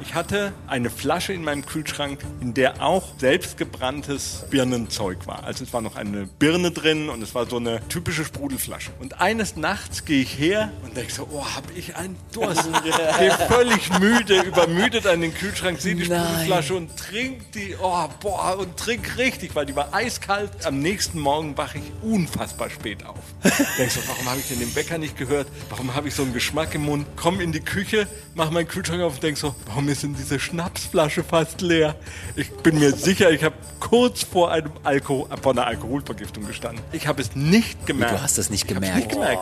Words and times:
Ich 0.00 0.14
hatte 0.14 0.52
eine 0.68 0.90
Flasche 0.90 1.32
in 1.32 1.42
meinem 1.42 1.66
Kühlschrank, 1.66 2.20
in 2.40 2.54
der 2.54 2.82
auch 2.82 3.04
selbstgebranntes 3.18 4.44
Birnenzeug 4.48 5.26
war. 5.26 5.44
Also 5.44 5.64
es 5.64 5.72
war 5.72 5.80
noch 5.80 5.96
eine 5.96 6.26
Birne 6.26 6.70
drin 6.70 7.08
und 7.08 7.20
es 7.20 7.34
war 7.34 7.46
so 7.46 7.56
eine 7.56 7.80
typische 7.88 8.24
Sprudelflasche. 8.24 8.92
Und 9.00 9.20
eines 9.20 9.56
Nachts 9.56 10.04
gehe 10.04 10.22
ich 10.22 10.38
her 10.38 10.70
und 10.84 10.96
denke 10.96 11.12
so, 11.12 11.28
oh, 11.32 11.44
habe 11.44 11.72
ich 11.74 11.96
einen 11.96 12.16
Durst. 12.32 12.68
gehe 13.18 13.32
völlig 13.48 13.98
müde, 13.98 14.42
übermüdet 14.42 15.06
an 15.06 15.20
den 15.20 15.34
Kühlschrank, 15.34 15.80
sehe 15.80 15.96
die. 15.96 16.04
Sprudelflasche 16.04 16.74
und 16.74 16.96
trink 16.96 17.52
die, 17.52 17.74
oh, 17.80 18.08
boah, 18.20 18.56
und 18.58 18.76
trink 18.76 19.18
richtig, 19.18 19.54
weil 19.56 19.66
die 19.66 19.74
war 19.74 19.92
eiskalt. 19.92 20.50
Am 20.64 20.78
nächsten 20.78 21.18
Morgen 21.18 21.56
wache 21.56 21.78
ich 21.78 21.92
unfassbar 22.02 22.70
spät 22.70 23.04
auf. 23.04 23.18
Denkst 23.78 23.94
so, 23.94 24.00
warum 24.06 24.26
habe 24.26 24.38
ich 24.38 24.48
denn 24.48 24.60
den 24.60 24.72
Bäcker 24.72 24.98
nicht 24.98 25.16
gehört? 25.16 25.48
Warum 25.70 25.94
habe 25.94 26.08
ich 26.08 26.14
so 26.14 26.22
einen 26.22 26.34
Geschmack 26.34 26.74
im 26.74 26.84
Mund? 26.84 27.06
Komm 27.16 27.40
in 27.40 27.50
die 27.50 27.60
Küche, 27.60 28.06
mach 28.34 28.50
meinen 28.50 28.68
Kühlschrank 28.68 29.02
auf 29.02 29.14
und 29.14 29.22
denk 29.22 29.36
so, 29.36 29.54
warum 29.66 29.87
ist 29.88 30.02
denn 30.02 30.14
diese 30.14 30.38
Schnapsflasche 30.38 31.24
fast 31.24 31.60
leer? 31.60 31.96
Ich 32.36 32.50
bin 32.50 32.78
mir 32.78 32.92
sicher, 32.92 33.30
ich 33.30 33.42
habe 33.44 33.54
kurz 33.80 34.22
vor 34.22 34.50
einem 34.52 34.72
Alko 34.84 35.28
vor 35.42 35.52
einer 35.52 35.66
Alkoholvergiftung 35.66 36.46
gestanden. 36.46 36.82
Ich 36.92 37.06
habe 37.06 37.20
es 37.22 37.34
nicht 37.34 37.86
gemerkt. 37.86 38.14
Du 38.14 38.22
hast 38.22 38.38
es 38.38 38.50
nicht 38.50 38.68
gemerkt. 38.68 38.96
Nicht 38.96 39.08
gemerkt. 39.10 39.40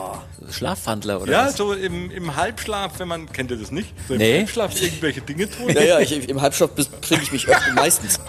Schlafwandler 0.49 1.21
oder 1.21 1.31
Ja, 1.31 1.45
was? 1.47 1.57
so 1.57 1.73
im, 1.73 2.09
im 2.11 2.35
Halbschlaf, 2.35 2.99
wenn 2.99 3.07
man, 3.07 3.31
kennt 3.31 3.51
ihr 3.51 3.57
das 3.57 3.71
nicht? 3.71 3.93
So 4.07 4.13
im 4.13 4.19
Nee. 4.19 4.37
Halbschlaf 4.39 4.81
irgendwelche 4.81 5.21
Dinge 5.21 5.49
tun. 5.49 5.73
Naja, 5.73 5.99
ich, 5.99 6.27
im 6.29 6.41
Halbstoff 6.41 6.71
trinke 7.01 7.23
ich 7.23 7.31
mich 7.31 7.47
öfter, 7.47 7.73
meistens. 7.75 8.19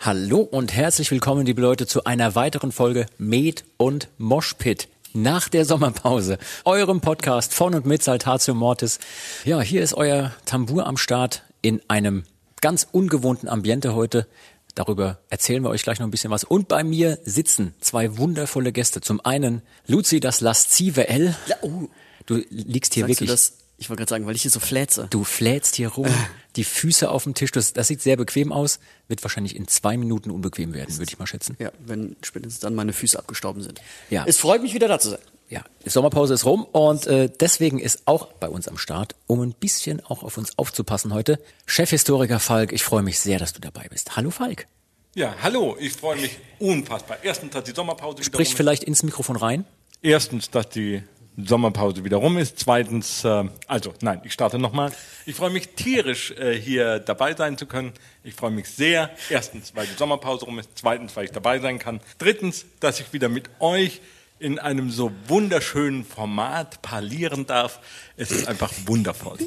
Hallo 0.00 0.40
und 0.40 0.74
herzlich 0.74 1.10
willkommen, 1.10 1.46
liebe 1.46 1.62
Leute, 1.62 1.86
zu 1.86 2.04
einer 2.04 2.34
weiteren 2.34 2.72
Folge 2.72 3.06
Med 3.16 3.64
und 3.78 4.08
Moshpit. 4.18 4.88
Nach 5.16 5.48
der 5.48 5.64
Sommerpause, 5.64 6.38
eurem 6.64 7.00
Podcast 7.00 7.54
von 7.54 7.72
und 7.76 7.86
mit 7.86 8.02
Saltatio 8.02 8.52
Mortis. 8.52 8.98
Ja, 9.44 9.60
hier 9.60 9.80
ist 9.80 9.94
euer 9.94 10.34
Tambour 10.44 10.88
am 10.88 10.96
Start 10.96 11.44
in 11.62 11.80
einem 11.86 12.24
ganz 12.60 12.88
ungewohnten 12.90 13.48
Ambiente 13.48 13.94
heute. 13.94 14.26
Darüber 14.74 15.20
erzählen 15.30 15.62
wir 15.62 15.70
euch 15.70 15.84
gleich 15.84 16.00
noch 16.00 16.08
ein 16.08 16.10
bisschen 16.10 16.32
was. 16.32 16.42
Und 16.42 16.66
bei 16.66 16.82
mir 16.82 17.20
sitzen 17.22 17.74
zwei 17.78 18.18
wundervolle 18.18 18.72
Gäste. 18.72 19.02
Zum 19.02 19.24
einen 19.24 19.62
Luzi, 19.86 20.18
das 20.18 20.40
laszive 20.40 21.06
L. 21.06 21.36
Ja, 21.46 21.58
oh. 21.62 21.88
Du 22.26 22.42
liegst 22.50 22.94
hier 22.94 23.06
Sagst 23.06 23.20
wirklich. 23.20 23.52
Ich 23.78 23.90
wollte 23.90 24.00
gerade 24.00 24.10
sagen, 24.10 24.26
weil 24.26 24.34
ich 24.34 24.42
hier 24.42 24.50
so 24.50 24.58
flätze. 24.58 25.06
Du 25.10 25.22
flätst 25.22 25.76
hier 25.76 25.90
rum, 25.90 26.08
die 26.56 26.64
Füße 26.64 27.10
auf 27.10 27.24
dem 27.24 27.34
Tisch. 27.34 27.50
Das, 27.52 27.72
das 27.72 27.88
sieht 27.88 28.00
sehr 28.00 28.16
bequem 28.16 28.52
aus. 28.52 28.78
Wird 29.08 29.22
wahrscheinlich 29.22 29.56
in 29.56 29.68
zwei 29.68 29.96
Minuten 29.96 30.30
unbequem 30.30 30.74
werden, 30.74 30.96
würde 30.96 31.10
ich 31.10 31.18
mal 31.18 31.26
schätzen. 31.26 31.56
Ja, 31.58 31.72
wenn 31.84 32.16
spätestens 32.22 32.60
dann 32.60 32.74
meine 32.74 32.92
Füße 32.92 33.18
abgestorben 33.18 33.62
sind. 33.62 33.80
Ja. 34.10 34.24
Es 34.26 34.38
freut 34.38 34.62
mich 34.62 34.74
wieder 34.74 34.88
da 34.88 34.98
zu 34.98 35.10
sein. 35.10 35.20
Ja, 35.50 35.62
die 35.84 35.90
Sommerpause 35.90 36.34
ist 36.34 36.46
rum 36.46 36.64
und 36.64 37.06
äh, 37.06 37.28
deswegen 37.28 37.78
ist 37.78 38.02
auch 38.06 38.32
bei 38.32 38.48
uns 38.48 38.66
am 38.66 38.78
Start, 38.78 39.14
um 39.26 39.40
ein 39.42 39.52
bisschen 39.52 40.04
auch 40.04 40.22
auf 40.22 40.38
uns 40.38 40.58
aufzupassen 40.58 41.12
heute, 41.12 41.38
Chefhistoriker 41.66 42.40
Falk. 42.40 42.72
Ich 42.72 42.82
freue 42.82 43.02
mich 43.02 43.20
sehr, 43.20 43.38
dass 43.38 43.52
du 43.52 43.60
dabei 43.60 43.86
bist. 43.90 44.16
Hallo 44.16 44.30
Falk. 44.30 44.66
Ja, 45.14 45.34
hallo, 45.42 45.76
ich 45.78 45.92
freue 45.92 46.16
mich 46.16 46.38
unfassbar. 46.58 47.18
Erstens, 47.22 47.52
dass 47.52 47.64
die 47.64 47.72
Sommerpause 47.72 48.24
Sprich 48.24 48.54
vielleicht 48.54 48.82
ins 48.82 49.02
Mikrofon 49.02 49.36
rein. 49.36 49.64
Erstens, 50.02 50.50
dass 50.50 50.68
die 50.70 51.02
Sommerpause 51.36 52.04
wieder 52.04 52.18
rum 52.18 52.38
ist. 52.38 52.58
Zweitens, 52.58 53.24
äh, 53.24 53.44
also 53.66 53.92
nein, 54.00 54.20
ich 54.24 54.32
starte 54.32 54.58
nochmal. 54.58 54.92
Ich 55.26 55.34
freue 55.34 55.50
mich 55.50 55.70
tierisch, 55.70 56.30
äh, 56.32 56.58
hier 56.58 57.00
dabei 57.00 57.34
sein 57.34 57.58
zu 57.58 57.66
können. 57.66 57.92
Ich 58.22 58.34
freue 58.34 58.52
mich 58.52 58.68
sehr. 58.68 59.10
Erstens, 59.30 59.74
weil 59.74 59.86
die 59.86 59.94
Sommerpause 59.94 60.44
rum 60.44 60.58
ist. 60.58 60.70
Zweitens, 60.74 61.16
weil 61.16 61.24
ich 61.24 61.32
dabei 61.32 61.58
sein 61.58 61.78
kann. 61.78 62.00
Drittens, 62.18 62.66
dass 62.80 63.00
ich 63.00 63.12
wieder 63.12 63.28
mit 63.28 63.50
euch 63.58 64.00
in 64.44 64.58
einem 64.58 64.90
so 64.90 65.10
wunderschönen 65.26 66.04
Format 66.04 66.82
parlieren 66.82 67.46
darf. 67.46 67.80
Es 68.18 68.30
ist 68.30 68.46
einfach 68.46 68.70
wundervoll. 68.84 69.38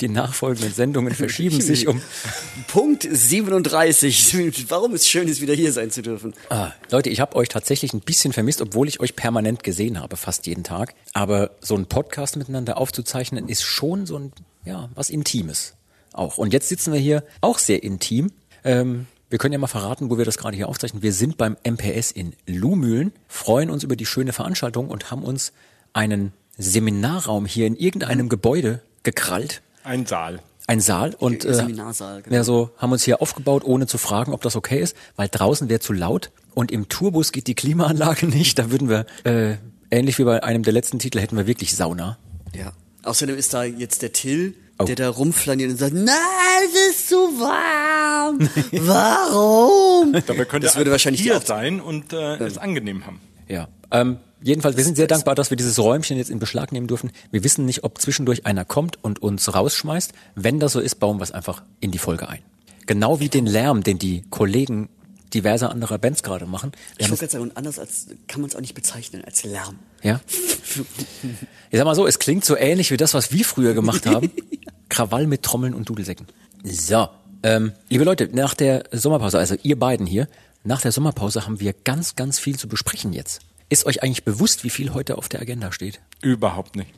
Die 0.00 0.08
nachfolgenden 0.08 0.72
Sendungen 0.72 1.14
verschieben 1.14 1.60
sich 1.60 1.86
um. 1.86 2.00
Punkt 2.68 3.06
37. 3.08 4.70
Warum 4.70 4.94
es 4.94 5.06
schön 5.06 5.28
ist, 5.28 5.42
wieder 5.42 5.52
hier 5.52 5.70
sein 5.74 5.90
zu 5.90 6.00
dürfen. 6.00 6.32
Ah, 6.48 6.72
Leute, 6.90 7.10
ich 7.10 7.20
habe 7.20 7.36
euch 7.36 7.50
tatsächlich 7.50 7.92
ein 7.92 8.00
bisschen 8.00 8.32
vermisst, 8.32 8.62
obwohl 8.62 8.88
ich 8.88 9.00
euch 9.00 9.14
permanent 9.14 9.62
gesehen 9.62 10.00
habe, 10.00 10.16
fast 10.16 10.46
jeden 10.46 10.64
Tag. 10.64 10.94
Aber 11.12 11.50
so 11.60 11.76
ein 11.76 11.84
Podcast 11.84 12.38
miteinander 12.38 12.78
aufzuzeichnen, 12.78 13.48
ist 13.50 13.62
schon 13.62 14.06
so 14.06 14.18
ein, 14.18 14.32
ja, 14.64 14.88
was 14.94 15.10
Intimes 15.10 15.74
auch. 16.14 16.38
Und 16.38 16.54
jetzt 16.54 16.70
sitzen 16.70 16.94
wir 16.94 17.00
hier 17.00 17.22
auch 17.42 17.58
sehr 17.58 17.82
intim. 17.82 18.32
Ähm, 18.64 19.06
wir 19.30 19.38
können 19.38 19.52
ja 19.52 19.58
mal 19.58 19.66
verraten, 19.66 20.10
wo 20.10 20.18
wir 20.18 20.24
das 20.24 20.38
gerade 20.38 20.56
hier 20.56 20.68
aufzeichnen. 20.68 21.02
Wir 21.02 21.12
sind 21.12 21.36
beim 21.36 21.56
MPS 21.64 22.10
in 22.10 22.34
Luhmühlen, 22.46 23.12
freuen 23.26 23.70
uns 23.70 23.84
über 23.84 23.96
die 23.96 24.06
schöne 24.06 24.32
Veranstaltung 24.32 24.88
und 24.88 25.10
haben 25.10 25.22
uns 25.22 25.52
einen 25.92 26.32
Seminarraum 26.56 27.46
hier 27.46 27.66
in 27.66 27.76
irgendeinem 27.76 28.28
Gebäude 28.28 28.80
gekrallt. 29.02 29.62
Ein 29.84 30.06
Saal. 30.06 30.40
Ein 30.66 30.80
Saal 30.80 31.14
und 31.14 31.44
äh, 31.46 31.54
Seminarsaal, 31.54 32.20
genau. 32.20 32.36
ja, 32.36 32.44
so 32.44 32.70
haben 32.76 32.92
uns 32.92 33.02
hier 33.02 33.22
aufgebaut, 33.22 33.64
ohne 33.64 33.86
zu 33.86 33.96
fragen, 33.96 34.34
ob 34.34 34.42
das 34.42 34.54
okay 34.54 34.80
ist, 34.80 34.94
weil 35.16 35.28
draußen 35.30 35.70
wäre 35.70 35.80
zu 35.80 35.94
laut 35.94 36.30
und 36.54 36.70
im 36.70 36.88
Tourbus 36.88 37.32
geht 37.32 37.46
die 37.46 37.54
Klimaanlage 37.54 38.26
nicht. 38.28 38.58
Da 38.58 38.70
würden 38.70 38.90
wir 38.90 39.06
äh, 39.24 39.56
ähnlich 39.90 40.18
wie 40.18 40.24
bei 40.24 40.42
einem 40.42 40.62
der 40.62 40.74
letzten 40.74 40.98
Titel 40.98 41.20
hätten 41.20 41.36
wir 41.36 41.46
wirklich 41.46 41.74
Sauna. 41.74 42.18
Ja. 42.54 42.72
Außerdem 43.02 43.36
ist 43.38 43.54
da 43.54 43.64
jetzt 43.64 44.02
der 44.02 44.12
Till, 44.12 44.54
Oh. 44.80 44.84
der 44.84 44.94
da 44.94 45.08
rumflaniert 45.08 45.70
und 45.72 45.76
sagt, 45.76 45.92
nein, 45.92 46.16
es 46.66 46.90
ist 46.90 47.08
zu 47.08 47.16
warm. 47.16 48.38
Warum? 48.72 50.12
Dabei 50.12 50.44
könnte 50.44 50.66
das 50.68 50.76
würde 50.76 50.92
wahrscheinlich 50.92 51.20
hier 51.20 51.40
sein 51.40 51.80
und 51.80 52.12
äh, 52.12 52.36
es 52.36 52.58
angenehm 52.58 53.04
haben. 53.04 53.20
Ja. 53.48 53.66
Ähm, 53.90 54.18
jedenfalls, 54.40 54.76
wir 54.76 54.84
sind 54.84 54.96
sehr 54.96 55.08
dankbar, 55.08 55.34
dass 55.34 55.50
wir 55.50 55.56
dieses 55.56 55.78
Räumchen 55.78 56.16
jetzt 56.16 56.30
in 56.30 56.38
Beschlag 56.38 56.70
nehmen 56.70 56.86
dürfen. 56.86 57.10
Wir 57.32 57.42
wissen 57.42 57.64
nicht, 57.64 57.82
ob 57.82 58.00
zwischendurch 58.00 58.46
einer 58.46 58.64
kommt 58.64 59.02
und 59.02 59.20
uns 59.20 59.52
rausschmeißt. 59.52 60.12
Wenn 60.36 60.60
das 60.60 60.72
so 60.72 60.80
ist, 60.80 60.96
bauen 60.96 61.18
wir 61.18 61.24
es 61.24 61.32
einfach 61.32 61.62
in 61.80 61.90
die 61.90 61.98
Folge 61.98 62.28
ein. 62.28 62.40
Genau 62.86 63.18
wie 63.18 63.28
den 63.28 63.46
Lärm, 63.46 63.82
den 63.82 63.98
die 63.98 64.22
Kollegen 64.30 64.88
diverser 65.34 65.70
anderer 65.70 65.98
Bands 65.98 66.22
gerade 66.22 66.46
machen. 66.46 66.72
Wir 66.96 67.04
Ich 67.04 67.10
wollte 67.10 67.20
gerade 67.20 67.32
sagen, 67.32 67.44
und 67.44 67.56
anders 67.56 67.78
als 67.78 68.06
kann 68.28 68.40
man 68.40 68.48
es 68.48 68.56
auch 68.56 68.60
nicht 68.60 68.74
bezeichnen 68.74 69.24
als 69.24 69.44
Lärm. 69.44 69.78
Ja. 70.02 70.20
Ich 71.70 71.76
sag 71.76 71.84
mal 71.84 71.94
so, 71.94 72.06
es 72.06 72.18
klingt 72.18 72.46
so 72.46 72.56
ähnlich 72.56 72.90
wie 72.90 72.96
das, 72.96 73.12
was 73.12 73.30
wir 73.30 73.44
früher 73.44 73.74
gemacht 73.74 74.06
haben. 74.06 74.30
Krawall 74.88 75.26
mit 75.26 75.42
Trommeln 75.42 75.74
und 75.74 75.88
Dudelsäcken. 75.88 76.26
So, 76.64 77.08
ähm, 77.42 77.72
liebe 77.88 78.04
Leute, 78.04 78.28
nach 78.32 78.54
der 78.54 78.84
Sommerpause, 78.92 79.38
also 79.38 79.56
ihr 79.62 79.78
beiden 79.78 80.06
hier, 80.06 80.28
nach 80.64 80.80
der 80.80 80.92
Sommerpause 80.92 81.46
haben 81.46 81.60
wir 81.60 81.72
ganz, 81.72 82.16
ganz 82.16 82.38
viel 82.38 82.58
zu 82.58 82.68
besprechen 82.68 83.12
jetzt. 83.12 83.40
Ist 83.70 83.86
euch 83.86 84.02
eigentlich 84.02 84.24
bewusst, 84.24 84.64
wie 84.64 84.70
viel 84.70 84.94
heute 84.94 85.18
auf 85.18 85.28
der 85.28 85.40
Agenda 85.40 85.72
steht? 85.72 86.00
Überhaupt 86.22 86.74
nicht. 86.74 86.90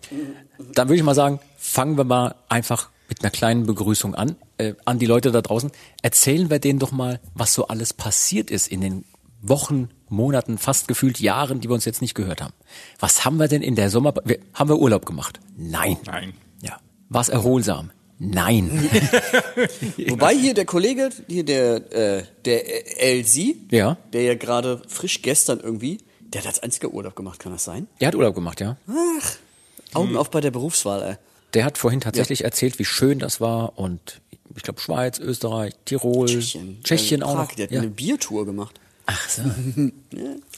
Dann 0.75 0.89
würde 0.89 0.97
ich 0.97 1.03
mal 1.03 1.15
sagen, 1.15 1.41
fangen 1.59 1.99
wir 1.99 2.05
mal 2.05 2.37
einfach 2.49 2.91
mit 3.09 3.23
einer 3.23 3.31
kleinen 3.31 3.67
Begrüßung 3.67 4.15
an, 4.15 4.37
äh, 4.57 4.75
an 4.84 4.99
die 5.01 5.07
Leute 5.07 5.33
da 5.33 5.43
draußen. 5.43 5.72
Erzählen 6.01 6.49
wir 6.49 6.61
denen 6.61 6.78
doch 6.78 6.93
mal, 6.93 7.21
was 7.34 7.53
so 7.53 7.67
alles 7.67 7.93
passiert 7.93 8.51
ist 8.51 8.69
in 8.69 8.81
den 8.81 9.05
Wochen, 9.43 9.89
Monaten, 10.09 10.59
fast 10.59 10.87
gefühlt 10.87 11.19
Jahren, 11.19 11.61
die 11.61 11.69
wir 11.69 11.75
uns 11.75 11.84
jetzt 11.84 12.03
nicht 12.03 12.15
gehört 12.15 12.41
haben. 12.41 12.55
Was 12.99 13.25
haben 13.25 13.39
wir 13.39 13.49
denn 13.49 13.62
in 13.62 13.75
der 13.75 13.91
Sommer... 13.91 14.15
Wir, 14.25 14.39
haben 14.55 14.69
wir 14.69 14.78
Urlaub 14.78 15.07
gemacht? 15.07 15.41
Nein. 15.57 15.97
Nein. 16.07 16.34
Ja. 17.10 17.15
War 17.15 17.21
es 17.22 17.28
erholsam? 17.28 17.91
Nein. 18.19 18.71
Wobei 20.09 20.34
hier 20.34 20.54
der 20.54 20.65
Kollege, 20.66 21.10
hier 21.26 21.44
der, 21.44 21.93
äh, 21.93 22.22
der 22.44 23.00
Elsie, 23.03 23.56
Ja. 23.71 23.97
der 24.12 24.22
ja 24.22 24.34
gerade 24.34 24.82
frisch 24.88 25.22
gestern 25.22 25.60
irgendwie, 25.60 25.98
der 26.21 26.43
hat 26.43 26.48
als 26.48 26.60
einziger 26.62 26.88
Urlaub 26.93 27.16
gemacht, 27.16 27.38
kann 27.41 27.53
das 27.53 27.65
sein? 27.65 27.87
Er 27.98 28.09
hat 28.09 28.15
Urlaub 28.15 28.34
gemacht, 28.34 28.60
ja. 28.60 28.76
Augen 29.94 30.16
auf 30.16 30.31
bei 30.31 30.41
der 30.41 30.50
Berufswahl, 30.50 31.03
ey. 31.03 31.15
Der 31.54 31.65
hat 31.65 31.78
vorhin 31.78 32.00
tatsächlich 32.00 32.44
erzählt, 32.44 32.78
wie 32.78 32.84
schön 32.84 33.18
das 33.18 33.41
war 33.41 33.78
und 33.78 34.21
ich 34.54 34.63
glaube 34.63 34.80
Schweiz, 34.80 35.18
Österreich, 35.18 35.72
Tirol, 35.84 36.27
Tschechien. 36.28 36.80
Tschechien 36.84 37.22
äh, 37.22 37.24
auch 37.24 37.34
Prag, 37.34 37.48
noch. 37.48 37.54
Der 37.54 37.65
hat 37.66 37.72
Ja. 37.72 37.80
eine 37.80 37.91
Biertour 37.91 38.47
gemacht. 38.47 38.78
Ach 39.12 39.28
so. 39.28 39.42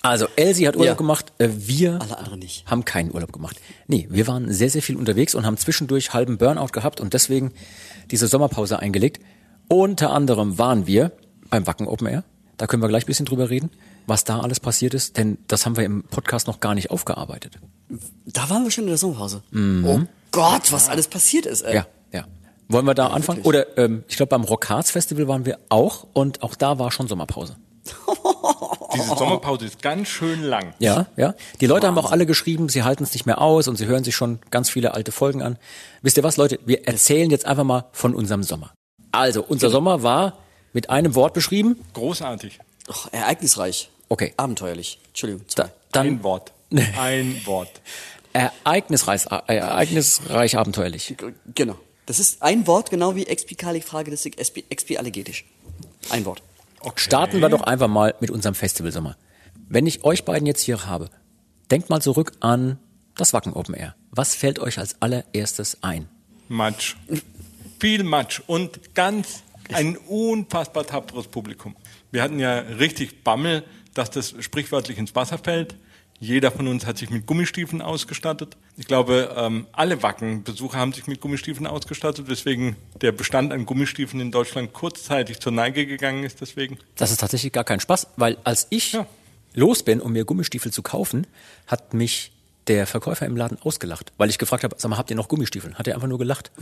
Also 0.05 0.27
Elsie 0.35 0.67
hat 0.67 0.75
Urlaub 0.75 0.87
Ja. 0.89 0.95
gemacht, 0.95 1.33
äh, 1.39 1.49
wir 1.53 2.01
Alle 2.03 2.19
anderen 2.19 2.41
nicht. 2.41 2.67
haben 2.69 2.85
keinen 2.85 3.15
Urlaub 3.15 3.33
gemacht. 3.33 3.57
Nee, 3.87 4.09
wir 4.11 4.27
waren 4.27 4.53
sehr, 4.53 4.69
sehr 4.69 4.83
viel 4.83 4.97
unterwegs 4.97 5.37
und 5.37 5.47
haben 5.47 5.57
zwischendurch 5.57 6.13
halben 6.13 6.39
Burnout 6.39 6.73
gehabt 6.73 7.01
und 7.01 7.15
deswegen 7.15 7.53
diese 8.11 8.27
Sommerpause 8.27 8.81
eingelegt. 8.81 9.23
Unter 9.69 10.11
anderem 10.11 10.59
waren 10.59 10.89
wir 10.89 11.13
beim 11.51 11.67
Wacken 11.69 11.87
Open 11.87 12.09
Air. 12.09 12.25
Da 12.57 12.67
können 12.67 12.83
wir 12.83 12.89
gleich 12.89 13.05
ein 13.05 13.07
bisschen 13.07 13.27
drüber 13.27 13.49
reden, 13.49 13.71
was 14.09 14.25
da 14.25 14.41
alles 14.41 14.59
passiert 14.59 14.93
ist, 14.95 15.17
denn 15.19 15.39
das 15.47 15.67
haben 15.67 15.77
wir 15.77 15.85
im 15.85 16.03
Podcast 16.03 16.49
noch 16.49 16.59
gar 16.59 16.75
nicht 16.75 16.91
aufgearbeitet. 16.91 17.59
Da 18.27 18.51
waren 18.51 18.65
wir 18.65 18.71
schon 18.73 18.85
in 18.85 18.89
der 18.89 18.99
Sommerpause. 18.99 19.43
Oh 19.55 20.01
Gott, 20.33 20.73
was 20.73 20.89
alles 20.89 21.07
passiert 21.07 21.47
ist, 21.47 21.61
ey. 21.63 21.77
Ja, 21.77 21.87
ja. 22.13 22.25
Wollen 22.69 22.87
wir 22.87 22.95
da 22.95 23.09
anfangen? 23.09 23.45
wirklich. 23.45 23.47
Oder 23.47 23.79
ähm, 23.79 24.03
ich 24.09 24.17
glaube 24.17 24.31
beim 24.31 24.43
Rock 24.43 24.69
Hearts 24.69 24.91
Festival 24.91 25.29
waren 25.29 25.47
wir 25.47 25.59
auch 25.69 26.07
und 26.13 26.43
auch 26.43 26.57
da 26.57 26.79
war 26.81 26.91
schon 26.91 27.07
Sommerpause. 27.07 27.57
Diese 28.95 29.17
Sommerpause 29.17 29.67
ist 29.67 29.83
ganz 29.83 30.09
schön 30.09 30.43
lang. 30.43 30.75
Ja, 30.79 31.07
ja. 31.17 31.35
Die 31.61 31.67
Leute 31.67 31.87
haben 31.87 31.99
auch 31.99 32.11
alle 32.13 32.27
geschrieben, 32.27 32.69
sie 32.69 32.83
halten 32.83 33.05
es 33.05 33.13
nicht 33.13 33.27
mehr 33.27 33.41
aus 33.41 33.69
und 33.69 33.77
sie 33.77 33.87
hören 33.87 34.05
sich 34.05 34.15
schon 34.15 34.39
ganz 34.51 34.71
viele 34.71 34.95
alte 34.95 35.13
Folgen 35.13 35.43
an. 35.43 35.59
Wisst 36.03 36.17
ihr 36.17 36.23
was, 36.23 36.37
Leute? 36.37 36.59
Wir 36.65 36.87
erzählen 36.87 37.31
jetzt 37.31 37.47
einfach 37.47 37.65
mal 37.65 37.87
von 37.93 38.15
unserem 38.15 38.43
Sommer. 38.43 38.73
Also, 39.13 39.43
unser 39.43 39.71
Sommer 39.71 40.03
war 40.03 40.39
mit 40.73 40.91
einem 40.91 41.15
Wort 41.15 41.35
beschrieben. 41.35 41.77
Großartig. 41.95 42.59
Och, 42.89 43.09
ereignisreich. 43.13 43.91
Okay. 44.09 44.33
Abenteuerlich. 44.37 44.99
Entschuldigung. 45.09 45.47
zwei. 45.49 45.71
Dann 45.93 46.07
Ein 46.07 46.23
Wort. 46.23 46.53
Ein 46.99 47.41
Wort. 47.45 47.69
ereignisreich, 48.33 49.27
äh, 49.47 49.57
ereignisreich 49.57 50.57
abenteuerlich. 50.57 51.15
Genau. 51.55 51.77
Das 52.07 52.19
ist 52.19 52.43
ein 52.43 52.67
Wort, 52.67 52.91
genau 52.91 53.15
wie 53.15 53.27
Expicalicfragistik, 53.27 54.39
expi, 54.41 54.65
expiallegetisch. 54.71 55.45
Ein 56.11 56.25
Wort. 56.25 56.43
Starten 56.97 57.41
wir 57.41 57.49
doch 57.49 57.63
einfach 57.63 57.89
mal 57.89 58.15
mit 58.21 58.31
unserem 58.31 58.55
Festivalsommer. 58.55 59.17
Wenn 59.69 59.87
ich 59.87 60.05
euch 60.05 60.25
beiden 60.25 60.47
jetzt 60.47 60.63
hier 60.63 60.87
habe, 60.87 61.11
denkt 61.71 61.91
mal 61.91 62.01
zurück 62.01 62.33
an 62.41 62.79
das 63.17 63.33
Wacken 63.33 63.53
Open 63.53 63.75
Air. 63.75 63.95
Was 64.11 64.35
fällt 64.35 64.59
euch 64.59 64.79
als 64.79 65.01
allererstes 65.01 65.83
ein? 65.83 66.09
Matsch. 66.49 66.97
Viel 67.81 68.05
Matsch 68.05 68.41
und 68.47 68.95
ganz 68.95 69.43
ein 69.73 69.97
unfassbar 69.97 70.87
tapferes 70.87 71.29
Publikum. 71.29 71.77
Wir 72.11 72.23
hatten 72.23 72.39
ja 72.39 72.59
richtig 72.59 73.25
Bammel, 73.25 73.65
dass 73.95 74.11
das 74.11 74.35
sprichwörtlich 74.41 74.99
ins 74.99 75.15
Wasser 75.15 75.39
fällt. 75.39 75.75
Jeder 76.23 76.53
von 76.53 76.69
uns 76.69 76.87
hat 76.87 76.99
sich 76.99 77.11
mit 77.11 77.27
Gummistiefeln 77.27 77.83
ausgestattet. 77.83 78.57
Ich 78.77 78.87
glaube, 78.87 79.35
ähm, 79.37 79.67
alle 79.73 80.05
Wacken-Besucher 80.05 80.79
haben 80.79 80.93
sich 80.93 81.09
mit 81.09 81.21
Gummistiefeln 81.21 81.67
ausgestattet, 81.67 82.29
weswegen 82.29 82.77
der 83.01 83.11
Bestand 83.11 83.53
an 83.53 83.67
Gummistiefeln 83.67 84.21
in 84.21 84.31
Deutschland 84.31 84.73
kurzzeitig 84.73 85.41
zur 85.41 85.51
Neige 85.51 85.85
gegangen 85.85 86.23
ist. 86.23 86.41
Deswegen. 86.41 86.79
Das 86.95 87.11
ist 87.11 87.19
tatsächlich 87.19 87.51
gar 87.51 87.65
kein 87.65 87.81
Spaß, 87.81 88.07
weil 88.19 88.37
als 88.45 88.69
ich 88.71 88.93
Ja. 88.93 89.05
los 89.55 89.83
bin, 89.83 90.01
um 90.01 90.13
mir 90.13 90.25
Gummistiefel 90.25 90.73
zu 90.73 90.81
kaufen, 90.83 91.27
hat 91.67 91.93
mich 91.93 92.31
der 92.69 92.87
Verkäufer 92.87 93.27
im 93.27 93.37
Laden 93.37 93.59
ausgelacht, 93.61 94.13
weil 94.17 94.31
ich 94.31 94.39
gefragt 94.39 94.63
habe, 94.63 94.77
sag 94.79 94.89
mal, 94.91 94.99
habt 94.99 95.11
ihr 95.11 95.17
noch 95.17 95.27
Gummistiefel? 95.27 95.75
Hat 95.75 95.89
er 95.89 95.97
einfach 95.97 96.07
nur 96.07 96.19
gelacht 96.21 96.53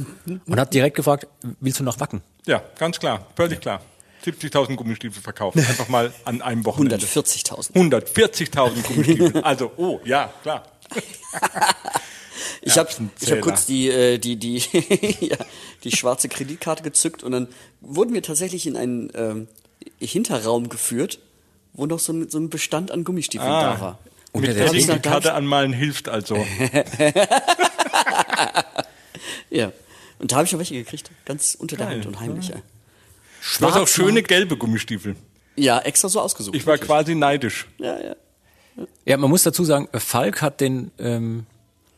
und 0.46 0.58
hat 0.58 0.72
direkt 0.72 0.96
gefragt, 0.96 1.26
willst 1.60 1.78
du 1.78 1.84
noch 1.84 2.00
Wacken? 2.00 2.22
Ja, 2.46 2.62
ganz 2.78 2.98
klar, 2.98 3.26
völlig 3.36 3.60
klar. 3.60 3.82
70.000 4.25 4.76
Gummistiefel 4.76 5.22
verkauft. 5.22 5.56
Einfach 5.58 5.88
mal 5.88 6.12
an 6.25 6.43
einem 6.43 6.64
Wochenende. 6.64 6.96
140.000. 6.96 7.72
140.000 7.72 8.82
Gummistiefel. 8.87 9.40
Also, 9.44 9.72
oh, 9.76 10.00
ja, 10.05 10.32
klar. 10.43 10.64
Ich 12.62 12.76
habe 12.76 12.90
hab 12.90 13.40
kurz 13.40 13.64
die, 13.67 13.88
äh, 13.88 14.19
die, 14.19 14.37
die, 14.37 14.58
ja, 15.20 15.37
die 15.84 15.90
schwarze 15.96 16.28
Kreditkarte 16.28 16.82
gezückt 16.82 17.22
und 17.22 17.32
dann 17.32 17.49
wurden 17.81 18.12
wir 18.12 18.22
tatsächlich 18.22 18.67
in 18.67 18.76
einen 18.76 19.11
ähm, 19.14 19.49
Hinterraum 19.99 20.69
geführt, 20.69 21.20
wo 21.72 21.87
noch 21.87 21.99
so 21.99 22.12
ein, 22.12 22.28
so 22.28 22.38
ein 22.38 22.50
Bestand 22.50 22.90
an 22.90 23.05
Gummistiefeln 23.05 23.50
Ah. 23.50 23.75
da 23.75 23.81
war. 23.81 23.99
Und 24.32 24.43
Mit 24.43 24.49
der- 24.49 24.55
der 24.56 24.67
hab 24.67 24.75
ich 24.75 24.87
linken 24.87 25.00
gesagt, 25.02 25.06
Karte 25.06 25.32
anmalen 25.34 25.72
hilft 25.72 26.08
also. 26.11 26.37
Ja. 29.50 29.72
Und 30.19 30.32
da 30.32 30.37
habe 30.37 30.46
ich 30.46 30.55
auch 30.55 30.58
welche 30.58 30.75
gekriegt. 30.75 31.11
Ganz 31.25 31.55
unter 31.55 31.76
der. 31.76 31.88
Hand 31.88 32.06
und 32.06 32.20
heimlich. 32.20 32.49
Ja, 32.49 32.56
Du 33.58 33.66
hast 33.66 33.76
auch 33.76 33.88
schöne 33.88 34.22
gelbe 34.22 34.56
Gummistiefel. 34.56 35.16
ja 35.56 35.78
extra 35.81 36.08
so 36.08 36.20
ausgesucht. 36.20 36.54
Ich 36.54 36.66
war 36.66 36.78
quasi 36.78 37.14
neidisch. 37.14 37.66
ja, 37.78 37.98
ja. 38.00 38.16
Ja, 39.04 39.16
man 39.19 39.28
muss 39.28 39.42
dazu 39.42 39.64
sagen, 39.64 39.88
Falk 39.92 40.40
hat 40.40 40.60
den, 40.60 40.90
ähm, 40.98 41.44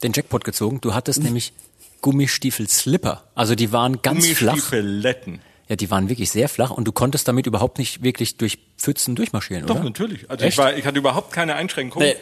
den 0.02 0.12
Jackpot 0.12 0.42
gezogen. 0.42 0.80
Du 0.80 0.94
hattest 0.94 1.22
nämlich 1.22 1.52
Gummistiefel-Slipper. 2.00 3.24
Also 3.34 3.54
die 3.54 3.72
waren 3.72 4.02
ganz 4.02 4.26
flach. 4.28 4.52
Gummistiefeletten. 4.54 5.40
Ja, 5.68 5.76
die 5.76 5.90
waren 5.90 6.08
wirklich 6.08 6.30
sehr 6.30 6.48
flach 6.48 6.70
und 6.70 6.84
du 6.86 6.92
konntest 6.92 7.28
damit 7.28 7.46
überhaupt 7.46 7.78
nicht 7.78 8.02
wirklich 8.02 8.36
durch 8.36 8.58
Pfützen 8.76 9.14
durchmarschieren, 9.14 9.66
Doch, 9.66 9.76
oder? 9.76 9.84
natürlich. 9.84 10.28
Also 10.28 10.44
Echt? 10.44 10.54
ich, 10.54 10.58
war, 10.58 10.76
ich 10.76 10.84
hatte 10.84 10.98
überhaupt 10.98 11.32
keine 11.32 11.54
Einschränkung. 11.54 12.02
Nee, 12.02 12.16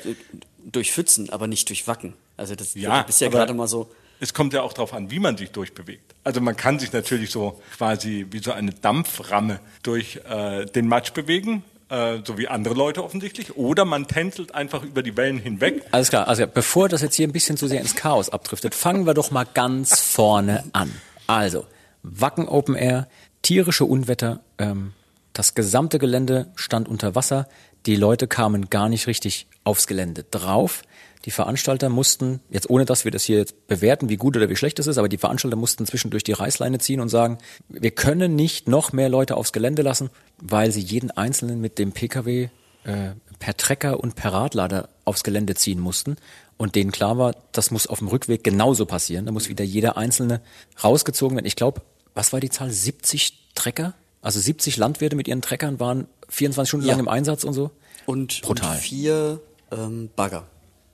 durch 0.64 0.92
Pfützen, 0.92 1.30
aber 1.30 1.46
nicht 1.46 1.68
durch 1.68 1.86
Wacken. 1.86 2.14
Also 2.36 2.54
das 2.54 2.74
Ja, 2.74 3.00
du 3.00 3.06
bist 3.06 3.20
ja 3.20 3.28
gerade 3.28 3.54
mal 3.54 3.66
so. 3.66 3.90
Es 4.20 4.34
kommt 4.34 4.52
ja 4.52 4.62
auch 4.62 4.74
darauf 4.74 4.92
an, 4.92 5.10
wie 5.10 5.18
man 5.18 5.36
sich 5.36 5.50
durchbewegt. 5.50 6.09
Also 6.24 6.40
man 6.40 6.56
kann 6.56 6.78
sich 6.78 6.92
natürlich 6.92 7.30
so 7.30 7.60
quasi 7.76 8.26
wie 8.30 8.40
so 8.40 8.52
eine 8.52 8.72
Dampframme 8.72 9.60
durch 9.82 10.20
äh, 10.28 10.66
den 10.66 10.86
Matsch 10.86 11.12
bewegen, 11.12 11.62
äh, 11.88 12.18
so 12.24 12.36
wie 12.36 12.48
andere 12.48 12.74
Leute 12.74 13.02
offensichtlich. 13.02 13.56
Oder 13.56 13.84
man 13.84 14.06
tänzelt 14.06 14.54
einfach 14.54 14.82
über 14.82 15.02
die 15.02 15.16
Wellen 15.16 15.38
hinweg. 15.38 15.82
Alles 15.92 16.10
klar, 16.10 16.28
also 16.28 16.46
bevor 16.46 16.88
das 16.88 17.02
jetzt 17.02 17.16
hier 17.16 17.26
ein 17.26 17.32
bisschen 17.32 17.56
zu 17.56 17.68
sehr 17.68 17.80
ins 17.80 17.96
Chaos 17.96 18.28
abdriftet, 18.28 18.74
fangen 18.74 19.06
wir 19.06 19.14
doch 19.14 19.30
mal 19.30 19.46
ganz 19.54 20.00
vorne 20.00 20.64
an. 20.72 20.92
Also, 21.26 21.66
Wacken 22.02 22.48
Open 22.48 22.74
Air, 22.74 23.08
tierische 23.42 23.84
Unwetter, 23.84 24.40
ähm, 24.58 24.92
das 25.32 25.54
gesamte 25.54 25.98
Gelände 25.98 26.48
stand 26.56 26.88
unter 26.88 27.14
Wasser, 27.14 27.48
die 27.86 27.96
Leute 27.96 28.26
kamen 28.26 28.68
gar 28.68 28.88
nicht 28.88 29.06
richtig 29.06 29.46
aufs 29.64 29.86
Gelände 29.86 30.24
drauf. 30.24 30.82
Die 31.26 31.30
Veranstalter 31.30 31.88
mussten, 31.90 32.40
jetzt 32.50 32.70
ohne 32.70 32.84
dass 32.86 33.04
wir 33.04 33.10
das 33.12 33.24
hier 33.24 33.38
jetzt 33.38 33.66
bewerten, 33.66 34.08
wie 34.08 34.16
gut 34.16 34.36
oder 34.36 34.48
wie 34.48 34.56
schlecht 34.56 34.78
es 34.78 34.86
ist, 34.86 34.96
aber 34.96 35.08
die 35.08 35.18
Veranstalter 35.18 35.56
mussten 35.56 35.84
zwischendurch 35.84 36.24
die 36.24 36.32
Reißleine 36.32 36.78
ziehen 36.78 37.00
und 37.00 37.10
sagen, 37.10 37.38
wir 37.68 37.90
können 37.90 38.34
nicht 38.36 38.68
noch 38.68 38.92
mehr 38.92 39.08
Leute 39.10 39.36
aufs 39.36 39.52
Gelände 39.52 39.82
lassen, 39.82 40.08
weil 40.38 40.70
sie 40.72 40.80
jeden 40.80 41.10
Einzelnen 41.10 41.60
mit 41.60 41.78
dem 41.78 41.92
Pkw 41.92 42.48
äh, 42.84 43.10
per 43.38 43.56
Trecker 43.56 44.00
und 44.00 44.14
per 44.16 44.32
Radlader 44.32 44.88
aufs 45.04 45.22
Gelände 45.22 45.54
ziehen 45.54 45.78
mussten. 45.80 46.16
Und 46.56 46.74
denen 46.74 46.90
klar 46.92 47.18
war, 47.18 47.34
das 47.52 47.70
muss 47.70 47.86
auf 47.86 47.98
dem 47.98 48.08
Rückweg 48.08 48.42
genauso 48.44 48.86
passieren. 48.86 49.26
Da 49.26 49.32
muss 49.32 49.48
wieder 49.48 49.64
jeder 49.64 49.96
Einzelne 49.98 50.40
rausgezogen 50.82 51.36
werden. 51.36 51.46
Ich 51.46 51.56
glaube, 51.56 51.82
was 52.14 52.32
war 52.32 52.40
die 52.40 52.50
Zahl? 52.50 52.70
70 52.70 53.54
Trecker? 53.54 53.94
Also 54.22 54.40
70 54.40 54.76
Landwirte 54.76 55.16
mit 55.16 55.28
ihren 55.28 55.40
Treckern 55.42 55.80
waren 55.80 56.06
24 56.28 56.68
Stunden 56.68 56.86
Ja. 56.86 56.92
lang 56.92 57.00
im 57.00 57.08
Einsatz 57.08 57.44
und 57.44 57.54
so. 57.54 57.70
Und, 58.06 58.42
Brutal. 58.42 58.72
und 58.72 58.80
vier 58.80 59.40
ähm, 59.70 60.10
Bagger. 60.16 60.46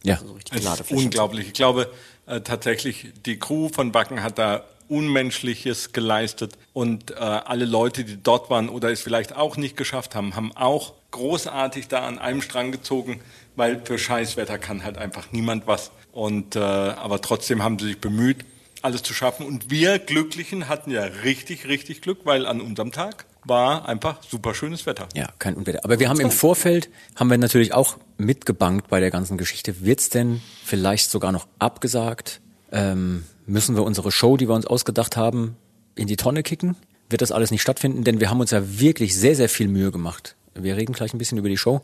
Ja. 0.07 0.15
Also 0.15 0.29
so 0.29 0.33
richtig 0.35 0.65
Es 0.65 0.81
ist 0.81 0.91
unglaublich. 0.93 1.49
Ich 1.49 1.53
glaube 1.53 1.91
äh, 2.27 2.41
tatsächlich, 2.41 3.09
die 3.25 3.39
Crew 3.39 3.69
von 3.69 3.93
Backen 3.93 4.23
hat 4.23 4.39
da 4.39 4.65
Unmenschliches 4.89 5.93
geleistet 5.93 6.53
und 6.73 7.11
äh, 7.11 7.15
alle 7.15 7.65
Leute, 7.65 8.05
die 8.05 8.23
dort 8.23 8.51
waren 8.51 8.69
oder 8.69 8.91
es 8.93 9.01
vielleicht 9.01 9.35
auch 9.35 9.57
nicht 9.57 9.77
geschafft 9.77 10.15
haben, 10.15 10.37
haben 10.37 10.53
auch 10.57 10.93
großartig 11.11 11.89
da 11.89 12.07
an 12.07 12.21
einem 12.21 12.41
Strang 12.41 12.71
gezogen, 12.71 13.21
weil 13.57 13.81
für 13.85 13.99
Scheißwetter 13.99 14.59
kann 14.59 14.85
halt 14.85 14.97
einfach 14.97 15.33
niemand 15.33 15.67
was. 15.67 15.91
Und 16.13 16.55
äh, 16.55 16.61
aber 16.61 17.21
trotzdem 17.21 17.65
haben 17.65 17.81
sie 17.81 17.87
sich 17.87 18.01
bemüht, 18.01 18.45
alles 18.83 19.03
zu 19.03 19.13
schaffen. 19.13 19.45
Und 19.45 19.71
wir 19.71 19.99
Glücklichen 19.99 20.69
hatten 20.69 20.93
ja 20.93 21.03
richtig, 21.03 21.67
richtig 21.67 22.01
Glück, 22.01 22.21
weil 22.25 22.47
an 22.47 22.61
unserem 22.61 22.93
Tag 22.93 23.27
war 23.47 23.89
einfach 23.89 24.23
super 24.23 24.55
schönes 24.55 24.87
Wetter. 24.87 25.09
Ja, 25.15 25.29
kein 25.39 25.55
Unwetter. 25.55 25.85
Aber 25.85 25.99
wir 25.99 26.09
haben 26.09 26.21
im 26.21 26.31
Vorfeld, 26.31 26.91
haben 27.15 27.31
wir 27.31 27.39
natürlich 27.39 27.73
auch 27.73 27.97
mitgebankt 28.19 28.89
bei 28.89 29.01
der 29.01 29.11
ganzen 29.11 29.39
Geschichte. 29.39 29.85
Wird's 29.85 30.09
denn 30.09 30.41
vielleicht 30.65 31.11
sogar 31.11 31.33
noch 31.33 31.47
abgesagt? 31.59 32.41
Ähm, 32.73 33.25
müssen 33.47 33.77
wir 33.77 33.85
unsere 33.85 34.11
Show, 34.11 34.37
die 34.37 34.49
wir 34.49 34.55
uns 34.55 34.67
ausgedacht 34.67 35.17
haben, 35.17 35.57
in 35.95 36.07
die 36.07 36.17
Tonne 36.17 36.43
kicken? 36.43 36.77
Wird 37.09 37.23
das 37.23 37.33
alles 37.33 37.51
nicht 37.51 37.63
stattfinden? 37.63 38.05
Denn 38.05 38.21
wir 38.21 38.31
haben 38.31 38.41
uns 38.41 38.51
ja 38.51 38.81
wirklich 38.81 39.17
sehr, 39.17 39.37
sehr 39.37 39.49
viel 39.49 39.69
Mühe 39.69 39.93
gemacht. 39.93 40.37
Wir 40.55 40.77
reden 40.77 40.93
gleich 40.93 41.15
ein 41.15 41.19
bisschen 41.19 41.39
über 41.39 41.49
die 41.49 41.59
Show, 41.59 41.83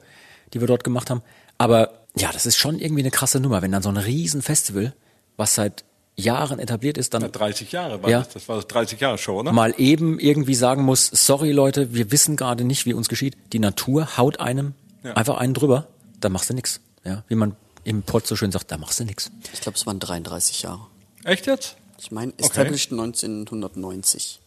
die 0.53 0.61
wir 0.61 0.67
dort 0.67 0.85
gemacht 0.85 1.11
haben. 1.11 1.23
Aber 1.59 2.07
ja, 2.17 2.31
das 2.33 2.47
ist 2.47 2.57
schon 2.57 2.79
irgendwie 2.79 3.03
eine 3.03 3.11
krasse 3.11 3.41
Nummer, 3.41 3.63
wenn 3.63 3.73
dann 3.73 3.83
so 3.83 3.89
ein 3.89 3.97
Riesenfestival, 3.97 4.95
was 5.37 5.55
seit 5.55 5.85
Jahren 6.17 6.59
etabliert 6.59 6.99
ist, 6.99 7.15
dann 7.15 7.31
30 7.33 7.73
Jahre 7.73 8.03
war 8.03 8.11
Ja. 8.11 8.19
das. 8.21 8.29
Das 8.31 8.49
war 8.49 8.57
das 8.57 8.67
30 8.69 9.01
Jahre 9.01 9.17
Show, 9.19 9.41
oder? 9.41 9.53
mal 9.53 9.75
eben 9.79 10.19
irgendwie 10.19 10.55
sagen 10.55 10.83
muss, 10.83 11.07
sorry 11.07 11.53
Leute, 11.53 11.95
wir 11.95 12.13
wissen 12.13 12.37
gerade 12.37 12.65
nicht, 12.65 12.85
wie 12.87 12.93
uns 12.93 13.09
geschieht. 13.09 13.37
Die 13.53 13.59
Natur 13.59 14.17
haut 14.19 14.39
einem 14.41 14.75
Ja. 15.03 15.15
einfach 15.15 15.39
einen 15.39 15.55
drüber, 15.55 15.89
da 16.21 16.29
machst 16.29 16.51
du 16.51 16.55
nix. 16.55 16.81
Ja, 17.05 17.25
wie 17.29 17.35
man 17.35 17.57
im 17.85 18.03
Pott 18.03 18.27
so 18.27 18.37
schön 18.37 18.53
sagt, 18.53 18.71
da 18.71 18.79
machst 18.79 19.01
du 19.01 19.05
nix. 19.05 19.31
Ich 19.53 19.61
glaube, 19.61 19.77
es 19.77 19.87
waren 19.87 19.99
33 19.99 20.63
Jahre. 20.63 20.87
Echt 21.25 21.47
jetzt? 21.47 21.77
Ich 21.99 22.11
meine, 22.13 22.33
established 22.37 22.93
1990. 22.93 24.41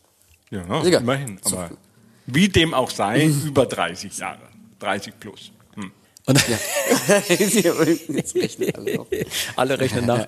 Ja, 0.52 0.84
Egal. 0.84 1.02
immerhin. 1.02 1.40
Aber 1.44 1.72
wie 2.28 2.48
dem 2.50 2.74
auch 2.74 2.92
sei, 2.92 3.26
über 3.46 3.66
30 3.66 4.18
Jahre. 4.18 4.40
30 4.80 5.20
plus. 5.20 5.52
Hm. 5.76 5.92
Und 6.28 6.46
Jetzt 7.28 8.36
rechnen 8.36 8.76
alle 8.76 8.96
noch. 8.96 9.08
alle 9.56 9.80
rechnen 9.80 10.06
nach. 10.06 10.28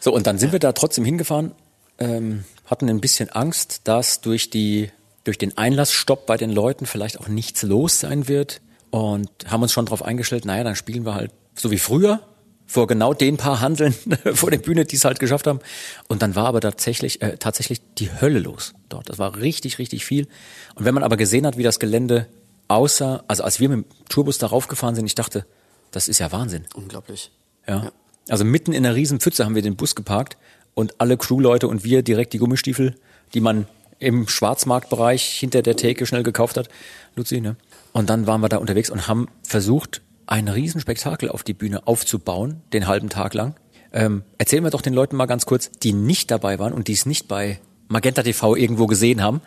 So, 0.00 0.12
und 0.12 0.26
dann 0.26 0.38
sind 0.38 0.52
wir 0.52 0.58
da 0.58 0.72
trotzdem 0.72 1.04
hingefahren, 1.04 1.52
ähm, 1.98 2.44
hatten 2.66 2.88
ein 2.88 3.00
bisschen 3.00 3.28
Angst, 3.30 3.82
dass 3.84 4.20
durch 4.20 4.50
die 4.50 4.90
durch 5.24 5.36
den 5.36 5.56
Einlassstopp 5.58 6.26
bei 6.26 6.38
den 6.38 6.50
Leuten 6.50 6.86
vielleicht 6.86 7.20
auch 7.20 7.28
nichts 7.28 7.62
los 7.62 8.00
sein 8.00 8.26
wird 8.26 8.62
und 8.90 9.28
haben 9.46 9.62
uns 9.62 9.72
schon 9.72 9.84
darauf 9.84 10.02
eingestellt, 10.02 10.44
naja, 10.44 10.64
dann 10.64 10.76
spielen 10.76 11.04
wir 11.04 11.14
halt 11.14 11.30
so 11.54 11.70
wie 11.70 11.78
früher, 11.78 12.20
vor 12.66 12.86
genau 12.86 13.14
den 13.14 13.36
paar 13.36 13.60
Handeln 13.60 13.94
vor 14.34 14.50
der 14.50 14.58
Bühne, 14.58 14.84
die 14.84 14.96
es 14.96 15.04
halt 15.04 15.18
geschafft 15.18 15.46
haben. 15.46 15.60
Und 16.08 16.22
dann 16.22 16.36
war 16.36 16.46
aber 16.46 16.60
tatsächlich, 16.60 17.20
äh, 17.20 17.36
tatsächlich 17.36 17.80
die 17.98 18.10
Hölle 18.20 18.38
los 18.38 18.74
dort. 18.88 19.08
Das 19.08 19.18
war 19.18 19.36
richtig, 19.36 19.78
richtig 19.78 20.04
viel. 20.04 20.28
Und 20.76 20.84
wenn 20.84 20.94
man 20.94 21.02
aber 21.02 21.16
gesehen 21.16 21.46
hat, 21.46 21.58
wie 21.58 21.64
das 21.64 21.80
Gelände 21.80 22.28
aussah, 22.68 23.24
also 23.26 23.42
als 23.42 23.58
wir 23.58 23.68
mit 23.68 23.78
dem 23.78 23.84
Tourbus 24.08 24.38
darauf 24.38 24.68
gefahren 24.68 24.94
sind, 24.94 25.04
ich 25.06 25.16
dachte, 25.16 25.46
das 25.90 26.06
ist 26.06 26.20
ja 26.20 26.30
Wahnsinn. 26.30 26.64
Unglaublich. 26.74 27.32
Ja. 27.66 27.90
Also 28.30 28.44
mitten 28.44 28.72
in 28.72 28.84
einer 28.86 28.94
riesen 28.94 29.20
Pfütze 29.20 29.44
haben 29.44 29.54
wir 29.54 29.62
den 29.62 29.76
Bus 29.76 29.94
geparkt 29.94 30.36
und 30.74 31.00
alle 31.00 31.16
Crewleute 31.16 31.68
und 31.68 31.84
wir 31.84 32.02
direkt 32.02 32.32
die 32.32 32.38
Gummistiefel, 32.38 32.94
die 33.34 33.40
man 33.40 33.66
im 33.98 34.28
Schwarzmarktbereich 34.28 35.24
hinter 35.24 35.62
der 35.62 35.76
Theke 35.76 36.06
schnell 36.06 36.22
gekauft 36.22 36.56
hat. 36.56 36.68
Luzi, 37.16 37.40
ne? 37.40 37.56
Und 37.92 38.08
dann 38.08 38.26
waren 38.26 38.40
wir 38.40 38.48
da 38.48 38.58
unterwegs 38.58 38.88
und 38.88 39.08
haben 39.08 39.28
versucht, 39.42 40.00
ein 40.26 40.48
Riesenspektakel 40.48 41.28
auf 41.28 41.42
die 41.42 41.54
Bühne 41.54 41.86
aufzubauen, 41.86 42.62
den 42.72 42.86
halben 42.86 43.08
Tag 43.08 43.34
lang. 43.34 43.56
Ähm, 43.92 44.22
erzählen 44.38 44.62
wir 44.62 44.70
doch 44.70 44.80
den 44.80 44.94
Leuten 44.94 45.16
mal 45.16 45.26
ganz 45.26 45.44
kurz, 45.44 45.70
die 45.82 45.92
nicht 45.92 46.30
dabei 46.30 46.60
waren 46.60 46.72
und 46.72 46.86
die 46.86 46.92
es 46.92 47.04
nicht 47.04 47.26
bei 47.26 47.58
Magenta 47.88 48.22
TV 48.22 48.54
irgendwo 48.54 48.86
gesehen 48.86 49.22
haben, 49.22 49.40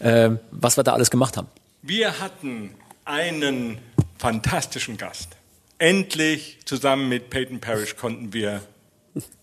ähm, 0.00 0.38
was 0.50 0.76
wir 0.76 0.84
da 0.84 0.92
alles 0.92 1.10
gemacht 1.10 1.38
haben. 1.38 1.48
Wir 1.80 2.20
hatten 2.20 2.74
einen 3.06 3.78
fantastischen 4.18 4.98
Gast. 4.98 5.37
Endlich 5.78 6.58
zusammen 6.64 7.08
mit 7.08 7.30
Peyton 7.30 7.60
Parrish 7.60 7.96
konnten 7.96 8.32
wir. 8.32 8.62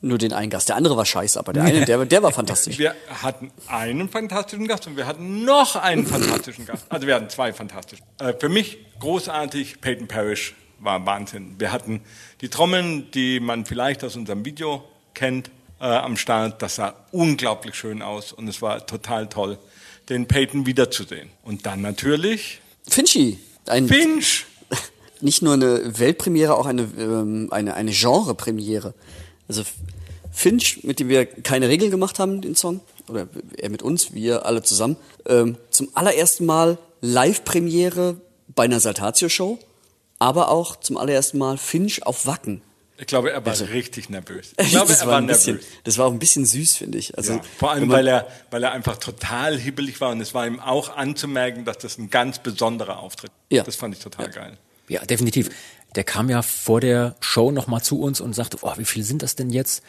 Nur 0.02 0.18
den 0.18 0.34
einen 0.34 0.50
Gast. 0.50 0.70
Der 0.70 0.76
andere 0.76 0.96
war 0.96 1.06
scheiße, 1.06 1.40
aber 1.40 1.54
der 1.54 1.64
eine, 1.64 1.86
der, 1.86 2.06
der 2.06 2.24
war 2.24 2.32
fantastisch. 2.32 2.78
Wir 2.78 2.96
hatten 3.10 3.52
einen 3.68 4.10
fantastischen 4.10 4.68
Gast 4.68 4.88
und 4.88 4.96
wir 4.96 5.08
hatten 5.08 5.44
noch 5.44 5.76
einen 5.76 6.06
fantastischen 6.06 6.66
Gast. 6.66 6.86
Also 6.90 7.08
wir 7.08 7.16
hatten 7.16 7.30
zwei 7.30 7.52
fantastische. 7.52 8.02
Äh, 8.20 8.34
für 8.40 8.50
mich 8.50 8.78
großartig, 9.00 9.82
Peyton 9.82 10.08
Parrish 10.08 10.56
war 10.80 11.06
Wahnsinn. 11.06 11.56
Wir 11.58 11.72
hatten 11.72 12.02
die 12.42 12.50
Trommeln, 12.50 13.12
die 13.12 13.40
man 13.40 13.66
vielleicht 13.66 14.04
aus 14.04 14.16
unserem 14.16 14.46
Video 14.46 14.84
kennt, 15.14 15.50
äh, 15.80 15.86
am 15.86 16.18
Start. 16.18 16.62
Das 16.62 16.76
sah 16.76 16.94
unglaublich 17.12 17.76
schön 17.76 18.02
aus 18.02 18.32
und 18.32 18.48
es 18.48 18.62
war 18.62 18.86
total 18.86 19.28
toll, 19.28 19.58
den 20.10 20.28
Peyton 20.28 20.66
wiederzusehen. 20.66 21.30
Und 21.44 21.66
dann 21.66 21.82
natürlich 21.82 22.62
Finchi. 22.88 23.40
Ein, 23.68 23.88
Finch. 23.88 24.46
Nicht 25.22 25.42
nur 25.42 25.54
eine 25.54 26.00
Weltpremiere, 26.00 26.56
auch 26.56 26.66
eine, 26.66 26.84
ähm, 26.98 27.48
eine, 27.52 27.74
eine 27.76 27.92
Genrepremiere. 27.92 28.94
Also 29.48 29.64
Finch, 30.32 30.84
mit 30.84 31.00
dem 31.00 31.08
wir 31.10 31.26
keine 31.26 31.70
Regeln 31.70 31.92
gemacht 31.92 32.20
haben, 32.20 32.42
den 32.42 32.56
Song, 32.56 32.82
oder 33.08 33.28
er 33.58 33.70
mit 33.70 33.82
uns, 33.84 34.14
wir 34.14 34.46
alle 34.46 34.64
zusammen, 34.64 34.98
ähm, 35.28 35.58
zum 35.70 35.90
allerersten 35.94 36.46
Mal 36.46 36.78
Live-Premiere 37.02 38.18
bei 38.56 38.64
einer 38.64 38.80
Saltatio-Show, 38.80 39.60
aber 40.20 40.50
auch 40.50 40.76
zum 40.78 40.98
allerersten 40.98 41.38
Mal 41.38 41.58
Finch 41.58 42.06
auf 42.06 42.26
Wacken. 42.26 42.62
Ich 42.98 43.08
glaube, 43.08 43.32
er 43.32 43.46
war 43.46 43.60
richtig 43.70 44.10
nervös. 44.10 44.54
Ich 44.58 44.70
glaube, 44.70 44.88
das, 44.88 45.02
er 45.02 45.08
war 45.08 45.18
ein 45.18 45.28
bisschen, 45.28 45.56
nervös. 45.56 45.70
das 45.84 45.98
war 45.98 46.06
auch 46.08 46.12
ein 46.14 46.20
bisschen 46.20 46.46
süß, 46.46 46.78
finde 46.78 46.98
ich. 46.98 47.18
Also, 47.18 47.34
Ja, 47.34 47.42
vor 47.60 47.72
allem, 47.72 47.88
man- 47.88 47.98
weil 47.98 48.08
er, 48.08 48.28
weil 48.52 48.64
er 48.64 48.72
einfach 48.72 48.98
total 48.98 49.58
hibbelig 49.58 50.00
war 50.00 50.12
und 50.12 50.22
es 50.22 50.34
war 50.34 50.48
ihm 50.48 50.60
auch 50.62 50.96
anzumerken, 50.96 51.66
dass 51.66 51.78
das 51.80 51.98
ein 51.98 52.10
ganz 52.10 52.40
besonderer 52.40 53.00
Auftritt 53.00 53.32
Ja. 53.50 53.64
Das 53.64 53.76
fand 53.76 53.96
ich 53.96 54.02
total 54.02 54.30
geil. 54.30 54.58
Ja, 54.88 55.04
definitiv. 55.06 55.50
Der 55.96 56.04
kam 56.04 56.30
ja 56.30 56.42
vor 56.42 56.82
der 56.82 57.16
Show 57.22 57.52
nochmal 57.52 57.82
zu 57.82 58.02
uns 58.02 58.20
und 58.20 58.34
sagte, 58.34 58.58
oh, 58.62 58.74
wie 58.78 58.86
viele 58.86 59.06
sind 59.06 59.22
das 59.22 59.36
denn 59.36 59.50
jetzt? 59.50 59.82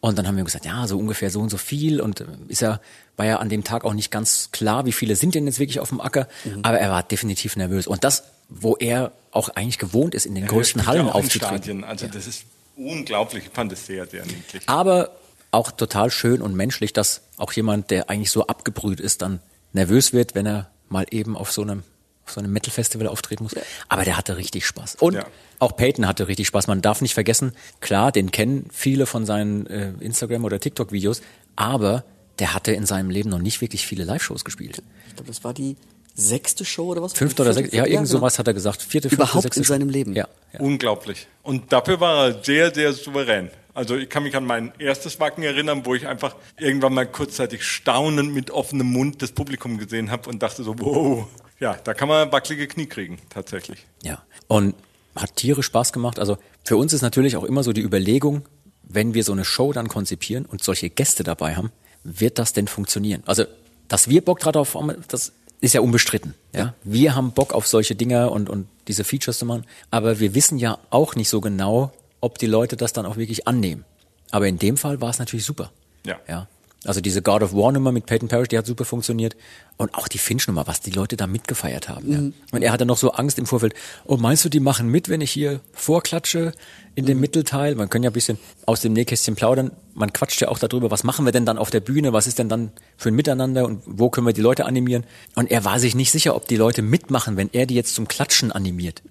Und 0.00 0.18
dann 0.18 0.26
haben 0.26 0.36
wir 0.36 0.42
gesagt, 0.42 0.66
ja, 0.66 0.88
so 0.88 0.98
ungefähr 0.98 1.30
so 1.30 1.40
und 1.40 1.48
so 1.48 1.58
viel. 1.58 2.00
Und 2.00 2.20
äh, 2.20 2.26
ist 2.48 2.60
ja, 2.60 2.80
war 3.16 3.26
ja 3.26 3.36
an 3.36 3.48
dem 3.48 3.62
Tag 3.62 3.84
auch 3.84 3.94
nicht 3.94 4.10
ganz 4.10 4.48
klar, 4.50 4.84
wie 4.84 4.92
viele 4.92 5.14
sind 5.14 5.36
denn 5.36 5.46
jetzt 5.46 5.60
wirklich 5.60 5.78
auf 5.78 5.90
dem 5.90 6.00
Acker. 6.00 6.26
Aber 6.62 6.80
er 6.80 6.90
war 6.90 7.04
definitiv 7.04 7.54
nervös. 7.54 7.86
Und 7.86 8.02
das, 8.02 8.24
wo 8.48 8.74
er 8.76 9.12
auch 9.30 9.50
eigentlich 9.50 9.78
gewohnt 9.78 10.16
ist, 10.16 10.26
in 10.26 10.34
den 10.34 10.44
Er 10.44 10.50
größten 10.50 10.86
Hallen 10.86 11.06
ja 11.06 11.12
aufzutreten. 11.12 11.84
Also 11.84 12.08
das 12.08 12.26
ist 12.26 12.44
unglaublich. 12.76 13.44
Ich 13.46 13.52
fand 13.52 13.72
es 13.72 13.86
sehr, 13.86 14.06
sehr 14.06 14.26
niedlich. 14.26 14.64
Aber 14.66 15.12
auch 15.52 15.70
total 15.70 16.10
schön 16.10 16.42
und 16.42 16.56
menschlich, 16.56 16.92
dass 16.92 17.22
auch 17.36 17.52
jemand, 17.52 17.90
der 17.90 18.10
eigentlich 18.10 18.32
so 18.32 18.46
abgebrüht 18.48 18.98
ist, 18.98 19.22
dann 19.22 19.40
nervös 19.72 20.12
wird, 20.12 20.34
wenn 20.34 20.46
er 20.46 20.70
mal 20.88 21.06
eben 21.10 21.36
auf 21.36 21.52
so 21.52 21.62
einem 21.62 21.84
so 22.32 22.40
einem 22.40 22.52
Metal-Festival 22.52 23.06
auftreten 23.06 23.44
muss. 23.44 23.54
Aber 23.88 24.04
der 24.04 24.16
hatte 24.16 24.36
richtig 24.36 24.66
Spaß. 24.66 24.96
Und 24.96 25.14
Ja. 25.14 25.26
auch 25.58 25.76
Peyton 25.76 26.06
hatte 26.06 26.28
richtig 26.28 26.46
Spaß. 26.48 26.66
Man 26.66 26.82
darf 26.82 27.00
nicht 27.00 27.14
vergessen, 27.14 27.52
klar, 27.80 28.12
den 28.12 28.30
kennen 28.30 28.68
viele 28.72 29.06
von 29.06 29.24
seinen 29.26 29.66
äh, 29.66 29.92
Instagram- 30.00 30.44
oder 30.44 30.58
TikTok-Videos, 30.60 31.22
aber 31.56 32.04
der 32.38 32.54
hatte 32.54 32.72
in 32.72 32.86
seinem 32.86 33.10
Leben 33.10 33.30
noch 33.30 33.38
nicht 33.38 33.60
wirklich 33.60 33.86
viele 33.86 34.04
Live-Shows 34.04 34.44
gespielt. 34.44 34.82
Ich 35.08 35.14
glaube, 35.14 35.28
das 35.28 35.44
war 35.44 35.54
die 35.54 35.76
sechste 36.14 36.64
Show 36.64 36.86
oder 36.88 37.02
was? 37.02 37.12
Fünfte 37.14 37.42
oder 37.42 37.52
sechste, 37.54 37.76
ja, 37.76 37.84
irgend 37.84 38.06
genau. 38.08 38.18
sowas 38.18 38.38
hat 38.38 38.46
er 38.46 38.54
gesagt. 38.54 38.82
Vierte, 38.82 39.08
fünfte, 39.08 39.22
Überhaupt 39.24 39.42
sechste 39.42 39.60
in 39.60 39.64
seinem 39.64 39.88
Leben. 39.88 40.14
Ja, 40.14 40.28
ja. 40.52 40.60
Unglaublich. 40.60 41.26
Und 41.42 41.72
dafür 41.72 42.00
war 42.00 42.26
er 42.28 42.42
sehr, 42.44 42.74
sehr 42.74 42.92
souverän. 42.92 43.50
Also 43.74 43.96
ich 43.96 44.10
kann 44.10 44.22
mich 44.22 44.36
an 44.36 44.44
mein 44.44 44.72
erstes 44.78 45.18
Wacken 45.20 45.42
erinnern, 45.42 45.86
wo 45.86 45.94
ich 45.94 46.06
einfach 46.06 46.36
irgendwann 46.58 46.92
mal 46.92 47.06
kurzzeitig 47.06 47.62
staunend 47.64 48.34
mit 48.34 48.50
offenem 48.50 48.88
Mund 48.88 49.22
das 49.22 49.32
Publikum 49.32 49.78
gesehen 49.78 50.10
habe 50.10 50.28
und 50.28 50.42
dachte 50.42 50.62
so, 50.62 50.74
wow, 50.78 51.26
ja, 51.62 51.76
da 51.84 51.94
kann 51.94 52.08
man 52.08 52.32
wackelige 52.32 52.66
Knie 52.66 52.86
kriegen, 52.86 53.18
tatsächlich. 53.30 53.86
Ja. 54.02 54.20
Und 54.48 54.74
hat 55.14 55.36
tierisch 55.36 55.66
Spaß 55.66 55.92
gemacht. 55.92 56.18
Also 56.18 56.36
für 56.64 56.76
uns 56.76 56.92
ist 56.92 57.02
natürlich 57.02 57.36
auch 57.36 57.44
immer 57.44 57.62
so 57.62 57.72
die 57.72 57.82
Überlegung, 57.82 58.42
wenn 58.82 59.14
wir 59.14 59.22
so 59.22 59.30
eine 59.30 59.44
Show 59.44 59.72
dann 59.72 59.86
konzipieren 59.86 60.44
und 60.44 60.64
solche 60.64 60.90
Gäste 60.90 61.22
dabei 61.22 61.54
haben, 61.54 61.70
wird 62.02 62.40
das 62.40 62.52
denn 62.52 62.66
funktionieren? 62.66 63.22
Also, 63.26 63.44
dass 63.86 64.08
wir 64.08 64.24
Bock 64.24 64.40
drauf 64.40 64.74
haben, 64.74 64.92
das 65.06 65.32
ist 65.60 65.72
ja 65.72 65.80
unbestritten. 65.82 66.34
Ja? 66.52 66.74
Wir 66.82 67.14
haben 67.14 67.30
Bock 67.30 67.52
auf 67.52 67.68
solche 67.68 67.94
Dinger 67.94 68.32
und, 68.32 68.50
und 68.50 68.66
diese 68.88 69.04
Features 69.04 69.38
zu 69.38 69.46
machen. 69.46 69.64
Aber 69.92 70.18
wir 70.18 70.34
wissen 70.34 70.58
ja 70.58 70.78
auch 70.90 71.14
nicht 71.14 71.28
so 71.28 71.40
genau, 71.40 71.92
ob 72.20 72.38
die 72.38 72.46
Leute 72.46 72.76
das 72.76 72.92
dann 72.92 73.06
auch 73.06 73.16
wirklich 73.16 73.46
annehmen. 73.46 73.84
Aber 74.32 74.48
in 74.48 74.58
dem 74.58 74.76
Fall 74.76 75.00
war 75.00 75.10
es 75.10 75.20
natürlich 75.20 75.44
super. 75.44 75.70
Ja. 76.04 76.18
Ja. 76.26 76.48
Also 76.84 77.00
diese 77.00 77.22
God 77.22 77.42
of 77.42 77.52
War 77.54 77.70
Nummer 77.70 77.92
mit 77.92 78.06
Peyton 78.06 78.28
Parrish, 78.28 78.48
die 78.48 78.58
hat 78.58 78.66
super 78.66 78.84
funktioniert. 78.84 79.36
Und 79.76 79.94
auch 79.94 80.08
die 80.08 80.18
Finch 80.18 80.48
Nummer, 80.48 80.66
was 80.66 80.80
die 80.80 80.90
Leute 80.90 81.16
da 81.16 81.26
mitgefeiert 81.26 81.88
haben. 81.88 82.12
Ja. 82.12 82.18
Und 82.56 82.62
er 82.62 82.72
hatte 82.72 82.86
noch 82.86 82.96
so 82.96 83.12
Angst 83.12 83.38
im 83.38 83.46
Vorfeld. 83.46 83.74
Oh, 84.04 84.16
meinst 84.16 84.44
du, 84.44 84.48
die 84.48 84.60
machen 84.60 84.88
mit, 84.88 85.08
wenn 85.08 85.20
ich 85.20 85.30
hier 85.30 85.60
vorklatsche 85.72 86.52
in 86.94 87.06
dem 87.06 87.20
Mittelteil? 87.20 87.76
Man 87.76 87.88
kann 87.88 88.02
ja 88.02 88.10
ein 88.10 88.12
bisschen 88.12 88.38
aus 88.66 88.80
dem 88.80 88.92
Nähkästchen 88.94 89.36
plaudern. 89.36 89.70
Man 89.94 90.12
quatscht 90.12 90.40
ja 90.40 90.48
auch 90.48 90.58
darüber, 90.58 90.90
was 90.90 91.04
machen 91.04 91.24
wir 91.24 91.32
denn 91.32 91.46
dann 91.46 91.58
auf 91.58 91.70
der 91.70 91.80
Bühne? 91.80 92.12
Was 92.12 92.26
ist 92.26 92.38
denn 92.38 92.48
dann 92.48 92.72
für 92.96 93.10
ein 93.10 93.14
Miteinander? 93.14 93.64
Und 93.64 93.82
wo 93.86 94.10
können 94.10 94.26
wir 94.26 94.34
die 94.34 94.40
Leute 94.40 94.64
animieren? 94.66 95.04
Und 95.36 95.50
er 95.50 95.64
war 95.64 95.78
sich 95.78 95.94
nicht 95.94 96.10
sicher, 96.10 96.34
ob 96.34 96.48
die 96.48 96.56
Leute 96.56 96.82
mitmachen, 96.82 97.36
wenn 97.36 97.50
er 97.52 97.66
die 97.66 97.74
jetzt 97.74 97.94
zum 97.94 98.08
Klatschen 98.08 98.50
animiert. 98.50 99.02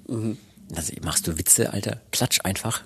Also, 0.76 0.94
machst 1.04 1.28
du 1.28 1.38
Witze, 1.38 1.72
Alter? 1.72 2.02
Klatsch 2.12 2.40
einfach. 2.44 2.82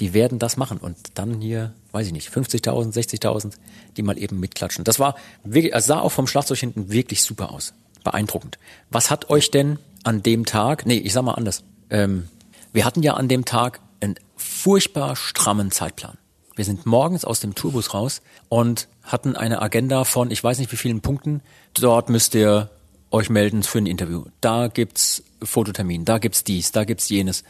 Die 0.00 0.12
werden 0.12 0.38
das 0.38 0.56
machen. 0.56 0.78
Und 0.78 0.96
dann 1.14 1.40
hier, 1.40 1.72
weiß 1.94 2.08
ich 2.08 2.12
nicht, 2.12 2.28
50.000, 2.28 2.92
60.000, 2.92 3.52
die 3.96 4.02
mal 4.02 4.18
eben 4.18 4.40
mitklatschen. 4.40 4.84
Das 4.84 4.98
war 4.98 5.14
wirklich, 5.44 5.72
sah 5.84 6.00
auch 6.00 6.12
vom 6.12 6.26
Schlagzeug 6.26 6.58
hinten 6.58 6.90
wirklich 6.90 7.22
super 7.22 7.52
aus. 7.52 7.72
Beeindruckend. 8.02 8.58
Was 8.90 9.10
hat 9.10 9.30
euch 9.30 9.50
denn 9.50 9.78
an 10.04 10.22
dem 10.22 10.44
Tag, 10.44 10.86
nee, 10.86 10.98
ich 10.98 11.12
sag 11.12 11.22
mal 11.22 11.32
anders. 11.32 11.64
Ähm, 11.90 12.28
wir 12.72 12.84
hatten 12.84 13.02
ja 13.02 13.14
an 13.14 13.28
dem 13.28 13.44
Tag 13.44 13.80
einen 14.00 14.16
furchtbar 14.36 15.16
strammen 15.16 15.70
Zeitplan. 15.70 16.18
Wir 16.54 16.64
sind 16.64 16.86
morgens 16.86 17.24
aus 17.24 17.40
dem 17.40 17.54
Tourbus 17.54 17.94
raus 17.94 18.22
und 18.48 18.86
hatten 19.02 19.34
eine 19.34 19.60
Agenda 19.60 20.04
von, 20.04 20.30
ich 20.30 20.44
weiß 20.44 20.58
nicht 20.58 20.70
wie 20.70 20.76
vielen 20.76 21.00
Punkten. 21.00 21.42
Dort 21.72 22.10
müsst 22.10 22.34
ihr 22.34 22.70
euch 23.10 23.28
melden 23.28 23.62
für 23.62 23.78
ein 23.78 23.86
Interview. 23.86 24.24
Da 24.40 24.68
gibt's 24.68 25.22
Fototermin, 25.42 26.04
da 26.04 26.18
gibt's 26.18 26.44
dies, 26.44 26.70
da 26.70 26.84
gibt's 26.84 27.08
jenes. 27.08 27.44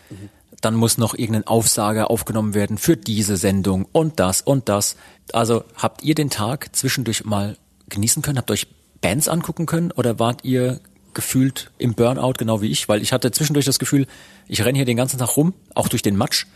Dann 0.64 0.74
muss 0.74 0.98
noch 0.98 1.14
irgendein 1.14 1.46
Aufsager 1.46 2.10
aufgenommen 2.10 2.54
werden 2.54 2.78
für 2.78 2.96
diese 2.96 3.36
Sendung 3.36 3.86
und 3.92 4.18
das 4.18 4.40
und 4.40 4.68
das. 4.68 4.96
Also 5.32 5.64
habt 5.76 6.02
ihr 6.02 6.14
den 6.14 6.30
Tag 6.30 6.74
zwischendurch 6.74 7.24
mal 7.24 7.58
genießen 7.88 8.22
können? 8.22 8.38
Habt 8.38 8.50
euch 8.50 8.66
Bands 9.00 9.28
angucken 9.28 9.66
können 9.66 9.90
oder 9.92 10.18
wart 10.18 10.44
ihr 10.44 10.80
gefühlt 11.12 11.70
im 11.78 11.94
Burnout 11.94 12.34
genau 12.38 12.62
wie 12.62 12.70
ich? 12.70 12.88
Weil 12.88 13.02
ich 13.02 13.12
hatte 13.12 13.30
zwischendurch 13.30 13.66
das 13.66 13.78
Gefühl, 13.78 14.06
ich 14.48 14.64
renne 14.64 14.78
hier 14.78 14.86
den 14.86 14.96
ganzen 14.96 15.18
Tag 15.18 15.36
rum, 15.36 15.52
auch 15.74 15.88
durch 15.88 16.02
den 16.02 16.16
Matsch 16.16 16.46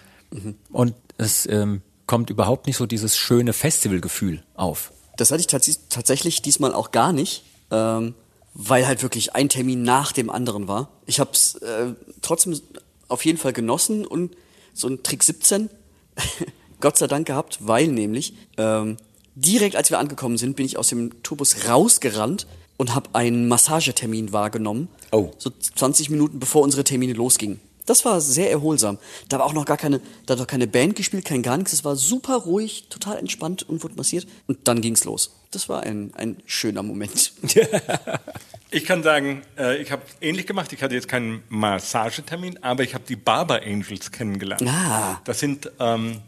und 0.73 0.95
es 1.17 1.47
ähm, 1.47 1.83
kommt 2.07 2.31
überhaupt 2.31 2.67
nicht 2.67 2.77
so 2.77 2.87
dieses 2.87 3.17
schöne 3.17 3.53
Festivalgefühl 3.53 4.43
auf. 4.55 4.93
Das 5.17 5.31
hatte 5.31 5.41
ich 5.41 5.47
tats 5.47 5.89
tatsächlich 5.89 6.43
diesmal 6.43 6.73
auch 6.73 6.93
gar 6.93 7.13
nicht, 7.13 7.45
ähm, 7.71 8.15
weil 8.55 8.87
halt 8.87 9.03
wirklich 9.03 9.35
ein 9.35 9.49
Termin 9.49 9.83
nach 9.83 10.13
dem 10.13 10.31
anderen 10.31 10.69
war. 10.69 10.89
Ich 11.07 11.21
habe 11.21 11.31
es 11.33 11.57
äh, 11.57 11.93
trotzdem 12.23 12.61
auf 13.09 13.25
jeden 13.25 13.39
Fall 13.39 13.53
genossen 13.53 14.07
und 14.07 14.37
so 14.75 14.89
ein 14.89 15.03
Trick 15.03 15.23
17 15.23 15.71
Gott 16.81 16.97
sei 16.97 17.07
Dank 17.07 17.27
gehabt, 17.27 17.59
weil 17.61 17.89
nämlich 17.89 18.35
ähm, 18.57 18.97
direkt 19.35 19.77
als 19.77 19.91
wir 19.91 19.99
angekommen 19.99 20.39
sind, 20.39 20.57
bin 20.57 20.67
ich 20.67 20.77
aus 20.77 20.89
dem 20.89 21.23
Tourbus 21.23 21.69
rausgerannt 21.69 22.47
und 22.77 22.95
habe 22.95 23.11
einen 23.15 23.49
Massagetermin 23.49 24.33
wahrgenommen. 24.33 24.89
Oh. 25.11 25.31
So 25.39 25.51
20 25.51 26.11
Minuten 26.11 26.39
bevor 26.39 26.63
unsere 26.63 26.85
Termine 26.85 27.13
losgingen. 27.13 27.61
Das 27.87 28.05
war 28.05 28.21
sehr 28.21 28.51
erholsam. 28.51 28.99
Da 29.31 29.39
war 29.39 29.47
auch 29.47 29.55
noch 29.55 29.65
gar 29.65 29.79
keine, 29.79 30.01
da 30.27 30.33
hat 30.33 30.39
noch 30.39 30.47
keine 30.47 30.67
Band 30.67 30.95
gespielt, 30.95 31.25
kein 31.25 31.43
gar 31.43 31.57
nichts. 31.57 31.73
Es 31.73 31.85
war 31.85 31.97
super 31.97 32.37
ruhig, 32.37 32.89
total 32.91 33.17
entspannt 33.17 33.63
und 33.63 33.83
wurde 33.83 33.95
massiert. 33.95 34.27
Und 34.47 34.69
dann 34.69 34.83
ging's 34.83 35.05
los. 35.05 35.33
Das 35.51 35.71
war 35.71 35.85
ein, 35.85 36.13
ein 36.15 36.37
schöner 36.45 36.83
Moment. 36.83 37.33
Ich 38.71 38.85
kann 38.85 39.03
sagen, 39.03 39.43
äh, 39.59 39.81
ich 39.81 39.91
habe 39.93 40.03
ähnlich 40.21 40.47
gemacht. 40.47 40.73
Ich 40.73 40.83
hatte 40.83 40.95
jetzt 40.95 41.09
keinen 41.09 41.43
Massagetermin, 41.49 42.63
aber 42.63 42.83
ich 42.83 42.95
habe 42.95 43.05
die 43.09 43.17
Barber 43.17 43.63
Angels 43.63 44.13
kennengelernt. 44.13 44.63
Ah. 44.67 45.21
Das 45.25 45.41
sind 45.41 45.71
ähm, 45.81 46.21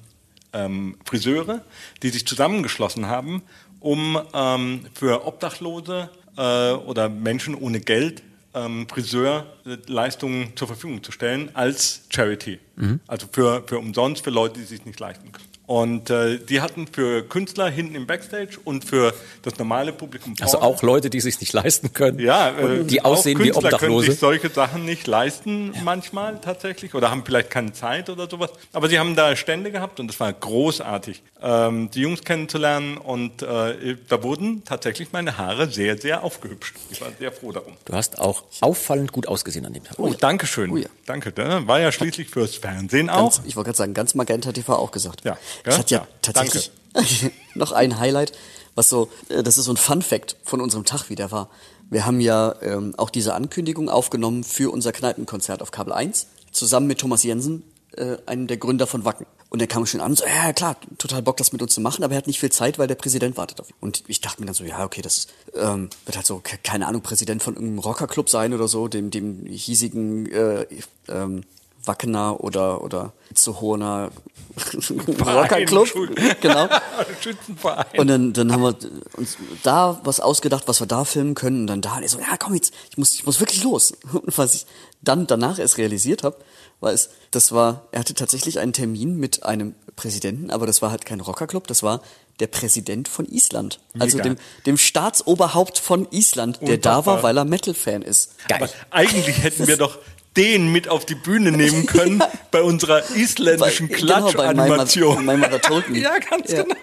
ähm, 0.53 0.97
Friseure, 1.05 1.65
die 2.03 2.09
sich 2.09 2.27
zusammengeschlossen 2.27 3.07
haben, 3.07 3.43
um 3.81 4.19
ähm, 4.33 4.87
für 4.95 5.27
Obdachlose 5.27 6.11
äh, 6.37 6.73
oder 6.73 7.09
Menschen 7.09 7.55
ohne 7.55 7.81
Geld 7.81 8.23
ähm, 8.55 8.87
Friseurleistungen 8.89 10.57
zur 10.57 10.69
Verfügung 10.69 11.03
zu 11.03 11.13
stellen 11.13 11.51
als 11.55 12.03
Charity. 12.09 12.59
Also 13.07 13.27
für, 13.31 13.63
für 13.67 13.79
umsonst, 13.79 14.25
für 14.25 14.31
Leute, 14.31 14.61
die 14.61 14.67
sich 14.67 14.85
nicht 14.85 14.99
leisten 14.99 15.31
können. 15.31 15.50
Und 15.71 16.11
äh, 16.11 16.39
die 16.39 16.61
hatten 16.61 16.89
für 16.89 17.23
Künstler 17.23 17.71
hinten 17.71 17.95
im 17.95 18.05
Backstage 18.05 18.59
und 18.65 18.85
für 18.85 19.15
das 19.43 19.57
normale 19.57 19.93
Publikum 19.93 20.35
Also 20.41 20.59
vorne- 20.59 20.67
auch 20.75 20.83
Leute, 20.83 21.11
die 21.11 21.21
sich 21.21 21.39
nicht 21.41 21.53
leisten 21.53 21.93
können. 21.93 22.19
ja, 22.19 22.49
äh, 22.59 22.83
die 22.83 23.03
auch 23.03 23.13
aussehen 23.13 23.39
wie 23.39 23.45
Künstler 23.51 23.79
können 23.79 23.93
Obdachlose. 23.93 24.11
sich 24.11 24.19
solche 24.19 24.51
Sachen 24.51 24.85
nicht 24.85 25.07
leisten 25.07 25.73
manchmal 25.85 26.41
tatsächlich 26.41 26.93
oder 26.97 27.13
haben 27.13 27.23
vielleicht 27.25 27.51
keine 27.51 27.73
Zeit 27.73 28.11
oder 28.11 28.29
sowas. 28.29 28.51
Aber 28.73 28.89
sie 28.89 28.99
haben 28.99 29.15
da 29.15 29.37
Stände 29.37 29.71
gehabt 29.71 30.01
und 30.01 30.09
das 30.09 30.19
war 30.19 30.33
großartig, 30.33 31.23
ähm, 31.41 31.89
die 31.93 32.01
Jungs 32.01 32.23
kennenzulernen 32.25 32.97
und 32.99 33.43
äh, 33.43 33.97
da 34.09 34.25
wurden 34.25 34.65
tatsächlich 34.65 35.13
meine 35.13 35.39
Haare 35.39 35.71
sehr, 35.71 35.97
sehr 35.97 36.25
aufgehübscht. 36.25 36.75
Ich 36.91 37.01
war 37.01 37.11
sehr 37.17 37.31
froh 37.31 37.53
darum. 37.53 37.75
Du 37.85 37.93
hast 37.93 38.19
auch 38.19 38.43
auffallend 38.61 39.13
gut 39.13 39.29
ausgesehen 39.29 39.65
an 39.67 39.73
dem 39.73 39.85
Tag. 39.85 39.97
Oh, 40.01 40.13
danke 40.19 40.49
schön. 40.49 40.73
Oh 40.73 40.77
ja. 40.79 40.89
Danke. 41.07 41.31
Da 41.31 41.65
war 41.69 41.79
ja 41.81 41.93
schließlich 41.93 42.29
fürs 42.29 42.57
Fernsehen 42.57 43.09
auch. 43.09 43.33
Ganz, 43.37 43.43
ich 43.47 43.55
wollte 43.55 43.69
gerade 43.69 43.79
sagen, 43.79 43.95
ganz 43.95 44.15
Magenta 44.17 44.51
TV 44.53 44.75
auch 44.77 44.91
gesagt. 44.91 45.23
Ja, 45.25 45.39
Ich 45.67 45.79
hatte 45.79 45.95
ja, 45.95 46.01
ja, 46.03 46.09
tatsächlich 46.23 46.71
noch 47.55 47.73
ein 47.73 47.99
Highlight, 47.99 48.33
was 48.75 48.89
so, 48.89 49.09
äh, 49.29 49.43
das 49.43 49.59
ist 49.59 49.65
so 49.67 49.73
ein 49.73 49.77
Fun 49.77 50.03
Fact 50.03 50.37
von 50.45 50.61
unserem 50.61 50.85
Tag 50.85 51.09
wieder 51.11 51.31
war. 51.31 51.49
Wir 51.91 52.07
haben 52.07 52.21
ja 52.21 52.55
ähm, 52.63 52.95
auch 52.97 53.11
diese 53.11 53.35
Ankündigung 53.35 53.89
aufgenommen 53.89 54.45
für 54.45 54.71
unser 54.73 54.93
Kneipenkonzert 54.93 55.61
auf 55.63 55.71
Kabel 55.73 55.93
1, 55.93 56.27
zusammen 56.53 56.87
mit 56.87 56.99
Thomas 56.99 57.23
Jensen, 57.25 57.65
äh, 57.97 58.17
einem 58.27 58.47
der 58.47 58.57
Gründer 58.59 58.87
von 58.87 59.05
Wacken. 59.05 59.27
Und 59.49 59.61
er 59.61 59.67
kam 59.67 59.85
schon 59.85 60.01
an 60.01 60.13
und 60.13 60.17
so, 60.19 60.25
ja 60.25 60.53
klar, 60.53 60.77
total 60.99 61.23
Bock, 61.23 61.37
das 61.37 61.51
mit 61.53 61.61
uns 61.61 61.75
zu 61.75 61.81
machen, 61.81 62.05
aber 62.05 62.15
er 62.15 62.19
hat 62.19 62.29
nicht 62.29 62.39
viel 62.39 62.53
Zeit, 62.53 62.79
weil 62.79 62.87
der 62.87 62.95
Präsident 62.95 63.37
wartet 63.37 63.61
auf 63.61 63.69
ihn. 63.69 63.75
Und 63.81 64.05
ich 64.07 64.21
dachte 64.21 64.41
mir 64.41 64.47
dann 64.47 64.55
so, 64.55 64.63
ja, 64.63 64.85
okay, 64.85 65.03
das 65.03 65.27
ähm, 65.57 65.91
wird 66.07 66.17
halt 66.17 66.27
so, 66.27 66.39
ke- 66.39 66.59
keine 66.63 66.87
Ahnung, 66.87 67.03
Präsident 67.03 67.43
von 67.43 67.55
irgendeinem 67.55 67.81
Rockerclub 67.81 68.31
sein 68.31 68.55
oder 68.55 68.69
so, 68.69 68.87
dem, 68.87 69.11
dem 69.11 69.45
hiesigen 69.47 70.31
äh, 70.31 70.67
ähm, 71.09 71.43
Wackener 71.85 72.41
oder, 72.41 72.83
oder 72.83 73.13
Zuhoner 73.35 74.11
Rockerclub. 75.21 75.89
Genau. 76.41 76.69
Schützenverein. 77.21 77.99
Und 77.99 78.09
dann, 78.09 78.33
dann 78.33 78.53
haben 78.53 78.63
wir 78.63 78.77
uns 79.17 79.37
da 79.63 80.01
was 80.05 80.21
ausgedacht, 80.21 80.65
was 80.67 80.81
wir 80.81 80.87
da 80.87 81.05
filmen 81.05 81.35
können. 81.35 81.63
Und 81.63 81.67
dann 81.69 81.81
da, 81.81 81.97
und 81.97 82.03
ich 82.03 82.11
so, 82.11 82.19
ja 82.19 82.37
komm 82.39 82.55
jetzt, 82.55 82.75
ich 82.91 82.99
muss, 82.99 83.15
ich 83.15 83.25
muss 83.25 83.41
wirklich 83.41 83.63
los. 83.63 83.93
Und 84.13 84.37
was 84.37 84.55
ich 84.55 84.67
dann 85.03 85.27
danach 85.27 85.59
erst 85.59 85.79
realisiert 85.79 86.25
habe, 86.25 86.37
war 86.81 86.93
es, 86.93 87.11
das 87.31 87.53
war, 87.53 87.89
er 87.93 88.01
hatte 88.01 88.15
tatsächlich 88.15 88.59
einen 88.59 88.73
Termin 88.73 89.17
mit 89.17 89.45
einem 89.45 89.75
Präsidenten, 89.97 90.51
aber 90.51 90.67
das 90.67 90.83
war 90.83 90.91
halt 90.91 91.05
kein 91.05 91.21
Rockerclub, 91.21 91.67
das 91.67 91.83
war 91.83 92.01
der 92.39 92.47
Präsident 92.47 93.07
von 93.07 93.27
Island. 93.27 93.81
Also 93.99 94.17
Mega. 94.17 94.31
dem, 94.31 94.39
dem 94.65 94.79
Staatsoberhaupt 94.79 95.79
von 95.79 96.09
Island, 96.11 96.59
der 96.63 96.79
da 96.79 97.05
war, 97.05 97.23
weil 97.23 97.37
er 97.37 97.45
Metal-Fan 97.45 98.01
ist. 98.01 98.35
Aber 98.51 98.69
eigentlich 98.91 99.43
hätten 99.43 99.67
wir 99.67 99.77
doch 99.77 99.99
den 100.37 100.71
mit 100.73 100.89
auf 100.89 101.05
die 101.07 101.15
Bühne 101.17 101.51
nehmen 101.53 101.87
können 101.87 102.23
bei 102.51 102.63
unserer 102.63 103.03
isländischen 103.17 103.89
Bei- 103.89 103.97
genau, 103.97 104.15
bei 104.33 104.53
Klatschanimation. 104.53 105.25
Me. 105.27 105.35
ja, 106.01 106.19
ganz 106.19 106.51
Ja. 106.53 106.63
genau. 106.63 106.77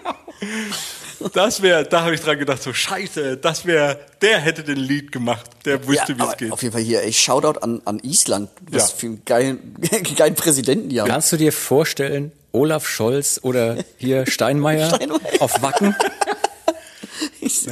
Das 1.34 1.62
wäre, 1.62 1.84
da 1.84 2.02
habe 2.02 2.14
ich 2.14 2.20
dran 2.20 2.38
gedacht, 2.38 2.62
so 2.62 2.72
scheiße, 2.72 3.38
das 3.38 3.66
wäre, 3.66 3.98
der 4.22 4.38
hätte 4.38 4.62
den 4.62 4.76
Lied 4.76 5.10
gemacht, 5.10 5.50
der 5.64 5.88
wüsste, 5.88 6.16
wie 6.16 6.20
aber 6.20 6.30
es 6.30 6.36
geht. 6.36 6.52
Auf 6.52 6.62
jeden 6.62 6.72
Fall 6.72 6.82
hier, 6.82 7.02
ey, 7.02 7.12
Shoutout 7.12 7.58
an, 7.60 7.82
an 7.86 7.98
Island. 8.04 8.50
Was 8.70 8.90
Ja. 8.92 8.96
für 8.98 9.06
einen 9.06 9.22
geilen, 9.24 9.74
geilen 10.16 10.34
Präsidenten 10.36 10.90
die 10.90 11.00
haben. 11.00 11.08
Kannst 11.08 11.32
du 11.32 11.36
dir 11.36 11.52
vorstellen, 11.52 12.30
Olaf 12.52 12.86
Scholz 12.86 13.40
oder 13.42 13.78
hier 13.96 14.26
Steinmeier, 14.30 14.94
Steinmeier. 14.94 15.20
auf 15.40 15.60
Wacken? 15.60 15.96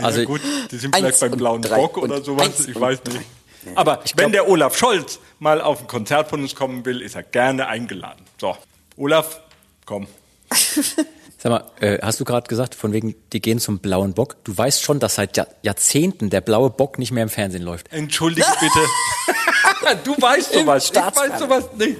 also- 0.02 0.20
ja, 0.20 0.24
gut, 0.24 0.40
die 0.70 0.76
sind 0.78 0.94
vielleicht 0.96 1.20
beim 1.20 1.30
blauen 1.32 1.62
drei 1.62 1.80
und 1.82 1.96
oder 2.02 2.22
sowas, 2.22 2.66
ich 2.66 2.78
weiß 2.78 2.98
nicht. 3.04 3.20
Aber 3.74 4.02
wenn 4.16 4.32
der 4.32 4.48
Olaf 4.48 4.76
Scholz 4.76 5.18
mal 5.38 5.60
auf 5.60 5.80
ein 5.80 5.86
Konzert 5.86 6.28
von 6.30 6.40
uns 6.40 6.54
kommen 6.54 6.84
will, 6.84 7.00
ist 7.00 7.14
er 7.14 7.22
gerne 7.22 7.66
eingeladen. 7.68 8.24
So, 8.40 8.56
Olaf, 8.96 9.40
komm. 9.84 10.06
Sag 11.38 11.52
mal, 11.52 11.64
äh, 11.80 11.98
hast 12.00 12.18
du 12.18 12.24
gerade 12.24 12.48
gesagt, 12.48 12.74
von 12.74 12.92
wegen, 12.92 13.14
die 13.32 13.40
gehen 13.40 13.58
zum 13.58 13.78
blauen 13.78 14.14
Bock? 14.14 14.36
Du 14.44 14.56
weißt 14.56 14.82
schon, 14.82 15.00
dass 15.00 15.16
seit 15.16 15.36
Jahr 15.36 15.46
Jahrzehnten 15.62 16.30
der 16.30 16.40
blaue 16.40 16.70
Bock 16.70 16.98
nicht 16.98 17.12
mehr 17.12 17.22
im 17.22 17.28
Fernsehen 17.28 17.62
läuft. 17.62 17.92
Entschuldige 17.92 18.46
bitte. 18.58 19.98
du 20.04 20.20
weißt 20.20 20.54
sowas, 20.54 20.90
ich 20.90 20.96
weiß 20.96 21.38
sowas 21.38 21.64
nicht. 21.76 21.98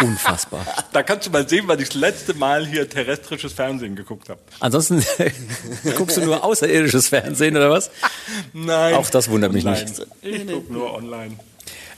Unfassbar. 0.00 0.66
Da 0.92 1.02
kannst 1.02 1.26
du 1.26 1.30
mal 1.30 1.48
sehen, 1.48 1.64
wann 1.66 1.78
ich 1.78 1.88
das 1.88 1.96
letzte 1.96 2.34
Mal 2.34 2.66
hier 2.66 2.88
terrestrisches 2.88 3.52
Fernsehen 3.52 3.96
geguckt 3.96 4.28
habe. 4.28 4.40
Ansonsten 4.60 5.04
guckst 5.96 6.16
du 6.16 6.24
nur 6.24 6.44
außerirdisches 6.44 7.08
Fernsehen 7.08 7.56
oder 7.56 7.70
was? 7.70 7.90
Nein. 8.52 8.94
Auch 8.94 9.08
das 9.10 9.28
wundert 9.28 9.52
mich 9.52 9.64
Nein. 9.64 9.84
nicht. 9.84 10.06
Ich 10.22 10.46
gucke 10.46 10.72
nur 10.72 10.94
online. 10.94 11.36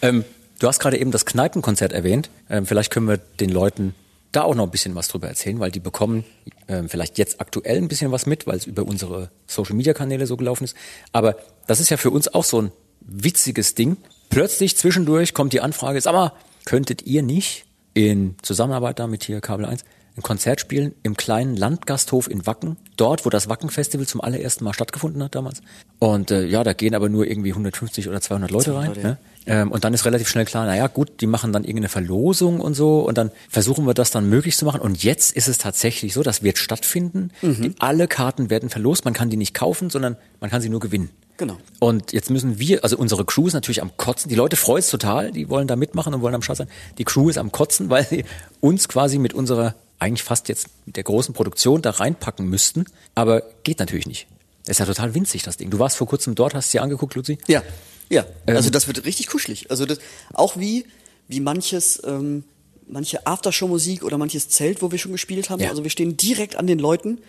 Ähm, 0.03 0.25
du 0.59 0.69
hast 0.69 0.81
gerade 0.81 0.99
eben 0.99 1.11
das 1.11 1.27
Kneipenkonzert 1.27 1.93
erwähnt. 1.93 2.31
Ähm, 2.51 2.67
vielleicht 2.67 2.93
können 2.93 3.09
wir 3.09 3.19
den 3.19 3.51
Leuten 3.51 3.95
da 4.33 4.43
auch 4.43 4.55
noch 4.55 4.65
ein 4.65 4.71
bisschen 4.71 4.95
was 4.95 5.09
drüber 5.09 5.29
erzählen, 5.29 5.61
weil 5.61 5.71
die 5.71 5.81
bekommen 5.81 6.25
ähm, 6.69 6.89
vielleicht 6.89 7.17
jetzt 7.19 7.41
aktuell 7.41 7.79
ein 7.79 7.89
bisschen 7.89 8.13
was 8.13 8.27
mit, 8.27 8.47
weil 8.47 8.57
es 8.57 8.67
über 8.67 8.83
unsere 8.83 9.31
Social-Media-Kanäle 9.47 10.27
so 10.27 10.37
gelaufen 10.37 10.65
ist. 10.65 10.77
Aber 11.13 11.37
das 11.67 11.81
ist 11.81 11.91
ja 11.91 11.97
für 11.97 12.11
uns 12.11 12.29
auch 12.29 12.45
so 12.45 12.63
ein 12.63 12.73
witziges 13.01 13.75
Ding. 13.75 13.97
Plötzlich 14.29 14.77
zwischendurch 14.77 15.33
kommt 15.33 15.53
die 15.53 15.61
Anfrage, 15.61 16.01
sag 16.01 16.13
mal, 16.13 16.33
könntet 16.65 17.03
ihr 17.07 17.23
nicht 17.23 17.66
in 17.97 18.35
Zusammenarbeit 18.43 18.99
da 18.99 19.07
mit 19.07 19.25
hier 19.25 19.41
Kabel 19.41 19.65
1 19.65 19.83
ein 20.19 20.23
Konzert 20.23 20.61
spielen 20.61 20.95
im 21.03 21.17
kleinen 21.17 21.57
Landgasthof 21.57 22.31
in 22.31 22.47
Wacken, 22.47 22.77
dort, 22.97 23.25
wo 23.25 23.31
das 23.31 23.49
Wacken-Festival 23.49 24.07
zum 24.07 24.21
allerersten 24.21 24.65
Mal 24.65 24.75
stattgefunden 24.75 25.23
hat 25.23 25.35
damals. 25.35 25.63
Und 25.99 26.31
äh, 26.31 26.45
ja, 26.45 26.63
da 26.63 26.75
gehen 26.75 26.95
aber 26.95 27.09
nur 27.09 27.27
irgendwie 27.27 27.51
150 27.51 28.09
oder 28.09 28.21
200 28.21 28.51
Leute 28.51 28.75
rein. 28.75 28.89
Leute, 28.89 29.01
ja. 29.01 29.09
Ne? 29.09 29.19
Ähm, 29.47 29.73
und 29.73 29.85
dann 29.85 29.95
ist 29.95 30.05
relativ 30.05 30.29
schnell 30.29 30.45
klar, 30.45 30.67
naja 30.67 30.87
gut, 30.89 31.21
die 31.21 31.27
machen 31.27 31.53
dann 31.53 31.65
irgendeine 31.65 31.89
Verlosung 31.89 32.61
und 32.61 32.75
so 32.75 33.01
und 33.01 33.17
dann 33.17 33.31
versuchen 33.49 33.87
wir 33.87 33.95
das 33.95 34.11
dann 34.11 34.29
möglich 34.29 34.57
zu 34.57 34.67
machen. 34.67 34.81
Und 34.81 35.03
jetzt 35.03 35.35
ist 35.35 35.49
es 35.49 35.57
tatsächlich 35.57 36.13
so, 36.13 36.23
das 36.23 36.43
wird 36.43 36.59
stattfinden. 36.59 37.31
Mhm. 37.41 37.63
Die, 37.63 37.75
alle 37.79 38.09
Karten 38.09 38.51
werden 38.51 38.69
verlost, 38.69 39.05
man 39.05 39.15
kann 39.15 39.31
die 39.31 39.37
nicht 39.37 39.55
kaufen, 39.55 39.89
sondern 39.89 40.17
man 40.41 40.51
kann 40.51 40.61
sie 40.61 40.69
nur 40.69 40.81
gewinnen. 40.81 41.11
Genau. 41.37 41.59
Und 41.81 42.13
jetzt 42.13 42.31
müssen 42.31 42.59
wir, 42.59 42.83
also 42.83 42.97
unsere 42.97 43.25
Crew 43.25 43.47
ist 43.47 43.53
natürlich 43.53 43.83
am 43.83 43.97
Kotzen. 43.97 44.29
Die 44.29 44.35
Leute 44.35 44.57
freuen 44.57 44.79
es 44.79 44.89
total, 44.89 45.33
die 45.33 45.49
wollen 45.51 45.69
da 45.69 45.77
mitmachen 45.77 46.15
und 46.15 46.23
wollen 46.23 46.35
am 46.35 46.43
Start 46.43 46.59
sein. 46.59 46.69
Die 46.99 47.05
Crew 47.05 47.29
ist 47.29 47.39
am 47.39 47.53
Kotzen, 47.53 47.91
weil 47.91 48.07
sie 48.07 48.25
uns 48.61 48.89
quasi 48.89 49.19
mit 49.19 49.35
unserer, 49.35 49.75
eigentlich 49.99 50.23
fast 50.23 50.49
jetzt 50.49 50.69
mit 50.87 50.97
der 50.97 51.05
großen 51.05 51.35
Produktion 51.35 51.83
da 51.83 51.91
reinpacken 51.91 52.49
müssten. 52.49 52.87
Aber 53.15 53.43
geht 53.65 53.79
natürlich 53.79 54.07
nicht. 54.07 54.27
Das 54.65 54.75
ist 54.75 54.79
ja 54.81 54.87
total 54.87 55.15
winzig, 55.15 55.43
das 55.43 55.57
Ding. 55.57 55.71
Du 55.71 55.79
warst 55.79 55.97
vor 55.97 56.07
kurzem 56.07 56.35
dort, 56.35 56.55
hast 56.55 56.67
es 56.67 56.73
dir 56.73 56.83
angeguckt, 56.83 57.15
Luzi? 57.15 57.39
Ja, 57.47 57.63
ja. 58.09 58.25
Ähm, 58.47 58.57
also 58.57 58.71
das 58.71 58.87
wird 58.87 59.05
richtig 59.05 59.29
kuschelig. 59.29 59.71
Also 59.71 59.87
das, 59.87 59.99
auch 60.33 60.57
wie, 60.57 60.87
wie 61.29 61.41
manches, 61.41 62.03
ähm, 62.05 62.45
manche 62.89 63.27
Aftershow-Musik 63.27 64.05
oder 64.05 64.19
manches 64.19 64.49
Zelt, 64.49 64.83
wo 64.83 64.91
wir 64.91 64.99
schon 64.99 65.13
gespielt 65.13 65.51
haben. 65.51 65.61
Ja. 65.61 65.71
Also 65.71 65.83
wir 65.83 65.91
stehen 65.91 66.17
direkt 66.17 66.57
an 66.57 66.67
den 66.67 66.79
Leuten. 66.79 67.21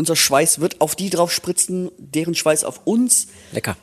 Unser 0.00 0.16
Schweiß 0.16 0.60
wird 0.60 0.80
auf 0.80 0.96
die 0.96 1.10
drauf 1.10 1.30
spritzen, 1.30 1.90
deren 1.98 2.34
Schweiß 2.34 2.64
auf 2.64 2.80
uns. 2.84 3.26
Lecker. 3.52 3.76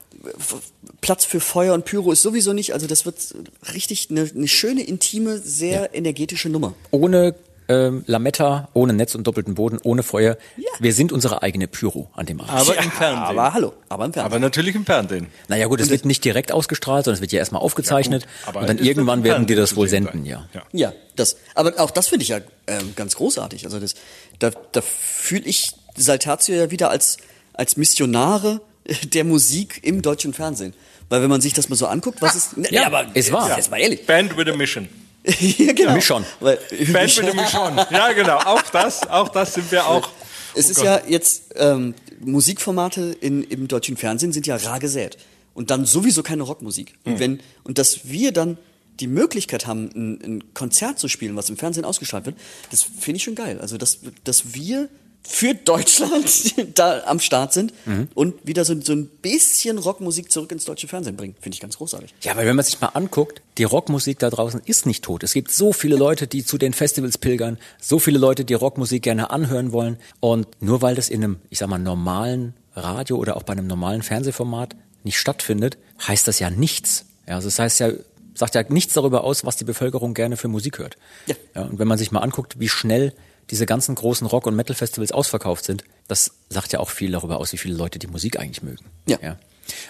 Platz 1.00 1.26
für 1.26 1.40
Feuer 1.40 1.76
und 1.76 1.86
Pyro 1.86 2.12
ist 2.12 2.24
sowieso 2.24 2.54
nicht. 2.54 2.74
Also 2.74 2.88
das 2.88 3.06
wird 3.06 3.36
richtig 3.72 4.08
eine, 4.10 4.28
eine 4.36 4.48
schöne, 4.48 4.82
intime, 4.82 5.38
sehr 5.38 5.94
energetische 5.94 6.50
Nummer. 6.50 6.74
Ohne 6.90 7.36
ähm, 7.70 8.04
Lametta, 8.08 8.70
ohne 8.74 8.94
Netz 8.94 9.14
und 9.14 9.28
doppelten 9.28 9.54
Boden, 9.54 9.78
ohne 9.84 10.02
Feuer. 10.02 10.38
Ja. 10.58 10.70
Wir 10.80 10.92
sind 10.92 11.12
unsere 11.12 11.44
eigene 11.44 11.68
Pyro 11.68 12.10
an 12.14 12.26
dem 12.26 12.42
Abend. 12.42 12.52
Aber 12.52 12.84
im 12.84 12.90
Fernsehen. 12.90 13.24
Aber 13.24 13.54
hallo, 13.54 13.74
aber 13.90 14.06
im 14.06 14.14
Fernsehen. 14.14 14.32
Aber 14.32 14.40
natürlich 14.40 14.74
im 14.74 14.88
Fernsehen. 14.88 15.28
Naja 15.50 15.68
gut, 15.68 15.82
es 15.82 15.92
wird 15.92 16.04
nicht 16.06 16.26
direkt 16.26 16.52
ausgestrahlt, 16.52 17.06
sondern 17.06 17.18
es 17.18 17.22
wird 17.22 17.32
ja 17.32 17.38
erstmal 17.38 17.62
aufgezeichnet 17.62 18.26
Ja, 18.48 18.60
und 18.60 18.68
dann 18.68 18.80
irgendwann 18.80 19.24
werden 19.24 19.46
die 19.46 19.54
das 19.54 19.76
wohl 19.76 19.88
senden, 19.88 20.26
ja. 20.26 20.48
Ja. 20.54 20.64
Ja, 20.72 20.94
das. 21.16 21.38
Aber 21.54 21.80
auch 21.80 21.92
das 21.92 22.08
finde 22.08 22.24
ich 22.24 22.30
ja 22.30 22.40
ähm, 22.66 22.94
ganz 22.96 23.16
großartig. 23.16 23.66
Also 23.66 23.80
das, 23.80 23.94
da, 24.40 24.52
da 24.72 24.82
fühle 24.82 25.46
ich 25.46 25.74
Saltatio 25.98 26.56
ja 26.56 26.72
wieder 26.72 26.90
als 26.90 27.18
als 27.54 27.76
Missionare 27.76 28.62
der 29.04 29.24
Musik 29.24 29.80
im 29.84 30.02
deutschen 30.02 30.34
Fernsehen. 30.34 30.74
Weil 31.10 31.22
wenn 31.22 31.30
man 31.30 31.42
sich 31.42 31.54
das 31.54 31.70
mal 31.70 31.76
so 31.76 31.88
anguckt, 31.88 32.22
was 32.22 32.36
ist. 32.36 32.58
Ne, 32.58 32.68
Ja, 32.72 32.90
es 33.14 33.32
war. 33.32 33.56
Jetzt 33.56 33.72
mal 33.72 33.78
ehrlich. 33.78 34.06
Band 34.06 34.38
with 34.38 34.48
a 34.48 34.56
Mission. 34.56 34.88
ja, 35.40 35.74
genau. 35.74 35.94
Mischon. 35.94 36.26
Weil, 36.40 36.58
Band 36.92 37.18
with 37.18 37.30
a 37.30 37.34
Mission. 37.34 37.78
Ja, 37.92 38.14
genau. 38.14 38.38
Auch 38.38 38.62
das, 38.62 39.08
auch 39.10 39.30
das 39.30 39.54
sind 39.56 39.72
wir 39.72 39.88
auch. 39.88 40.10
Es 40.56 40.68
Oh 40.68 40.70
ist 40.72 40.76
Gott. 40.78 40.86
ja 40.86 41.02
jetzt, 41.08 41.44
ähm, 41.56 41.94
Musikformate 42.20 43.16
in, 43.20 43.44
im 43.44 43.68
deutschen 43.68 43.98
Fernsehen 43.98 44.32
sind 44.32 44.48
ja 44.48 44.56
rar 44.56 44.80
gesät. 44.80 45.18
Und 45.54 45.70
dann 45.72 45.86
sowieso 45.86 46.24
keine 46.24 46.44
Rockmusik. 46.44 46.94
Hm. 47.04 47.14
Und 47.14 47.20
wenn, 47.20 47.40
und 47.64 47.78
dass 47.78 48.08
wir 48.10 48.32
dann 48.32 48.58
die 49.00 49.08
Möglichkeit 49.08 49.68
haben, 49.68 49.90
ein, 49.96 50.22
ein 50.24 50.54
Konzert 50.54 50.98
zu 51.00 51.08
spielen, 51.08 51.36
was 51.36 51.50
im 51.50 51.58
Fernsehen 51.58 51.86
ausgestrahlt 51.86 52.26
wird, 52.26 52.38
das 52.72 52.84
finde 52.84 53.18
ich 53.18 53.24
schon 53.24 53.36
geil. 53.36 53.60
Also, 53.60 53.78
dass, 53.78 54.00
dass 54.24 54.54
wir 54.56 54.90
für 55.28 55.54
Deutschland 55.54 56.54
da 56.78 57.04
am 57.06 57.20
Start 57.20 57.54
sind 57.54 57.74
Mhm. 57.86 58.08
und 58.14 58.36
wieder 58.48 58.64
so, 58.66 58.80
so 58.82 58.94
ein 58.94 59.08
bisschen 59.08 59.78
Rockmusik 59.78 60.32
zurück 60.32 60.52
ins 60.52 60.66
deutsche 60.66 60.88
Fernsehen 60.88 61.18
bringen. 61.18 61.36
Finde 61.42 61.56
ich 61.56 61.60
ganz 61.62 61.78
großartig. 61.78 62.14
Ja, 62.22 62.36
weil 62.38 62.46
wenn 62.48 62.56
man 62.56 62.64
sich 62.66 62.80
mal 62.80 62.88
anguckt, 62.88 63.42
die 63.58 63.64
Rockmusik 63.66 64.20
da 64.20 64.30
draußen 64.30 64.62
ist 64.66 64.86
nicht 64.86 65.04
tot. 65.04 65.24
Es 65.24 65.34
gibt 65.34 65.52
so 65.52 65.74
viele 65.74 65.96
Leute, 65.98 66.28
die 66.28 66.46
zu 66.46 66.58
den 66.58 66.74
Festivals 66.74 67.18
pilgern, 67.18 67.58
so 67.82 68.00
viele 68.00 68.20
Leute, 68.20 68.46
die 68.46 68.54
Rockmusik 68.54 69.04
gerne 69.04 69.30
anhören 69.32 69.72
wollen. 69.72 69.98
Und 70.20 70.48
nur 70.62 70.82
weil 70.82 70.96
das 70.96 71.10
in 71.10 71.24
einem, 71.24 71.38
ich 71.50 71.60
sag 71.60 71.68
mal, 71.68 71.78
normalen 71.78 72.54
Radio 72.76 73.18
oder 73.18 73.36
auch 73.36 73.44
bei 73.44 73.54
einem 73.54 73.68
normalen 73.68 74.04
Fernsehformat 74.04 74.76
nicht 75.04 75.18
stattfindet, 75.20 75.78
heißt 76.08 76.28
das 76.28 76.40
ja 76.40 76.50
nichts. 76.50 77.06
Ja, 77.28 77.36
also 77.36 77.48
das 77.48 77.60
heißt 77.60 77.80
ja, 77.80 77.92
sagt 78.34 78.56
ja 78.56 78.64
nichts 78.70 78.94
darüber 78.94 79.24
aus, 79.24 79.46
was 79.46 79.56
die 79.58 79.64
Bevölkerung 79.64 80.14
gerne 80.14 80.38
für 80.38 80.48
Musik 80.48 80.80
hört. 80.80 80.96
Ja. 81.26 81.36
ja 81.56 81.64
und 81.64 81.80
wenn 81.80 81.88
man 81.88 81.98
sich 81.98 82.12
mal 82.12 82.20
anguckt, 82.20 82.60
wie 82.60 82.70
schnell 82.70 83.14
diese 83.50 83.66
ganzen 83.66 83.96
großen 83.96 84.28
Rock- 84.28 84.46
und 84.48 84.56
Metal-Festivals 84.56 85.12
ausverkauft 85.12 85.66
sind, 85.66 85.84
das 86.08 86.32
sagt 86.50 86.74
ja 86.74 86.80
auch 86.80 86.90
viel 86.90 87.12
darüber 87.12 87.38
aus, 87.38 87.54
wie 87.54 87.58
viele 87.58 87.76
Leute 87.76 88.00
die 88.00 88.08
Musik 88.08 88.40
eigentlich 88.40 88.64
mögen. 88.64 88.86
Ja. 89.06 89.38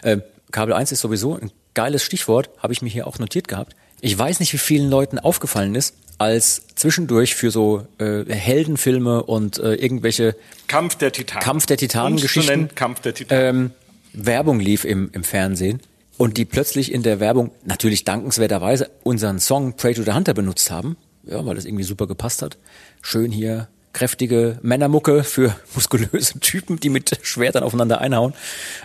Ähm, 0.03 0.21
Kabel 0.51 0.73
1 0.73 0.91
ist 0.91 1.01
sowieso 1.01 1.35
ein 1.35 1.51
geiles 1.73 2.03
Stichwort, 2.03 2.49
habe 2.59 2.73
ich 2.73 2.81
mir 2.81 2.89
hier 2.89 3.07
auch 3.07 3.19
notiert 3.19 3.47
gehabt. 3.47 3.75
Ich 4.01 4.17
weiß 4.17 4.39
nicht, 4.39 4.53
wie 4.53 4.57
vielen 4.57 4.89
Leuten 4.89 5.19
aufgefallen 5.19 5.75
ist, 5.75 5.95
als 6.19 6.61
zwischendurch 6.75 7.35
für 7.35 7.51
so 7.51 7.87
äh, 7.99 8.25
Heldenfilme 8.25 9.23
und 9.23 9.59
äh, 9.59 9.75
irgendwelche 9.75 10.35
Kampf 10.67 10.95
der 10.95 11.11
Titanen. 11.11 11.43
Kampf 11.43 11.65
der 11.65 11.77
Titanen 11.77 12.19
Geschichten. 12.19 12.51
nennen, 12.51 12.75
Kampf 12.75 13.01
der 13.01 13.13
Titanen. 13.13 13.43
ähm, 13.43 13.71
Werbung 14.13 14.59
lief 14.59 14.83
im, 14.83 15.09
im 15.13 15.23
Fernsehen 15.23 15.81
und 16.17 16.37
die 16.37 16.45
plötzlich 16.45 16.91
in 16.91 17.03
der 17.03 17.19
Werbung 17.19 17.51
natürlich 17.65 18.03
dankenswerterweise 18.03 18.89
unseren 19.03 19.39
Song 19.39 19.73
Pray 19.73 19.93
to 19.93 20.03
the 20.03 20.13
Hunter 20.13 20.33
benutzt 20.33 20.71
haben, 20.71 20.97
ja, 21.29 21.45
weil 21.45 21.55
das 21.55 21.65
irgendwie 21.65 21.83
super 21.83 22.07
gepasst 22.07 22.41
hat. 22.41 22.57
Schön 23.01 23.31
hier 23.31 23.67
kräftige 23.93 24.59
Männermucke 24.61 25.23
für 25.23 25.55
muskulöse 25.75 26.39
Typen, 26.39 26.79
die 26.79 26.89
mit 26.89 27.19
Schwertern 27.23 27.63
aufeinander 27.63 27.99
einhauen. 27.99 28.33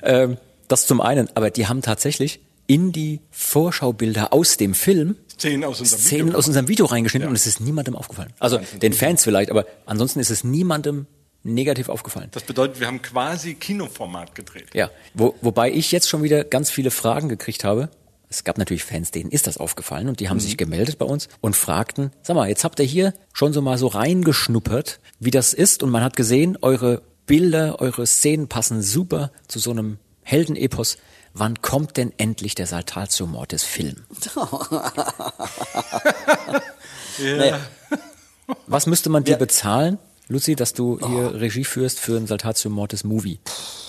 Ähm, 0.02 0.38
das 0.68 0.86
zum 0.86 1.00
einen, 1.00 1.28
aber 1.34 1.50
die 1.50 1.66
haben 1.66 1.82
tatsächlich 1.82 2.40
in 2.66 2.92
die 2.92 3.20
Vorschaubilder 3.30 4.32
aus 4.32 4.56
dem 4.56 4.74
Film 4.74 5.16
Szenen 5.30 5.64
aus 5.64 5.80
unserem 5.80 6.00
Szenen 6.00 6.26
Video 6.28 6.38
aus 6.38 6.46
unserem 6.46 6.68
Video 6.68 6.86
reingeschnitten 6.86 7.24
Ja. 7.26 7.28
und 7.30 7.34
es 7.36 7.46
ist 7.46 7.60
niemandem 7.60 7.96
aufgefallen. 7.96 8.32
Also 8.38 8.60
den 8.80 8.92
Fans 8.92 9.24
vielleicht, 9.24 9.50
aber 9.50 9.66
ansonsten 9.84 10.20
ist 10.20 10.30
es 10.30 10.44
niemandem 10.44 11.06
negativ 11.42 11.88
aufgefallen. 11.88 12.28
Das 12.30 12.44
bedeutet, 12.44 12.78
wir 12.80 12.86
haben 12.86 13.02
quasi 13.02 13.54
Kinoformat 13.54 14.34
gedreht. 14.34 14.68
Ja, 14.74 14.90
wo, 15.12 15.34
wobei 15.42 15.72
ich 15.72 15.90
jetzt 15.90 16.08
schon 16.08 16.22
wieder 16.22 16.44
ganz 16.44 16.70
viele 16.70 16.90
Fragen 16.92 17.28
gekriegt 17.28 17.64
habe. 17.64 17.88
Es 18.32 18.44
gab 18.44 18.56
natürlich 18.56 18.82
Fans, 18.82 19.10
denen 19.10 19.30
ist 19.30 19.46
das 19.46 19.58
aufgefallen 19.58 20.08
und 20.08 20.18
die 20.18 20.30
haben 20.30 20.40
sich 20.40 20.56
gemeldet 20.56 20.96
bei 20.96 21.04
uns 21.04 21.28
und 21.42 21.54
fragten, 21.54 22.12
sag 22.22 22.34
mal, 22.34 22.48
jetzt 22.48 22.64
habt 22.64 22.80
ihr 22.80 22.86
hier 22.86 23.12
schon 23.34 23.52
so 23.52 23.60
mal 23.60 23.76
so 23.76 23.88
reingeschnuppert, 23.88 25.00
wie 25.20 25.30
das 25.30 25.52
ist 25.52 25.82
und 25.82 25.90
man 25.90 26.02
hat 26.02 26.16
gesehen, 26.16 26.56
eure 26.62 27.02
Bilder, 27.26 27.78
eure 27.80 28.06
Szenen 28.06 28.48
passen 28.48 28.80
super 28.80 29.32
zu 29.48 29.58
so 29.58 29.70
einem 29.70 29.98
Heldenepos. 30.22 30.96
Wann 31.34 31.60
kommt 31.60 31.98
denn 31.98 32.14
endlich 32.16 32.54
der 32.54 32.66
Saltatio 32.66 33.26
Mortis 33.26 33.64
Film? 33.64 33.96
Naja, 37.18 37.60
Was 38.66 38.86
müsste 38.86 39.10
man 39.10 39.24
dir 39.24 39.36
bezahlen, 39.36 39.98
Luzi, 40.28 40.56
dass 40.56 40.72
du 40.72 40.98
hier 41.06 41.34
Regie 41.34 41.64
führst 41.64 42.00
für 42.00 42.16
ein 42.16 42.26
Saltatio 42.26 42.70
Mortis 42.70 43.04
Movie? 43.04 43.38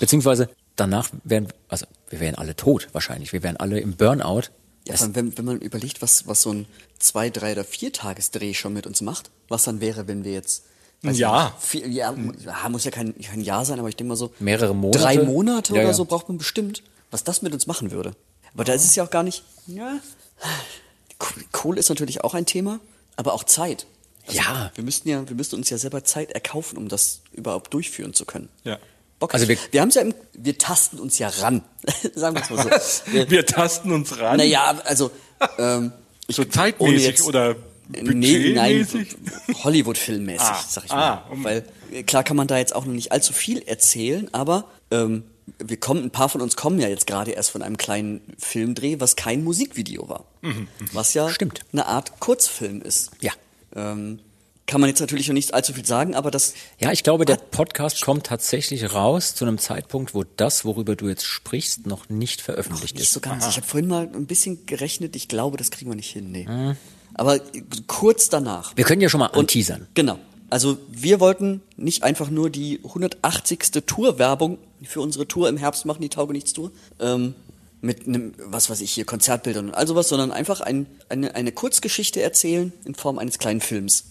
Beziehungsweise 0.00 0.50
danach 0.76 1.10
wären, 1.24 1.48
also 1.68 1.86
wir 2.08 2.20
wären 2.20 2.34
alle 2.34 2.56
tot 2.56 2.88
wahrscheinlich. 2.92 3.32
Wir 3.32 3.42
wären 3.42 3.56
alle 3.56 3.80
im 3.80 3.96
Burnout. 3.96 4.44
ja, 4.86 4.94
wenn, 5.14 5.36
wenn 5.38 5.44
man 5.44 5.58
überlegt, 5.60 6.02
was, 6.02 6.26
was 6.26 6.42
so 6.42 6.52
ein 6.52 6.66
zwei, 6.98 7.30
drei 7.30 7.52
oder 7.52 7.64
vier 7.64 7.92
Tagesdreh 7.92 8.54
schon 8.54 8.72
mit 8.72 8.86
uns 8.86 9.00
macht, 9.00 9.30
was 9.48 9.64
dann 9.64 9.80
wäre, 9.80 10.06
wenn 10.08 10.24
wir 10.24 10.32
jetzt 10.32 10.64
weiß 11.02 11.18
Jahr. 11.18 11.50
nicht, 11.54 11.62
Vier, 11.64 11.88
ja, 11.88 12.14
ja, 12.44 12.68
muss 12.68 12.84
ja 12.84 12.90
kein, 12.90 13.18
kein 13.20 13.40
Jahr 13.40 13.64
sein, 13.64 13.78
aber 13.78 13.88
ich 13.88 13.96
denke 13.96 14.08
mal 14.08 14.16
so 14.16 14.32
Mehrere 14.38 14.74
Monate? 14.74 14.98
drei 15.04 15.18
Monate 15.22 15.74
Ja, 15.74 15.80
oder 15.80 15.88
ja. 15.88 15.94
so 15.94 16.04
braucht 16.06 16.28
man 16.28 16.38
bestimmt, 16.38 16.82
was 17.10 17.24
das 17.24 17.42
mit 17.42 17.52
uns 17.52 17.66
machen 17.66 17.90
würde. 17.90 18.14
Aber 18.54 18.64
da 18.64 18.72
ist 18.72 18.84
es 18.84 18.94
ja 18.94 19.04
auch 19.04 19.10
gar 19.10 19.22
nicht. 19.22 19.42
Ja, 19.66 19.98
Koh- 21.18 21.40
Kohle 21.52 21.78
ist 21.80 21.88
natürlich 21.88 22.22
auch 22.24 22.34
ein 22.34 22.46
Thema, 22.46 22.80
aber 23.16 23.32
auch 23.34 23.44
Zeit. 23.44 23.86
Also 24.26 24.38
Ja. 24.38 24.70
Wir 24.74 24.84
müssten 24.84 25.08
ja, 25.08 25.28
wir 25.28 25.36
müssten 25.36 25.56
uns 25.56 25.68
ja 25.70 25.78
selber 25.78 26.04
Zeit 26.04 26.32
erkaufen, 26.32 26.78
um 26.78 26.88
das 26.88 27.20
überhaupt 27.32 27.72
durchführen 27.74 28.14
zu 28.14 28.24
können. 28.24 28.48
Ja. 28.64 28.78
Bock 29.18 29.32
Also 29.34 29.48
wir- 29.48 29.58
wir, 29.70 29.80
haben 29.80 29.90
ja, 29.90 30.02
im, 30.02 30.14
wir 30.34 30.58
tasten 30.58 30.98
uns 30.98 31.18
ja 31.18 31.28
ran, 31.28 31.62
sagen 32.14 32.36
wir 32.36 32.42
es 32.42 32.50
mal 32.50 32.62
so. 32.62 33.12
Wir, 33.12 33.30
Wir 33.34 33.46
tasten 33.46 33.92
uns 33.92 34.18
ran. 34.18 34.36
naja, 34.38 34.80
also 34.84 35.10
ähm, 35.58 35.92
ich, 36.26 36.36
So 36.36 36.44
zeitmäßig 36.44 37.06
jetzt- 37.06 37.24
oder 37.26 37.56
Nee, 37.88 38.54
nein? 38.54 38.86
Hollywood-Filmmäßig, 39.62 40.40
Ah, 40.46 40.64
sag 40.68 40.84
ich 40.86 40.90
mal. 40.90 40.98
ah, 41.12 41.26
um- 41.30 41.44
Weil 41.44 41.64
äh, 41.92 42.02
klar 42.02 42.24
kann 42.24 42.36
man 42.36 42.46
da 42.46 42.56
jetzt 42.58 42.74
auch 42.74 42.84
noch 42.86 42.92
nicht 42.94 43.12
allzu 43.12 43.32
viel 43.32 43.58
erzählen, 43.62 44.32
aber 44.32 44.64
ähm, 44.90 45.24
wir 45.58 45.76
kommen, 45.78 46.02
ein 46.04 46.10
paar 46.10 46.28
von 46.30 46.40
uns 46.40 46.56
kommen 46.56 46.80
ja 46.80 46.88
jetzt 46.88 47.06
gerade 47.06 47.32
erst 47.32 47.50
von 47.50 47.62
einem 47.62 47.76
kleinen 47.76 48.22
Filmdreh, 48.38 49.00
was 49.00 49.16
kein 49.16 49.44
Musikvideo 49.44 50.08
war. 50.08 50.24
Was 50.92 51.12
ja 51.14 51.28
Stimmt. 51.28 51.60
eine 51.72 51.86
Art 51.86 52.18
Kurzfilm 52.20 52.80
ist. 52.80 53.10
Ja. 53.20 53.32
Ähm, 53.76 54.20
kann 54.66 54.80
man 54.80 54.88
jetzt 54.88 55.00
natürlich 55.00 55.28
noch 55.28 55.34
nicht 55.34 55.52
allzu 55.52 55.72
viel 55.74 55.84
sagen, 55.84 56.14
aber 56.14 56.30
das 56.30 56.54
Ja, 56.80 56.90
ich 56.90 57.02
glaube, 57.02 57.24
der 57.26 57.36
Podcast 57.36 58.00
kommt 58.00 58.26
tatsächlich 58.26 58.92
raus 58.94 59.34
zu 59.34 59.44
einem 59.44 59.58
Zeitpunkt, 59.58 60.14
wo 60.14 60.24
das, 60.36 60.64
worüber 60.64 60.96
du 60.96 61.08
jetzt 61.08 61.24
sprichst, 61.26 61.86
noch 61.86 62.08
nicht 62.08 62.40
veröffentlicht 62.40 62.94
nicht 62.94 63.04
ist. 63.04 63.12
so 63.12 63.20
ganz. 63.20 63.46
Ich 63.46 63.56
habe 63.56 63.66
vorhin 63.66 63.88
mal 63.88 64.08
ein 64.12 64.26
bisschen 64.26 64.64
gerechnet, 64.66 65.16
ich 65.16 65.28
glaube, 65.28 65.56
das 65.58 65.70
kriegen 65.70 65.90
wir 65.90 65.96
nicht 65.96 66.10
hin. 66.10 66.30
Nee. 66.32 66.46
Aber 67.12 67.36
äh, 67.36 67.40
kurz 67.86 68.28
danach. 68.30 68.74
Wir 68.76 68.84
können 68.84 69.02
ja 69.02 69.08
schon 69.08 69.20
mal 69.20 69.26
Und- 69.26 69.40
anteasern. 69.40 69.86
Genau. 69.94 70.18
Also 70.50 70.78
wir 70.88 71.20
wollten 71.20 71.62
nicht 71.76 72.02
einfach 72.04 72.30
nur 72.30 72.48
die 72.48 72.78
180. 72.84 73.58
Tour-Werbung 73.86 74.58
für 74.84 75.00
unsere 75.00 75.26
Tour 75.26 75.48
im 75.48 75.56
Herbst 75.56 75.84
machen, 75.84 76.00
die 76.00 76.08
Taugenichts-Tour, 76.10 76.70
ähm, 77.00 77.34
mit 77.80 78.06
einem, 78.06 78.34
was 78.38 78.70
weiß 78.70 78.80
ich 78.80 78.92
hier, 78.92 79.04
Konzertbildern 79.04 79.68
und 79.68 79.74
all 79.74 79.86
sowas, 79.86 80.08
sondern 80.08 80.30
einfach 80.32 80.60
ein, 80.60 80.86
eine, 81.08 81.34
eine 81.34 81.52
Kurzgeschichte 81.52 82.22
erzählen 82.22 82.72
in 82.84 82.94
Form 82.94 83.18
eines 83.18 83.38
kleinen 83.38 83.60
Films. 83.60 84.04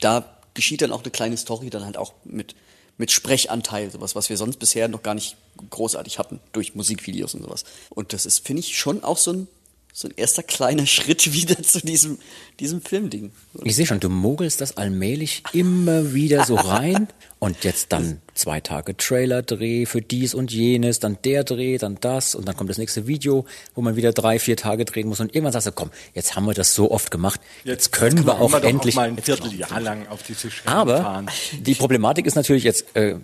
Da 0.00 0.24
geschieht 0.54 0.82
dann 0.82 0.92
auch 0.92 1.02
eine 1.02 1.10
kleine 1.10 1.36
Story, 1.36 1.70
dann 1.70 1.84
halt 1.84 1.96
auch 1.96 2.14
mit, 2.24 2.54
mit 2.98 3.10
Sprechanteil, 3.10 3.90
sowas, 3.90 4.14
was 4.14 4.28
wir 4.28 4.36
sonst 4.36 4.58
bisher 4.58 4.88
noch 4.88 5.02
gar 5.02 5.14
nicht 5.14 5.36
großartig 5.70 6.18
hatten, 6.18 6.40
durch 6.52 6.74
Musikvideos 6.74 7.34
und 7.34 7.42
sowas. 7.42 7.64
Und 7.90 8.12
das 8.12 8.26
ist, 8.26 8.46
finde 8.46 8.60
ich, 8.60 8.78
schon 8.78 9.04
auch 9.04 9.18
so 9.18 9.32
ein, 9.32 9.48
so 9.96 10.08
ein 10.08 10.14
erster 10.14 10.42
kleiner 10.42 10.84
Schritt 10.86 11.32
wieder 11.32 11.62
zu 11.62 11.80
diesem, 11.80 12.18
diesem 12.60 12.82
Filmding. 12.82 13.32
Ich 13.64 13.76
sehe 13.76 13.86
schon, 13.86 13.98
du 13.98 14.10
mogelst 14.10 14.60
das 14.60 14.76
allmählich 14.76 15.42
immer 15.54 16.12
wieder 16.12 16.44
so 16.44 16.54
rein 16.56 17.08
und 17.38 17.64
jetzt 17.64 17.92
dann 17.92 18.20
zwei 18.34 18.60
Tage 18.60 18.94
Trailer-Dreh 18.94 19.86
für 19.86 20.02
dies 20.02 20.34
und 20.34 20.52
jenes, 20.52 21.00
dann 21.00 21.16
der 21.24 21.44
Dreh, 21.44 21.78
dann 21.78 21.96
das 21.98 22.34
und 22.34 22.46
dann 22.46 22.54
kommt 22.54 22.68
das 22.68 22.76
nächste 22.76 23.06
Video, 23.06 23.46
wo 23.74 23.80
man 23.80 23.96
wieder 23.96 24.12
drei, 24.12 24.38
vier 24.38 24.58
Tage 24.58 24.84
drehen 24.84 25.08
muss 25.08 25.20
und 25.20 25.34
irgendwann 25.34 25.52
sagst 25.52 25.68
du, 25.68 25.72
komm, 25.72 25.90
jetzt 26.12 26.36
haben 26.36 26.44
wir 26.44 26.52
das 26.52 26.74
so 26.74 26.90
oft 26.90 27.10
gemacht, 27.10 27.40
jetzt, 27.64 27.90
können 27.92 28.26
wir 28.26 28.38
auch 28.38 28.50
doch 28.50 28.62
endlich. 28.62 28.96
mal 28.96 29.08
ein 29.08 29.16
Vierteljahr 29.16 29.80
lang 29.80 30.06
auf 30.08 30.22
diese 30.22 30.50
Strecke 30.50 30.76
Aber 30.76 30.98
fahren. 30.98 31.30
die 31.58 31.74
Problematik 31.74 32.26
ist 32.26 32.34
natürlich 32.34 32.64
jetzt 32.64 32.94
äh, 32.96 33.16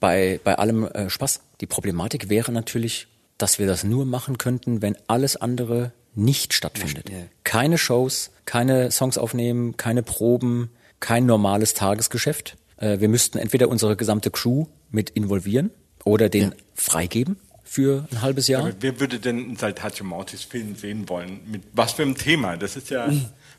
bei, 0.00 0.40
bei 0.42 0.58
allem 0.58 0.86
äh, 0.88 1.08
Spaß. 1.08 1.40
Die 1.60 1.66
Problematik 1.66 2.28
wäre 2.28 2.50
natürlich, 2.50 3.06
dass 3.38 3.60
wir 3.60 3.68
das 3.68 3.84
nur 3.84 4.04
machen 4.06 4.38
könnten, 4.38 4.82
wenn 4.82 4.96
alles 5.06 5.36
andere 5.36 5.92
nicht 6.16 6.54
stattfindet. 6.54 7.10
Ja. 7.10 7.18
Keine 7.44 7.78
Shows, 7.78 8.30
keine 8.44 8.90
Songs 8.90 9.18
aufnehmen, 9.18 9.76
keine 9.76 10.02
Proben, 10.02 10.70
kein 11.00 11.26
normales 11.26 11.74
Tagesgeschäft. 11.74 12.56
Äh, 12.78 13.00
wir 13.00 13.08
müssten 13.08 13.38
entweder 13.38 13.68
unsere 13.68 13.96
gesamte 13.96 14.30
Crew 14.30 14.66
mit 14.90 15.10
involvieren 15.10 15.70
oder 16.04 16.28
den 16.28 16.54
freigeben 16.74 17.36
für 17.64 18.06
ein 18.10 18.22
halbes 18.22 18.48
Jahr. 18.48 18.62
Aber 18.62 18.74
wer 18.80 19.00
würde 19.00 19.18
denn 19.18 19.38
einen 19.38 19.56
Saltatio 19.56 20.04
Mortis 20.04 20.44
Film 20.44 20.76
sehen 20.76 21.08
wollen? 21.08 21.40
Mit 21.46 21.62
was 21.72 21.92
für 21.92 22.02
einem 22.02 22.16
Thema? 22.16 22.56
Das 22.56 22.76
ist 22.76 22.90
ja. 22.90 23.10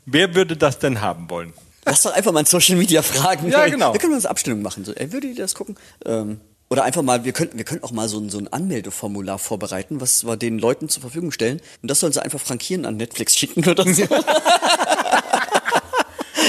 Wer 0.06 0.34
würde 0.34 0.56
das 0.56 0.78
denn 0.78 1.00
haben 1.00 1.28
wollen? 1.30 1.52
Lass 1.84 2.02
doch 2.02 2.12
einfach 2.12 2.32
mal 2.32 2.40
in 2.40 2.46
Social 2.46 2.76
Media 2.76 3.02
fragen. 3.02 3.50
Ja, 3.50 3.66
genau. 3.66 3.92
Wir 3.92 4.00
können 4.00 4.14
uns 4.14 4.26
Abstimmung 4.26 4.62
machen. 4.62 4.84
So, 4.84 4.92
ey, 4.92 5.12
würdet 5.12 5.30
ihr 5.30 5.36
das 5.36 5.54
gucken? 5.54 5.76
Ähm, 6.04 6.40
oder 6.70 6.84
einfach 6.84 7.02
mal, 7.02 7.24
wir 7.24 7.32
könnten, 7.32 7.56
wir 7.56 7.64
könnten 7.64 7.84
auch 7.84 7.92
mal 7.92 8.08
so 8.08 8.18
ein, 8.18 8.28
so 8.28 8.38
ein 8.38 8.52
Anmeldeformular 8.52 9.38
vorbereiten, 9.38 10.00
was 10.00 10.24
wir 10.24 10.36
den 10.36 10.58
Leuten 10.58 10.88
zur 10.88 11.00
Verfügung 11.00 11.32
stellen. 11.32 11.60
Und 11.82 11.90
das 11.90 12.00
sollen 12.00 12.12
sie 12.12 12.22
einfach 12.22 12.40
frankieren 12.40 12.84
an 12.84 12.96
Netflix 12.96 13.36
schicken 13.36 13.66
oder 13.68 13.84
so. 13.92 14.04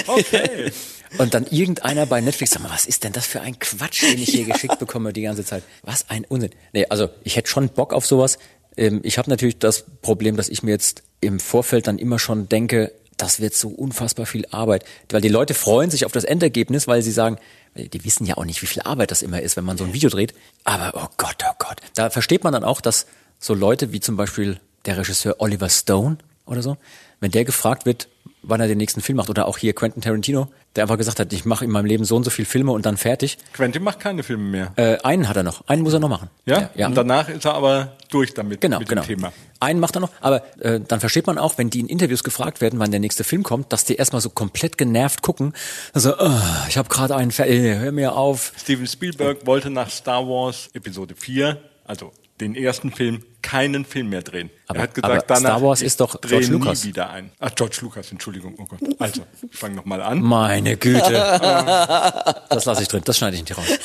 Okay. 0.08 0.72
Und 1.18 1.34
dann 1.34 1.46
irgendeiner 1.50 2.06
bei 2.06 2.22
Netflix, 2.22 2.52
sag 2.52 2.62
mal, 2.62 2.72
was 2.72 2.86
ist 2.86 3.04
denn 3.04 3.14
das 3.14 3.26
für 3.26 3.42
ein 3.42 3.58
Quatsch, 3.60 4.04
den 4.04 4.20
ich 4.22 4.30
hier 4.30 4.46
geschickt 4.52 4.80
bekomme 4.80 5.14
die 5.14 5.22
ganze 5.22 5.46
Zeit? 5.46 5.64
Was 5.84 6.10
ein 6.10 6.26
Unsinn. 6.26 6.52
Nee, 6.74 6.86
also 6.90 7.10
ich 7.24 7.36
hätte 7.36 7.50
schon 7.50 7.70
Bock 7.70 7.94
auf 7.94 8.06
sowas. 8.06 8.38
Ähm, 8.78 9.02
ich 9.04 9.18
habe 9.18 9.30
natürlich 9.30 9.60
das 9.60 9.86
Problem, 10.02 10.36
dass 10.36 10.50
ich 10.50 10.64
mir 10.64 10.72
jetzt 10.72 11.04
im 11.22 11.40
Vorfeld 11.40 11.88
dann 11.88 12.00
immer 12.00 12.20
schon 12.20 12.50
denke, 12.50 12.92
das 13.18 13.40
wird 13.40 13.54
so 13.54 13.70
unfassbar 13.70 14.26
viel 14.26 14.46
Arbeit. 14.52 14.86
Weil 15.10 15.22
die 15.22 15.30
Leute 15.30 15.54
freuen 15.54 15.92
sich 15.92 16.06
auf 16.06 16.12
das 16.12 16.24
Endergebnis, 16.24 16.88
weil 16.88 17.02
sie 17.02 17.12
sagen, 17.12 17.38
die 17.76 18.04
wissen 18.04 18.26
ja 18.26 18.38
auch 18.38 18.46
nicht, 18.46 18.62
wie 18.62 18.68
viel 18.68 18.82
Arbeit 18.84 19.12
das 19.12 19.22
immer 19.22 19.42
ist, 19.42 19.58
wenn 19.58 19.66
man 19.66 19.78
so 19.78 19.84
ein 19.84 19.94
Video 19.94 20.10
dreht. 20.10 20.34
Aber 20.64 20.92
oh 20.96 21.08
Gott, 21.18 21.44
oh 21.48 21.54
Gott. 21.60 21.82
Da 21.96 22.10
versteht 22.10 22.44
man 22.44 22.54
dann 22.54 22.64
auch, 22.64 22.82
dass 22.82 23.06
so 23.40 23.54
Leute 23.54 23.92
wie 23.92 24.00
zum 24.00 24.18
Beispiel 24.18 24.60
der 24.86 24.98
Regisseur 24.98 25.36
Oliver 25.40 25.70
Stone 25.70 26.18
oder 26.46 26.62
so, 26.62 26.78
wenn 27.20 27.32
der 27.32 27.46
gefragt 27.46 27.86
wird, 27.86 28.10
wann 28.42 28.62
er 28.62 28.68
den 28.68 28.78
nächsten 28.78 29.02
Film 29.02 29.18
macht, 29.18 29.30
oder 29.30 29.48
auch 29.48 29.58
hier 29.58 29.74
Quentin 29.74 30.02
Tarantino, 30.02 30.48
der 30.76 30.84
einfach 30.84 30.98
gesagt 30.98 31.20
hat, 31.20 31.34
ich 31.34 31.46
mache 31.46 31.66
in 31.66 31.72
meinem 31.72 31.86
Leben 31.86 32.06
so 32.06 32.16
und 32.16 32.24
so 32.24 32.30
viele 32.30 32.46
Filme 32.46 32.72
und 32.72 32.86
dann 32.86 32.96
fertig. 32.98 33.38
Quentin 33.54 33.84
macht 33.84 34.00
keine 34.00 34.24
Filme 34.24 34.44
mehr. 34.44 34.72
Äh, 34.76 34.98
einen 35.04 35.28
hat 35.28 35.36
er 35.38 35.44
noch, 35.44 35.68
einen 35.68 35.82
muss 35.82 35.94
er 35.94 36.00
noch 36.00 36.10
machen. 36.10 36.30
Ja? 36.46 36.70
ja. 36.76 36.88
Und 36.88 36.96
danach 36.96 37.28
ist 37.30 37.46
er 37.46 37.54
aber 37.56 37.98
durch 38.10 38.34
damit 38.34 38.62
Genau, 38.62 38.80
mit 38.80 38.88
genau. 38.90 39.02
dem 39.02 39.08
Thema. 39.08 39.34
Einen 39.60 39.80
macht 39.80 39.96
er 39.98 40.00
noch, 40.02 40.10
aber 40.22 40.44
äh, 40.60 40.80
dann 40.80 41.00
versteht 41.00 41.28
man 41.28 41.38
auch, 41.38 41.58
wenn 41.58 41.70
die 41.70 41.80
in 41.82 41.88
Interviews 41.88 42.24
gefragt 42.24 42.62
werden, 42.62 42.80
wann 42.80 42.92
der 42.92 43.00
nächste 43.02 43.24
Film 43.24 43.44
kommt, 43.44 43.74
dass 43.74 43.84
die 43.84 43.96
erstmal 43.96 44.22
so 44.22 44.30
komplett 44.30 44.78
genervt 44.78 45.22
gucken. 45.22 45.54
Also, 45.94 46.14
oh, 46.18 46.32
ich 46.70 46.78
habe 46.78 46.88
gerade 46.88 47.16
einen, 47.16 47.32
Fer- 47.32 47.48
äh, 47.48 47.76
hör 47.78 47.92
mir 47.92 48.16
auf. 48.16 48.54
Steven 48.58 48.88
Spielberg 48.88 49.46
wollte 49.46 49.70
nach 49.70 49.90
Star 49.90 50.26
Wars 50.28 50.70
Episode 50.74 51.16
4, 51.18 51.58
also 51.84 52.12
den 52.42 52.56
ersten 52.56 52.92
Film 52.92 53.24
keinen 53.42 53.86
Film 53.86 54.10
mehr 54.10 54.22
drehen. 54.22 54.50
Aber- 54.68 54.80
er 54.80 54.84
hat 54.84 54.94
gesagt, 54.96 55.14
aber 55.14 55.24
danach 55.28 55.40
Star 55.40 55.62
Wars 55.62 55.82
ist 55.82 56.00
doch 56.00 56.20
George 56.22 56.48
Lucas. 56.48 56.84
nie 56.84 56.90
wieder 56.90 57.10
ein. 57.10 57.32
Ach, 57.40 57.52
George 57.56 57.78
Lucas, 57.82 58.12
Entschuldigung. 58.12 58.56
Oh 58.60 58.66
Gott. 58.66 58.80
Also, 59.00 59.22
ich 59.52 59.58
fange 59.58 59.76
nochmal 59.76 60.02
an. 60.02 60.22
Meine 60.22 60.78
Güte. 60.78 61.00
das 62.50 62.66
lasse 62.66 62.82
ich 62.82 62.88
drin, 62.88 63.02
das 63.06 63.18
schneide 63.18 63.36
ich 63.38 63.42
nicht 63.44 63.58
raus. 63.58 63.66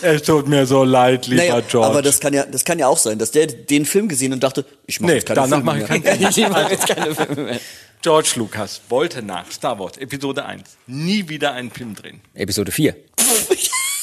Es 0.00 0.22
tut 0.22 0.46
mir 0.46 0.64
so 0.64 0.84
leid, 0.84 1.26
lieber 1.26 1.42
Naja, 1.42 1.60
George. 1.60 1.88
aber 1.88 2.02
das 2.02 2.20
kann 2.20 2.32
ja, 2.32 2.44
das 2.44 2.64
kann 2.64 2.78
ja 2.78 2.86
auch 2.86 2.98
sein, 2.98 3.18
dass 3.18 3.32
der 3.32 3.48
den 3.48 3.84
Film 3.84 4.06
gesehen 4.06 4.32
und 4.32 4.44
dachte, 4.44 4.64
ich 4.86 5.00
mache 5.00 5.10
Nee, 5.10 5.16
jetzt 5.18 5.26
keine 5.26 5.40
danach 5.40 5.56
Filme 5.56 5.64
mache 5.64 5.78
ich 5.82 5.88
mehr. 5.88 6.00
keinen 6.16 6.28
ich 6.30 6.48
mache 6.48 6.70
jetzt 6.70 6.86
keine 6.86 7.14
Filme 7.16 7.42
mehr. 7.42 7.60
George 8.00 8.30
Lucas 8.36 8.80
wollte 8.88 9.22
nach 9.22 9.50
Star 9.50 9.76
Wars 9.80 9.96
Episode 9.96 10.44
1 10.44 10.62
nie 10.86 11.28
wieder 11.28 11.50
einen 11.54 11.72
Film 11.72 11.96
drehen. 11.96 12.20
Episode 12.34 12.70
4. 12.70 12.94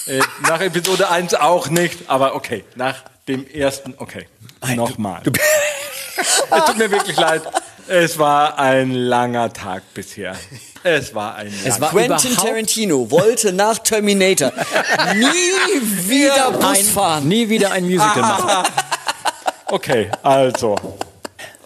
Äh, 0.07 0.19
nach 0.41 0.59
Episode 0.59 1.09
1 1.09 1.33
auch 1.35 1.69
nicht, 1.69 1.97
aber 2.09 2.35
okay, 2.35 2.65
nach 2.75 3.05
dem 3.27 3.47
ersten, 3.47 3.93
okay, 3.97 4.27
nochmal. 4.75 5.21
Es 6.17 6.65
tut 6.65 6.77
mir 6.77 6.89
wirklich 6.89 7.17
leid. 7.17 7.41
Es 7.87 8.17
war 8.17 8.57
ein 8.57 8.91
langer 8.93 9.51
Tag 9.51 9.83
bisher. 9.93 10.35
Es 10.81 11.13
war 11.13 11.35
ein 11.35 11.47
Es 11.47 11.79
langer 11.79 11.81
war 11.81 11.89
Quentin 11.89 12.35
Tarantino 12.35 13.11
wollte 13.11 13.51
nach 13.51 13.79
Terminator 13.79 14.51
nie 15.13 16.07
wieder 16.09 16.51
Bus 16.51 16.89
fahren. 16.89 17.27
nie 17.27 17.49
wieder 17.49 17.71
ein 17.73 17.83
Musical 17.83 18.21
machen. 18.21 18.71
Okay, 19.67 20.09
also. 20.23 20.75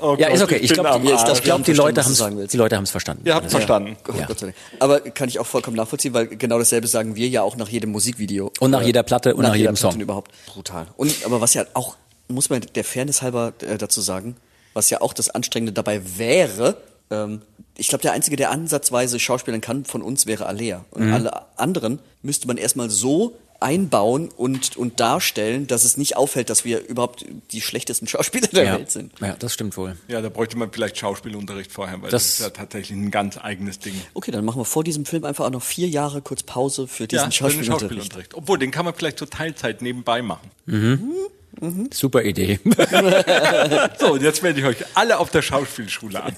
Oh 0.01 0.15
Ja, 0.19 0.27
Gott, 0.27 0.35
ist 0.37 0.43
okay. 0.43 0.55
Ich 0.57 0.69
bin 0.73 0.81
glaube, 0.83 0.97
ich 0.97 1.03
glaub, 1.03 1.63
die 1.63 1.73
verstanden, 1.73 1.75
Leute 1.75 2.03
haben 2.03 2.47
die 2.47 2.57
Leute 2.57 2.75
haben 2.77 2.83
es 2.83 2.91
verstanden. 2.91 3.23
Ihr 3.25 3.35
habt 3.35 3.49
verstanden. 3.51 3.97
Gott, 4.03 4.17
Ja. 4.17 4.25
Gott 4.25 4.39
sei 4.39 4.45
Dank. 4.47 4.57
Aber 4.79 4.99
kann 5.01 5.27
ich 5.29 5.39
auch 5.39 5.45
vollkommen 5.45 5.77
nachvollziehen, 5.77 6.13
weil 6.13 6.27
genau 6.27 6.57
dasselbe 6.57 6.87
sagen 6.87 7.15
wir 7.15 7.27
ja 7.27 7.41
auch 7.41 7.55
nach 7.55 7.69
jedem 7.69 7.91
Musikvideo. 7.91 8.51
Und 8.59 8.71
nach 8.71 8.81
jeder 8.81 9.03
Platte 9.03 9.35
und 9.35 9.43
nach 9.43 9.49
jeder 9.55 9.71
jedem 9.71 9.75
Platte 9.75 9.93
Song. 9.93 10.01
überhaupt. 10.01 10.31
Brutal. 10.47 10.87
Und 10.97 11.13
aber 11.25 11.41
was 11.41 11.53
ja 11.53 11.65
auch, 11.73 11.95
muss 12.27 12.49
man 12.49 12.61
der 12.75 12.83
Fairness 12.83 13.21
halber 13.21 13.53
äh, 13.61 13.77
dazu 13.77 14.01
sagen, 14.01 14.35
was 14.73 14.89
ja 14.89 15.01
auch 15.01 15.13
das 15.13 15.29
Anstrengende 15.29 15.73
dabei 15.73 16.01
wäre, 16.17 16.77
ähm, 17.11 17.41
ich 17.77 17.87
glaube, 17.87 18.01
der 18.01 18.11
Einzige, 18.11 18.35
der 18.35 18.51
ansatzweise 18.51 19.19
schauspielern 19.19 19.61
kann 19.61 19.85
von 19.85 20.01
uns, 20.01 20.25
wäre 20.25 20.45
Alea. 20.47 20.83
Und 20.91 21.07
Mhm. 21.07 21.13
alle 21.13 21.57
anderen 21.57 21.99
müsste 22.21 22.47
man 22.47 22.57
erstmal 22.57 22.89
so 22.89 23.37
einbauen 23.61 24.29
und, 24.29 24.77
und 24.77 25.01
darstellen, 25.01 25.67
dass 25.67 25.83
es 25.83 25.97
nicht 25.97 26.15
auffällt, 26.15 26.49
dass 26.49 26.63
wir 26.63 26.85
überhaupt 26.87 27.25
die 27.51 27.59
schlechtesten 27.59 28.07
Schauspieler 28.07 28.47
der 28.47 28.63
Ja. 28.63 28.73
Welt 28.75 28.89
sind. 28.89 29.11
ja, 29.19 29.35
das 29.37 29.53
stimmt 29.53 29.75
wohl. 29.75 29.97
Ja, 30.07 30.21
da 30.21 30.29
bräuchte 30.29 30.57
man 30.57 30.71
vielleicht 30.71 30.97
Schauspielunterricht 30.97 31.69
vorher, 31.71 32.01
weil 32.01 32.09
das, 32.09 32.23
Das- 32.23 32.33
ist 32.35 32.39
ja 32.39 32.49
tatsächlich 32.51 32.97
ein 32.97 33.11
ganz 33.11 33.37
eigenes 33.37 33.79
Ding. 33.79 33.95
Okay, 34.13 34.31
dann 34.31 34.45
machen 34.45 34.61
wir 34.61 34.65
vor 34.65 34.85
diesem 34.85 35.05
Film 35.05 35.25
einfach 35.25 35.45
auch 35.45 35.49
noch 35.51 35.63
vier 35.63 35.89
Jahre 35.89 36.21
kurz 36.21 36.43
Pause 36.43 36.87
für 36.87 37.05
diesen 37.07 37.17
Ja, 37.17 37.23
für 37.23 37.29
den 37.29 37.33
Schauspielunterricht. 37.33 37.81
Schauspielunterricht. 37.81 38.33
Obwohl, 38.35 38.59
den 38.59 38.71
kann 38.71 38.85
man 38.85 38.93
vielleicht 38.93 39.17
zur 39.19 39.29
Teilzeit 39.29 39.81
nebenbei 39.81 40.21
machen. 40.21 40.49
Super 41.91 42.23
Idee. 42.23 42.59
So, 43.99 44.13
und 44.13 44.21
jetzt 44.21 44.43
melde 44.43 44.59
ich 44.59 44.65
euch 44.65 44.85
alle 44.95 45.19
auf 45.19 45.29
der 45.29 45.41
Schauspielschule 45.41 46.23
an. 46.23 46.33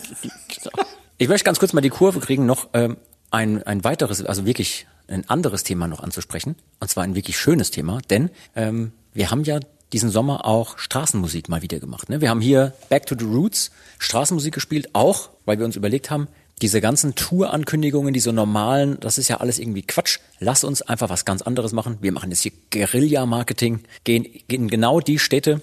Ich 1.18 1.28
möchte 1.28 1.46
ganz 1.46 1.60
kurz 1.60 1.74
mal 1.74 1.82
die 1.82 1.90
Kurve 1.90 2.20
kriegen, 2.20 2.46
noch 2.46 2.70
ähm, 2.74 2.98
ein, 3.30 3.64
ein 3.64 3.84
weiteres, 3.84 4.24
also 4.26 4.46
wirklich 4.46 4.88
ein 5.08 5.30
anderes 5.30 5.64
Thema 5.64 5.88
noch 5.88 6.02
anzusprechen. 6.02 6.56
Und 6.80 6.90
zwar 6.90 7.04
ein 7.04 7.16
wirklich 7.16 7.38
schönes 7.38 7.72
Thema, 7.72 8.00
denn 8.10 8.30
ähm, 8.56 8.92
wir 9.14 9.30
haben 9.30 9.44
ja 9.44 9.60
diesen 9.94 10.10
Sommer 10.10 10.46
auch 10.46 10.78
Straßenmusik 10.78 11.50
mal 11.50 11.62
wieder 11.62 11.80
gemacht. 11.80 12.10
Ne? 12.10 12.22
Wir 12.22 12.30
haben 12.30 12.42
hier 12.42 12.74
Back 12.90 13.06
to 13.06 13.16
the 13.18 13.26
Roots 13.26 13.72
Straßenmusik 14.00 14.54
gespielt, 14.54 14.90
auch 14.94 15.30
weil 15.46 15.60
wir 15.60 15.66
uns 15.66 15.76
überlegt 15.76 16.10
haben, 16.10 16.28
diese 16.62 16.80
ganzen 16.80 17.16
Tour-Ankündigungen, 17.16 18.14
diese 18.14 18.34
normalen, 18.34 19.00
das 19.00 19.18
ist 19.18 19.28
ja 19.28 19.38
alles 19.38 19.58
irgendwie 19.58 19.82
Quatsch. 19.82 20.20
Lass 20.40 20.64
uns 20.64 20.82
einfach 20.82 21.10
was 21.10 21.26
ganz 21.26 21.42
anderes 21.42 21.72
machen. 21.72 21.98
Wir 22.02 22.12
machen 22.12 22.30
jetzt 22.30 22.42
hier 22.42 22.52
Guerilla-Marketing, 22.72 23.82
gehen, 24.04 24.26
in 24.48 24.68
genau 24.68 25.00
die 25.00 25.18
Städte, 25.18 25.62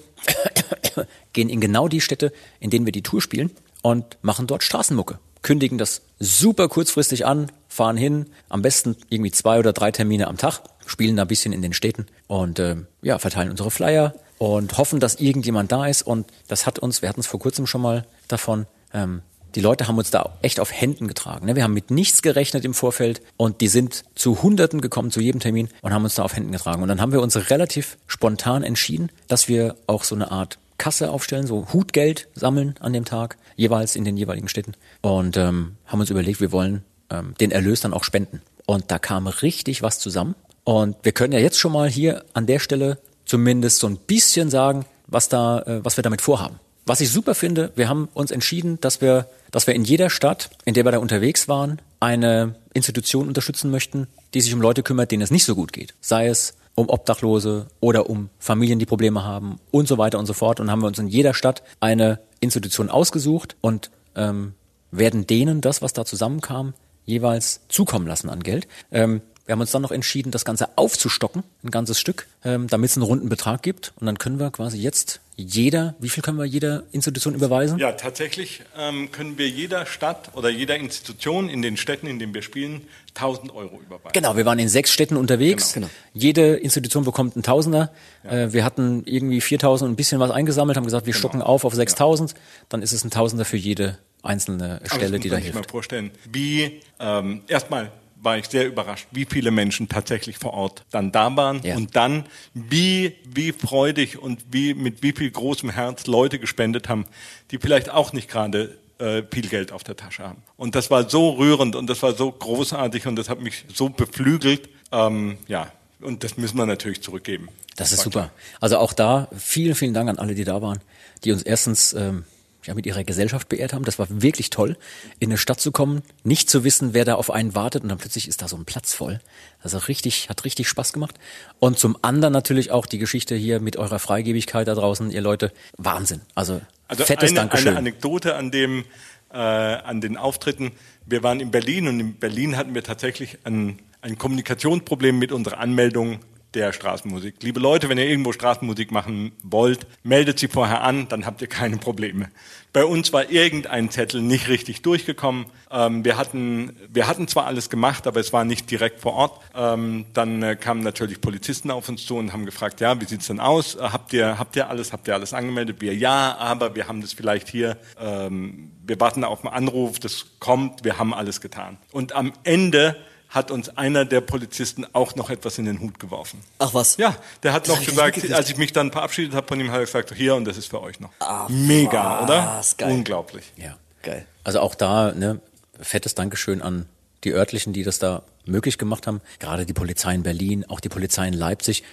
gehen 1.33 1.49
in 1.49 1.61
genau 1.61 1.87
die 1.87 2.01
Städte, 2.01 2.33
in 2.59 2.69
denen 2.69 2.85
wir 2.85 2.91
die 2.91 3.03
Tour 3.03 3.21
spielen 3.21 3.51
und 3.81 4.17
machen 4.21 4.47
dort 4.47 4.63
Straßenmucke. 4.63 5.19
Kündigen 5.41 5.77
das 5.77 6.01
super 6.19 6.67
kurzfristig 6.67 7.25
an, 7.25 7.49
fahren 7.69 7.95
hin, 7.95 8.25
am 8.49 8.61
besten 8.61 8.97
irgendwie 9.07 9.31
zwei 9.31 9.57
oder 9.57 9.71
drei 9.71 9.91
Termine 9.91 10.27
am 10.27 10.35
Tag, 10.35 10.61
spielen 10.85 11.15
da 11.15 11.21
ein 11.21 11.29
bisschen 11.29 11.53
in 11.53 11.61
den 11.61 11.71
Städten 11.71 12.07
und 12.27 12.59
äh, 12.59 12.75
ja, 13.01 13.19
verteilen 13.19 13.51
unsere 13.51 13.71
Flyer 13.71 14.15
und 14.37 14.77
hoffen, 14.77 14.99
dass 14.99 15.15
irgendjemand 15.15 15.71
da 15.71 15.87
ist. 15.87 16.01
Und 16.01 16.27
das 16.49 16.65
hat 16.65 16.79
uns, 16.79 17.01
wir 17.01 17.07
hatten 17.07 17.21
es 17.21 17.27
vor 17.27 17.39
kurzem 17.39 17.67
schon 17.67 17.81
mal 17.81 18.05
davon, 18.27 18.65
ähm, 18.93 19.21
die 19.55 19.61
Leute 19.61 19.87
haben 19.87 19.97
uns 19.97 20.11
da 20.11 20.37
echt 20.41 20.59
auf 20.59 20.71
Händen 20.71 21.07
getragen. 21.07 21.45
Ne? 21.45 21.55
Wir 21.55 21.63
haben 21.63 21.73
mit 21.73 21.91
nichts 21.91 22.21
gerechnet 22.21 22.65
im 22.65 22.73
Vorfeld 22.73 23.21
und 23.37 23.61
die 23.61 23.67
sind 23.67 24.03
zu 24.15 24.41
Hunderten 24.41 24.81
gekommen, 24.81 25.11
zu 25.11 25.21
jedem 25.21 25.39
Termin 25.39 25.69
und 25.81 25.93
haben 25.93 26.03
uns 26.03 26.15
da 26.15 26.23
auf 26.23 26.35
Händen 26.35 26.51
getragen. 26.51 26.81
Und 26.81 26.89
dann 26.89 27.01
haben 27.01 27.11
wir 27.11 27.21
uns 27.21 27.49
relativ 27.49 27.97
spontan 28.07 28.63
entschieden, 28.63 29.11
dass 29.27 29.47
wir 29.47 29.75
auch 29.87 30.03
so 30.03 30.15
eine 30.15 30.31
Art 30.31 30.59
Kasse 30.77 31.11
aufstellen, 31.11 31.45
so 31.45 31.67
Hutgeld 31.73 32.27
sammeln 32.33 32.75
an 32.79 32.93
dem 32.93 33.05
Tag, 33.05 33.37
jeweils 33.55 33.95
in 33.95 34.05
den 34.05 34.17
jeweiligen 34.17 34.47
Städten. 34.47 34.73
Und 35.01 35.37
ähm, 35.37 35.75
haben 35.85 35.99
uns 35.99 36.09
überlegt, 36.09 36.41
wir 36.41 36.51
wollen 36.51 36.83
ähm, 37.09 37.33
den 37.39 37.51
Erlös 37.51 37.81
dann 37.81 37.93
auch 37.93 38.03
spenden. 38.03 38.41
Und 38.65 38.89
da 38.91 38.97
kam 38.97 39.27
richtig 39.27 39.81
was 39.83 39.99
zusammen. 39.99 40.35
Und 40.63 40.95
wir 41.03 41.11
können 41.11 41.33
ja 41.33 41.39
jetzt 41.39 41.59
schon 41.59 41.71
mal 41.71 41.89
hier 41.89 42.23
an 42.33 42.45
der 42.45 42.59
Stelle 42.59 42.99
zumindest 43.25 43.79
so 43.79 43.87
ein 43.87 43.97
bisschen 43.97 44.49
sagen, 44.49 44.85
was 45.07 45.29
da, 45.29 45.61
äh, 45.61 45.83
was 45.83 45.97
wir 45.97 46.03
damit 46.03 46.21
vorhaben. 46.21 46.59
Was 46.89 47.01
ich 47.01 47.11
super 47.11 47.35
finde, 47.35 47.71
wir 47.75 47.87
haben 47.87 48.09
uns 48.15 48.31
entschieden, 48.31 48.81
dass 48.81 48.99
wir, 48.99 49.27
dass 49.51 49.67
wir 49.67 49.75
in 49.75 49.83
jeder 49.83 50.09
Stadt, 50.09 50.49
in 50.65 50.73
der 50.73 50.85
wir 50.85 50.91
da 50.91 50.97
unterwegs 50.97 51.47
waren, 51.47 51.79
eine 51.99 52.55
Institution 52.73 53.27
unterstützen 53.27 53.69
möchten, 53.69 54.07
die 54.33 54.41
sich 54.41 54.55
um 54.55 54.59
Leute 54.59 54.81
kümmert, 54.81 55.11
denen 55.11 55.21
es 55.21 55.29
nicht 55.29 55.45
so 55.45 55.53
gut 55.53 55.71
geht. 55.71 55.93
Sei 56.01 56.25
es 56.25 56.55
um 56.73 56.89
Obdachlose 56.89 57.67
oder 57.79 58.09
um 58.09 58.31
Familien, 58.39 58.79
die 58.79 58.87
Probleme 58.87 59.23
haben 59.23 59.59
und 59.69 59.87
so 59.87 59.99
weiter 59.99 60.17
und 60.17 60.25
so 60.25 60.33
fort. 60.33 60.59
Und 60.59 60.71
haben 60.71 60.81
wir 60.81 60.87
uns 60.87 60.97
in 60.97 61.07
jeder 61.07 61.35
Stadt 61.35 61.61
eine 61.79 62.17
Institution 62.39 62.89
ausgesucht 62.89 63.55
und 63.61 63.91
ähm, 64.15 64.53
werden 64.89 65.27
denen 65.27 65.61
das, 65.61 65.83
was 65.83 65.93
da 65.93 66.05
zusammenkam, 66.05 66.73
jeweils 67.05 67.61
zukommen 67.69 68.07
lassen 68.07 68.29
an 68.29 68.41
Geld. 68.41 68.67
Ähm, 68.91 69.21
wir 69.49 69.53
haben 69.53 69.61
uns 69.61 69.71
dann 69.71 69.81
noch 69.81 69.89
entschieden, 69.89 70.29
das 70.29 70.45
Ganze 70.45 70.77
aufzustocken, 70.77 71.41
ein 71.63 71.71
ganzes 71.71 71.99
Stück, 71.99 72.27
ähm, 72.45 72.67
damit 72.67 72.91
es 72.91 72.97
einen 72.97 73.03
runden 73.03 73.29
Betrag 73.29 73.63
gibt. 73.63 73.93
Und 73.99 74.05
dann 74.05 74.19
können 74.19 74.37
wir 74.37 74.51
quasi 74.51 74.77
jetzt 74.77 75.21
jeder, 75.37 75.95
wie 75.97 76.09
viel 76.09 76.21
können 76.21 76.37
wir 76.37 76.45
jeder 76.45 76.83
Institution 76.91 77.33
überweisen? 77.33 77.79
Ja, 77.79 77.93
tatsächlich 77.93 78.61
ähm, 78.77 79.11
können 79.11 79.39
wir 79.39 79.49
jeder 79.49 79.87
Stadt 79.87 80.29
oder 80.35 80.49
jeder 80.49 80.75
Institution 80.75 81.49
in 81.49 81.63
den 81.63 81.77
Städten, 81.77 82.05
in 82.05 82.19
denen 82.19 82.31
wir 82.35 82.43
spielen, 82.43 82.81
1000 83.15 83.51
Euro 83.55 83.79
überweisen. 83.81 84.11
Genau, 84.13 84.37
wir 84.37 84.45
waren 84.45 84.59
in 84.59 84.69
sechs 84.69 84.93
Städten 84.93 85.17
unterwegs. 85.17 85.73
Genau. 85.73 85.89
Jede 86.13 86.57
Institution 86.57 87.03
bekommt 87.03 87.35
einen 87.35 87.41
Tausender. 87.41 87.91
Äh, 88.21 88.53
wir 88.53 88.63
hatten 88.63 89.01
irgendwie 89.07 89.41
4000 89.41 89.87
und 89.87 89.93
ein 89.93 89.95
bisschen 89.95 90.19
was 90.19 90.29
eingesammelt, 90.29 90.77
haben 90.77 90.85
gesagt, 90.85 91.07
wir 91.07 91.15
stocken 91.15 91.41
auf 91.41 91.65
auf 91.65 91.73
6000. 91.73 92.35
Dann 92.69 92.83
ist 92.83 92.91
es 92.91 93.03
ein 93.03 93.09
Tausender 93.09 93.45
für 93.45 93.57
jede 93.57 93.97
einzelne 94.21 94.79
Stelle, 94.85 95.13
muss 95.13 95.21
die 95.21 95.29
da 95.29 95.35
man 95.35 95.43
sich 95.43 95.53
mal 95.53 95.59
hilft. 95.59 95.71
vorstellen, 95.71 96.11
wie 96.31 96.81
ähm, 96.99 97.41
erstmal 97.47 97.91
war 98.21 98.37
ich 98.37 98.47
sehr 98.47 98.67
überrascht, 98.67 99.07
wie 99.11 99.25
viele 99.25 99.49
Menschen 99.51 99.87
tatsächlich 99.89 100.37
vor 100.37 100.53
Ort 100.53 100.83
dann 100.91 101.11
da 101.11 101.35
waren 101.35 101.61
Ja. 101.63 101.75
und 101.75 101.95
dann 101.95 102.25
wie 102.53 103.15
wie 103.25 103.51
freudig 103.51 104.17
und 104.21 104.43
wie 104.51 104.73
mit 104.73 105.01
wie 105.03 105.13
viel 105.13 105.31
großem 105.31 105.69
Herz 105.69 106.05
Leute 106.07 106.37
gespendet 106.39 106.89
haben, 106.89 107.05
die 107.51 107.57
vielleicht 107.57 107.89
auch 107.89 108.11
nicht 108.13 108.29
gerade 108.29 108.77
äh, 108.99 109.23
viel 109.31 109.47
Geld 109.47 109.71
auf 109.71 109.83
der 109.85 109.95
Tasche 109.95 110.23
haben. 110.23 110.41
Und 110.57 110.75
das 110.75 110.91
war 110.91 111.09
so 111.09 111.29
rührend 111.31 111.75
und 111.75 111.87
das 111.89 112.03
war 112.03 112.13
so 112.13 112.31
großartig 112.31 113.07
und 113.07 113.15
das 113.15 113.29
hat 113.29 113.39
mich 113.39 113.63
so 113.73 113.87
beflügelt. 113.89 114.67
Ähm, 114.91 115.37
ja, 115.47 115.71
und 116.01 116.23
das 116.23 116.35
müssen 116.37 116.57
wir 116.57 116.65
natürlich 116.65 117.01
zurückgeben. 117.01 117.47
Das 117.77 117.93
ist 117.93 118.01
super. 118.01 118.31
Also 118.59 118.77
auch 118.77 118.91
da 118.91 119.29
vielen, 119.37 119.75
vielen 119.75 119.93
Dank 119.93 120.09
an 120.09 120.19
alle, 120.19 120.35
die 120.35 120.43
da 120.43 120.61
waren, 120.61 120.79
die 121.23 121.31
uns 121.31 121.43
erstens 121.43 121.93
ähm, 121.93 122.25
ja, 122.65 122.73
mit 122.73 122.85
ihrer 122.85 123.03
Gesellschaft 123.03 123.49
beehrt 123.49 123.73
haben. 123.73 123.85
Das 123.85 123.99
war 123.99 124.07
wirklich 124.09 124.49
toll, 124.49 124.77
in 125.19 125.29
eine 125.29 125.37
Stadt 125.37 125.59
zu 125.59 125.71
kommen, 125.71 126.01
nicht 126.23 126.49
zu 126.49 126.63
wissen, 126.63 126.93
wer 126.93 127.05
da 127.05 127.15
auf 127.15 127.31
einen 127.31 127.55
wartet 127.55 127.83
und 127.83 127.89
dann 127.89 127.97
plötzlich 127.97 128.27
ist 128.27 128.41
da 128.41 128.47
so 128.47 128.57
ein 128.57 128.65
Platz 128.65 128.93
voll. 128.93 129.19
Also 129.61 129.77
richtig, 129.77 130.29
hat 130.29 130.45
richtig 130.45 130.67
Spaß 130.67 130.93
gemacht. 130.93 131.15
Und 131.59 131.79
zum 131.79 131.97
anderen 132.01 132.33
natürlich 132.33 132.71
auch 132.71 132.85
die 132.85 132.97
Geschichte 132.97 133.35
hier 133.35 133.59
mit 133.59 133.77
eurer 133.77 133.99
Freigebigkeit 133.99 134.67
da 134.67 134.75
draußen, 134.75 135.11
ihr 135.11 135.21
Leute, 135.21 135.51
Wahnsinn. 135.77 136.21
Also, 136.35 136.61
Also 136.87 137.05
fettes 137.05 137.31
eine, 137.31 137.39
Dankeschön. 137.39 137.69
eine 137.69 137.77
Anekdote 137.77 138.35
an 138.35 138.51
dem, 138.51 138.85
äh, 139.31 139.37
an 139.37 140.01
den 140.01 140.17
Auftritten. 140.17 140.71
Wir 141.05 141.23
waren 141.23 141.39
in 141.39 141.51
Berlin 141.51 141.87
und 141.87 141.99
in 141.99 142.15
Berlin 142.15 142.57
hatten 142.57 142.75
wir 142.75 142.83
tatsächlich 142.83 143.39
ein, 143.45 143.79
ein 144.01 144.17
Kommunikationsproblem 144.17 145.17
mit 145.17 145.31
unserer 145.31 145.59
Anmeldung 145.59 146.19
der 146.53 146.73
Straßenmusik. 146.73 147.35
Liebe 147.41 147.59
Leute, 147.59 147.89
wenn 147.89 147.97
ihr 147.97 148.07
irgendwo 148.07 148.31
Straßenmusik 148.31 148.91
machen 148.91 149.31
wollt, 149.43 149.85
meldet 150.03 150.39
sie 150.39 150.47
vorher 150.47 150.81
an, 150.81 151.07
dann 151.07 151.25
habt 151.25 151.41
ihr 151.41 151.47
keine 151.47 151.77
Probleme. 151.77 152.29
Bei 152.71 152.85
uns 152.85 153.11
war 153.13 153.31
irgendein 153.31 153.89
Zettel 153.89 154.21
nicht 154.21 154.47
richtig 154.47 154.83
durchgekommen. 154.83 155.47
Ähm, 155.71 156.05
wir, 156.05 156.17
hatten, 156.17 156.75
wir 156.87 157.07
hatten 157.07 157.27
zwar 157.27 157.47
alles 157.47 157.69
gemacht, 157.69 158.05
aber 158.05 158.19
es 158.19 158.31
war 158.31 158.45
nicht 158.45 158.69
direkt 158.69 158.99
vor 158.99 159.13
Ort. 159.13 159.41
Ähm, 159.55 160.05
dann 160.13 160.43
äh, 160.43 160.55
kamen 160.55 160.83
natürlich 160.83 161.19
Polizisten 161.19 161.71
auf 161.71 161.89
uns 161.89 162.05
zu 162.05 162.17
und 162.17 162.31
haben 162.31 162.45
gefragt, 162.45 162.79
ja, 162.79 162.99
wie 163.01 163.05
sieht's 163.05 163.27
denn 163.27 163.39
aus? 163.39 163.75
Äh, 163.75 163.89
Habt 163.89 164.13
ihr, 164.13 164.37
habt 164.37 164.55
ihr 164.55 164.69
alles, 164.69 164.93
habt 164.93 165.07
ihr 165.07 165.15
alles 165.15 165.33
angemeldet? 165.33 165.81
Wir 165.81 165.95
ja, 165.95 166.37
aber 166.37 166.75
wir 166.75 166.87
haben 166.87 167.01
das 167.01 167.13
vielleicht 167.13 167.47
hier, 167.47 167.77
ähm, 167.99 168.71
wir 168.85 168.99
warten 168.99 169.23
auf 169.23 169.43
einen 169.43 169.53
Anruf, 169.53 169.99
das 169.99 170.27
kommt, 170.39 170.83
wir 170.83 170.99
haben 170.99 171.13
alles 171.13 171.41
getan. 171.41 171.77
Und 171.91 172.13
am 172.13 172.33
Ende 172.43 172.95
hat 173.29 173.51
uns 173.51 173.69
einer 173.77 174.05
der 174.05 174.21
Polizisten 174.21 174.85
auch 174.93 175.15
noch 175.15 175.29
etwas 175.29 175.57
in 175.57 175.65
den 175.65 175.79
Hut 175.79 175.99
geworfen. 175.99 176.41
Ach 176.57 176.73
was? 176.73 176.97
Ja, 176.97 177.15
der 177.43 177.53
hat 177.53 177.67
noch 177.67 177.75
hab 177.75 177.81
ich 177.81 177.89
gesagt, 177.89 178.31
als 178.31 178.49
ich 178.49 178.57
mich 178.57 178.73
dann 178.73 178.91
verabschiedet 178.91 179.33
habe 179.35 179.47
von 179.47 179.59
ihm, 179.59 179.69
hat 179.69 179.79
er 179.79 179.85
gesagt, 179.85 180.13
hier 180.15 180.35
und 180.35 180.45
das 180.45 180.57
ist 180.57 180.67
für 180.67 180.81
euch 180.81 180.99
noch. 180.99 181.11
Mega, 181.49 182.23
oder? 182.23 182.55
was, 182.57 182.75
geil. 182.77 182.91
Unglaublich. 182.91 183.53
Ja. 183.55 183.77
Geil. 184.01 184.25
Also 184.43 184.61
auch 184.61 184.75
da, 184.75 185.11
ne, 185.11 185.39
fettes 185.79 186.15
Dankeschön 186.15 186.61
an 186.61 186.85
die 187.23 187.33
örtlichen, 187.33 187.73
die 187.73 187.83
das 187.83 187.99
da 187.99 188.23
möglich 188.45 188.77
gemacht 188.77 189.07
haben. 189.07 189.21
Gerade 189.39 189.65
die 189.65 189.73
Polizei 189.73 190.15
in 190.15 190.23
Berlin, 190.23 190.65
auch 190.67 190.79
die 190.79 190.89
Polizei 190.89 191.27
in 191.27 191.33
Leipzig, 191.33 191.83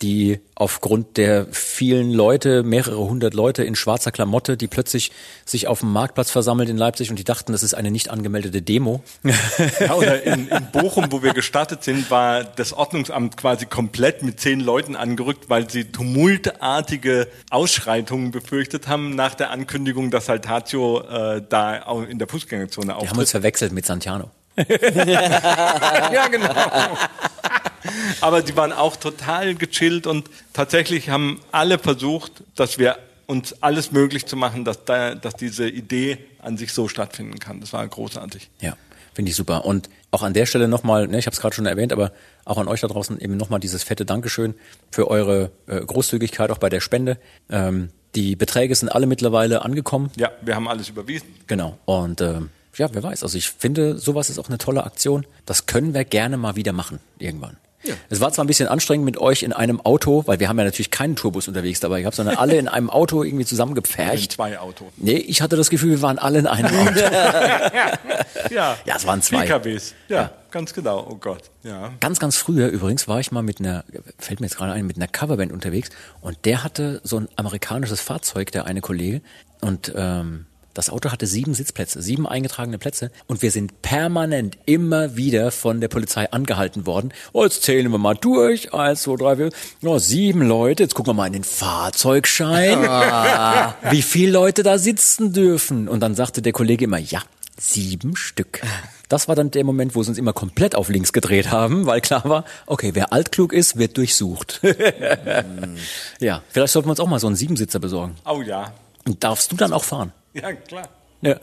die 0.00 0.40
aufgrund 0.54 1.16
der 1.16 1.46
vielen 1.50 2.12
Leute, 2.12 2.62
mehrere 2.62 2.98
hundert 2.98 3.34
Leute 3.34 3.64
in 3.64 3.74
schwarzer 3.74 4.12
Klamotte, 4.12 4.56
die 4.56 4.68
plötzlich 4.68 5.10
sich 5.44 5.66
auf 5.66 5.80
dem 5.80 5.92
Marktplatz 5.92 6.30
versammelt 6.30 6.68
in 6.68 6.76
Leipzig 6.76 7.10
und 7.10 7.18
die 7.18 7.24
dachten, 7.24 7.52
das 7.52 7.62
ist 7.62 7.74
eine 7.74 7.90
nicht 7.90 8.10
angemeldete 8.10 8.62
Demo. 8.62 9.02
Ja, 9.80 9.94
oder 9.94 10.22
in, 10.22 10.48
in 10.48 10.68
Bochum, 10.72 11.06
wo 11.10 11.22
wir 11.22 11.32
gestartet 11.32 11.82
sind, 11.82 12.10
war 12.10 12.44
das 12.44 12.72
Ordnungsamt 12.72 13.36
quasi 13.36 13.66
komplett 13.66 14.22
mit 14.22 14.38
zehn 14.38 14.60
Leuten 14.60 14.94
angerückt, 14.96 15.48
weil 15.48 15.68
sie 15.68 15.84
tumultartige 15.84 17.26
Ausschreitungen 17.50 18.30
befürchtet 18.30 18.86
haben 18.88 19.14
nach 19.14 19.34
der 19.34 19.50
Ankündigung, 19.50 20.10
dass 20.10 20.26
Saltatio 20.26 21.00
äh, 21.00 21.42
da 21.48 21.76
in 22.08 22.18
der 22.18 22.28
Fußgängerzone 22.28 22.88
Wir 22.88 22.94
haben 22.94 23.00
uns 23.00 23.10
auftritt. 23.10 23.28
verwechselt 23.30 23.72
mit 23.72 23.86
Santiano. 23.86 24.30
ja, 25.06 26.28
genau. 26.28 26.48
Aber 28.20 28.42
die 28.42 28.56
waren 28.56 28.72
auch 28.72 28.96
total 28.96 29.54
gechillt 29.54 30.06
und 30.06 30.28
tatsächlich 30.52 31.10
haben 31.10 31.40
alle 31.50 31.78
versucht, 31.78 32.44
dass 32.54 32.78
wir 32.78 32.96
uns 33.26 33.62
alles 33.62 33.92
möglich 33.92 34.26
zu 34.26 34.36
machen, 34.36 34.64
dass, 34.64 34.84
da, 34.84 35.14
dass 35.14 35.34
diese 35.34 35.68
Idee 35.68 36.18
an 36.40 36.56
sich 36.56 36.72
so 36.72 36.88
stattfinden 36.88 37.38
kann. 37.38 37.60
Das 37.60 37.72
war 37.72 37.86
großartig. 37.86 38.50
Ja, 38.60 38.76
finde 39.14 39.30
ich 39.30 39.36
super. 39.36 39.64
Und 39.64 39.88
auch 40.10 40.22
an 40.22 40.34
der 40.34 40.46
Stelle 40.46 40.68
nochmal, 40.68 41.08
ne, 41.08 41.18
ich 41.18 41.26
habe 41.26 41.34
es 41.34 41.40
gerade 41.40 41.54
schon 41.54 41.66
erwähnt, 41.66 41.92
aber 41.92 42.12
auch 42.44 42.58
an 42.58 42.68
euch 42.68 42.80
da 42.80 42.88
draußen 42.88 43.18
eben 43.20 43.36
nochmal 43.36 43.60
dieses 43.60 43.82
fette 43.82 44.04
Dankeschön 44.04 44.54
für 44.90 45.08
eure 45.08 45.50
äh, 45.66 45.80
Großzügigkeit 45.80 46.50
auch 46.50 46.58
bei 46.58 46.68
der 46.68 46.80
Spende. 46.80 47.18
Ähm, 47.48 47.90
die 48.14 48.36
Beträge 48.36 48.74
sind 48.74 48.90
alle 48.90 49.06
mittlerweile 49.06 49.62
angekommen. 49.62 50.10
Ja, 50.16 50.30
wir 50.42 50.54
haben 50.54 50.68
alles 50.68 50.90
überwiesen. 50.90 51.28
Genau. 51.46 51.78
Und 51.86 52.20
ähm, 52.20 52.50
ja, 52.76 52.88
wer 52.92 53.02
weiß. 53.02 53.22
Also 53.22 53.36
ich 53.38 53.50
finde, 53.50 53.98
sowas 53.98 54.30
ist 54.30 54.38
auch 54.38 54.48
eine 54.48 54.58
tolle 54.58 54.84
Aktion. 54.84 55.26
Das 55.46 55.66
können 55.66 55.94
wir 55.94 56.04
gerne 56.04 56.36
mal 56.36 56.56
wieder 56.56 56.72
machen, 56.72 57.00
irgendwann. 57.18 57.56
Ja. 57.84 57.94
Es 58.10 58.20
war 58.20 58.32
zwar 58.32 58.44
ein 58.44 58.46
bisschen 58.46 58.68
anstrengend 58.68 59.04
mit 59.04 59.18
euch 59.18 59.42
in 59.42 59.52
einem 59.52 59.80
Auto, 59.80 60.22
weil 60.26 60.38
wir 60.38 60.48
haben 60.48 60.56
ja 60.56 60.64
natürlich 60.64 60.92
keinen 60.92 61.16
Tourbus 61.16 61.48
unterwegs 61.48 61.80
dabei 61.80 62.00
gehabt, 62.02 62.14
sondern 62.14 62.36
alle 62.36 62.54
in 62.56 62.68
einem 62.68 62.88
Auto 62.88 63.24
irgendwie 63.24 63.42
In 63.42 63.48
zusammengepfercht. 63.48 64.30
zwei 64.32 64.60
Autos. 64.60 64.86
Nee, 64.98 65.16
ich 65.16 65.42
hatte 65.42 65.56
das 65.56 65.68
Gefühl, 65.68 65.90
wir 65.90 66.02
waren 66.02 66.16
alle 66.18 66.38
in 66.38 66.46
einem 66.46 66.72
Auto. 66.76 67.00
Ja, 68.50 68.76
Ja, 68.84 68.96
es 68.96 69.06
waren 69.06 69.22
zwei. 69.22 69.42
PKWs. 69.46 69.94
Ja, 70.08 70.30
ganz 70.50 70.74
genau. 70.74 71.06
Oh 71.10 71.16
Gott. 71.16 71.50
Ja. 71.62 71.90
Ganz, 72.00 72.18
ganz 72.20 72.36
früher 72.36 72.68
übrigens 72.68 73.08
war 73.08 73.18
ich 73.20 73.32
mal 73.32 73.42
mit 73.42 73.60
einer, 73.60 73.84
fällt 74.18 74.40
mir 74.40 74.46
jetzt 74.46 74.56
gerade 74.56 74.72
ein, 74.72 74.86
mit 74.86 74.96
einer 74.96 75.08
Coverband 75.08 75.52
unterwegs 75.52 75.90
und 76.20 76.38
der 76.44 76.62
hatte 76.64 77.00
so 77.04 77.18
ein 77.18 77.28
amerikanisches 77.36 78.00
Fahrzeug, 78.00 78.52
der 78.52 78.66
eine 78.66 78.80
Kollege, 78.80 79.22
und 79.60 79.92
ähm, 79.96 80.46
das 80.74 80.88
Auto 80.88 81.10
hatte 81.10 81.26
sieben 81.26 81.54
Sitzplätze, 81.54 82.00
sieben 82.00 82.26
eingetragene 82.26 82.78
Plätze 82.78 83.10
und 83.26 83.42
wir 83.42 83.50
sind 83.50 83.82
permanent 83.82 84.56
immer 84.64 85.16
wieder 85.16 85.50
von 85.50 85.80
der 85.80 85.88
Polizei 85.88 86.30
angehalten 86.32 86.86
worden. 86.86 87.12
Oh, 87.32 87.44
jetzt 87.44 87.62
zählen 87.62 87.90
wir 87.90 87.98
mal 87.98 88.14
durch. 88.14 88.72
Eins, 88.72 89.02
zwei, 89.02 89.16
drei, 89.16 89.36
vier. 89.36 89.50
Ja, 89.80 89.98
sieben 89.98 90.42
Leute. 90.42 90.84
Jetzt 90.84 90.94
gucken 90.94 91.10
wir 91.10 91.14
mal 91.14 91.26
in 91.26 91.34
den 91.34 91.44
Fahrzeugschein. 91.44 92.82
Wie 93.90 94.02
viele 94.02 94.32
Leute 94.32 94.62
da 94.62 94.78
sitzen 94.78 95.32
dürfen. 95.32 95.88
Und 95.88 96.00
dann 96.00 96.14
sagte 96.14 96.40
der 96.40 96.52
Kollege 96.52 96.86
immer, 96.86 96.98
ja, 96.98 97.22
sieben 97.58 98.16
Stück. 98.16 98.62
Das 99.08 99.28
war 99.28 99.36
dann 99.36 99.50
der 99.50 99.64
Moment, 99.64 99.94
wo 99.94 100.02
sie 100.02 100.08
uns 100.08 100.18
immer 100.18 100.32
komplett 100.32 100.74
auf 100.74 100.88
links 100.88 101.12
gedreht 101.12 101.50
haben, 101.50 101.84
weil 101.84 102.00
klar 102.00 102.24
war, 102.24 102.44
okay, 102.66 102.92
wer 102.94 103.12
altklug 103.12 103.52
ist, 103.52 103.76
wird 103.76 103.98
durchsucht. 103.98 104.62
ja, 106.20 106.42
vielleicht 106.48 106.72
sollten 106.72 106.88
wir 106.88 106.92
uns 106.92 107.00
auch 107.00 107.08
mal 107.08 107.20
so 107.20 107.26
einen 107.26 107.36
Siebensitzer 107.36 107.78
besorgen. 107.78 108.14
Oh 108.24 108.40
ja. 108.40 108.72
Und 109.06 109.22
darfst 109.22 109.52
du 109.52 109.56
dann 109.56 109.74
auch 109.74 109.84
fahren? 109.84 110.12
Ja, 110.42 110.52
klar. 110.52 110.88
Ja, 111.22 111.38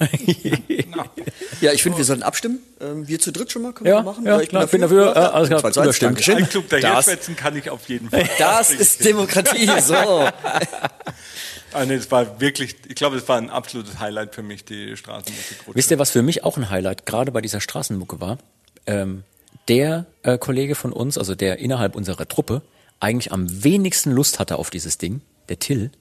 Genau. 0.67 1.05
Ja, 1.61 1.73
ich 1.73 1.83
finde, 1.83 1.97
wir 1.97 2.05
sollten 2.05 2.23
abstimmen. 2.23 2.59
Ähm, 2.79 3.07
wir 3.07 3.19
zu 3.19 3.31
dritt 3.31 3.51
schon 3.51 3.61
mal, 3.61 3.73
können 3.73 3.85
wir 3.85 3.93
ja, 3.93 4.01
machen. 4.01 4.25
ja 4.25 4.39
ich 4.39 4.49
klar, 4.49 4.67
bin 4.67 4.81
dafür. 4.81 5.05
Ja, 5.15 5.31
alles 5.31 5.49
klar, 5.49 5.71
Zwei. 5.71 5.91
Dankeschön. 5.91 6.37
Ein 6.37 6.49
Club 6.49 6.69
Hirschwätzen 6.69 7.35
kann 7.35 7.55
ich 7.57 7.69
auf 7.69 7.87
jeden 7.89 8.09
Fall. 8.09 8.27
Das 8.37 8.71
ist 8.71 9.03
Demokratie, 9.03 9.69
so. 9.81 9.95
Ah, 11.71 11.85
nee, 11.85 11.97
das 11.97 12.09
war 12.11 12.39
wirklich, 12.39 12.75
ich 12.87 12.95
glaube, 12.95 13.17
das 13.17 13.27
war 13.27 13.37
ein 13.37 13.49
absolutes 13.49 13.99
Highlight 13.99 14.35
für 14.35 14.41
mich, 14.41 14.65
die 14.65 14.95
Straßenmusikrutsche. 14.97 15.77
Wisst 15.77 15.91
ihr, 15.91 15.99
was 15.99 16.11
für 16.11 16.23
mich 16.23 16.43
auch 16.43 16.57
ein 16.57 16.69
Highlight 16.69 17.05
gerade 17.05 17.31
bei 17.31 17.41
dieser 17.41 17.61
Straßenmucke 17.61 18.19
war? 18.19 18.37
Ähm, 18.85 19.23
der 19.67 20.05
äh, 20.23 20.37
Kollege 20.37 20.75
von 20.75 20.91
uns, 20.91 21.17
also 21.17 21.35
der 21.35 21.59
innerhalb 21.59 21.95
unserer 21.95 22.27
Truppe, 22.27 22.61
eigentlich 22.99 23.31
am 23.31 23.63
wenigsten 23.63 24.11
Lust 24.11 24.39
hatte 24.39 24.57
auf 24.57 24.69
dieses 24.69 24.97
Ding, 24.97 25.21
der 25.47 25.59
Till, 25.59 25.91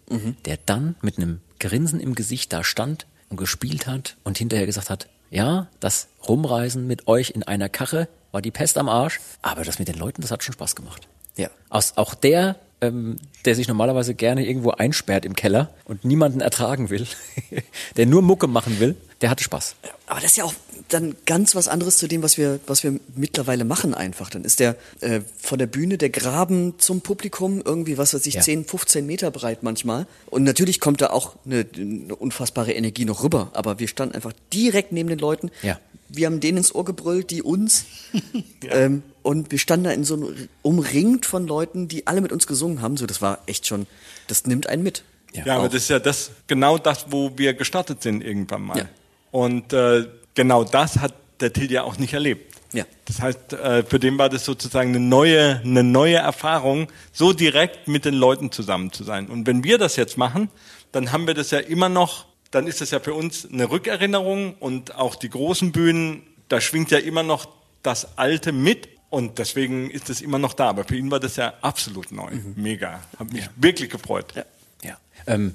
der 0.44 0.58
dann 0.64 0.96
mit 1.00 1.18
einem 1.18 1.40
Grinsen 1.58 2.00
im 2.00 2.14
Gesicht 2.14 2.52
da 2.52 2.64
stand 2.64 3.06
und 3.28 3.36
gespielt 3.36 3.86
hat 3.86 4.16
und 4.24 4.38
hinterher 4.38 4.66
gesagt 4.66 4.90
hat, 4.90 5.08
ja, 5.30 5.68
das 5.80 6.08
Rumreisen 6.26 6.86
mit 6.86 7.06
euch 7.06 7.30
in 7.30 7.42
einer 7.42 7.68
Karre 7.68 8.08
war 8.32 8.42
die 8.42 8.50
Pest 8.50 8.78
am 8.78 8.88
Arsch, 8.88 9.20
aber 9.42 9.64
das 9.64 9.78
mit 9.78 9.88
den 9.88 9.96
Leuten, 9.96 10.22
das 10.22 10.30
hat 10.30 10.42
schon 10.42 10.54
Spaß 10.54 10.76
gemacht. 10.76 11.08
Ja. 11.36 11.50
Aus, 11.68 11.94
auch 11.96 12.14
der, 12.14 12.56
ähm, 12.80 13.16
der 13.44 13.54
sich 13.54 13.68
normalerweise 13.68 14.14
gerne 14.14 14.46
irgendwo 14.46 14.70
einsperrt 14.70 15.24
im 15.24 15.34
Keller 15.34 15.70
und 15.84 16.04
niemanden 16.04 16.40
ertragen 16.40 16.90
will, 16.90 17.06
der 17.96 18.06
nur 18.06 18.22
Mucke 18.22 18.46
machen 18.46 18.80
will, 18.80 18.96
der 19.20 19.30
hatte 19.30 19.42
Spaß. 19.42 19.74
Aber 20.06 20.20
das 20.20 20.32
ist 20.32 20.36
ja 20.36 20.44
auch 20.44 20.54
dann 20.88 21.16
ganz 21.26 21.54
was 21.54 21.66
anderes 21.68 21.98
zu 21.98 22.06
dem, 22.06 22.22
was 22.22 22.38
wir, 22.38 22.60
was 22.66 22.84
wir 22.84 23.00
mittlerweile 23.16 23.64
machen 23.64 23.92
einfach. 23.94 24.30
Dann 24.30 24.44
ist 24.44 24.60
der 24.60 24.76
äh, 25.00 25.20
von 25.38 25.58
der 25.58 25.66
Bühne 25.66 25.98
der 25.98 26.10
Graben 26.10 26.78
zum 26.78 27.00
Publikum 27.00 27.60
irgendwie, 27.64 27.98
was 27.98 28.14
weiß 28.14 28.24
ich, 28.26 28.34
Ja. 28.34 28.40
10, 28.42 28.64
15 28.64 29.04
Meter 29.04 29.30
breit 29.30 29.62
manchmal. 29.62 30.06
Und 30.26 30.44
natürlich 30.44 30.78
kommt 30.78 31.00
da 31.00 31.10
auch 31.10 31.34
eine, 31.44 31.66
eine 31.76 32.14
unfassbare 32.14 32.72
Energie 32.72 33.04
noch 33.04 33.24
rüber. 33.24 33.50
Aber 33.54 33.80
wir 33.80 33.88
standen 33.88 34.14
einfach 34.14 34.32
direkt 34.52 34.92
neben 34.92 35.08
den 35.08 35.18
Leuten. 35.18 35.50
Ja. 35.62 35.78
Wir 36.08 36.26
haben 36.26 36.40
denen 36.40 36.58
ins 36.58 36.74
Ohr 36.74 36.84
gebrüllt, 36.84 37.30
die 37.30 37.42
uns. 37.42 37.84
ähm, 38.70 39.02
und 39.22 39.50
wir 39.50 39.58
standen 39.58 39.84
da 39.84 39.90
in 39.90 40.04
so 40.04 40.14
einem, 40.14 40.48
umringt 40.62 41.26
von 41.26 41.46
Leuten, 41.46 41.88
die 41.88 42.06
alle 42.06 42.20
mit 42.20 42.32
uns 42.32 42.46
gesungen 42.46 42.80
haben. 42.80 42.96
So, 42.96 43.04
das 43.04 43.20
war 43.20 43.40
echt 43.46 43.66
schon, 43.66 43.86
das 44.28 44.46
nimmt 44.46 44.68
einen 44.68 44.82
mit. 44.82 45.02
Ja, 45.34 45.44
Ja, 45.44 45.56
aber 45.58 45.68
das 45.68 45.82
ist 45.82 45.90
ja 45.90 45.98
das, 45.98 46.30
genau 46.46 46.78
das, 46.78 47.06
wo 47.10 47.32
wir 47.36 47.52
gestartet 47.52 48.02
sind 48.02 48.24
irgendwann 48.24 48.62
mal. 48.62 48.78
Ja. 48.78 48.88
Und 49.30 49.72
äh, 49.72 50.06
genau 50.34 50.64
das 50.64 50.98
hat 50.98 51.14
der 51.40 51.52
Till 51.52 51.70
ja 51.70 51.82
auch 51.82 51.98
nicht 51.98 52.14
erlebt. 52.14 52.48
Ja. 52.72 52.84
Das 53.06 53.20
heißt, 53.20 53.52
äh, 53.54 53.84
für 53.84 53.98
den 53.98 54.18
war 54.18 54.28
das 54.28 54.44
sozusagen 54.44 54.90
eine 54.90 55.00
neue, 55.00 55.60
eine 55.64 55.82
neue 55.82 56.16
Erfahrung, 56.16 56.88
so 57.12 57.32
direkt 57.32 57.88
mit 57.88 58.04
den 58.04 58.14
Leuten 58.14 58.52
zusammen 58.52 58.92
zu 58.92 59.04
sein. 59.04 59.28
Und 59.28 59.46
wenn 59.46 59.64
wir 59.64 59.78
das 59.78 59.96
jetzt 59.96 60.18
machen, 60.18 60.50
dann 60.92 61.12
haben 61.12 61.26
wir 61.26 61.34
das 61.34 61.50
ja 61.50 61.58
immer 61.58 61.88
noch, 61.88 62.26
dann 62.50 62.66
ist 62.66 62.80
das 62.80 62.90
ja 62.90 63.00
für 63.00 63.14
uns 63.14 63.48
eine 63.50 63.70
Rückerinnerung 63.70 64.54
und 64.54 64.94
auch 64.96 65.14
die 65.14 65.30
großen 65.30 65.72
Bühnen, 65.72 66.22
da 66.48 66.60
schwingt 66.60 66.90
ja 66.90 66.98
immer 66.98 67.22
noch 67.22 67.48
das 67.82 68.18
Alte 68.18 68.52
mit. 68.52 68.88
Und 69.10 69.38
deswegen 69.38 69.90
ist 69.90 70.10
es 70.10 70.20
immer 70.20 70.38
noch 70.38 70.52
da. 70.52 70.68
Aber 70.68 70.84
für 70.84 70.96
ihn 70.96 71.10
war 71.10 71.20
das 71.20 71.36
ja 71.36 71.54
absolut 71.62 72.12
neu. 72.12 72.30
Mega. 72.56 73.00
Hat 73.18 73.32
mich 73.32 73.48
wirklich 73.56 73.88
gefreut. 73.88 74.34
Ja. 74.34 74.44
Ja. 74.82 74.98
Ähm, 75.26 75.54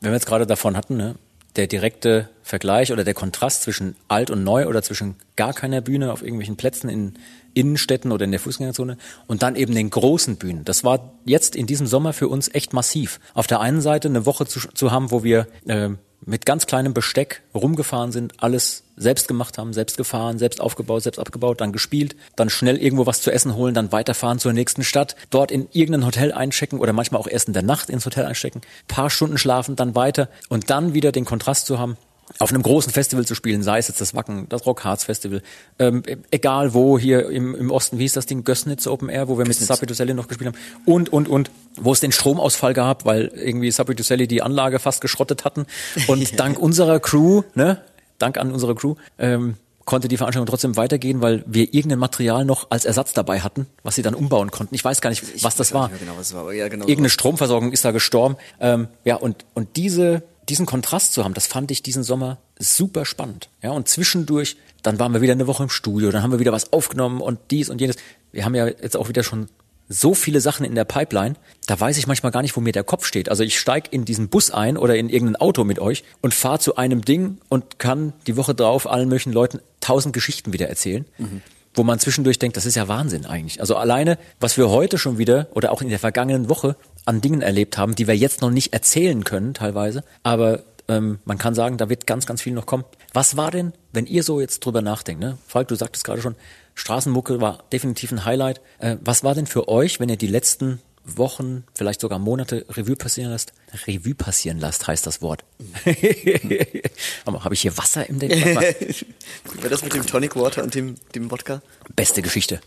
wenn 0.00 0.12
wir 0.12 0.14
jetzt 0.14 0.26
gerade 0.26 0.46
davon 0.46 0.76
hatten, 0.76 0.96
ne, 0.96 1.16
der 1.56 1.66
direkte 1.66 2.28
Vergleich 2.42 2.92
oder 2.92 3.04
der 3.04 3.14
Kontrast 3.14 3.62
zwischen 3.62 3.96
alt 4.08 4.30
und 4.30 4.42
neu 4.42 4.66
oder 4.66 4.82
zwischen 4.82 5.16
gar 5.36 5.52
keiner 5.52 5.80
Bühne 5.80 6.12
auf 6.12 6.22
irgendwelchen 6.22 6.56
Plätzen 6.56 6.88
in 6.88 7.14
Innenstädten 7.54 8.12
oder 8.12 8.24
in 8.24 8.30
der 8.30 8.40
Fußgängerzone 8.40 8.96
und 9.26 9.42
dann 9.42 9.56
eben 9.56 9.74
den 9.74 9.90
großen 9.90 10.36
Bühnen. 10.36 10.64
Das 10.64 10.84
war 10.84 11.12
jetzt 11.24 11.54
in 11.54 11.66
diesem 11.66 11.86
Sommer 11.86 12.12
für 12.12 12.28
uns 12.28 12.52
echt 12.54 12.72
massiv. 12.72 13.20
Auf 13.34 13.46
der 13.46 13.60
einen 13.60 13.80
Seite 13.82 14.08
eine 14.08 14.24
Woche 14.24 14.46
zu, 14.46 14.60
zu 14.60 14.90
haben, 14.90 15.10
wo 15.10 15.22
wir 15.22 15.46
äh, 15.66 15.90
mit 16.24 16.46
ganz 16.46 16.66
kleinem 16.66 16.94
Besteck 16.94 17.42
rumgefahren 17.54 18.12
sind, 18.12 18.34
alles 18.38 18.84
selbst 18.96 19.28
gemacht 19.28 19.58
haben, 19.58 19.72
selbst 19.72 19.96
gefahren, 19.96 20.38
selbst 20.38 20.60
aufgebaut, 20.60 21.02
selbst 21.02 21.18
abgebaut, 21.18 21.60
dann 21.60 21.72
gespielt, 21.72 22.16
dann 22.36 22.50
schnell 22.50 22.76
irgendwo 22.78 23.06
was 23.06 23.22
zu 23.22 23.32
essen 23.32 23.54
holen, 23.54 23.74
dann 23.74 23.92
weiterfahren 23.92 24.38
zur 24.38 24.52
nächsten 24.52 24.84
Stadt, 24.84 25.16
dort 25.30 25.50
in 25.50 25.68
irgendein 25.72 26.06
Hotel 26.06 26.32
einchecken 26.32 26.78
oder 26.78 26.92
manchmal 26.92 27.20
auch 27.20 27.28
erst 27.28 27.48
in 27.48 27.54
der 27.54 27.62
Nacht 27.62 27.90
ins 27.90 28.06
Hotel 28.06 28.26
einchecken, 28.26 28.62
paar 28.88 29.10
Stunden 29.10 29.38
schlafen, 29.38 29.76
dann 29.76 29.94
weiter 29.94 30.28
und 30.48 30.70
dann 30.70 30.94
wieder 30.94 31.12
den 31.12 31.24
Kontrast 31.24 31.66
zu 31.66 31.78
haben, 31.78 31.96
auf 32.38 32.50
einem 32.50 32.62
großen 32.62 32.92
Festival 32.92 33.26
zu 33.26 33.34
spielen, 33.34 33.62
sei 33.62 33.78
es 33.78 33.88
jetzt 33.88 34.00
das 34.00 34.14
Wacken, 34.14 34.48
das 34.48 34.66
Rock 34.66 34.84
Harz 34.84 35.04
Festival, 35.04 35.42
ähm, 35.78 36.02
egal 36.30 36.74
wo, 36.74 36.98
hier 36.98 37.28
im, 37.28 37.54
im 37.54 37.70
Osten, 37.70 37.98
wie 37.98 38.02
hieß 38.02 38.14
das 38.14 38.26
Ding, 38.26 38.44
Gössnitz 38.44 38.86
Open 38.86 39.08
Air, 39.08 39.28
wo 39.28 39.38
wir 39.38 39.46
mit 39.46 39.56
Sappi 39.56 39.86
noch 40.14 40.28
gespielt 40.28 40.48
haben 40.48 40.58
und, 40.84 41.12
und, 41.12 41.28
und, 41.28 41.50
wo 41.76 41.92
es 41.92 42.00
den 42.00 42.12
Stromausfall 42.12 42.74
gab, 42.74 43.04
weil 43.04 43.32
irgendwie 43.34 43.70
Sappi 43.70 43.94
die 43.94 44.42
Anlage 44.42 44.78
fast 44.78 45.00
geschrottet 45.00 45.44
hatten 45.44 45.66
und 46.06 46.38
dank 46.40 46.58
unserer 46.58 47.00
Crew, 47.00 47.42
ne, 47.54 47.80
dank 48.18 48.38
an 48.38 48.52
unsere 48.52 48.74
Crew, 48.74 48.94
ähm, 49.18 49.56
konnte 49.84 50.08
die 50.08 50.16
Veranstaltung 50.16 50.46
trotzdem 50.46 50.76
weitergehen, 50.76 51.20
weil 51.22 51.44
wir 51.46 51.74
irgendein 51.74 51.98
Material 51.98 52.44
noch 52.44 52.70
als 52.70 52.84
Ersatz 52.84 53.12
dabei 53.12 53.40
hatten, 53.40 53.66
was 53.82 53.94
sie 53.94 54.02
dann 54.02 54.14
umbauen 54.14 54.50
konnten. 54.50 54.74
Ich 54.74 54.84
weiß 54.84 55.00
gar 55.00 55.10
nicht, 55.10 55.42
was 55.42 55.56
das 55.56 55.74
war. 55.74 55.90
genau, 55.98 56.12
was 56.16 56.34
war, 56.34 56.52
ja, 56.52 56.68
genau 56.68 56.84
Irgendeine 56.84 57.08
so. 57.08 57.14
Stromversorgung 57.14 57.72
ist 57.72 57.84
da 57.84 57.90
gestorben. 57.90 58.36
Ähm, 58.60 58.88
ja, 59.04 59.16
und, 59.16 59.44
und 59.54 59.76
diese, 59.76 60.22
diesen 60.52 60.66
Kontrast 60.66 61.14
zu 61.14 61.24
haben, 61.24 61.32
das 61.32 61.46
fand 61.46 61.70
ich 61.70 61.82
diesen 61.82 62.02
Sommer 62.02 62.36
super 62.58 63.06
spannend. 63.06 63.48
Ja, 63.62 63.70
und 63.70 63.88
zwischendurch 63.88 64.56
dann 64.82 64.98
waren 64.98 65.14
wir 65.14 65.20
wieder 65.20 65.32
eine 65.32 65.46
Woche 65.46 65.62
im 65.62 65.68
Studio, 65.68 66.10
dann 66.10 66.22
haben 66.22 66.32
wir 66.32 66.38
wieder 66.38 66.52
was 66.52 66.72
aufgenommen 66.72 67.20
und 67.20 67.38
dies 67.50 67.70
und 67.70 67.80
jenes. 67.80 67.96
Wir 68.32 68.44
haben 68.44 68.54
ja 68.54 68.66
jetzt 68.66 68.96
auch 68.96 69.08
wieder 69.08 69.22
schon 69.22 69.48
so 69.88 70.14
viele 70.14 70.40
Sachen 70.40 70.64
in 70.64 70.74
der 70.74 70.84
Pipeline, 70.84 71.34
da 71.66 71.78
weiß 71.78 71.98
ich 71.98 72.06
manchmal 72.06 72.32
gar 72.32 72.42
nicht, 72.42 72.56
wo 72.56 72.60
mir 72.60 72.72
der 72.72 72.84
Kopf 72.84 73.04
steht. 73.04 73.28
Also 73.28 73.42
ich 73.42 73.58
steig 73.58 73.92
in 73.92 74.04
diesen 74.04 74.28
Bus 74.28 74.50
ein 74.50 74.76
oder 74.76 74.96
in 74.96 75.08
irgendein 75.08 75.36
Auto 75.36 75.64
mit 75.64 75.78
euch 75.78 76.04
und 76.20 76.34
fahre 76.34 76.58
zu 76.58 76.76
einem 76.76 77.02
Ding 77.02 77.38
und 77.48 77.78
kann 77.78 78.12
die 78.26 78.36
Woche 78.36 78.54
drauf 78.54 78.88
allen 78.88 79.08
möglichen 79.08 79.32
Leuten 79.32 79.60
tausend 79.80 80.14
Geschichten 80.14 80.52
wieder 80.52 80.68
erzählen. 80.68 81.04
Mhm. 81.18 81.42
Wo 81.74 81.84
man 81.84 81.98
zwischendurch 81.98 82.38
denkt, 82.38 82.56
das 82.58 82.66
ist 82.66 82.74
ja 82.74 82.86
Wahnsinn 82.88 83.24
eigentlich. 83.24 83.60
Also 83.60 83.76
alleine, 83.76 84.18
was 84.40 84.58
wir 84.58 84.68
heute 84.68 84.98
schon 84.98 85.16
wieder 85.16 85.48
oder 85.54 85.72
auch 85.72 85.80
in 85.80 85.88
der 85.88 85.98
vergangenen 85.98 86.50
Woche 86.50 86.76
an 87.04 87.20
Dingen 87.20 87.42
erlebt 87.42 87.78
haben, 87.78 87.94
die 87.94 88.06
wir 88.06 88.16
jetzt 88.16 88.40
noch 88.40 88.50
nicht 88.50 88.72
erzählen 88.72 89.24
können 89.24 89.54
teilweise, 89.54 90.04
aber 90.22 90.62
ähm, 90.88 91.20
man 91.24 91.38
kann 91.38 91.54
sagen, 91.54 91.76
da 91.76 91.88
wird 91.88 92.06
ganz, 92.06 92.26
ganz 92.26 92.42
viel 92.42 92.52
noch 92.52 92.66
kommen. 92.66 92.84
Was 93.12 93.36
war 93.36 93.50
denn, 93.50 93.72
wenn 93.92 94.06
ihr 94.06 94.22
so 94.22 94.40
jetzt 94.40 94.60
drüber 94.60 94.82
nachdenkt, 94.82 95.20
ne? 95.20 95.38
Falk, 95.46 95.68
du 95.68 95.74
sagtest 95.74 96.04
gerade 96.04 96.20
schon, 96.20 96.34
Straßenmucke 96.74 97.40
war 97.40 97.64
definitiv 97.72 98.12
ein 98.12 98.24
Highlight. 98.24 98.60
Äh, 98.78 98.96
was 99.00 99.24
war 99.24 99.34
denn 99.34 99.46
für 99.46 99.68
euch, 99.68 100.00
wenn 100.00 100.08
ihr 100.08 100.16
die 100.16 100.26
letzten 100.26 100.80
Wochen, 101.04 101.64
vielleicht 101.74 102.00
sogar 102.00 102.18
Monate 102.18 102.64
Revue 102.68 102.96
passieren 102.96 103.30
lasst? 103.30 103.52
Revue 103.86 104.14
passieren 104.14 104.58
lasst 104.58 104.86
heißt 104.86 105.06
das 105.06 105.20
Wort. 105.20 105.44
Aber 107.24 107.44
habe 107.44 107.54
ich 107.54 107.62
hier 107.62 107.76
Wasser 107.76 108.08
im 108.08 108.18
Denken? 108.18 108.56
War 108.56 109.70
das 109.70 109.82
mit 109.82 109.94
dem 109.94 110.06
Tonic 110.06 110.36
Water 110.36 110.62
und 110.62 110.74
dem, 110.74 110.94
dem 111.14 111.30
Wodka? 111.30 111.62
Beste 111.96 112.22
Geschichte. 112.22 112.60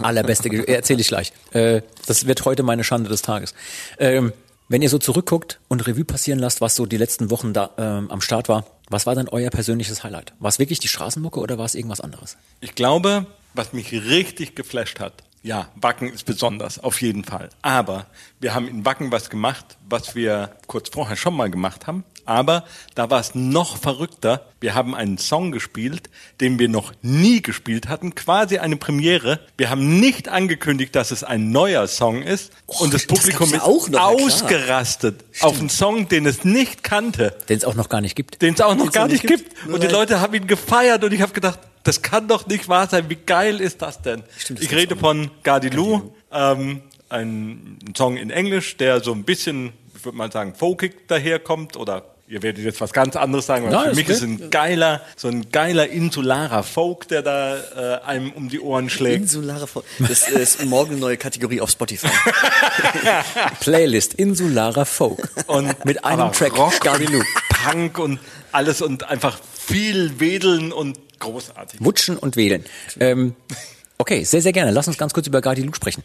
Allerbeste 0.00 0.48
Geschichte. 0.48 0.74
Erzähle 0.74 1.00
ich 1.00 1.08
gleich. 1.08 1.32
Äh, 1.52 1.82
das 2.06 2.26
wird 2.26 2.44
heute 2.44 2.62
meine 2.62 2.84
Schande 2.84 3.10
des 3.10 3.22
Tages. 3.22 3.54
Ähm, 3.98 4.32
wenn 4.68 4.80
ihr 4.80 4.88
so 4.88 4.98
zurückguckt 4.98 5.60
und 5.68 5.86
Revue 5.86 6.04
passieren 6.04 6.38
lasst, 6.38 6.62
was 6.62 6.76
so 6.76 6.86
die 6.86 6.96
letzten 6.96 7.30
Wochen 7.30 7.52
da 7.52 7.70
ähm, 7.76 8.10
am 8.10 8.22
Start 8.22 8.48
war, 8.48 8.64
was 8.88 9.04
war 9.04 9.14
denn 9.14 9.28
euer 9.28 9.50
persönliches 9.50 10.02
Highlight? 10.02 10.32
War 10.38 10.48
es 10.48 10.58
wirklich 10.58 10.80
die 10.80 10.88
Straßenmucke 10.88 11.40
oder 11.40 11.58
war 11.58 11.66
es 11.66 11.74
irgendwas 11.74 12.00
anderes? 12.00 12.38
Ich 12.60 12.74
glaube, 12.74 13.26
was 13.52 13.74
mich 13.74 13.92
richtig 13.92 14.54
geflasht 14.54 14.98
hat, 14.98 15.24
ja, 15.42 15.68
Wacken 15.74 16.12
ist 16.12 16.24
besonders, 16.24 16.78
auf 16.78 17.02
jeden 17.02 17.24
Fall. 17.24 17.48
Aber 17.62 18.06
wir 18.40 18.54
haben 18.54 18.68
in 18.68 18.84
Wacken 18.84 19.10
was 19.10 19.28
gemacht, 19.28 19.76
was 19.88 20.14
wir 20.14 20.54
kurz 20.68 20.88
vorher 20.90 21.16
schon 21.16 21.34
mal 21.36 21.50
gemacht 21.50 21.86
haben. 21.86 22.04
Aber 22.24 22.64
da 22.94 23.10
war 23.10 23.18
es 23.18 23.34
noch 23.34 23.76
verrückter. 23.76 24.46
Wir 24.60 24.76
haben 24.76 24.94
einen 24.94 25.18
Song 25.18 25.50
gespielt, 25.50 26.08
den 26.40 26.60
wir 26.60 26.68
noch 26.68 26.92
nie 27.02 27.42
gespielt 27.42 27.88
hatten, 27.88 28.14
quasi 28.14 28.58
eine 28.58 28.76
Premiere. 28.76 29.40
Wir 29.56 29.70
haben 29.70 29.98
nicht 29.98 30.28
angekündigt, 30.28 30.94
dass 30.94 31.10
es 31.10 31.24
ein 31.24 31.50
neuer 31.50 31.88
Song 31.88 32.22
ist. 32.22 32.52
Oh, 32.68 32.84
und 32.84 32.94
das 32.94 33.08
das 33.08 33.18
Publikum 33.18 33.50
gab's 33.50 33.52
ist 33.52 33.58
ja 33.58 33.62
auch 33.64 33.88
noch, 33.88 33.98
ja 34.20 34.24
ausgerastet 34.24 35.24
auf 35.40 35.58
einen 35.58 35.68
Song, 35.68 36.08
den 36.08 36.26
es 36.26 36.44
nicht 36.44 36.84
kannte, 36.84 37.36
Den 37.48 37.58
es 37.58 37.64
auch 37.64 37.74
noch 37.74 37.88
gar 37.88 38.00
nicht 38.00 38.14
gibt. 38.14 38.40
den 38.40 38.54
es 38.54 38.60
auch 38.60 38.76
noch 38.76 38.84
Den's 38.84 38.94
gar 38.94 39.08
nicht 39.08 39.26
gibt. 39.26 39.56
gibt. 39.56 39.66
Und 39.74 39.82
die 39.82 39.88
Leute 39.88 40.20
haben 40.20 40.32
ihn 40.34 40.46
gefeiert 40.46 41.02
und 41.02 41.12
ich 41.12 41.22
habe 41.22 41.32
gedacht, 41.32 41.58
das 41.84 42.02
kann 42.02 42.28
doch 42.28 42.46
nicht 42.46 42.68
wahr 42.68 42.88
sein. 42.88 43.08
Wie 43.08 43.16
geil 43.16 43.60
ist 43.60 43.82
das 43.82 44.00
denn? 44.02 44.22
Stimmt, 44.38 44.60
das 44.60 44.66
ich 44.66 44.74
rede 44.74 44.96
von 44.96 45.30
Gardilou, 45.42 46.12
ähm, 46.32 46.82
ein 47.08 47.78
Song 47.96 48.16
in 48.16 48.30
Englisch, 48.30 48.76
der 48.76 49.00
so 49.02 49.12
ein 49.12 49.24
bisschen, 49.24 49.72
ich 49.96 50.04
würde 50.04 50.16
mal 50.16 50.30
sagen, 50.32 50.54
folkig 50.54 51.08
daherkommt 51.08 51.76
oder 51.76 52.04
Ihr 52.28 52.42
werdet 52.42 52.64
jetzt 52.64 52.80
was 52.80 52.94
ganz 52.94 53.14
anderes 53.14 53.44
sagen, 53.44 53.66
weil 53.66 53.72
Nein, 53.72 53.88
für 53.90 53.96
mich 53.96 54.08
ist 54.08 54.22
ein 54.22 54.48
geiler, 54.48 55.02
so 55.16 55.28
ein 55.28 55.50
geiler 55.52 55.88
insularer 55.88 56.62
Folk, 56.62 57.06
der 57.08 57.20
da 57.20 57.56
äh, 57.58 58.00
einem 58.06 58.32
um 58.32 58.48
die 58.48 58.58
Ohren 58.58 58.88
schlägt. 58.88 59.20
Insulare 59.24 59.66
Fol- 59.66 59.82
Das 59.98 60.28
ist 60.30 60.64
morgen 60.64 60.92
eine 60.92 61.00
neue 61.00 61.16
Kategorie 61.18 61.60
auf 61.60 61.68
Spotify. 61.68 62.06
Playlist 63.60 64.14
Insularer 64.14 64.86
Folk. 64.86 65.28
Und 65.46 65.84
mit 65.84 66.04
einem 66.04 66.32
Track. 66.32 66.56
Rock, 66.56 66.80
Gardilou. 66.80 67.22
Punk 67.64 67.98
und 67.98 68.18
alles 68.50 68.80
und 68.82 69.08
einfach 69.10 69.38
viel 69.66 70.18
Wedeln 70.20 70.72
und 70.72 70.98
großartig. 71.22 71.82
Wutschen 71.82 72.16
und 72.18 72.36
Wedeln. 72.36 72.64
Ähm, 73.00 73.34
okay, 73.98 74.24
sehr, 74.24 74.42
sehr 74.42 74.52
gerne. 74.52 74.70
Lass 74.70 74.86
uns 74.88 74.98
ganz 74.98 75.12
kurz 75.14 75.26
über 75.26 75.40
Gardilou 75.40 75.72
sprechen. 75.74 76.02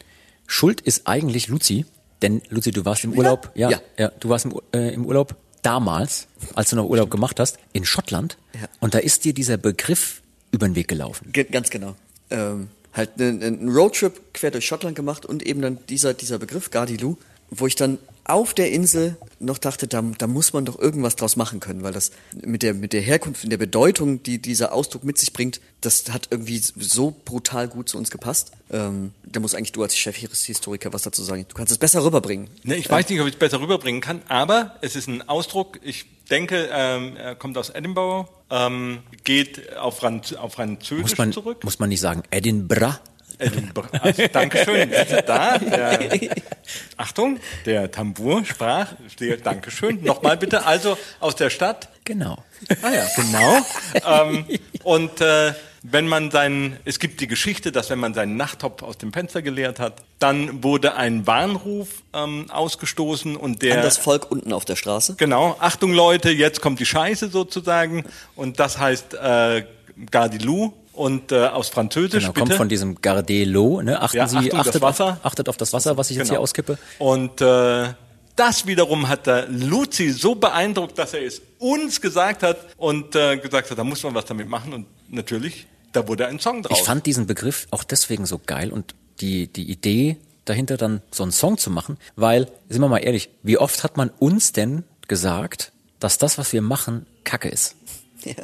Schuld 0.47 0.79
ist 0.81 1.07
eigentlich 1.07 1.47
Luzi, 1.49 1.85
denn 2.21 2.41
Luzi, 2.49 2.71
du 2.71 2.85
warst 2.85 3.03
im 3.03 3.13
Urlaub. 3.13 3.51
Ja, 3.55 3.69
ja. 3.69 3.81
Ja. 3.97 4.11
du 4.19 4.29
warst 4.29 4.45
im, 4.45 4.59
äh, 4.73 4.93
im 4.93 5.05
Urlaub 5.05 5.35
damals, 5.61 6.27
als 6.55 6.69
du 6.69 6.75
noch 6.77 6.85
Urlaub 6.85 7.09
gemacht 7.11 7.39
hast, 7.39 7.57
in 7.73 7.83
Schottland. 7.85 8.37
Ja. 8.53 8.67
Und 8.79 8.93
da 8.93 8.99
ist 8.99 9.25
dir 9.25 9.33
dieser 9.33 9.57
Begriff 9.57 10.21
über 10.51 10.67
den 10.67 10.75
Weg 10.75 10.87
gelaufen. 10.87 11.31
Ge- 11.33 11.43
Ganz 11.51 11.69
genau. 11.69 11.95
Ähm, 12.29 12.69
halt 12.93 13.19
einen 13.19 13.43
einen 13.43 13.69
Roadtrip 13.69 14.33
quer 14.33 14.51
durch 14.51 14.65
Schottland 14.65 14.95
gemacht 14.95 15.25
und 15.25 15.43
eben 15.43 15.61
dann 15.61 15.79
dieser, 15.89 16.13
dieser 16.13 16.39
Begriff 16.39 16.71
Gardilou, 16.71 17.17
wo 17.49 17.67
ich 17.67 17.75
dann 17.75 17.97
auf 18.29 18.53
der 18.53 18.71
Insel 18.71 19.17
noch 19.39 19.57
dachte, 19.57 19.87
da, 19.87 20.01
da 20.01 20.27
muss 20.27 20.53
man 20.53 20.65
doch 20.65 20.77
irgendwas 20.77 21.15
draus 21.15 21.35
machen 21.35 21.59
können, 21.59 21.83
weil 21.83 21.93
das 21.93 22.11
mit 22.43 22.63
der, 22.63 22.73
mit 22.73 22.93
der 22.93 23.01
Herkunft 23.01 23.43
und 23.43 23.49
der 23.49 23.57
Bedeutung, 23.57 24.23
die 24.23 24.39
dieser 24.41 24.73
Ausdruck 24.73 25.03
mit 25.03 25.17
sich 25.17 25.33
bringt, 25.33 25.61
das 25.81 26.05
hat 26.11 26.27
irgendwie 26.31 26.57
so 26.57 27.15
brutal 27.25 27.67
gut 27.67 27.89
zu 27.89 27.97
uns 27.97 28.09
gepasst. 28.11 28.51
Ähm, 28.71 29.13
da 29.23 29.39
muss 29.39 29.55
eigentlich 29.55 29.71
du 29.71 29.83
als 29.83 29.95
Chefhistoriker 29.95 30.91
was 30.93 31.03
dazu 31.03 31.23
sagen. 31.23 31.45
Du 31.47 31.55
kannst 31.55 31.71
es 31.71 31.77
besser 31.77 32.03
rüberbringen. 32.03 32.49
Ne, 32.63 32.75
ich 32.75 32.89
weiß 32.89 33.07
nicht, 33.09 33.21
ob 33.21 33.27
ich 33.27 33.33
es 33.33 33.39
besser 33.39 33.61
rüberbringen 33.61 34.01
kann, 34.01 34.21
aber 34.27 34.75
es 34.81 34.95
ist 34.95 35.07
ein 35.07 35.27
Ausdruck, 35.27 35.79
ich 35.83 36.05
denke, 36.29 36.69
ähm, 36.71 37.15
er 37.15 37.35
kommt 37.35 37.57
aus 37.57 37.69
Edinburgh, 37.69 38.29
ähm, 38.49 38.99
geht 39.23 39.77
auf, 39.77 39.97
Franz 39.97 40.33
auf 40.33 40.53
Französisch 40.53 41.01
Muss 41.01 41.17
man, 41.17 41.31
zurück. 41.31 41.63
muss 41.63 41.79
man 41.79 41.89
nicht 41.89 42.01
sagen, 42.01 42.23
Edinburgh? 42.31 42.99
Also, 43.39 44.27
Dankeschön. 44.31 44.91
Da, 45.25 45.57
der, 45.57 45.99
Achtung, 46.97 47.39
der 47.65 47.91
Tambour 47.91 48.43
sprach. 48.45 48.93
Stehe, 49.09 49.37
Dankeschön. 49.37 50.03
Nochmal 50.03 50.37
bitte. 50.37 50.65
Also 50.65 50.97
aus 51.19 51.35
der 51.35 51.49
Stadt. 51.49 51.89
Genau. 52.03 52.43
Ah 52.81 52.91
ja, 52.91 53.07
genau. 53.15 53.65
ähm, 54.05 54.45
und 54.83 55.21
äh, 55.21 55.53
wenn 55.83 56.07
man 56.07 56.31
seinen, 56.31 56.77
es 56.85 56.99
gibt 56.99 57.21
die 57.21 57.27
Geschichte, 57.27 57.71
dass 57.71 57.89
wenn 57.89 57.99
man 57.99 58.13
seinen 58.13 58.35
Nachttopf 58.35 58.83
aus 58.83 58.97
dem 58.97 59.13
Fenster 59.13 59.41
geleert 59.41 59.79
hat, 59.79 60.01
dann 60.19 60.63
wurde 60.63 60.95
ein 60.95 61.27
Warnruf 61.27 62.03
ähm, 62.13 62.49
ausgestoßen 62.49 63.35
und 63.35 63.61
der 63.61 63.77
An 63.77 63.83
das 63.83 63.97
Volk 63.97 64.31
unten 64.31 64.51
auf 64.51 64.65
der 64.65 64.75
Straße. 64.75 65.15
Genau, 65.17 65.55
Achtung 65.59 65.93
Leute, 65.93 66.31
jetzt 66.31 66.61
kommt 66.61 66.79
die 66.79 66.85
Scheiße 66.85 67.29
sozusagen. 67.29 68.03
Und 68.35 68.59
das 68.59 68.79
heißt 68.79 69.13
äh, 69.13 69.63
Gardilou 70.11 70.73
und 70.97 71.31
äh, 71.31 71.45
aus 71.47 71.69
Französisch 71.69 72.23
Genau, 72.23 72.33
bitte. 72.33 72.45
kommt 72.47 72.53
von 72.57 72.69
diesem 72.69 72.99
Gardelot. 73.01 73.83
Ne? 73.85 74.01
Achten 74.01 74.17
Ja, 74.17 74.27
Sie, 74.27 74.37
Achtung, 74.37 74.57
das 74.57 74.67
achtet, 74.67 74.81
Wasser. 74.81 75.05
Auf, 75.05 75.25
achtet 75.25 75.49
auf 75.49 75.57
das 75.57 75.73
Wasser, 75.73 75.97
was 75.97 76.09
ich 76.09 76.17
jetzt 76.17 76.27
Genau. 76.27 76.39
hier 76.39 76.41
auskippe. 76.41 76.77
Und 76.99 77.39
äh, 77.41 77.93
das 78.35 78.65
wiederum 78.67 79.07
hat 79.07 79.25
der 79.27 79.47
Luzi 79.47 80.11
so 80.11 80.35
beeindruckt, 80.35 80.97
dass 80.97 81.13
er 81.13 81.21
es 81.23 81.41
uns 81.59 82.01
gesagt 82.01 82.43
hat 82.43 82.57
und 82.77 83.15
äh, 83.15 83.37
gesagt 83.37 83.71
hat, 83.71 83.77
da 83.77 83.83
muss 83.83 84.03
man 84.03 84.13
was 84.15 84.25
damit 84.25 84.47
machen. 84.49 84.73
Und 84.73 84.85
natürlich, 85.09 85.67
da 85.93 86.07
wurde 86.07 86.27
ein 86.27 86.39
Song 86.39 86.61
draus. 86.63 86.77
Ich 86.79 86.85
fand 86.85 87.05
diesen 87.05 87.25
Begriff 87.27 87.67
auch 87.71 87.83
deswegen 87.83 88.25
so 88.25 88.39
geil 88.43 88.71
und 88.71 88.93
die, 89.21 89.47
die 89.47 89.69
Idee 89.71 90.17
dahinter 90.45 90.77
dann 90.77 91.01
so 91.11 91.23
einen 91.23 91.31
Song 91.31 91.57
zu 91.57 91.69
machen, 91.69 91.97
weil, 92.15 92.47
sind 92.69 92.81
wir 92.81 92.87
mal 92.87 92.99
ehrlich, 92.99 93.29
wie 93.43 93.57
oft 93.57 93.83
hat 93.83 93.97
man 93.97 94.09
uns 94.19 94.51
denn 94.53 94.83
gesagt, 95.07 95.71
dass 95.99 96.17
das, 96.19 96.37
was 96.37 96.53
wir 96.53 96.61
machen, 96.61 97.05
Kacke 97.23 97.49
ist? 97.49 97.75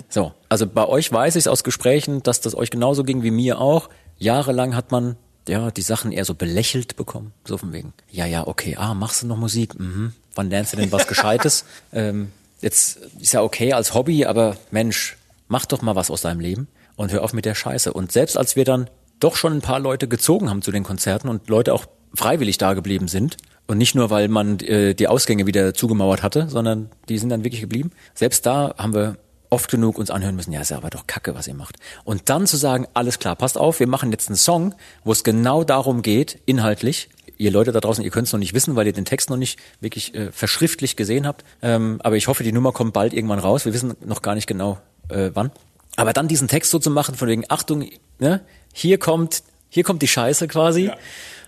So, 0.09 0.33
also 0.49 0.67
bei 0.67 0.87
euch 0.87 1.11
weiß 1.11 1.35
ich 1.35 1.49
aus 1.49 1.63
Gesprächen, 1.63 2.23
dass 2.23 2.41
das 2.41 2.55
euch 2.55 2.69
genauso 2.69 3.03
ging 3.03 3.23
wie 3.23 3.31
mir 3.31 3.59
auch. 3.59 3.89
Jahrelang 4.17 4.75
hat 4.75 4.91
man 4.91 5.15
ja 5.47 5.71
die 5.71 5.81
Sachen 5.81 6.11
eher 6.11 6.25
so 6.25 6.35
belächelt 6.35 6.95
bekommen, 6.95 7.33
so 7.45 7.57
von 7.57 7.73
wegen. 7.73 7.93
Ja, 8.11 8.25
ja, 8.25 8.47
okay, 8.47 8.75
ah, 8.77 8.93
machst 8.93 9.23
du 9.23 9.27
noch 9.27 9.37
Musik? 9.37 9.79
Mhm. 9.79 10.13
Wann 10.35 10.49
lernst 10.49 10.73
du 10.73 10.77
denn 10.77 10.91
was 10.91 11.07
Gescheites? 11.07 11.65
ähm, 11.93 12.31
jetzt 12.61 12.97
ist 13.19 13.33
ja 13.33 13.41
okay 13.41 13.73
als 13.73 13.93
Hobby, 13.93 14.25
aber 14.25 14.57
Mensch, 14.71 15.17
mach 15.47 15.65
doch 15.65 15.81
mal 15.81 15.95
was 15.95 16.09
aus 16.09 16.21
deinem 16.21 16.39
Leben 16.39 16.67
und 16.95 17.11
hör 17.11 17.23
auf 17.23 17.33
mit 17.33 17.45
der 17.45 17.55
Scheiße. 17.55 17.93
Und 17.93 18.11
selbst 18.11 18.37
als 18.37 18.55
wir 18.55 18.65
dann 18.65 18.89
doch 19.19 19.35
schon 19.35 19.53
ein 19.53 19.61
paar 19.61 19.79
Leute 19.79 20.07
gezogen 20.07 20.49
haben 20.49 20.61
zu 20.61 20.71
den 20.71 20.83
Konzerten 20.83 21.29
und 21.29 21.49
Leute 21.49 21.73
auch 21.73 21.85
freiwillig 22.13 22.57
da 22.57 22.73
geblieben 22.73 23.07
sind 23.07 23.37
und 23.67 23.77
nicht 23.77 23.95
nur, 23.95 24.09
weil 24.09 24.27
man 24.27 24.59
äh, 24.59 24.93
die 24.93 25.07
Ausgänge 25.07 25.47
wieder 25.47 25.73
zugemauert 25.73 26.23
hatte, 26.23 26.49
sondern 26.49 26.89
die 27.09 27.17
sind 27.17 27.29
dann 27.29 27.43
wirklich 27.43 27.61
geblieben. 27.61 27.91
Selbst 28.13 28.45
da 28.45 28.75
haben 28.77 28.93
wir 28.93 29.17
oft 29.53 29.69
genug 29.69 29.97
uns 29.97 30.09
anhören 30.09 30.35
müssen, 30.35 30.51
ja, 30.51 30.61
ist 30.61 30.71
ja 30.71 30.77
aber 30.77 30.89
doch 30.89 31.07
Kacke, 31.07 31.35
was 31.35 31.47
ihr 31.47 31.53
macht. 31.53 31.77
Und 32.03 32.29
dann 32.29 32.47
zu 32.47 32.57
sagen, 32.57 32.87
alles 32.93 33.19
klar, 33.19 33.35
passt 33.35 33.57
auf, 33.57 33.79
wir 33.79 33.87
machen 33.87 34.11
jetzt 34.11 34.27
einen 34.27 34.35
Song, 34.35 34.75
wo 35.03 35.11
es 35.11 35.23
genau 35.23 35.63
darum 35.63 36.01
geht, 36.01 36.39
inhaltlich. 36.45 37.09
Ihr 37.37 37.51
Leute 37.51 37.71
da 37.71 37.79
draußen, 37.79 38.03
ihr 38.03 38.11
könnt 38.11 38.27
es 38.27 38.33
noch 38.33 38.39
nicht 38.39 38.53
wissen, 38.53 38.75
weil 38.75 38.87
ihr 38.87 38.93
den 38.93 39.05
Text 39.05 39.29
noch 39.29 39.37
nicht 39.37 39.59
wirklich 39.79 40.13
äh, 40.15 40.31
verschriftlich 40.31 40.95
gesehen 40.95 41.25
habt. 41.25 41.43
Ähm, 41.61 41.99
aber 42.03 42.17
ich 42.17 42.27
hoffe, 42.27 42.43
die 42.43 42.51
Nummer 42.51 42.71
kommt 42.71 42.93
bald 42.93 43.13
irgendwann 43.13 43.39
raus. 43.39 43.65
Wir 43.65 43.73
wissen 43.73 43.95
noch 44.03 44.21
gar 44.21 44.35
nicht 44.35 44.47
genau, 44.47 44.79
äh, 45.09 45.31
wann. 45.33 45.51
Aber 45.95 46.13
dann 46.13 46.27
diesen 46.27 46.47
Text 46.47 46.71
so 46.71 46.79
zu 46.79 46.89
machen, 46.89 47.15
von 47.15 47.27
wegen, 47.27 47.45
Achtung, 47.49 47.87
ne, 48.19 48.41
hier 48.73 48.97
kommt, 48.97 49.43
hier 49.69 49.83
kommt 49.83 50.01
die 50.01 50.07
Scheiße 50.07 50.47
quasi. 50.47 50.85
Ja. 50.85 50.97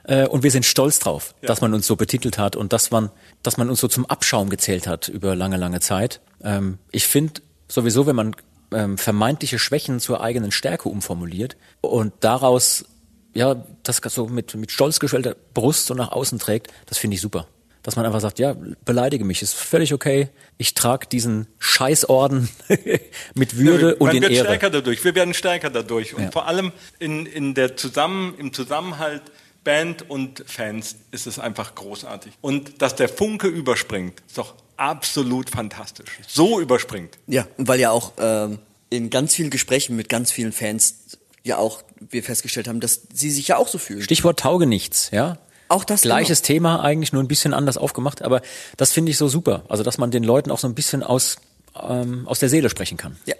Äh, 0.03 0.27
und 0.27 0.43
wir 0.43 0.51
sind 0.51 0.65
stolz 0.65 0.99
drauf, 0.99 1.33
dass 1.41 1.61
man 1.61 1.73
uns 1.73 1.87
so 1.87 1.95
betitelt 1.95 2.37
hat 2.37 2.55
und 2.55 2.71
dass 2.73 2.91
man, 2.91 3.09
dass 3.41 3.57
man 3.57 3.69
uns 3.69 3.79
so 3.79 3.87
zum 3.87 4.05
Abschaum 4.05 4.49
gezählt 4.49 4.85
hat 4.85 5.07
über 5.07 5.35
lange, 5.35 5.57
lange 5.57 5.79
Zeit. 5.79 6.21
Ähm, 6.43 6.77
ich 6.91 7.07
finde 7.07 7.41
sowieso, 7.67 8.05
wenn 8.07 8.15
man 8.15 8.35
ähm, 8.71 8.97
vermeintliche 8.97 9.59
Schwächen 9.59 9.99
zur 9.99 10.21
eigenen 10.21 10.51
Stärke 10.51 10.89
umformuliert 10.89 11.55
und 11.81 12.13
daraus 12.21 12.85
ja 13.33 13.63
das 13.83 13.97
so 13.97 14.27
mit 14.27 14.55
mit 14.55 14.71
stolz 14.71 14.99
geschwellter 14.99 15.35
Brust 15.53 15.85
so 15.87 15.93
nach 15.93 16.11
außen 16.11 16.39
trägt, 16.39 16.71
das 16.85 16.97
finde 16.97 17.15
ich 17.15 17.21
super. 17.21 17.47
dass 17.83 17.95
man 17.95 18.05
einfach 18.07 18.19
sagt, 18.21 18.39
ja, 18.39 18.55
beleidige 18.83 19.25
mich, 19.25 19.43
ist 19.43 19.53
völlig 19.53 19.93
okay. 19.93 20.29
Ich 20.57 20.73
trage 20.73 21.05
diesen 21.05 21.45
Scheißorden 21.59 22.49
mit 23.35 23.57
Würde 23.57 23.95
und 23.97 24.07
Man 24.07 24.15
in 24.15 24.21
wird 24.23 24.31
Ehre. 24.31 24.45
stärker 24.45 24.71
dadurch. 24.71 25.03
Wir 25.03 25.13
werden 25.13 25.35
stärker 25.35 25.69
dadurch. 25.69 26.15
Und 26.15 26.23
Ja. 26.23 26.31
vor 26.31 26.47
allem 26.47 26.71
in, 26.97 27.27
in 27.27 27.53
der 27.53 27.77
Zusammen, 27.77 28.33
im 28.39 28.53
Zusammenhalt 28.53 29.21
Band 29.63 30.09
und 30.09 30.43
Fans 30.47 30.95
ist 31.11 31.27
es 31.27 31.37
einfach 31.37 31.75
großartig. 31.75 32.33
Und 32.41 32.81
dass 32.81 32.95
der 32.95 33.07
Funke 33.09 33.47
überspringt, 33.47 34.19
ist 34.27 34.37
doch 34.39 34.55
absolut 34.77 35.49
fantastisch. 35.49 36.19
So 36.27 36.59
überspringt. 36.59 37.17
Ja, 37.27 37.47
und 37.57 37.67
weil 37.67 37.79
ja 37.79 37.91
auch 37.91 38.13
ähm, 38.17 38.59
in 38.89 39.09
ganz 39.09 39.35
vielen 39.35 39.49
Gesprächen 39.49 39.95
mit 39.95 40.09
ganz 40.09 40.31
vielen 40.31 40.51
Fans 40.51 41.17
ja 41.43 41.57
auch 41.57 41.83
wir 41.99 42.23
festgestellt 42.23 42.67
haben, 42.67 42.79
dass 42.79 43.01
sie 43.13 43.31
sich 43.31 43.47
ja 43.47 43.57
auch 43.57 43.67
so 43.67 43.77
fühlen. 43.77 44.01
Stichwort 44.01 44.39
Taugenichts, 44.39 45.11
ja. 45.11 45.37
Auch 45.67 45.83
das 45.83 46.01
Gleiches 46.01 46.41
Thema 46.41 46.83
eigentlich, 46.83 47.11
nur 47.11 47.23
ein 47.23 47.27
bisschen 47.27 47.53
anders 47.53 47.77
aufgemacht, 47.77 48.21
aber 48.21 48.41
das 48.77 48.91
finde 48.91 49.11
ich 49.11 49.17
so 49.17 49.27
super. 49.27 49.63
Also, 49.67 49.83
dass 49.83 49.97
man 49.97 50.11
den 50.11 50.23
Leuten 50.23 50.51
auch 50.51 50.59
so 50.59 50.67
ein 50.67 50.75
bisschen 50.75 51.01
aus, 51.01 51.37
ähm, 51.75 52.27
aus 52.27 52.39
der 52.39 52.49
Seele 52.49 52.69
sprechen 52.69 52.97
kann. 52.97 53.17
Ja. 53.25 53.35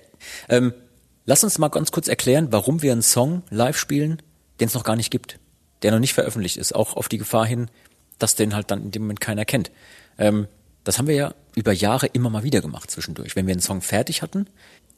Ähm, 0.49 0.73
lass 1.25 1.43
uns 1.43 1.59
mal 1.59 1.67
ganz 1.67 1.91
kurz 1.91 2.07
erklären, 2.07 2.47
warum 2.51 2.81
wir 2.81 2.93
einen 2.93 3.03
Song 3.03 3.43
live 3.51 3.77
spielen, 3.77 4.21
den 4.59 4.67
es 4.67 4.73
noch 4.73 4.83
gar 4.83 4.95
nicht 4.95 5.11
gibt, 5.11 5.39
der 5.83 5.91
noch 5.91 5.99
nicht 5.99 6.13
veröffentlicht 6.13 6.57
ist, 6.57 6.73
auch 6.73 6.95
auf 6.95 7.09
die 7.09 7.19
Gefahr 7.19 7.45
hin, 7.45 7.69
dass 8.17 8.35
den 8.35 8.55
halt 8.55 8.71
dann 8.71 8.81
in 8.81 8.91
dem 8.91 9.03
Moment 9.03 9.21
keiner 9.21 9.45
kennt. 9.45 9.71
Ähm, 10.17 10.47
das 10.85 10.97
haben 10.97 11.07
wir 11.07 11.15
ja 11.15 11.33
über 11.55 11.73
Jahre 11.73 12.07
immer 12.07 12.29
mal 12.29 12.43
wieder 12.43 12.61
gemacht 12.61 12.89
zwischendurch. 12.89 13.35
Wenn 13.35 13.47
wir 13.47 13.51
einen 13.51 13.61
Song 13.61 13.81
fertig 13.81 14.21
hatten, 14.21 14.47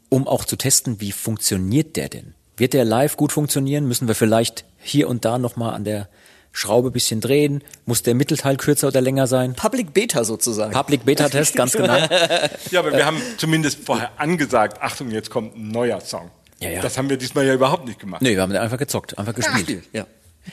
um 0.09 0.27
auch 0.27 0.45
zu 0.45 0.55
testen, 0.55 1.01
wie 1.01 1.11
funktioniert 1.11 1.95
der 1.95 2.09
denn? 2.09 2.35
Wird 2.57 2.73
der 2.73 2.85
live 2.85 3.17
gut 3.17 3.31
funktionieren? 3.31 3.87
Müssen 3.87 4.07
wir 4.07 4.15
vielleicht 4.15 4.65
hier 4.79 5.07
und 5.07 5.25
da 5.25 5.37
nochmal 5.37 5.73
an 5.73 5.83
der 5.83 6.09
Schraube 6.51 6.91
bisschen 6.91 7.21
drehen? 7.21 7.63
Muss 7.85 8.03
der 8.03 8.15
Mittelteil 8.15 8.57
kürzer 8.57 8.87
oder 8.87 8.99
länger 8.99 9.27
sein? 9.27 9.53
Public 9.53 9.93
Beta 9.93 10.23
sozusagen. 10.23 10.73
Public 10.73 11.05
Beta 11.05 11.29
Test, 11.29 11.55
ganz 11.55 11.73
genau. 11.73 11.97
Ja, 12.71 12.79
aber 12.79 12.91
wir 12.93 13.05
haben 13.05 13.21
zumindest 13.37 13.85
vorher 13.85 14.11
angesagt, 14.19 14.81
Achtung, 14.81 15.11
jetzt 15.11 15.29
kommt 15.29 15.55
ein 15.55 15.69
neuer 15.69 16.01
Song. 16.01 16.31
Ja, 16.59 16.69
ja. 16.69 16.81
Das 16.81 16.97
haben 16.97 17.09
wir 17.09 17.17
diesmal 17.17 17.45
ja 17.45 17.53
überhaupt 17.53 17.85
nicht 17.85 17.99
gemacht. 17.99 18.21
Nee, 18.21 18.31
wir 18.31 18.41
haben 18.41 18.51
einfach 18.53 18.77
gezockt, 18.77 19.17
einfach 19.17 19.35
gespielt. 19.35 19.83
ja. 19.93 20.07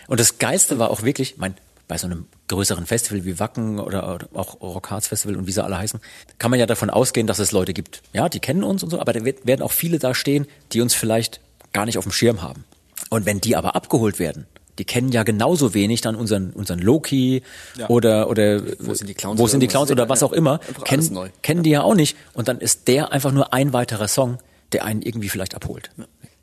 Und 0.07 0.21
das 0.21 0.39
Geilste 0.39 0.79
war 0.79 0.91
auch 0.91 1.03
wirklich, 1.03 1.39
mein, 1.39 1.55
bei 1.89 1.99
so 1.99 2.07
einem 2.07 2.27
größeren 2.49 2.87
Festival 2.87 3.25
wie 3.25 3.39
Wacken 3.39 3.79
oder, 3.79 4.15
oder 4.15 4.29
auch 4.35 4.61
Rockharz 4.61 5.09
Festival 5.09 5.37
und 5.37 5.47
wie 5.47 5.53
sie 5.53 5.63
alle 5.63 5.77
heißen, 5.79 6.01
kann 6.39 6.51
man 6.51 6.59
ja 6.61 6.67
davon 6.67 6.91
ausgehen, 6.91 7.27
dass 7.27 7.39
es 7.39 7.53
Leute 7.53 7.75
gibt. 7.75 8.03
Ja, 8.13 8.29
die 8.29 8.41
kennen 8.41 8.65
uns 8.65 8.83
und 8.83 8.91
so, 8.91 9.01
aber 9.01 9.13
da 9.13 9.25
werden 9.25 9.63
auch 9.63 9.73
viele 9.73 9.99
da 9.99 10.15
stehen, 10.15 10.47
die 10.73 10.81
uns 10.81 10.95
vielleicht 10.95 11.41
gar 11.73 11.85
nicht 11.87 11.99
auf 11.99 12.05
dem 12.05 12.13
Schirm 12.13 12.43
haben. 12.43 12.65
Und 13.11 13.27
wenn 13.27 13.41
die 13.41 13.55
aber 13.57 13.75
abgeholt 13.77 14.19
werden, 14.19 14.47
die 14.79 14.85
kennen 14.85 15.13
ja 15.13 15.23
genauso 15.23 15.73
wenig 15.75 16.01
dann 16.01 16.17
unseren, 16.17 16.51
unseren 16.51 16.79
Loki 16.81 17.43
Ja. 17.77 17.89
oder, 17.91 18.29
oder 18.29 18.63
Wo 18.81 18.95
sind 18.95 19.07
die 19.09 19.15
Clowns 19.15 19.39
wo 19.39 19.45
oder 19.45 19.51
sind 19.51 19.61
die? 19.61 19.67
Clowns 19.69 19.91
oder 19.91 20.09
was 20.09 20.23
auch 20.23 20.33
immer, 20.33 20.59
kennen, 20.85 21.31
kennen 21.43 21.63
die 21.63 21.71
ja 21.71 21.83
auch 21.83 21.95
nicht. 21.95 22.17
Und 22.33 22.49
dann 22.49 22.59
ist 22.59 22.89
der 22.89 23.13
einfach 23.13 23.31
nur 23.31 23.53
ein 23.53 23.73
weiterer 23.73 24.09
Song, 24.09 24.39
der 24.73 24.85
einen 24.85 25.03
irgendwie 25.03 25.29
vielleicht 25.29 25.55
abholt. 25.55 25.91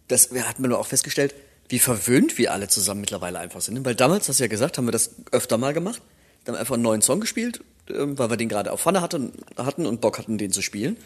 Das 0.08 0.30
hat 0.32 0.60
man 0.60 0.72
auch 0.74 0.86
festgestellt, 0.88 1.34
wie 1.72 1.80
verwöhnt 1.80 2.38
wir 2.38 2.52
alle 2.52 2.68
zusammen 2.68 3.02
mittlerweile 3.02 3.40
einfach 3.40 3.62
sind. 3.62 3.84
Weil 3.86 3.96
damals, 3.96 4.28
hast 4.28 4.40
du 4.40 4.44
ja 4.44 4.50
gesagt, 4.50 4.78
haben 4.78 4.86
wir 4.86 4.92
das 4.92 5.12
öfter 5.32 5.58
mal 5.58 5.74
gemacht. 5.74 6.02
Dann 6.44 6.54
haben 6.54 6.56
wir 6.56 6.60
einfach 6.60 6.74
einen 6.74 6.84
neuen 6.84 7.02
Song 7.02 7.22
gespielt, 7.22 7.62
ähm, 7.90 8.18
weil 8.18 8.30
wir 8.30 8.38
den 8.38 8.50
gerade 8.50 8.72
auf 8.72 8.82
Pfanne 8.82 9.02
hatten, 9.02 9.32
hatten 9.58 9.86
und 9.86 10.02
Bock 10.02 10.18
hatten, 10.18 10.38
den 10.38 10.52
zu 10.52 10.62
spielen. 10.62 10.98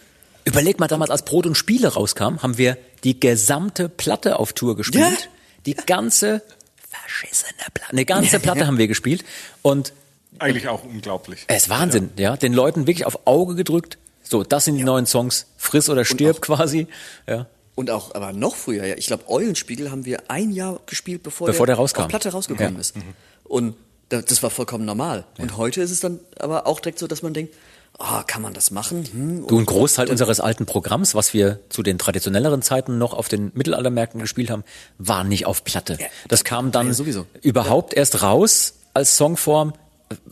Überleg 0.43 0.79
mal, 0.79 0.87
damals 0.87 1.11
als 1.11 1.23
Brot 1.23 1.45
und 1.45 1.55
Spiele 1.55 1.89
rauskam, 1.89 2.41
haben 2.41 2.57
wir 2.57 2.77
die 3.03 3.19
gesamte 3.19 3.89
Platte 3.89 4.39
auf 4.39 4.53
Tour 4.53 4.75
gespielt. 4.75 5.03
Ja. 5.03 5.29
Die 5.65 5.73
ganze 5.73 6.41
verschissene 6.89 7.53
Platte, 7.73 7.91
eine 7.91 8.05
ganze 8.05 8.39
Platte 8.39 8.67
haben 8.67 8.77
wir 8.77 8.87
gespielt. 8.87 9.23
Und 9.61 9.93
Eigentlich 10.39 10.67
auch 10.67 10.83
unglaublich. 10.83 11.45
es 11.47 11.63
ist 11.63 11.69
Wahnsinn, 11.69 12.09
ja. 12.17 12.37
Den 12.37 12.53
Leuten 12.53 12.87
wirklich 12.87 13.05
auf 13.05 13.25
Auge 13.25 13.55
gedrückt. 13.55 13.97
So, 14.23 14.43
das 14.43 14.65
sind 14.65 14.77
die 14.77 14.83
neuen 14.83 15.05
Songs. 15.05 15.45
Friss 15.57 15.89
oder 15.89 16.05
stirb 16.05 16.41
quasi. 16.41 16.87
Ja. 17.27 17.47
Und 17.75 17.89
auch, 17.91 18.15
aber 18.15 18.31
noch 18.33 18.55
früher, 18.55 18.85
ja. 18.85 18.95
Ich 18.95 19.07
glaube, 19.07 19.29
Eulenspiegel 19.29 19.91
haben 19.91 20.05
wir 20.05 20.23
ein 20.29 20.51
Jahr 20.51 20.79
gespielt, 20.85 21.23
bevor, 21.23 21.47
Bevor 21.47 21.67
der 21.67 21.75
rauskam. 21.75 22.03
auf 22.03 22.07
Platte 22.07 22.29
rausgekommen 22.31 22.75
Ja. 22.75 22.79
ist. 22.79 22.95
Und 23.43 23.75
da- 24.09 24.21
das 24.21 24.41
war 24.43 24.49
vollkommen 24.49 24.85
normal. 24.85 25.25
Und 25.37 25.57
heute 25.57 25.81
ist 25.81 25.91
es 25.91 25.99
dann 25.99 26.19
aber 26.39 26.67
auch 26.67 26.79
direkt 26.79 26.99
so, 26.99 27.07
dass 27.07 27.21
man 27.21 27.33
denkt, 27.33 27.53
ah, 27.99 28.23
kann 28.23 28.41
man 28.41 28.53
das 28.53 28.71
machen? 28.71 29.03
Hm, 29.11 29.47
Du, 29.47 29.59
ein 29.59 29.65
Großteil 29.65 30.09
unseres 30.09 30.39
alten 30.39 30.65
Programms, 30.65 31.15
was 31.15 31.33
wir 31.33 31.59
zu 31.69 31.83
den 31.83 31.97
traditionelleren 31.97 32.61
Zeiten 32.61 32.97
noch 32.97 33.13
auf 33.13 33.27
den 33.27 33.51
Mittelaltermärkten 33.55 34.21
gespielt 34.21 34.49
haben, 34.49 34.63
war 34.97 35.23
nicht 35.25 35.45
auf 35.45 35.63
Platte. 35.65 35.97
Ja. 35.99 36.07
Das 36.29 36.43
kam 36.45 36.71
dann 36.71 36.87
Ja, 36.87 36.93
sowieso. 36.93 37.25
überhaupt 37.41 37.93
erst 37.93 38.21
raus 38.21 38.75
als 38.93 39.17
Songform, 39.17 39.73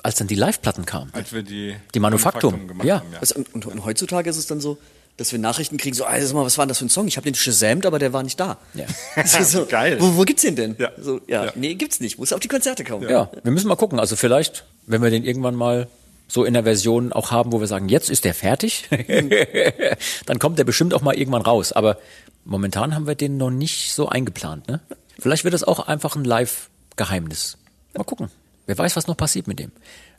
als 0.02 0.16
dann 0.16 0.28
die 0.28 0.36
Live-Platten 0.36 0.86
kamen. 0.86 1.10
Als 1.14 1.34
wir 1.34 1.44
die, 1.44 1.76
Die 1.94 2.00
Manufaktum, 2.00 2.68
gemacht 2.70 2.88
ja. 2.88 3.00
haben. 3.00 3.12
Ja. 3.12 3.20
Also, 3.20 3.36
und, 3.36 3.54
und, 3.54 3.66
und 3.66 3.84
heutzutage 3.86 4.30
ist 4.30 4.38
es 4.38 4.46
dann 4.48 4.62
so, 4.62 4.78
dass 5.18 5.32
wir 5.32 5.40
Nachrichten 5.40 5.78
kriegen, 5.78 5.96
so, 5.96 6.04
mal, 6.06 6.46
was 6.46 6.58
war 6.58 6.66
denn 6.66 6.70
das 6.70 6.80
für 6.80 6.86
ein 6.86 6.90
Song? 6.90 7.08
Ich 7.08 7.18
habe 7.18 7.26
den 7.26 7.36
shazamt, 7.36 7.86
aber 7.86 8.00
der 8.00 8.14
war 8.14 8.24
nicht 8.24 8.40
da. 8.40 8.58
Ja. 8.74 8.86
so, 9.26 9.66
Geil. 9.66 9.98
Wo, 10.00 10.18
wo 10.18 10.24
gibt's 10.24 10.42
den 10.42 10.56
denn? 10.56 10.76
Ja. 10.80 10.92
So, 10.98 11.22
ja, 11.28 11.46
Ja. 11.46 11.52
Nee, 11.56 11.76
gibt's 11.76 12.00
nicht. 12.00 12.18
Muss 12.18 12.34
auf 12.34 12.40
die 12.40 12.48
Konzerte 12.48 12.84
kommen. 12.84 13.08
Ja, 13.08 13.30
wir 13.44 13.52
müssen 13.52 13.68
mal 13.68 13.76
gucken. 13.76 14.00
Also 14.00 14.16
vielleicht, 14.16 14.66
wenn 14.88 15.02
wir 15.04 15.12
den 15.12 15.24
irgendwann 15.24 15.56
mal 15.56 15.88
so 16.28 16.46
in 16.46 16.54
der 16.56 16.64
Version 16.64 17.14
auch 17.14 17.30
haben, 17.30 17.52
wo 17.52 17.60
wir 17.60 17.68
sagen, 17.68 17.90
jetzt 17.90 18.10
ist 18.10 18.26
der 18.26 18.34
fertig, 18.34 18.90
dann 20.26 20.40
kommt 20.40 20.58
der 20.58 20.64
bestimmt 20.64 20.96
auch 20.96 21.02
mal 21.02 21.16
irgendwann 21.16 21.44
raus. 21.44 21.74
Aber 21.74 22.00
momentan 22.44 22.96
haben 22.96 23.06
wir 23.06 23.16
den 23.16 23.38
noch 23.38 23.52
nicht 23.52 23.94
so 23.94 24.10
eingeplant. 24.10 24.68
Ne? 24.68 24.80
Vielleicht 25.20 25.44
wird 25.44 25.54
es 25.54 25.64
auch 25.64 25.88
einfach 25.88 26.16
ein 26.16 26.24
Live-Geheimnis. 26.24 27.58
Mal 27.96 28.04
gucken. 28.04 28.30
Wer 28.66 28.78
weiß, 28.78 28.96
was 28.96 29.08
noch 29.08 29.18
passiert 29.18 29.48
mit 29.48 29.60
dem. 29.60 29.72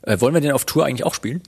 Äh, 0.03 0.21
wollen 0.21 0.33
wir 0.33 0.41
den 0.41 0.51
auf 0.51 0.65
Tour 0.65 0.85
eigentlich 0.85 1.05
auch 1.05 1.13
spielen? 1.13 1.41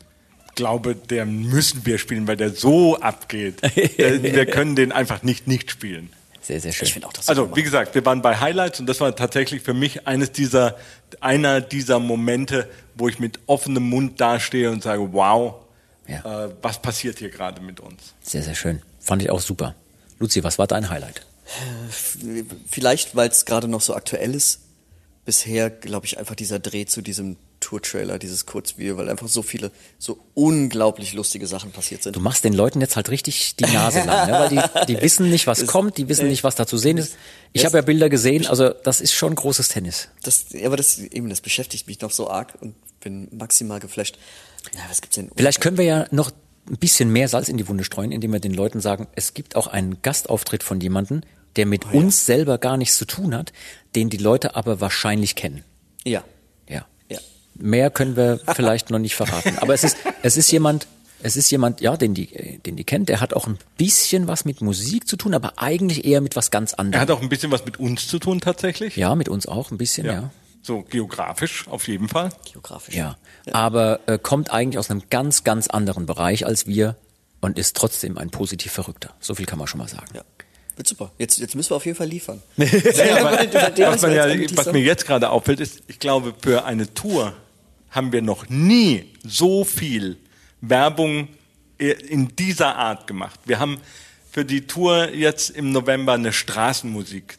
Ich 0.57 0.63
glaube, 0.63 0.95
der 0.95 1.27
müssen 1.27 1.85
wir 1.85 1.99
spielen, 1.99 2.27
weil 2.27 2.35
der 2.35 2.49
so 2.49 2.97
abgeht. 2.99 3.61
Der, 3.99 4.23
wir 4.23 4.47
können 4.47 4.75
den 4.75 4.91
einfach 4.91 5.21
nicht 5.21 5.45
nicht 5.45 5.69
spielen. 5.69 6.09
Sehr, 6.41 6.59
sehr 6.59 6.71
schön. 6.71 6.87
Ich 6.87 6.93
finde 6.93 7.07
auch 7.07 7.13
das 7.13 7.29
Also, 7.29 7.55
wie 7.55 7.61
gesagt, 7.61 7.93
wir 7.93 8.03
waren 8.07 8.23
bei 8.23 8.39
Highlights 8.39 8.79
und 8.79 8.87
das 8.87 8.99
war 8.99 9.15
tatsächlich 9.15 9.61
für 9.61 9.75
mich 9.75 10.07
eines 10.07 10.31
dieser, 10.31 10.75
einer 11.19 11.61
dieser 11.61 11.99
Momente, 11.99 12.67
wo 12.95 13.07
ich 13.07 13.19
mit 13.19 13.37
offenem 13.45 13.87
Mund 13.87 14.19
dastehe 14.19 14.71
und 14.71 14.81
sage, 14.81 15.13
wow, 15.13 15.57
Ja. 16.07 16.45
äh, 16.45 16.49
was 16.63 16.81
passiert 16.81 17.19
hier 17.19 17.29
gerade 17.29 17.61
mit 17.61 17.79
uns? 17.79 18.15
Sehr, 18.23 18.41
sehr 18.41 18.55
schön. 18.55 18.81
Fand 18.99 19.21
ich 19.21 19.29
auch 19.29 19.41
super. 19.41 19.75
Luzi, 20.17 20.43
was 20.43 20.57
war 20.57 20.65
dein 20.65 20.89
Highlight? 20.89 21.23
Vielleicht, 22.67 23.15
weil 23.15 23.29
es 23.29 23.45
gerade 23.45 23.67
noch 23.67 23.81
so 23.81 23.93
aktuell 23.93 24.33
ist, 24.33 24.61
bisher, 25.23 25.69
glaube 25.69 26.07
ich, 26.07 26.17
einfach 26.17 26.33
dieser 26.33 26.57
Dreh 26.57 26.85
zu 26.85 27.03
diesem 27.03 27.35
Tour-Trailer, 27.59 28.19
dieses 28.19 28.45
Kurzvideo, 28.45 28.97
weil 28.97 29.09
einfach 29.09 29.27
so 29.27 29.41
viele, 29.41 29.71
so 29.97 30.19
unglaublich 30.33 31.13
lustige 31.13 31.47
Sachen 31.47 31.71
passiert 31.71 32.03
sind. 32.03 32.15
Du 32.15 32.19
machst 32.19 32.43
den 32.43 32.53
Leuten 32.53 32.81
jetzt 32.81 32.95
halt 32.95 33.09
richtig 33.09 33.55
die 33.55 33.65
Nase 33.65 34.03
lang, 34.03 34.27
ne? 34.27 34.33
weil 34.33 34.49
die, 34.49 34.93
die 34.93 35.01
wissen 35.01 35.29
nicht, 35.29 35.47
was 35.47 35.65
kommt, 35.67 35.97
die 35.97 36.07
wissen 36.07 36.27
nicht, 36.27 36.43
was 36.43 36.55
da 36.55 36.67
zu 36.67 36.77
sehen 36.77 36.97
ist. 36.97 37.15
Ich 37.53 37.65
habe 37.65 37.77
ja 37.77 37.81
Bilder 37.81 38.09
gesehen, 38.09 38.45
also 38.45 38.69
das 38.69 39.01
ist 39.01 39.13
schon 39.13 39.35
großes 39.35 39.69
Tennis. 39.69 40.09
Das, 40.23 40.45
ja, 40.51 40.67
aber 40.67 40.77
das, 40.77 40.99
eben, 40.99 41.29
das 41.29 41.41
beschäftigt 41.41 41.87
mich 41.87 42.01
noch 42.01 42.11
so 42.11 42.29
arg 42.29 42.53
und 42.61 42.75
bin 42.99 43.27
maximal 43.31 43.79
geflasht. 43.79 44.17
Ja, 44.73 44.81
was 44.89 45.01
gibt's 45.01 45.15
denn? 45.15 45.31
Vielleicht 45.35 45.61
können 45.61 45.77
wir 45.77 45.85
ja 45.85 46.07
noch 46.11 46.31
ein 46.69 46.77
bisschen 46.77 47.11
mehr 47.11 47.27
Salz 47.27 47.49
in 47.49 47.57
die 47.57 47.67
Wunde 47.67 47.83
streuen, 47.83 48.11
indem 48.11 48.33
wir 48.33 48.39
den 48.39 48.53
Leuten 48.53 48.81
sagen, 48.81 49.07
es 49.15 49.33
gibt 49.33 49.55
auch 49.55 49.67
einen 49.67 50.01
Gastauftritt 50.01 50.63
von 50.63 50.79
jemandem, 50.79 51.21
der 51.55 51.65
mit 51.65 51.91
uns 51.93 52.25
selber 52.25 52.57
gar 52.57 52.77
nichts 52.77 52.97
zu 52.97 53.05
tun 53.05 53.33
hat, 53.35 53.51
den 53.95 54.09
die 54.09 54.17
Leute 54.17 54.55
aber 54.55 54.79
wahrscheinlich 54.79 55.35
kennen. 55.35 55.63
Ja. 56.03 56.23
Ja. 57.59 57.63
Ja. 57.65 57.69
Mehr 57.69 57.89
können 57.89 58.15
wir 58.15 58.39
vielleicht 58.55 58.89
noch 58.89 58.99
nicht 58.99 59.15
verraten. 59.15 59.57
Aber 59.59 59.73
es 59.73 59.83
ist, 59.83 59.97
es 60.23 60.37
ist 60.37 60.51
jemand, 60.51 60.87
es 61.23 61.35
ist 61.35 61.49
jemand, 61.49 61.81
ja, 61.81 61.97
den 61.97 62.13
die, 62.13 62.59
den 62.65 62.75
die 62.75 62.83
kennt, 62.83 63.09
der 63.09 63.19
hat 63.21 63.33
auch 63.33 63.47
ein 63.47 63.57
bisschen 63.77 64.27
was 64.27 64.45
mit 64.45 64.61
Musik 64.61 65.07
zu 65.07 65.17
tun, 65.17 65.33
aber 65.33 65.53
eigentlich 65.57 66.05
eher 66.05 66.21
mit 66.21 66.35
was 66.35 66.51
ganz 66.51 66.73
Er 66.73 66.79
anderem. 66.79 67.01
hat 67.01 67.11
auch 67.11 67.21
ein 67.21 67.29
bisschen 67.29 67.51
was 67.51 67.65
mit 67.65 67.79
uns 67.79 68.07
zu 68.07 68.19
tun 68.19 68.39
tatsächlich. 68.39 68.95
Ja, 68.95 69.15
mit 69.15 69.29
uns 69.29 69.47
auch 69.47 69.71
ein 69.71 69.77
bisschen, 69.77 70.05
ja. 70.05 70.29
So 70.61 70.81
geografisch 70.83 71.65
auf 71.69 71.87
jeden 71.87 72.09
Fall. 72.09 72.29
Geografisch. 72.51 72.93
Ja. 72.95 73.15
Aber 73.51 74.01
äh, 74.05 74.19
kommt 74.19 74.51
eigentlich 74.51 74.77
aus 74.77 74.91
einem 74.91 75.03
ganz, 75.09 75.43
ganz 75.45 75.67
anderen 75.67 76.05
Bereich 76.05 76.45
als 76.45 76.67
wir 76.67 76.95
und 77.39 77.57
ist 77.57 77.77
trotzdem 77.77 78.17
ein 78.17 78.29
positiv 78.31 78.71
Verrückter. 78.73 79.13
So 79.19 79.33
viel 79.35 79.45
kann 79.45 79.59
man 79.59 79.67
schon 79.67 79.77
mal 79.79 79.87
sagen. 79.87 80.07
Ja. 80.13 80.23
Wird 80.75 80.87
super. 80.87 81.11
Jetzt, 81.17 81.39
jetzt 81.39 81.55
müssen 81.55 81.71
wir 81.71 81.75
auf 81.77 81.85
jeden 81.85 81.97
Fall 81.97 82.07
liefern. 82.07 82.41
Ja, 82.57 83.25
aber, 83.25 83.37
was, 83.53 83.77
ja, 83.77 84.35
was 84.57 84.71
mir 84.71 84.79
jetzt 84.81 85.05
gerade 85.07 85.29
auffällt, 85.29 85.59
ist, 85.59 85.81
ich 85.87 85.99
glaube, 85.99 86.33
für 86.41 86.65
eine 86.65 86.93
Tour 86.93 87.33
haben 87.89 88.11
wir 88.11 88.21
noch 88.21 88.49
nie 88.49 89.05
so 89.23 89.63
viel 89.63 90.17
Werbung 90.61 91.29
in 91.77 92.35
dieser 92.35 92.75
Art 92.75 93.07
gemacht. 93.07 93.39
Wir 93.45 93.59
haben 93.59 93.79
für 94.31 94.45
die 94.45 94.67
Tour 94.67 95.13
jetzt 95.13 95.49
im 95.49 95.71
November 95.71 96.13
eine 96.13 96.33
Straßenmusik 96.33 97.37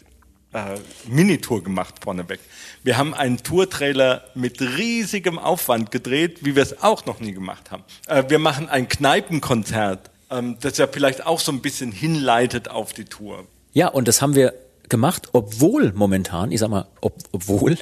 äh, 0.53 0.79
Minitour 1.07 1.63
gemacht 1.63 1.97
vorneweg. 2.03 2.41
Wir 2.83 2.97
haben 2.97 3.15
einen 3.15 3.43
Tourtrailer 3.43 4.25
mit 4.35 4.61
riesigem 4.61 5.39
Aufwand 5.39 5.91
gedreht, 5.91 6.39
wie 6.45 6.57
wir 6.57 6.63
es 6.63 6.83
auch 6.83 7.05
noch 7.07 7.21
nie 7.21 7.33
gemacht 7.33 7.71
haben. 7.71 7.85
Äh, 8.07 8.25
wir 8.29 8.39
machen 8.39 8.69
ein 8.69 8.89
Kneipenkonzert, 8.89 10.11
ähm, 10.31 10.57
das 10.61 10.79
ja 10.79 10.87
vielleicht 10.87 11.27
auch 11.27 11.41
so 11.41 11.53
ein 11.53 11.61
bisschen 11.61 11.93
hinleitet 11.93 12.71
auf 12.71 12.93
die 12.93 13.05
Tour. 13.05 13.47
Ja, 13.75 13.89
und 13.89 14.09
das 14.09 14.23
haben 14.23 14.35
wir 14.35 14.55
gemacht, 14.89 15.29
obwohl 15.33 15.93
momentan, 15.93 16.51
ich 16.51 16.61
sag 16.61 16.71
mal, 16.71 16.89
ob, 17.01 17.15
obwohl 17.33 17.77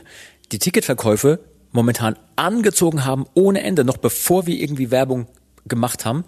die 0.53 0.59
Ticketverkäufe 0.59 1.39
momentan 1.77 2.17
angezogen 2.35 3.05
haben 3.05 3.27
ohne 3.35 3.63
Ende, 3.63 3.85
noch 3.85 3.99
bevor 3.99 4.47
wir 4.47 4.59
irgendwie 4.59 4.91
Werbung 4.91 5.27
gemacht 5.67 6.05
haben. 6.05 6.25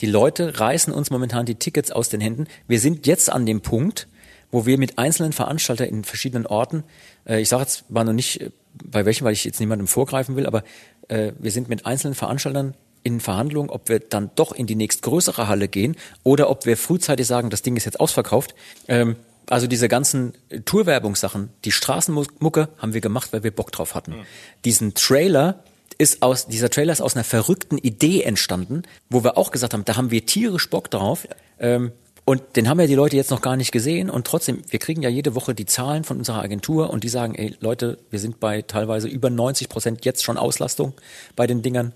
Die 0.00 0.06
Leute 0.06 0.60
reißen 0.60 0.92
uns 0.92 1.10
momentan 1.10 1.44
die 1.44 1.56
Tickets 1.56 1.90
aus 1.90 2.08
den 2.08 2.20
Händen. 2.20 2.46
Wir 2.66 2.80
sind 2.80 3.06
jetzt 3.06 3.28
an 3.30 3.44
dem 3.44 3.60
Punkt, 3.60 4.08
wo 4.50 4.64
wir 4.64 4.78
mit 4.78 4.98
einzelnen 4.98 5.32
Veranstaltern 5.32 5.88
in 5.88 6.04
verschiedenen 6.04 6.46
Orten, 6.46 6.84
äh, 7.26 7.40
ich 7.40 7.48
sage 7.48 7.62
jetzt 7.62 7.90
mal 7.90 8.04
noch 8.04 8.12
nicht 8.12 8.40
äh, 8.40 8.50
bei 8.84 9.04
welchem, 9.04 9.24
weil 9.24 9.34
ich 9.34 9.44
jetzt 9.44 9.60
niemandem 9.60 9.86
vorgreifen 9.86 10.36
will, 10.36 10.46
aber 10.46 10.62
äh, 11.08 11.32
wir 11.38 11.50
sind 11.50 11.68
mit 11.68 11.84
einzelnen 11.84 12.14
Veranstaltern 12.14 12.74
in 13.02 13.20
Verhandlungen, 13.20 13.70
ob 13.70 13.88
wir 13.88 13.98
dann 13.98 14.30
doch 14.36 14.52
in 14.52 14.66
die 14.66 14.76
nächstgrößere 14.76 15.48
Halle 15.48 15.68
gehen 15.68 15.96
oder 16.22 16.48
ob 16.48 16.64
wir 16.64 16.76
frühzeitig 16.76 17.26
sagen, 17.26 17.50
das 17.50 17.62
Ding 17.62 17.76
ist 17.76 17.84
jetzt 17.84 17.98
ausverkauft. 17.98 18.54
Ähm, 18.86 19.16
also 19.52 19.66
diese 19.66 19.86
ganzen 19.86 20.32
Tourwerbungssachen, 20.64 21.50
die 21.66 21.72
Straßenmucke 21.72 22.70
haben 22.78 22.94
wir 22.94 23.02
gemacht, 23.02 23.34
weil 23.34 23.44
wir 23.44 23.50
Bock 23.50 23.70
drauf 23.70 23.94
hatten. 23.94 24.12
Mhm. 24.12 24.24
Diesen 24.64 24.94
Trailer 24.94 25.62
ist 25.98 26.22
aus, 26.22 26.46
dieser 26.46 26.70
Trailer 26.70 26.90
ist 26.90 27.02
aus 27.02 27.16
einer 27.16 27.24
verrückten 27.24 27.76
Idee 27.76 28.22
entstanden, 28.22 28.82
wo 29.10 29.24
wir 29.24 29.36
auch 29.36 29.50
gesagt 29.50 29.74
haben, 29.74 29.84
da 29.84 29.96
haben 29.96 30.10
wir 30.10 30.24
tierisch 30.24 30.70
Bock 30.70 30.90
drauf. 30.90 31.28
Ja. 31.28 31.66
Ähm, 31.66 31.92
und 32.24 32.56
den 32.56 32.66
haben 32.66 32.80
ja 32.80 32.86
die 32.86 32.94
Leute 32.94 33.16
jetzt 33.16 33.30
noch 33.30 33.42
gar 33.42 33.56
nicht 33.56 33.72
gesehen 33.72 34.08
und 34.08 34.26
trotzdem, 34.26 34.62
wir 34.70 34.78
kriegen 34.78 35.02
ja 35.02 35.10
jede 35.10 35.34
Woche 35.34 35.54
die 35.54 35.66
Zahlen 35.66 36.04
von 36.04 36.16
unserer 36.16 36.40
Agentur 36.40 36.88
und 36.88 37.04
die 37.04 37.10
sagen, 37.10 37.34
ey 37.34 37.54
Leute, 37.60 37.98
wir 38.08 38.20
sind 38.20 38.40
bei 38.40 38.62
teilweise 38.62 39.08
über 39.08 39.28
90 39.28 39.68
Prozent 39.68 40.06
jetzt 40.06 40.24
schon 40.24 40.38
Auslastung 40.38 40.94
bei 41.36 41.46
den 41.46 41.60
Dingern. 41.60 41.92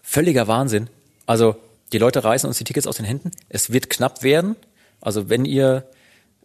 Völliger 0.00 0.46
Wahnsinn. 0.46 0.88
Also 1.26 1.56
die 1.92 1.98
Leute 1.98 2.22
reißen 2.22 2.46
uns 2.46 2.58
die 2.58 2.64
Tickets 2.64 2.86
aus 2.86 2.98
den 2.98 3.06
Händen. 3.06 3.32
Es 3.48 3.72
wird 3.72 3.90
knapp 3.90 4.22
werden. 4.22 4.54
Also 5.00 5.28
wenn 5.28 5.44
ihr 5.44 5.88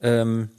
ähm, 0.01 0.49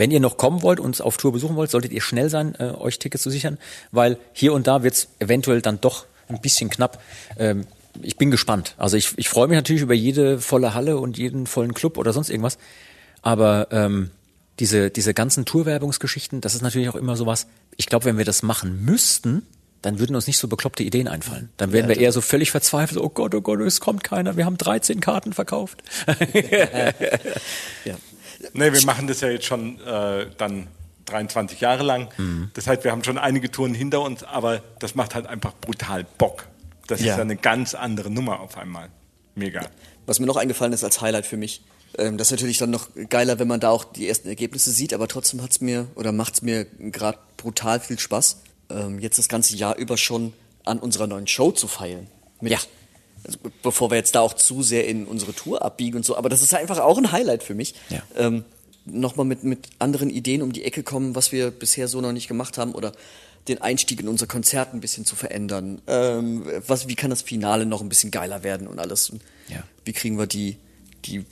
wenn 0.00 0.10
ihr 0.10 0.18
noch 0.18 0.38
kommen 0.38 0.62
wollt, 0.62 0.80
uns 0.80 1.02
auf 1.02 1.18
Tour 1.18 1.30
besuchen 1.30 1.56
wollt, 1.56 1.70
solltet 1.70 1.92
ihr 1.92 2.00
schnell 2.00 2.30
sein, 2.30 2.54
äh, 2.58 2.70
euch 2.70 2.98
Tickets 2.98 3.22
zu 3.22 3.28
sichern, 3.28 3.58
weil 3.92 4.16
hier 4.32 4.54
und 4.54 4.66
da 4.66 4.82
wird 4.82 4.94
es 4.94 5.08
eventuell 5.18 5.60
dann 5.60 5.78
doch 5.80 6.06
ein 6.28 6.40
bisschen 6.40 6.70
knapp. 6.70 7.02
Ähm, 7.38 7.66
ich 8.00 8.16
bin 8.16 8.30
gespannt. 8.30 8.74
Also 8.78 8.96
ich, 8.96 9.12
ich 9.16 9.28
freue 9.28 9.46
mich 9.46 9.56
natürlich 9.56 9.82
über 9.82 9.92
jede 9.92 10.40
volle 10.40 10.72
Halle 10.72 10.96
und 10.96 11.18
jeden 11.18 11.46
vollen 11.46 11.74
Club 11.74 11.98
oder 11.98 12.14
sonst 12.14 12.30
irgendwas. 12.30 12.56
Aber 13.20 13.68
ähm, 13.72 14.10
diese, 14.58 14.90
diese 14.90 15.12
ganzen 15.12 15.44
Tourwerbungsgeschichten, 15.44 16.40
das 16.40 16.54
ist 16.54 16.62
natürlich 16.62 16.88
auch 16.88 16.96
immer 16.96 17.16
sowas. 17.16 17.46
Ich 17.76 17.84
glaube, 17.84 18.06
wenn 18.06 18.16
wir 18.16 18.24
das 18.24 18.42
machen 18.42 18.82
müssten, 18.82 19.42
dann 19.82 19.98
würden 19.98 20.16
uns 20.16 20.26
nicht 20.26 20.38
so 20.38 20.48
bekloppte 20.48 20.82
Ideen 20.82 21.08
einfallen. 21.08 21.50
Dann 21.58 21.72
wären 21.72 21.88
wir 21.88 21.98
eher 21.98 22.12
so 22.12 22.22
völlig 22.22 22.50
verzweifelt, 22.50 22.98
oh 22.98 23.10
Gott, 23.10 23.34
oh 23.34 23.42
Gott, 23.42 23.60
es 23.60 23.80
kommt 23.80 24.02
keiner, 24.02 24.38
wir 24.38 24.46
haben 24.46 24.56
13 24.56 25.00
Karten 25.00 25.34
verkauft. 25.34 25.82
ja. 27.84 27.96
Nee, 28.52 28.72
wir 28.72 28.82
machen 28.84 29.06
das 29.06 29.20
ja 29.20 29.28
jetzt 29.28 29.46
schon 29.46 29.80
äh, 29.80 30.26
dann 30.36 30.68
23 31.06 31.60
Jahre 31.60 31.82
lang. 31.82 32.08
Mhm. 32.16 32.50
Das 32.54 32.66
heißt, 32.66 32.84
wir 32.84 32.92
haben 32.92 33.04
schon 33.04 33.18
einige 33.18 33.50
Touren 33.50 33.74
hinter 33.74 34.02
uns, 34.02 34.22
aber 34.22 34.62
das 34.78 34.94
macht 34.94 35.14
halt 35.14 35.26
einfach 35.26 35.54
brutal 35.60 36.04
Bock. 36.18 36.46
Das 36.86 37.00
ja. 37.02 37.14
ist 37.14 37.20
eine 37.20 37.36
ganz 37.36 37.74
andere 37.74 38.10
Nummer 38.10 38.40
auf 38.40 38.56
einmal. 38.56 38.88
Mega. 39.34 39.68
Was 40.06 40.18
mir 40.20 40.26
noch 40.26 40.36
eingefallen 40.36 40.72
ist 40.72 40.84
als 40.84 41.00
Highlight 41.00 41.26
für 41.26 41.36
mich, 41.36 41.62
ähm, 41.98 42.18
das 42.18 42.28
ist 42.28 42.32
natürlich 42.32 42.58
dann 42.58 42.70
noch 42.70 42.88
geiler, 43.08 43.38
wenn 43.38 43.48
man 43.48 43.60
da 43.60 43.70
auch 43.70 43.84
die 43.84 44.08
ersten 44.08 44.28
Ergebnisse 44.28 44.70
sieht, 44.70 44.92
aber 44.94 45.08
trotzdem 45.08 45.42
hat's 45.42 45.60
mir 45.60 45.86
oder 45.94 46.12
macht's 46.12 46.42
mir 46.42 46.64
gerade 46.64 47.18
brutal 47.36 47.80
viel 47.80 47.98
Spaß 47.98 48.42
ähm, 48.70 48.98
jetzt 48.98 49.18
das 49.18 49.28
ganze 49.28 49.56
Jahr 49.56 49.76
über 49.76 49.96
schon 49.96 50.32
an 50.64 50.78
unserer 50.78 51.06
neuen 51.06 51.26
Show 51.26 51.52
zu 51.52 51.68
feilen. 51.68 52.06
Mit, 52.40 52.52
ja. 52.52 52.58
Also, 53.24 53.38
bevor 53.62 53.90
wir 53.90 53.96
jetzt 53.96 54.14
da 54.14 54.20
auch 54.20 54.34
zu 54.34 54.62
sehr 54.62 54.86
in 54.86 55.06
unsere 55.06 55.34
Tour 55.34 55.62
abbiegen 55.62 55.96
und 55.96 56.04
so, 56.04 56.16
aber 56.16 56.28
das 56.28 56.42
ist 56.42 56.54
einfach 56.54 56.78
auch 56.78 56.98
ein 56.98 57.12
Highlight 57.12 57.42
für 57.42 57.54
mich. 57.54 57.74
Ja. 57.90 58.02
Ähm, 58.16 58.44
Nochmal 58.86 59.26
mit, 59.26 59.44
mit 59.44 59.68
anderen 59.78 60.08
Ideen 60.08 60.40
um 60.40 60.52
die 60.52 60.64
Ecke 60.64 60.82
kommen, 60.82 61.14
was 61.14 61.32
wir 61.32 61.50
bisher 61.50 61.86
so 61.86 62.00
noch 62.00 62.12
nicht 62.12 62.28
gemacht 62.28 62.56
haben 62.56 62.72
oder 62.72 62.92
den 63.46 63.60
Einstieg 63.60 64.00
in 64.00 64.08
unser 64.08 64.26
Konzert 64.26 64.72
ein 64.72 64.80
bisschen 64.80 65.04
zu 65.04 65.16
verändern. 65.16 65.82
Ähm, 65.86 66.44
was, 66.66 66.88
wie 66.88 66.94
kann 66.94 67.10
das 67.10 67.22
Finale 67.22 67.66
noch 67.66 67.82
ein 67.82 67.88
bisschen 67.88 68.10
geiler 68.10 68.42
werden 68.42 68.66
und 68.66 68.78
alles? 68.78 69.10
Und 69.10 69.22
ja. 69.48 69.62
Wie 69.84 69.92
kriegen 69.92 70.18
wir 70.18 70.26
die, 70.26 70.56
die 71.04 71.24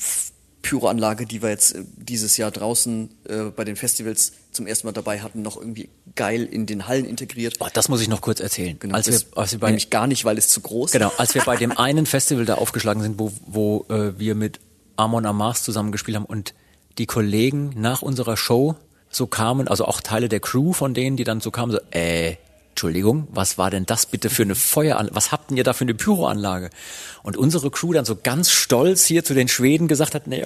Pyroanlage, 0.63 1.27
die 1.27 1.43
wir 1.43 1.51
jetzt 1.51 1.75
äh, 1.75 1.85
dieses 1.97 2.37
Jahr 2.37 2.51
draußen 2.51 3.11
äh, 3.29 3.45
bei 3.45 3.65
den 3.65 3.77
Festivals 3.77 4.33
zum 4.59 4.67
ersten 4.67 4.87
Mal 4.87 4.93
dabei 4.93 5.21
hatten, 5.21 5.41
noch 5.43 5.57
irgendwie 5.57 5.89
geil 6.15 6.45
in 6.45 6.67
den 6.67 6.87
Hallen 6.87 7.05
integriert. 7.05 7.55
Oh, 7.61 7.69
das 7.73 7.89
muss 7.89 8.01
ich 8.01 8.09
noch 8.09 8.21
kurz 8.21 8.41
erzählen. 8.41 8.77
Genau, 8.79 8.95
als 8.95 9.07
wir, 9.07 9.21
als 9.37 9.53
wir 9.53 9.61
bei, 9.61 9.69
nämlich 9.69 9.89
gar 9.89 10.07
nicht, 10.07 10.25
weil 10.25 10.37
es 10.37 10.49
zu 10.49 10.61
groß. 10.61 10.91
Genau, 10.91 11.13
als 11.17 11.35
wir 11.35 11.43
bei 11.47 11.57
dem 11.57 11.77
einen 11.77 12.05
Festival 12.05 12.45
da 12.45 12.57
aufgeschlagen 12.57 13.03
sind, 13.03 13.19
wo, 13.19 13.33
wo 13.47 13.87
äh, 13.89 14.19
wir 14.19 14.35
mit 14.35 14.61
Amon 14.97 15.25
Amas 15.25 15.63
zusammen 15.63 15.93
gespielt 15.93 16.17
haben 16.17 16.25
und 16.25 16.55
die 16.99 17.07
Kollegen 17.07 17.73
nach 17.77 18.03
unserer 18.03 18.37
Show 18.37 18.75
so 19.09 19.27
kamen, 19.27 19.69
also 19.69 19.85
auch 19.85 20.01
Teile 20.01 20.29
der 20.29 20.41
Crew 20.41 20.73
von 20.73 20.93
denen, 20.93 21.17
die 21.17 21.25
dann 21.25 21.41
so 21.41 21.51
kamen, 21.51 21.73
so, 21.73 21.79
äh, 21.93 22.37
Entschuldigung, 22.79 23.27
was 23.33 23.59
war 23.59 23.71
denn 23.71 23.87
das 23.87 24.07
bitte 24.07 24.31
für 24.31 24.45
eine 24.45 24.55
Feueranlage? 24.55 25.17
Was 25.17 25.33
habt 25.33 25.51
ihr 25.51 25.65
da 25.65 25.73
für 25.73 25.83
eine 25.83 25.95
Pyroanlage? 25.95 26.71
Und 27.25 27.37
unsere 27.37 27.73
Crew 27.73 27.93
dann 27.93 28.05
so 28.05 28.15
ganz 28.15 28.53
stolz 28.53 29.05
hier 29.05 29.25
zu 29.25 29.35
den 29.35 29.49
Schweden 29.49 29.89
gesagt 29.89 30.15
hat, 30.15 30.29
nee, 30.29 30.45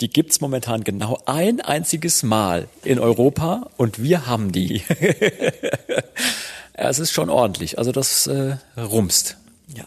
die 0.00 0.10
gibt's 0.10 0.40
momentan 0.40 0.82
genau 0.82 1.20
ein 1.26 1.60
einziges 1.60 2.24
Mal 2.24 2.66
in 2.82 2.98
Europa 2.98 3.70
und 3.76 4.02
wir 4.02 4.26
haben 4.26 4.50
die. 4.50 4.82
es 6.72 6.98
ist 6.98 7.12
schon 7.12 7.30
ordentlich. 7.30 7.78
Also 7.78 7.92
das 7.92 8.26
äh, 8.26 8.56
rumst. 8.76 9.36
Ja. 9.72 9.84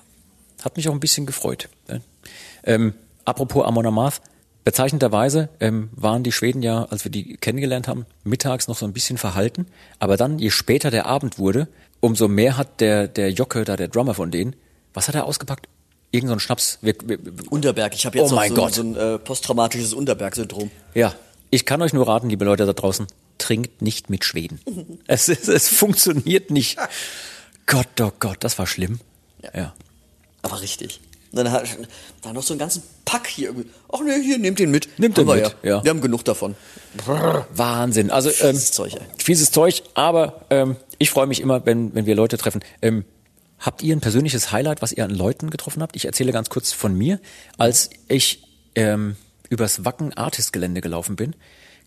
Hat 0.64 0.78
mich 0.78 0.88
auch 0.88 0.94
ein 0.94 1.02
bisschen 1.02 1.26
gefreut. 1.26 1.68
Ne? 1.90 2.02
Ähm, 2.64 2.94
apropos 3.26 3.66
Amon 3.66 3.88
Amarth, 3.88 4.22
Bezeichnenderweise 4.64 5.50
ähm, 5.60 5.90
waren 5.94 6.24
die 6.24 6.32
Schweden 6.32 6.64
ja, 6.64 6.86
als 6.86 7.04
wir 7.04 7.12
die 7.12 7.36
kennengelernt 7.38 7.88
haben, 7.88 8.06
mittags 8.24 8.68
noch 8.68 8.78
so 8.78 8.86
ein 8.86 8.94
bisschen 8.94 9.18
verhalten. 9.18 9.68
Aber 10.00 10.16
dann, 10.16 10.40
je 10.40 10.52
später 10.52 10.90
der 10.90 11.06
Abend 11.06 11.38
wurde, 11.38 11.68
umso 12.00 12.28
mehr 12.28 12.58
hat 12.58 12.80
der, 12.80 13.08
der 13.08 13.32
Jocke, 13.32 13.66
da 13.66 13.76
der 13.76 13.90
Drummer 13.90 14.14
von 14.14 14.32
denen, 14.32 14.56
was 14.94 15.08
hat 15.08 15.16
er 15.16 15.26
ausgepackt? 15.26 15.68
Irgend 16.12 16.30
so 16.30 16.34
ein 16.34 16.40
Schnaps. 16.40 16.78
Wir, 16.82 16.96
wir, 17.04 17.18
Unterberg. 17.50 17.94
Ich 17.96 18.06
habe 18.06 18.18
jetzt 18.18 18.32
oh 18.32 18.36
mein 18.36 18.50
so, 18.50 18.56
Gott. 18.56 18.74
so 18.76 18.84
ein 18.84 18.96
äh, 18.96 19.20
posttraumatisches 19.20 19.94
Unterberg-Syndrom. 19.94 20.72
Ja. 20.94 21.14
Ich 21.50 21.66
kann 21.66 21.82
euch 21.82 21.94
nur 21.94 22.08
raten, 22.08 22.30
liebe 22.30 22.46
Leute 22.46 22.66
da 22.66 22.74
draußen, 22.74 23.08
trinkt 23.38 23.82
nicht 23.82 24.10
mit 24.10 24.24
Schweden. 24.24 24.60
es, 25.08 25.28
es, 25.28 25.48
es 25.48 25.68
funktioniert 25.68 26.52
nicht. 26.52 26.78
Gott, 27.66 28.00
oh 28.02 28.12
Gott, 28.20 28.38
das 28.42 28.58
war 28.60 28.68
schlimm. 28.68 29.00
Ja. 29.42 29.50
ja. 29.56 29.74
Aber 30.42 30.62
richtig. 30.62 31.00
Und 31.34 31.38
dann 31.38 31.52
hat 31.52 31.68
da 32.22 32.32
noch 32.32 32.44
so 32.44 32.54
einen 32.54 32.60
ganzen 32.60 32.84
Pack 33.06 33.26
hier 33.26 33.48
irgendwie. 33.48 33.68
Ach 33.92 34.02
ne, 34.02 34.22
hier, 34.22 34.38
nehmt 34.38 34.60
den 34.60 34.70
mit. 34.70 34.88
Nehmt 35.00 35.18
den 35.18 35.26
mit, 35.26 35.40
ja. 35.40 35.52
ja. 35.64 35.84
Wir 35.84 35.90
haben 35.90 36.00
genug 36.00 36.24
davon. 36.24 36.56
Wahnsinn. 37.56 38.12
Also, 38.12 38.30
ähm, 38.30 38.52
fieses 38.54 38.72
Zeug, 38.72 38.94
ey. 38.94 39.02
Fieses 39.18 39.50
Zeug, 39.50 39.82
aber 39.96 40.46
ähm, 40.52 40.76
ich 41.00 41.10
freue 41.10 41.26
mich 41.26 41.42
immer, 41.42 41.66
wenn, 41.66 41.96
wenn 41.96 42.06
wir 42.06 42.14
Leute 42.14 42.38
treffen. 42.38 42.64
Ähm, 42.84 43.04
habt 43.58 43.82
ihr 43.82 43.96
ein 43.96 44.00
persönliches 44.00 44.52
Highlight, 44.52 44.84
was 44.84 44.92
ihr 44.92 45.04
an 45.04 45.10
Leuten 45.10 45.50
getroffen 45.50 45.82
habt? 45.82 45.96
Ich 45.96 46.06
erzähle 46.06 46.34
ganz 46.34 46.52
kurz 46.52 46.72
von 46.72 46.96
mir. 46.96 47.20
Als 47.58 47.90
ich 48.10 48.44
ähm, 48.76 49.16
übers 49.50 49.86
Wacken 49.86 50.14
Artist 50.14 50.54
Gelände 50.54 50.82
gelaufen 50.82 51.16
bin, 51.16 51.36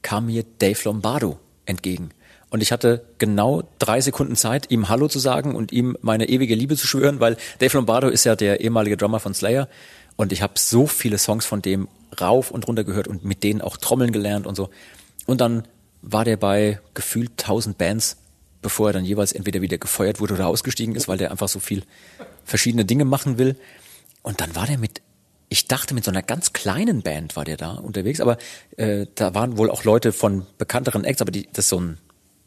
kam 0.03 0.27
mir 0.27 0.45
Dave 0.59 0.81
Lombardo 0.83 1.39
entgegen. 1.67 2.11
Und 2.51 2.63
ich 2.63 2.71
hatte 2.73 3.05
genau 3.19 3.65
drei 3.79 4.01
Sekunden 4.01 4.37
Zeit, 4.37 4.71
ihm 4.71 4.89
Hallo 4.89 5.09
zu 5.09 5.19
sagen 5.19 5.55
und 5.55 5.73
ihm 5.73 5.97
meine 6.01 6.29
ewige 6.29 6.55
Liebe 6.55 6.77
zu 6.77 6.87
schwören, 6.87 7.19
weil 7.21 7.37
Dave 7.59 7.77
Lombardo 7.77 8.09
ist 8.09 8.25
ja 8.25 8.37
der 8.37 8.61
ehemalige 8.61 8.97
Drummer 8.97 9.21
von 9.21 9.35
Slayer. 9.35 9.69
Und 10.15 10.33
ich 10.33 10.43
habe 10.43 10.55
so 10.57 10.87
viele 10.87 11.19
Songs 11.19 11.45
von 11.45 11.61
dem 11.61 11.89
rauf 12.21 12.51
und 12.51 12.67
runter 12.69 12.85
gehört 12.85 13.09
und 13.09 13.25
mit 13.25 13.43
denen 13.43 13.61
auch 13.61 13.77
Trommeln 13.77 14.13
gelernt 14.13 14.47
und 14.47 14.55
so. 14.55 14.71
Und 15.27 15.41
dann 15.41 15.65
war 16.03 16.25
der 16.25 16.37
bei 16.37 16.81
gefühlt 16.95 17.37
tausend 17.37 17.79
Bands, 17.79 18.17
bevor 18.63 18.91
er 18.91 18.93
dann 18.95 19.05
jeweils 19.05 19.33
entweder 19.33 19.61
wieder 19.61 19.77
gefeuert 19.77 20.21
wurde 20.21 20.35
oder 20.35 20.47
ausgestiegen 20.47 20.95
ist, 20.95 21.09
weil 21.09 21.19
der 21.19 21.33
einfach 21.33 21.49
so 21.49 21.59
viel 21.59 21.83
verschiedene 22.45 22.85
Dinge 22.85 23.05
machen 23.05 23.39
will. 23.39 23.57
Und 24.23 24.41
dann 24.41 24.55
war 24.55 24.67
der 24.67 24.79
mit, 24.79 25.03
ich 25.49 25.67
dachte 25.67 25.95
mit 25.95 26.05
so 26.05 26.11
einer 26.11 26.23
ganz 26.23 26.53
kleinen 26.53 27.03
Band 27.03 27.37
war 27.37 27.45
der 27.45 27.57
da 27.57 27.73
unterwegs, 27.73 28.21
aber 28.21 28.39
äh, 28.77 29.07
da 29.15 29.35
waren 29.35 29.59
wohl 29.59 29.71
auch 29.71 29.85
Leute 29.85 30.13
von 30.13 30.47
bekannteren 30.59 31.05
Acts, 31.05 31.21
aber 31.21 31.33
die, 31.33 31.49
das 31.53 31.67
ist 31.67 31.71
so 31.71 31.81
ein 31.81 31.99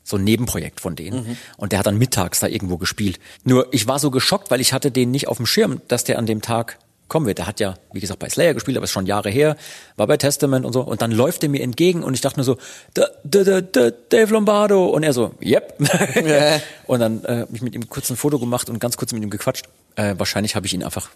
so 0.10 0.18
ein 0.18 0.24
Nebenprojekt 0.24 0.82
von 0.82 0.95
denen. 0.95 1.28
Mhm. 1.28 1.38
Und 1.57 1.72
der 1.72 1.80
hat 1.80 1.86
dann 1.86 1.97
mittags 1.97 2.39
da 2.39 2.47
irgendwo 2.47 2.78
gespielt. 2.78 3.20
Nur 3.43 3.68
ich 3.72 3.88
war 3.88 3.99
so 3.99 4.10
geschockt, 4.10 4.49
weil 4.49 4.60
ich 4.60 4.74
hatte 4.74 4.91
den 4.91 5.12
nicht 5.12 5.28
auf 5.28 5.38
dem 5.38 5.45
Schirm, 5.45 5.82
dass 5.88 6.03
der 6.03 6.18
an 6.18 6.26
dem 6.26 6.41
Tag 6.41 6.80
kommen 7.10 7.26
wird. 7.26 7.38
Der 7.38 7.47
hat 7.47 7.60
ja, 7.60 7.76
wie 7.91 7.99
gesagt, 7.99 8.20
bei 8.20 8.30
Slayer 8.30 8.53
gespielt, 8.53 8.78
aber 8.78 8.86
ist 8.86 8.91
schon 8.91 9.05
Jahre 9.05 9.30
her, 9.30 9.55
war 9.97 10.07
bei 10.07 10.18
Testament 10.18 10.66
und 10.66 10.74
so. 10.74 10.82
Und 10.82 11.01
dann 11.01 11.12
läuft 11.12 11.43
er 11.43 11.49
mir 11.49 11.62
entgegen 11.62 12.03
und 12.03 12.14
ich 12.14 12.22
dachte 12.22 12.39
nur 12.39 12.45
so, 12.45 12.57
da, 12.93 13.07
da, 13.24 13.43
da, 13.43 13.62
da, 13.62 13.91
Dave 13.91 14.34
Lombardo. 14.34 14.88
Und 14.88 15.03
er 15.03 15.14
so, 15.14 15.34
yep. 15.41 15.76
Yeah. 16.16 16.62
und 16.86 16.99
dann 16.99 17.24
äh, 17.24 17.41
hab 17.41 17.53
ich 17.53 17.62
mit 17.62 17.76
ihm 17.76 17.88
kurz 17.89 18.10
ein 18.10 18.16
Foto 18.16 18.39
gemacht 18.39 18.70
und 18.70 18.80
ganz 18.80 18.97
kurz 18.97 19.14
mit 19.14 19.22
ihm 19.22 19.30
gequatscht. 19.30 19.68
Äh, 19.95 20.16
wahrscheinlich 20.18 20.55
habe 20.55 20.66
ich 20.66 20.74
ihn 20.74 20.84
einfach 20.84 21.10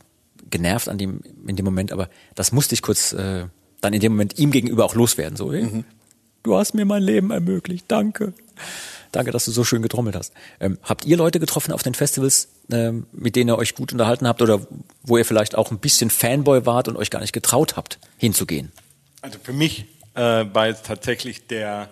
genervt 0.50 0.88
an 0.88 0.98
dem, 0.98 1.22
in 1.48 1.56
dem 1.56 1.66
Moment, 1.66 1.92
aber 1.92 2.10
das 2.36 2.52
musste 2.52 2.76
ich 2.76 2.82
kurz 2.82 3.14
äh, 3.14 3.46
dann 3.82 3.94
in 3.94 4.00
dem 4.00 4.12
Moment 4.14 4.38
ihm 4.38 4.52
gegenüber 4.52 4.86
auch 4.86 4.96
loswerden. 4.96 5.36
So, 5.36 5.48
mhm. 5.48 5.84
Du 6.44 6.56
hast 6.56 6.74
mir 6.74 6.86
mein 6.86 7.04
Leben 7.04 7.32
ermöglicht, 7.32 7.86
danke. 7.88 8.34
Danke, 9.12 9.32
dass 9.32 9.46
du 9.46 9.52
so 9.52 9.64
schön 9.64 9.84
getrommelt 9.84 10.16
hast. 10.16 10.34
Ähm, 10.60 10.80
habt 10.84 11.06
ihr 11.06 11.18
Leute 11.18 11.40
getroffen 11.40 11.72
auf 11.72 11.84
den 11.84 11.94
Festivals, 11.94 12.50
ähm, 12.72 13.06
mit 13.12 13.36
denen 13.36 13.52
ihr 13.52 13.58
euch 13.58 13.76
gut 13.76 13.92
unterhalten 13.92 14.28
habt 14.28 14.42
oder 14.42 14.66
wo 15.04 15.18
ihr 15.18 15.26
vielleicht 15.26 15.56
auch 15.56 15.72
ein 15.72 15.78
bisschen 15.78 16.10
Fanboy 16.10 16.66
wart 16.66 16.88
und 16.88 16.98
euch 16.98 17.12
gar 17.12 17.20
nicht 17.20 17.34
getraut 17.34 17.76
habt, 17.76 18.00
hinzugehen? 18.18 18.72
Also 19.22 19.38
für 19.42 19.54
mich 19.54 19.86
äh, 20.16 20.20
war 20.22 20.68
jetzt 20.68 20.88
tatsächlich 20.88 21.46
der, 21.46 21.90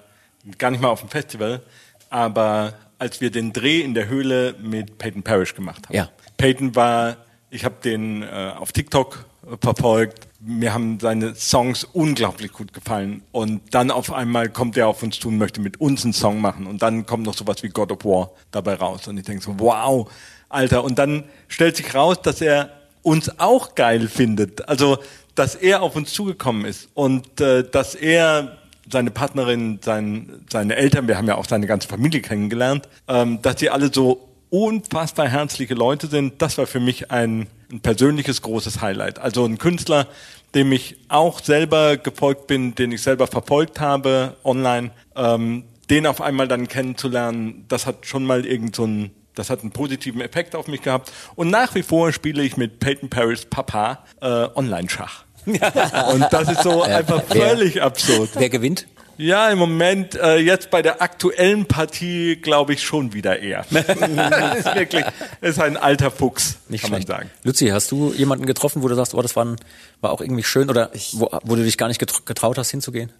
gar 0.58 0.72
nicht 0.72 0.82
mal 0.82 0.89
auf 0.89 1.02
dem 1.02 1.10
Festival, 1.10 1.62
aber 2.10 2.74
als 2.97 3.22
wir 3.22 3.30
den 3.30 3.54
Dreh 3.54 3.82
in 3.82 3.93
der 3.93 4.08
Höhle 4.08 4.56
mit 4.60 4.97
Peyton 4.97 5.24
Parrish 5.24 5.54
gemacht 5.54 5.88
haben. 5.88 5.95
Ja. 5.95 6.10
Peyton 6.38 6.76
war, 6.76 7.18
ich 7.52 7.66
habe 7.66 7.76
den 7.84 8.24
äh, 8.24 8.54
auf 8.58 8.72
TikTok 8.72 9.26
verfolgt. 9.62 10.28
Mir 10.44 10.74
haben 10.74 11.00
seine 11.00 11.36
Songs 11.36 11.84
unglaublich 11.84 12.52
gut 12.52 12.74
gefallen. 12.74 13.24
Und 13.32 13.62
dann 13.72 13.92
auf 13.92 14.12
einmal 14.12 14.50
kommt 14.50 14.76
er 14.78 14.88
auf 14.88 15.04
uns 15.04 15.20
zu 15.20 15.28
und 15.28 15.38
möchte 15.38 15.62
mit 15.62 15.80
uns 15.80 16.04
einen 16.04 16.14
Song 16.14 16.42
machen. 16.42 16.68
Und 16.68 16.82
dann 16.82 17.06
kommt 17.06 17.26
noch 17.26 17.36
sowas 17.36 17.62
wie 17.62 17.70
God 17.70 17.92
of 17.92 18.04
War 18.06 18.32
dabei 18.52 18.76
raus. 18.76 19.08
Und 19.08 19.18
ich 19.18 19.26
denke 19.26 19.44
so, 19.44 19.54
wow, 19.60 20.10
Alter. 20.50 20.84
Und 20.84 20.98
dann 20.98 21.26
stellt 21.48 21.78
sich 21.78 21.94
raus, 21.94 22.22
dass 22.22 22.42
er 22.42 22.72
uns 23.04 23.39
auch 23.39 23.76
geil 23.76 24.08
findet. 24.08 24.68
Also, 24.68 24.98
dass 25.36 25.56
er 25.56 25.82
auf 25.82 25.96
uns 25.96 26.12
zugekommen 26.14 26.66
ist 26.66 26.89
und 26.94 27.39
äh, 27.39 27.64
dass 27.64 27.96
er 27.96 28.58
seine 28.92 29.12
Partnerin, 29.12 29.80
sein, 29.84 30.44
seine 30.50 30.76
Eltern, 30.76 31.08
wir 31.08 31.18
haben 31.18 31.28
ja 31.28 31.36
auch 31.36 31.46
seine 31.46 31.68
ganze 31.68 31.88
Familie 31.88 32.22
kennengelernt, 32.22 32.89
ähm, 33.08 33.42
dass 33.42 33.60
sie 33.60 33.70
alle 33.70 33.92
so 33.94 34.31
unfassbar 34.52 35.28
herzliche 35.28 35.74
Leute 35.74 36.08
sind, 36.08 36.41
das 36.41 36.60
war 36.60 36.68
für 36.68 36.80
mich 36.80 37.10
ein, 37.10 37.47
ein 37.72 37.80
persönliches 37.80 38.43
großes 38.43 38.82
Highlight. 38.82 39.18
Also 39.18 39.45
ein 39.45 39.58
Künstler, 39.58 40.08
dem 40.54 40.72
ich 40.74 40.97
auch 41.08 41.39
selber 41.39 41.97
gefolgt 41.97 42.47
bin, 42.47 42.76
den 42.76 42.91
ich 42.91 43.02
selber 43.02 43.26
verfolgt 43.26 43.80
habe 43.80 44.36
online, 44.43 44.91
ähm, 45.16 45.64
den 45.89 46.06
auf 46.06 46.22
einmal 46.22 46.47
dann 46.47 46.68
kennenzulernen, 46.68 47.66
das 47.70 47.86
hat 47.86 48.06
schon 48.06 48.26
mal 48.26 48.45
irgend 48.45 48.76
so 48.76 48.86
ein 48.86 49.12
das 49.34 49.49
hat 49.49 49.62
einen 49.62 49.72
positiven 49.72 50.20
Effekt 50.20 50.56
auf 50.56 50.68
mich 50.68 50.82
gehabt. 50.82 51.10
Und 51.36 51.49
nach 51.49 51.74
wie 51.74 51.84
vor 51.84 52.12
spiele 52.12 52.43
ich 52.43 52.58
mit 52.58 52.80
Peyton 52.80 53.10
Paris 53.10 53.45
Papa 53.45 54.04
äh, 54.22 54.26
Online-Schach. 54.28 55.24
Und 55.45 56.28
das 56.32 56.49
ist 56.52 56.64
so 56.64 56.84
einfach 56.84 57.24
völlig 57.24 57.82
absurd. 57.82 58.32
Wer 58.36 58.49
gewinnt? 58.49 58.88
Ja, 59.22 59.49
im 59.51 59.59
Moment, 59.59 60.15
äh, 60.15 60.38
jetzt 60.38 60.72
bei 60.72 60.82
der 60.82 60.99
aktuellen 61.01 61.67
Partie, 61.67 62.38
glaube 62.38 62.74
ich 62.74 62.82
schon 62.82 63.13
wieder 63.13 63.38
eher. 63.39 63.65
das 63.69 63.88
ist 63.88 64.76
wirklich, 64.76 65.05
ist 65.41 65.59
ein 65.59 65.78
alter 65.78 66.09
Fuchs, 66.09 66.57
Nicht 66.69 66.82
kann 66.82 66.89
schlecht. 66.89 67.07
man 67.07 67.17
sagen. 67.17 67.30
Luzi, 67.43 67.67
hast 67.67 67.91
du 67.91 68.11
jemanden 68.13 68.47
getroffen, 68.47 68.82
wo 68.82 68.88
du 68.88 68.95
sagst, 68.95 69.13
oh, 69.13 69.22
das 69.22 69.36
war, 69.36 69.45
ein, 69.45 69.57
war 70.01 70.11
auch 70.11 70.22
irgendwie 70.22 70.43
schön 70.43 70.69
oder 70.72 70.89
wo, 71.13 71.30
wo 71.43 71.55
du 71.55 71.63
dich 71.63 71.78
gar 71.78 71.88
nicht 71.88 72.01
getr- 72.01 72.26
getraut 72.26 72.57
hast 72.57 72.72
hinzugehen? 72.72 73.11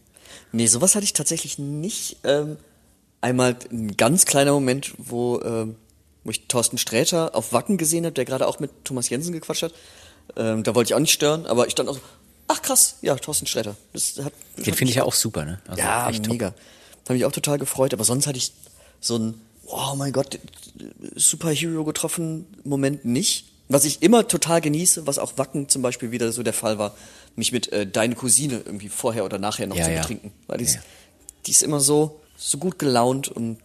Nee, 0.52 0.66
sowas 0.66 0.96
hatte 0.96 1.04
ich 1.04 1.14
tatsächlich 1.14 1.60
nicht. 1.60 2.18
Ähm, 2.24 2.58
einmal 3.22 3.56
ein 3.72 3.96
ganz 3.96 4.26
kleiner 4.26 4.54
Moment, 4.54 4.94
wo, 4.98 5.40
ähm, 5.42 5.76
wo 6.24 6.32
ich 6.32 6.48
Thorsten 6.48 6.80
Sträter 6.80 7.36
auf 7.36 7.54
Wacken 7.54 7.78
gesehen 7.78 8.06
habe, 8.06 8.14
der 8.14 8.26
gerade 8.26 8.48
auch 8.48 8.60
mit 8.60 8.72
Thomas 8.86 9.10
Jensen 9.10 9.34
gequatscht 9.34 9.62
hat. 9.64 9.74
Ähm, 10.36 10.64
da 10.64 10.74
wollte 10.74 10.90
ich 10.90 10.96
auch 10.96 11.00
nicht 11.00 11.14
stören, 11.14 11.46
aber 11.46 11.68
ich 11.68 11.74
stand 11.74 11.90
auch 11.90 11.94
so, 11.96 12.02
ach 12.52 12.62
krass, 12.62 12.96
ja, 13.02 13.16
Thorsten 13.16 13.48
Sträter. 13.48 13.76
Das 13.94 14.16
hat, 14.24 14.34
Den 14.58 14.74
finde 14.74 14.92
ich 14.92 14.96
ja 14.98 15.04
auch 15.04 15.14
super, 15.14 15.46
ne? 15.46 15.60
Also 15.68 15.82
ja, 15.82 16.10
echt 16.10 16.24
top. 16.24 16.34
mega. 16.34 16.54
Habe 17.06 17.14
mich 17.16 17.26
auch 17.26 17.32
total 17.32 17.58
gefreut, 17.58 17.94
aber 17.94 18.04
sonst 18.04 18.28
hatte 18.28 18.38
ich 18.38 18.52
so 19.00 19.18
ein, 19.18 19.42
oh 19.66 19.96
mein 19.96 20.12
Gott, 20.14 20.38
Superhero 21.16 21.84
getroffen 21.84 22.46
Moment 22.64 23.06
nicht. 23.06 23.46
Was 23.70 23.86
ich 23.86 24.02
immer 24.02 24.28
total 24.28 24.60
genieße, 24.60 25.08
was 25.08 25.18
auch 25.18 25.38
Wacken 25.38 25.70
zum 25.70 25.82
Beispiel 25.82 26.12
wieder 26.12 26.32
so 26.34 26.44
der 26.44 26.54
Fall 26.54 26.78
war, 26.78 26.94
mich 27.38 27.54
mit 27.54 27.72
äh, 27.72 27.88
deine 27.88 28.16
Cousine 28.16 28.62
irgendwie 28.66 28.90
vorher 28.90 29.24
oder 29.24 29.38
nachher 29.40 29.66
noch 29.68 29.78
Ja, 29.78 29.86
zu 29.86 29.92
ja. 29.94 30.02
betrinken. 30.02 30.32
Weil 30.48 30.58
die, 30.58 30.66
ist, 30.66 30.76
Ja. 30.76 30.82
die 31.46 31.52
ist 31.52 31.64
immer 31.64 31.80
so, 31.80 32.20
so 32.38 32.58
gut 32.58 32.80
gelaunt 32.80 33.30
und 33.30 33.60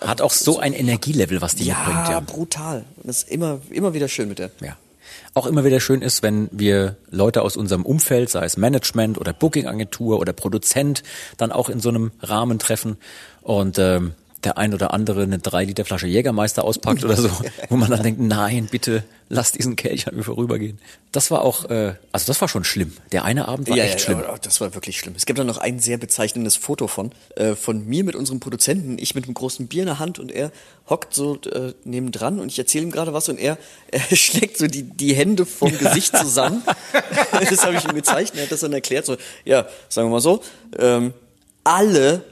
Hat 0.00 0.20
auch 0.20 0.30
so 0.30 0.60
ein 0.60 0.74
Energielevel, 0.74 1.40
was 1.40 1.56
die 1.56 1.64
ja, 1.64 1.76
mitbringt, 1.78 2.08
ja. 2.08 2.20
brutal. 2.20 2.84
Und 2.98 3.08
das 3.08 3.24
ist 3.24 3.30
immer, 3.30 3.60
immer 3.70 3.94
wieder 3.94 4.06
schön 4.06 4.28
mit 4.28 4.38
der. 4.38 4.52
Ja. 4.60 4.76
Auch 5.38 5.46
immer 5.46 5.64
wieder 5.64 5.78
schön 5.78 6.02
ist, 6.02 6.24
wenn 6.24 6.48
wir 6.50 6.96
Leute 7.12 7.42
aus 7.42 7.56
unserem 7.56 7.86
Umfeld, 7.86 8.28
sei 8.28 8.44
es 8.44 8.56
Management 8.56 9.18
oder 9.18 9.32
Bookingagentur 9.32 10.18
oder 10.18 10.32
Produzent, 10.32 11.04
dann 11.36 11.52
auch 11.52 11.68
in 11.68 11.78
so 11.78 11.90
einem 11.90 12.10
Rahmen 12.20 12.58
treffen. 12.58 12.96
Und 13.42 13.78
ähm, 13.78 14.14
der 14.44 14.56
ein 14.56 14.72
oder 14.72 14.94
andere 14.94 15.22
eine 15.22 15.38
drei 15.38 15.64
Liter 15.64 15.84
Flasche 15.84 16.06
Jägermeister 16.06 16.64
auspackt 16.64 17.04
oder 17.04 17.16
so, 17.16 17.28
wo 17.68 17.76
man 17.76 17.90
dann 17.90 18.02
denkt, 18.02 18.20
nein, 18.20 18.68
bitte 18.70 19.02
lass 19.28 19.52
diesen 19.52 19.74
Kelch 19.76 20.06
an 20.06 20.16
mir 20.16 20.22
vorübergehen. 20.22 20.78
Das 21.12 21.30
war 21.30 21.42
auch, 21.42 21.68
äh, 21.70 21.94
also 22.12 22.26
das 22.26 22.40
war 22.40 22.48
schon 22.48 22.64
schlimm. 22.64 22.96
Der 23.12 23.24
eine 23.24 23.48
Abend 23.48 23.68
war 23.68 23.76
echt 23.76 24.00
schlimm. 24.00 24.18
aber 24.18 24.38
das 24.38 24.60
war 24.60 24.74
wirklich 24.74 24.98
schlimm. 24.98 25.14
Es 25.16 25.26
gibt 25.26 25.38
da 25.38 25.44
noch 25.44 25.58
ein 25.58 25.80
sehr 25.80 25.98
bezeichnendes 25.98 26.56
Foto 26.56 26.86
von, 26.86 27.10
äh, 27.34 27.54
von 27.54 27.84
mir 27.84 28.04
mit 28.04 28.14
unserem 28.14 28.40
Produzenten, 28.40 28.96
ich 28.98 29.14
mit 29.14 29.24
einem 29.24 29.34
großen 29.34 29.66
Bier 29.66 29.82
in 29.82 29.86
der 29.86 29.98
Hand 29.98 30.18
und 30.18 30.30
er 30.30 30.52
hockt 30.88 31.14
so 31.14 31.36
äh, 31.52 31.74
nebendran 31.84 32.38
und 32.38 32.52
ich 32.52 32.58
erzähle 32.58 32.84
ihm 32.84 32.92
gerade 32.92 33.12
was 33.12 33.28
und 33.28 33.38
er, 33.38 33.58
er 33.90 34.16
schlägt 34.16 34.56
so 34.56 34.68
die, 34.68 34.84
die 34.84 35.14
Hände 35.14 35.46
vom 35.46 35.76
Gesicht 35.76 36.16
zusammen. 36.16 36.62
das 37.32 37.64
habe 37.64 37.76
ich 37.76 37.84
ihm 37.84 37.94
gezeigt 37.94 38.32
und 38.32 38.38
er 38.38 38.44
hat 38.44 38.52
das 38.52 38.60
dann 38.60 38.72
erklärt, 38.72 39.04
so, 39.04 39.16
ja, 39.44 39.66
sagen 39.88 40.08
wir 40.08 40.12
mal 40.12 40.20
so, 40.20 40.42
ähm, 40.78 41.12
alle 41.64 42.22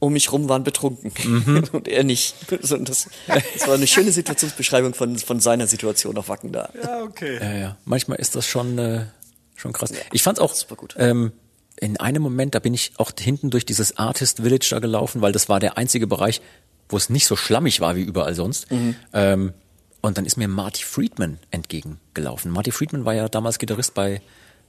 um 0.00 0.12
mich 0.12 0.32
rum 0.32 0.48
waren 0.48 0.64
betrunken 0.64 1.12
Mhm. 1.24 1.64
und 1.72 1.86
er 1.86 2.02
nicht. 2.02 2.34
Das, 2.50 2.70
das 2.70 3.08
war 3.66 3.74
eine 3.74 3.86
schöne 3.86 4.10
Situationsbeschreibung 4.10 4.94
von, 4.94 5.16
von 5.16 5.38
seiner 5.40 5.66
Situation 5.66 6.16
auf 6.18 6.28
Wacken 6.28 6.50
da. 6.52 6.70
Ja, 6.82 7.02
okay. 7.02 7.38
Ja, 7.40 7.52
ja. 7.56 7.76
Manchmal 7.84 8.18
ist 8.18 8.34
das 8.34 8.46
schon, 8.46 8.78
äh, 8.78 9.04
schon 9.54 9.72
krass. 9.72 9.92
Ich 10.12 10.22
fand's 10.22 10.40
auch 10.40 10.54
super 10.54 10.74
gut. 10.74 10.94
Ähm, 10.98 11.32
in 11.78 11.98
einem 11.98 12.22
Moment, 12.22 12.54
da 12.54 12.58
bin 12.58 12.74
ich 12.74 12.92
auch 12.96 13.12
hinten 13.18 13.50
durch 13.50 13.64
dieses 13.64 13.96
Artist 13.96 14.38
Village 14.38 14.68
da 14.70 14.80
gelaufen, 14.80 15.22
weil 15.22 15.32
das 15.32 15.48
war 15.48 15.60
der 15.60 15.78
einzige 15.78 16.06
Bereich, 16.06 16.40
wo 16.88 16.96
es 16.96 17.08
nicht 17.08 17.26
so 17.26 17.36
schlammig 17.36 17.80
war 17.80 17.94
wie 17.96 18.02
überall 18.02 18.34
sonst. 18.34 18.70
Mhm. 18.70 18.96
Ähm, 19.12 19.52
und 20.02 20.16
dann 20.16 20.24
ist 20.26 20.36
mir 20.36 20.48
Marty 20.48 20.82
Friedman 20.82 21.38
entgegengelaufen. 21.50 22.50
Marty 22.50 22.70
Friedman 22.72 23.04
war 23.04 23.14
ja 23.14 23.28
damals 23.28 23.58
Gitarrist 23.58 23.94
bei 23.94 24.22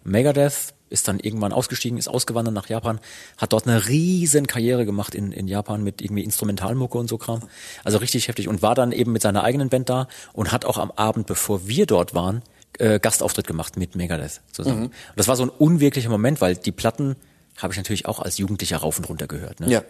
Megadeth, 0.03 0.73
ist 0.91 1.07
dann 1.07 1.19
irgendwann 1.19 1.53
ausgestiegen, 1.53 1.97
ist 1.97 2.07
ausgewandert 2.07 2.53
nach 2.53 2.69
Japan, 2.69 2.99
hat 3.37 3.53
dort 3.53 3.67
eine 3.67 3.87
riesen 3.87 4.45
Karriere 4.45 4.85
gemacht 4.85 5.15
in, 5.15 5.31
in 5.31 5.47
Japan 5.47 5.83
mit 5.83 6.01
irgendwie 6.01 6.23
Instrumentalmucke 6.23 6.97
und 6.97 7.07
so 7.07 7.17
Kram. 7.17 7.41
Also 7.83 7.97
richtig 7.97 8.27
heftig 8.27 8.47
und 8.47 8.61
war 8.61 8.75
dann 8.75 8.91
eben 8.91 9.11
mit 9.11 9.21
seiner 9.21 9.43
eigenen 9.43 9.69
Band 9.69 9.89
da 9.89 10.07
und 10.33 10.51
hat 10.51 10.65
auch 10.65 10.77
am 10.77 10.91
Abend, 10.91 11.27
bevor 11.27 11.67
wir 11.67 11.85
dort 11.85 12.13
waren, 12.13 12.43
äh, 12.77 12.99
Gastauftritt 12.99 13.47
gemacht 13.47 13.77
mit 13.77 13.95
Megadeth 13.95 14.41
zusammen. 14.51 14.83
Und 14.85 14.93
das 15.15 15.27
war 15.27 15.35
so 15.35 15.43
ein 15.43 15.49
unwirklicher 15.49 16.09
Moment, 16.09 16.41
weil 16.41 16.55
die 16.55 16.71
Platten 16.71 17.15
habe 17.57 17.73
ich 17.73 17.77
natürlich 17.77 18.05
auch 18.05 18.19
als 18.19 18.37
Jugendlicher 18.37 18.77
rauf 18.77 18.97
und 18.97 19.07
runter 19.09 19.27
gehört. 19.27 19.59
Ne? 19.59 19.69
Ja. 19.69 19.83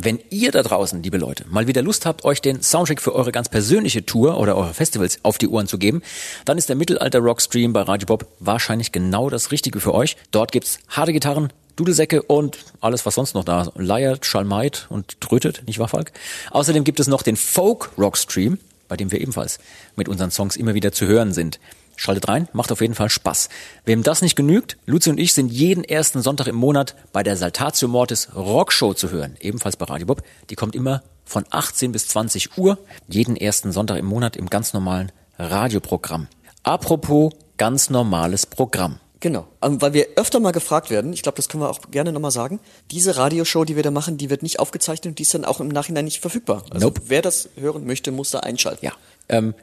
Wenn 0.00 0.20
ihr 0.30 0.52
da 0.52 0.62
draußen, 0.62 1.02
liebe 1.02 1.18
Leute, 1.18 1.44
mal 1.50 1.66
wieder 1.66 1.82
Lust 1.82 2.06
habt, 2.06 2.24
euch 2.24 2.40
den 2.40 2.62
Soundtrack 2.62 3.02
für 3.02 3.16
eure 3.16 3.32
ganz 3.32 3.48
persönliche 3.48 4.06
Tour 4.06 4.38
oder 4.38 4.56
eure 4.56 4.72
Festivals 4.72 5.18
auf 5.24 5.38
die 5.38 5.48
Ohren 5.48 5.66
zu 5.66 5.76
geben, 5.76 6.02
dann 6.44 6.56
ist 6.56 6.68
der 6.68 6.76
Mittelalter 6.76 7.18
Rock 7.18 7.42
Stream 7.42 7.72
bei 7.72 7.82
Radio 7.82 8.06
Bob 8.06 8.24
wahrscheinlich 8.38 8.92
genau 8.92 9.28
das 9.28 9.50
Richtige 9.50 9.80
für 9.80 9.92
euch. 9.92 10.16
Dort 10.30 10.52
gibt's 10.52 10.78
harte 10.86 11.12
Gitarren, 11.12 11.52
Dudelsäcke 11.74 12.22
und 12.22 12.58
alles, 12.80 13.06
was 13.06 13.16
sonst 13.16 13.34
noch 13.34 13.42
da 13.42 13.62
ist. 13.62 13.72
leiert, 13.74 14.24
schalmeit 14.24 14.86
und 14.88 15.20
trötet, 15.20 15.64
nicht 15.66 15.80
wahr, 15.80 15.88
Falk? 15.88 16.12
Außerdem 16.52 16.84
gibt 16.84 17.00
es 17.00 17.08
noch 17.08 17.22
den 17.22 17.34
Folk 17.34 17.90
Rock 17.98 18.16
Stream, 18.18 18.58
bei 18.86 18.96
dem 18.96 19.10
wir 19.10 19.20
ebenfalls 19.20 19.58
mit 19.96 20.08
unseren 20.08 20.30
Songs 20.30 20.54
immer 20.54 20.74
wieder 20.74 20.92
zu 20.92 21.06
hören 21.08 21.32
sind. 21.32 21.58
Schaltet 22.00 22.28
rein, 22.28 22.48
macht 22.52 22.70
auf 22.70 22.80
jeden 22.80 22.94
Fall 22.94 23.10
Spaß. 23.10 23.48
Wem 23.84 24.04
das 24.04 24.22
nicht 24.22 24.36
genügt, 24.36 24.78
Luzi 24.86 25.10
und 25.10 25.18
ich 25.18 25.32
sind 25.32 25.50
jeden 25.50 25.82
ersten 25.82 26.22
Sonntag 26.22 26.46
im 26.46 26.54
Monat 26.54 26.94
bei 27.12 27.24
der 27.24 27.36
Saltatio 27.36 27.88
Mortis 27.88 28.28
Rockshow 28.36 28.94
zu 28.94 29.10
hören, 29.10 29.36
ebenfalls 29.40 29.76
bei 29.76 29.84
Radio 29.84 30.06
Bob. 30.06 30.22
Die 30.48 30.54
kommt 30.54 30.76
immer 30.76 31.02
von 31.24 31.44
18 31.50 31.90
bis 31.90 32.06
20 32.06 32.56
Uhr, 32.56 32.78
jeden 33.08 33.36
ersten 33.36 33.72
Sonntag 33.72 33.98
im 33.98 34.06
Monat 34.06 34.36
im 34.36 34.48
ganz 34.48 34.72
normalen 34.72 35.10
Radioprogramm. 35.40 36.28
Apropos 36.62 37.32
ganz 37.56 37.90
normales 37.90 38.46
Programm. 38.46 39.00
Genau, 39.18 39.48
ähm, 39.60 39.82
weil 39.82 39.92
wir 39.92 40.06
öfter 40.14 40.38
mal 40.38 40.52
gefragt 40.52 40.90
werden, 40.90 41.12
ich 41.12 41.22
glaube, 41.22 41.34
das 41.34 41.48
können 41.48 41.64
wir 41.64 41.68
auch 41.68 41.80
gerne 41.90 42.12
nochmal 42.12 42.30
sagen, 42.30 42.60
diese 42.92 43.16
Radioshow, 43.16 43.64
die 43.64 43.74
wir 43.74 43.82
da 43.82 43.90
machen, 43.90 44.18
die 44.18 44.30
wird 44.30 44.44
nicht 44.44 44.60
aufgezeichnet 44.60 45.10
und 45.10 45.18
die 45.18 45.24
ist 45.24 45.34
dann 45.34 45.44
auch 45.44 45.58
im 45.58 45.66
Nachhinein 45.66 46.04
nicht 46.04 46.20
verfügbar. 46.20 46.64
Also 46.70 46.86
Nope. 46.86 47.02
wer 47.06 47.22
das 47.22 47.48
hören 47.56 47.84
möchte, 47.86 48.12
muss 48.12 48.30
da 48.30 48.38
einschalten. 48.38 48.86
Ja. 48.86 48.92
Ähm, 49.28 49.54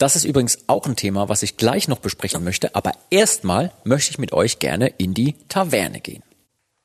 das 0.00 0.16
ist 0.16 0.24
übrigens 0.24 0.58
auch 0.66 0.86
ein 0.86 0.96
Thema, 0.96 1.28
was 1.28 1.42
ich 1.42 1.58
gleich 1.58 1.86
noch 1.86 1.98
besprechen 1.98 2.42
möchte, 2.42 2.74
aber 2.74 2.92
erstmal 3.10 3.70
möchte 3.84 4.12
ich 4.12 4.18
mit 4.18 4.32
euch 4.32 4.58
gerne 4.58 4.88
in 4.88 5.12
die 5.12 5.34
Taverne 5.48 6.00
gehen. 6.00 6.22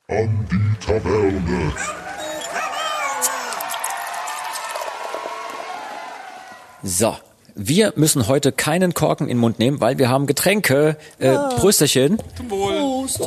An 0.10 0.46
die 0.52 0.86
Taverne. 0.86 1.74
So, 6.84 7.18
wir 7.56 7.94
müssen 7.96 8.28
heute 8.28 8.52
keinen 8.52 8.94
Korken 8.94 9.28
in 9.28 9.38
den 9.38 9.42
Mund 9.42 9.60
nehmen, 9.60 9.80
weil 9.80 9.98
wir 9.98 10.10
haben 10.10 10.28
Getränke. 10.28 10.98
Äh, 11.18 11.36
Prösterchen. 11.56 12.18
Prost. 12.50 13.20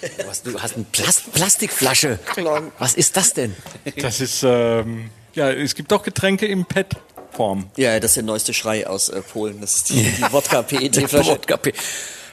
Du 0.00 0.28
hast, 0.28 0.46
du 0.46 0.60
hast 0.60 0.76
eine 0.76 0.84
Plast 0.92 1.32
Plastikflasche. 1.32 2.18
Was 2.78 2.94
ist 2.94 3.16
das 3.16 3.32
denn? 3.32 3.56
Das 3.96 4.20
ist, 4.20 4.42
ähm, 4.44 5.10
ja, 5.32 5.50
es 5.50 5.74
gibt 5.74 5.92
auch 5.92 6.02
Getränke 6.02 6.46
im 6.46 6.66
Pet-Form. 7.38 7.70
Ja, 7.76 8.00
das 8.00 8.12
ist 8.12 8.16
der 8.16 8.24
neueste 8.24 8.52
Schrei 8.52 8.86
aus 8.86 9.08
äh, 9.08 9.22
Polen. 9.22 9.60
Das 9.60 9.76
ist 9.76 9.90
die, 9.90 10.02
die 10.02 10.32
Wodka-PET-Flasche. 10.32 11.30
Wodka. 11.48 11.58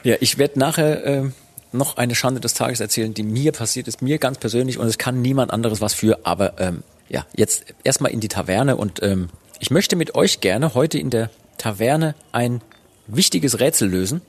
Ja, 0.02 0.16
ich 0.20 0.38
werde 0.38 0.58
nachher 0.58 1.04
äh, 1.04 1.30
noch 1.72 1.96
eine 1.96 2.14
Schande 2.14 2.40
des 2.40 2.54
Tages 2.54 2.80
erzählen, 2.80 3.14
die 3.14 3.22
mir 3.22 3.52
passiert 3.52 3.88
ist, 3.88 4.02
mir 4.02 4.18
ganz 4.18 4.38
persönlich 4.38 4.78
und 4.78 4.86
es 4.86 4.98
kann 4.98 5.22
niemand 5.22 5.52
anderes 5.52 5.80
was 5.80 5.94
für. 5.94 6.26
Aber 6.26 6.60
ähm, 6.60 6.82
ja, 7.08 7.24
jetzt 7.34 7.64
erstmal 7.84 8.12
in 8.12 8.20
die 8.20 8.28
Taverne 8.28 8.76
und 8.76 9.02
ähm, 9.02 9.28
ich 9.58 9.70
möchte 9.70 9.96
mit 9.96 10.14
euch 10.14 10.40
gerne 10.40 10.74
heute 10.74 10.98
in 10.98 11.10
der 11.10 11.30
Taverne 11.56 12.14
ein 12.32 12.60
wichtiges 13.06 13.60
Rätsel 13.60 13.88
lösen. 13.88 14.22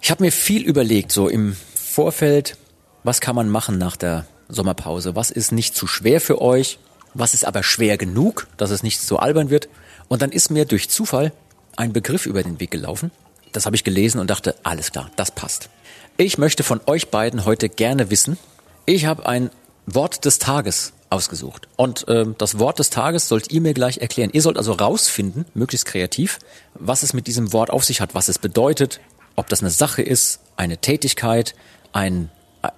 Ich 0.00 0.10
habe 0.10 0.22
mir 0.22 0.30
viel 0.30 0.62
überlegt, 0.62 1.10
so 1.10 1.28
im 1.28 1.56
Vorfeld, 1.74 2.56
was 3.02 3.20
kann 3.20 3.34
man 3.34 3.48
machen 3.48 3.78
nach 3.78 3.96
der 3.96 4.26
Sommerpause? 4.48 5.16
Was 5.16 5.30
ist 5.30 5.52
nicht 5.52 5.74
zu 5.74 5.86
schwer 5.86 6.20
für 6.20 6.40
euch? 6.40 6.78
Was 7.14 7.34
ist 7.34 7.44
aber 7.44 7.62
schwer 7.62 7.96
genug, 7.96 8.46
dass 8.56 8.70
es 8.70 8.82
nicht 8.82 9.00
so 9.00 9.16
albern 9.16 9.50
wird? 9.50 9.68
Und 10.08 10.22
dann 10.22 10.32
ist 10.32 10.50
mir 10.50 10.64
durch 10.64 10.88
Zufall 10.88 11.32
ein 11.76 11.92
Begriff 11.92 12.26
über 12.26 12.42
den 12.42 12.60
Weg 12.60 12.70
gelaufen. 12.70 13.10
Das 13.52 13.66
habe 13.66 13.76
ich 13.76 13.84
gelesen 13.84 14.20
und 14.20 14.28
dachte, 14.28 14.54
alles 14.62 14.92
klar, 14.92 15.10
das 15.16 15.30
passt. 15.30 15.70
Ich 16.16 16.38
möchte 16.38 16.62
von 16.62 16.80
euch 16.86 17.08
beiden 17.08 17.44
heute 17.44 17.68
gerne 17.68 18.10
wissen, 18.10 18.38
ich 18.86 19.06
habe 19.06 19.26
ein 19.26 19.50
Wort 19.86 20.24
des 20.24 20.38
Tages 20.38 20.92
ausgesucht. 21.10 21.68
Und 21.76 22.04
ähm, 22.08 22.34
das 22.38 22.58
Wort 22.58 22.78
des 22.78 22.90
Tages 22.90 23.28
sollt 23.28 23.50
ihr 23.50 23.60
mir 23.60 23.74
gleich 23.74 23.98
erklären. 23.98 24.30
Ihr 24.32 24.42
sollt 24.42 24.58
also 24.58 24.72
rausfinden, 24.72 25.46
möglichst 25.54 25.86
kreativ, 25.86 26.38
was 26.74 27.02
es 27.02 27.14
mit 27.14 27.26
diesem 27.26 27.52
Wort 27.52 27.70
auf 27.70 27.84
sich 27.84 28.00
hat, 28.00 28.14
was 28.14 28.28
es 28.28 28.38
bedeutet, 28.38 29.00
ob 29.36 29.48
das 29.48 29.60
eine 29.60 29.70
Sache 29.70 30.02
ist, 30.02 30.40
eine 30.56 30.78
Tätigkeit, 30.78 31.54
ein, 31.92 32.30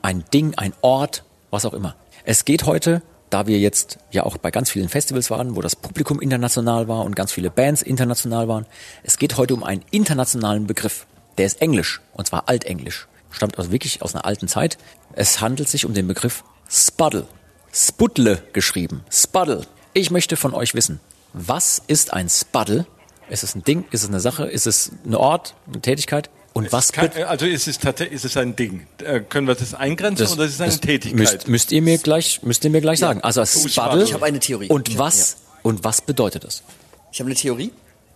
ein 0.02 0.24
Ding, 0.32 0.54
ein 0.56 0.72
Ort, 0.82 1.24
was 1.50 1.64
auch 1.64 1.74
immer. 1.74 1.96
Es 2.24 2.44
geht 2.44 2.66
heute, 2.66 3.02
da 3.30 3.46
wir 3.46 3.58
jetzt 3.58 3.98
ja 4.10 4.24
auch 4.24 4.36
bei 4.36 4.50
ganz 4.50 4.70
vielen 4.70 4.88
Festivals 4.88 5.30
waren, 5.30 5.56
wo 5.56 5.62
das 5.62 5.76
Publikum 5.76 6.20
international 6.20 6.88
war 6.88 7.04
und 7.04 7.16
ganz 7.16 7.32
viele 7.32 7.50
Bands 7.50 7.82
international 7.82 8.48
waren, 8.48 8.66
es 9.02 9.18
geht 9.18 9.36
heute 9.36 9.54
um 9.54 9.62
einen 9.62 9.82
internationalen 9.90 10.66
Begriff. 10.66 11.06
Der 11.38 11.46
ist 11.46 11.62
Englisch, 11.62 12.00
und 12.12 12.26
zwar 12.26 12.48
Altenglisch. 12.48 13.06
Stammt 13.30 13.56
also 13.58 13.70
wirklich 13.70 14.02
aus 14.02 14.14
einer 14.14 14.24
alten 14.24 14.48
Zeit. 14.48 14.76
Es 15.12 15.40
handelt 15.40 15.68
sich 15.68 15.86
um 15.86 15.94
den 15.94 16.08
Begriff 16.08 16.42
Spuddle. 16.68 17.26
Spuddle 17.72 18.42
geschrieben. 18.52 19.04
Spuddle. 19.10 19.62
Ich 19.94 20.10
möchte 20.10 20.36
von 20.36 20.52
euch 20.52 20.74
wissen, 20.74 21.00
was 21.32 21.80
ist 21.86 22.12
ein 22.12 22.28
Spuddle? 22.28 22.86
Ist 23.28 23.44
es 23.44 23.54
ein 23.54 23.62
Ding? 23.62 23.84
Ist 23.92 24.02
es 24.02 24.08
eine 24.08 24.18
Sache? 24.18 24.46
Ist 24.46 24.66
es 24.66 24.90
ein 25.06 25.14
Ort? 25.14 25.54
Eine 25.68 25.80
Tätigkeit? 25.80 26.30
Und 26.52 26.72
was 26.72 26.92
Kann, 26.92 27.10
also 27.28 27.46
ist 27.46 27.68
es 27.68 27.78
tatsächlich 27.78 28.16
ist 28.16 28.24
es 28.24 28.36
ein 28.36 28.56
Ding? 28.56 28.86
Äh, 28.98 29.20
können 29.20 29.46
wir 29.46 29.54
das 29.54 29.74
eingrenzen 29.74 30.26
oder 30.26 30.44
ist 30.44 30.54
es 30.54 30.60
eine 30.60 30.70
das 30.70 30.80
Tätigkeit? 30.80 31.18
Müsst, 31.18 31.48
müsst 31.48 31.72
ihr 31.72 31.80
mir 31.80 31.98
gleich, 31.98 32.42
müsst 32.42 32.64
ihr 32.64 32.70
mir 32.70 32.80
gleich 32.80 32.98
sagen. 32.98 33.20
Also 33.20 33.40
als 33.40 33.52
Spuddle. 33.52 33.70
Spuddle. 33.70 34.04
Ich 34.04 34.14
habe 34.14 34.26
eine 34.26 34.40
Theorie. 34.40 34.68
Und 34.68 34.98
was, 34.98 35.36
und 35.62 35.84
was 35.84 36.00
bedeutet 36.00 36.44
das? 36.44 36.64
Ich 37.12 37.20
habe 37.20 37.28
eine 37.28 37.36
Theorie. 37.36 37.72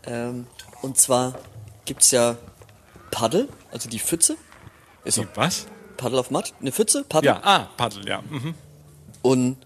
Ähm, 0.07 0.47
und 0.82 0.99
zwar 0.99 1.39
gibt's 1.85 2.11
ja 2.11 2.37
Paddel, 3.11 3.49
also 3.70 3.89
die 3.89 4.01
Pfütze. 4.01 4.37
Ist. 5.05 5.18
Die 5.18 5.26
was? 5.35 5.66
Paddle 5.97 6.18
of 6.18 6.30
Mud, 6.30 6.53
eine 6.61 6.72
Pfütze, 6.72 7.05
Paddel. 7.05 7.26
Ja, 7.28 7.41
ah, 7.43 7.68
Paddel, 7.76 8.09
ja. 8.09 8.22
Mhm. 8.28 8.55
Und 9.22 9.57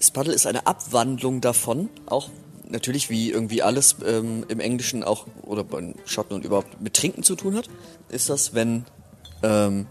Spuddle 0.00 0.34
ist 0.34 0.46
eine 0.46 0.66
Abwandlung 0.66 1.40
davon, 1.40 1.88
auch 2.06 2.28
natürlich 2.70 3.10
wie 3.10 3.30
irgendwie 3.30 3.62
alles 3.62 3.96
ähm, 4.06 4.44
im 4.48 4.60
Englischen 4.60 5.04
auch 5.04 5.26
oder 5.42 5.64
bei 5.64 5.94
Schotten 6.06 6.34
und 6.36 6.44
überhaupt 6.44 6.80
mit 6.80 6.94
Trinken 6.94 7.22
zu 7.22 7.36
tun 7.36 7.56
hat, 7.56 7.68
ist 8.08 8.28
das, 8.30 8.54
wenn 8.54 8.84
ähm, 9.42 9.86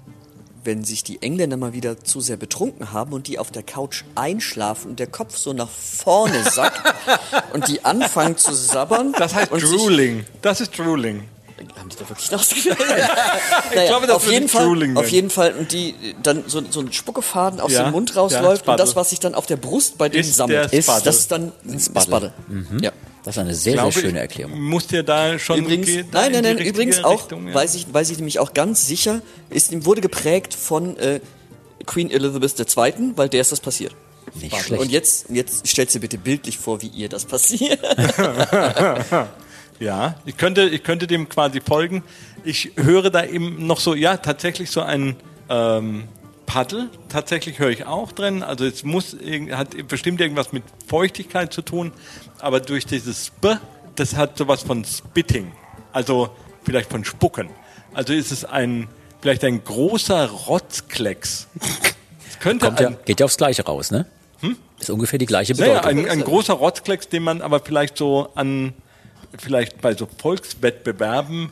wenn 0.64 0.84
sich 0.84 1.04
die 1.06 1.22
Engländer 1.22 1.56
mal 1.56 1.72
wieder 1.74 2.04
zu 2.04 2.20
sehr 2.20 2.36
betrunken 2.36 2.92
haben 2.92 3.14
und 3.14 3.28
die 3.28 3.40
auf 3.40 3.50
der 3.50 3.64
Couch 3.64 4.04
einschlafen 4.16 4.92
und 4.92 5.00
der 5.00 5.08
Kopf 5.08 5.38
so 5.38 5.54
nach 5.54 5.70
vorne 5.70 6.44
sackt 6.44 6.82
und 7.54 7.68
die 7.70 7.86
anfangen 7.86 8.36
zu 8.36 8.54
sabbern. 8.54 9.14
Das 9.18 9.34
heißt 9.34 9.52
und 9.54 9.62
sich- 9.62 9.70
Drooling. 9.70 10.26
Das 10.42 10.60
ist 10.60 10.78
Drooling. 10.78 11.24
Haben 11.78 11.90
die 11.90 11.96
da 11.98 12.08
wirklich 12.10 12.34
ausgewählt? 12.34 12.78
naja, 13.76 13.88
glaube, 13.88 14.08
das 14.08 14.16
auf 14.16 14.32
jeden 14.32 14.46
ich 14.46 14.52
Fall, 14.52 14.66
Drooling 14.66 14.98
auf 14.98 15.10
jeden 15.10 15.30
Fall, 15.30 15.54
und 15.54 15.72
die 15.72 15.96
dann 16.24 16.44
so, 16.48 16.62
so 16.70 16.80
ein 16.82 16.92
Spuckefaden 16.94 17.60
aus 17.60 17.72
Ja, 17.72 17.84
dem 17.84 17.92
Mund 17.92 18.12
ja, 18.12 18.22
rausläuft 18.22 18.64
Spuddle. 18.64 18.72
und 18.72 18.80
das, 18.80 18.96
was 18.96 19.10
sich 19.10 19.20
dann 19.20 19.36
auf 19.36 19.46
der 19.46 19.58
Brust 19.58 19.98
bei 19.98 20.10
denen 20.10 20.22
Ist 20.22 20.36
sammelt, 20.36 20.74
Spuddle. 20.74 21.02
das 21.04 21.18
ist 21.18 21.32
dann 21.32 21.52
ein 21.68 21.80
Spuddle. 21.80 22.02
Spuddle. 22.02 22.34
Ja. 22.82 22.92
Das 23.24 23.36
ist 23.36 23.40
eine 23.42 23.54
sehr, 23.54 23.74
Glaube 23.74 23.92
sehr 23.92 24.02
schöne 24.02 24.14
ich, 24.14 24.22
Erklärung. 24.22 24.62
Muss 24.62 24.88
dir 24.88 25.04
da 25.04 25.38
schon 25.38 25.60
Übrigens, 25.60 25.88
geht 25.88 26.14
da 26.14 26.22
nein, 26.22 26.34
in 26.34 26.44
nein, 26.44 26.56
nein, 26.56 26.66
übrigens 26.66 27.04
auch, 27.04 27.24
Richtung, 27.24 27.48
ja. 27.50 27.54
weiß, 27.54 27.76
ich, 27.76 27.94
weiß 27.94 28.10
ich 28.12 28.18
nämlich 28.18 28.40
auch 28.40 28.54
ganz 28.54 28.88
sicher, 28.88 29.22
ist, 29.50 29.86
wurde 29.86 30.02
geprägt 30.02 30.54
von 30.54 30.98
äh, 30.98 31.20
Queen 31.86 32.10
Elizabeth 32.12 32.60
II., 32.60 33.12
weil 33.16 33.30
der 33.30 33.42
ist 33.42 33.52
das 33.52 33.60
passiert. 33.60 33.94
Nicht 34.36 34.56
schlecht. 34.56 34.82
Und 34.82 34.90
jetzt, 34.90 35.26
jetzt 35.30 35.68
stellt 35.68 35.94
dir 35.94 36.00
bitte 36.00 36.18
bildlich 36.18 36.58
vor, 36.58 36.82
wie 36.82 36.88
ihr 36.88 37.10
das 37.10 37.26
passiert. 37.26 37.80
Ja, 39.80 40.16
ich 40.26 40.38
könnte, 40.38 40.64
ich 40.64 40.84
könnte 40.84 41.08
dem 41.08 41.30
quasi 41.30 41.62
folgen. 41.62 42.04
Ich 42.44 42.72
höre 42.76 43.10
da 43.10 43.24
eben 43.24 43.66
noch 43.66 43.80
so, 43.80 43.96
ja, 43.96 44.18
tatsächlich 44.18 44.72
so 44.72 44.82
ein 44.82 45.16
ähm, 45.50 46.04
Paddel. 46.46 46.90
Tatsächlich 47.08 47.60
höre 47.60 47.70
ich 47.70 47.86
auch 47.86 48.12
drin. 48.12 48.44
Also 48.44 48.66
es 48.66 48.84
muss, 48.84 49.16
hat 49.52 49.88
bestimmt 49.88 50.20
irgendwas 50.20 50.52
mit 50.52 50.64
Feuchtigkeit 50.88 51.54
zu 51.54 51.62
tun. 51.62 51.94
Aber 52.40 52.60
durch 52.60 52.86
dieses 52.86 53.30
B, 53.30 53.56
das 53.96 54.16
hat 54.16 54.38
sowas 54.38 54.64
von 54.64 54.84
Spitting. 54.84 55.52
Also 55.94 56.30
vielleicht 56.64 56.90
von 56.90 57.06
Spucken. 57.06 57.50
Also 57.94 58.14
ist 58.14 58.32
es 58.32 58.46
ein, 58.46 58.88
vielleicht 59.22 59.44
ein 59.44 59.64
großer 59.64 60.30
Rotzklecks. 60.30 61.48
Es 62.30 62.40
könnte 62.40 62.66
Kommt 62.66 62.80
ja, 62.80 62.90
geht 63.06 63.20
ja 63.20 63.26
aufs 63.26 63.38
Gleiche 63.38 63.64
raus, 63.66 63.92
ne? 63.92 64.06
Ist 64.80 64.90
ungefähr 64.90 65.20
die 65.20 65.26
gleiche 65.26 65.54
naja, 65.54 65.82
Bedeutung. 65.82 66.06
ein, 66.06 66.10
ein 66.10 66.24
großer 66.24 66.54
Rotzklecks, 66.54 67.10
den 67.10 67.24
man 67.24 67.42
aber 67.42 67.60
vielleicht 67.60 67.98
so 67.98 68.30
an, 68.36 68.74
vielleicht 69.38 69.82
bei 69.82 69.94
so 69.94 70.08
Volkswettbewerben 70.22 71.50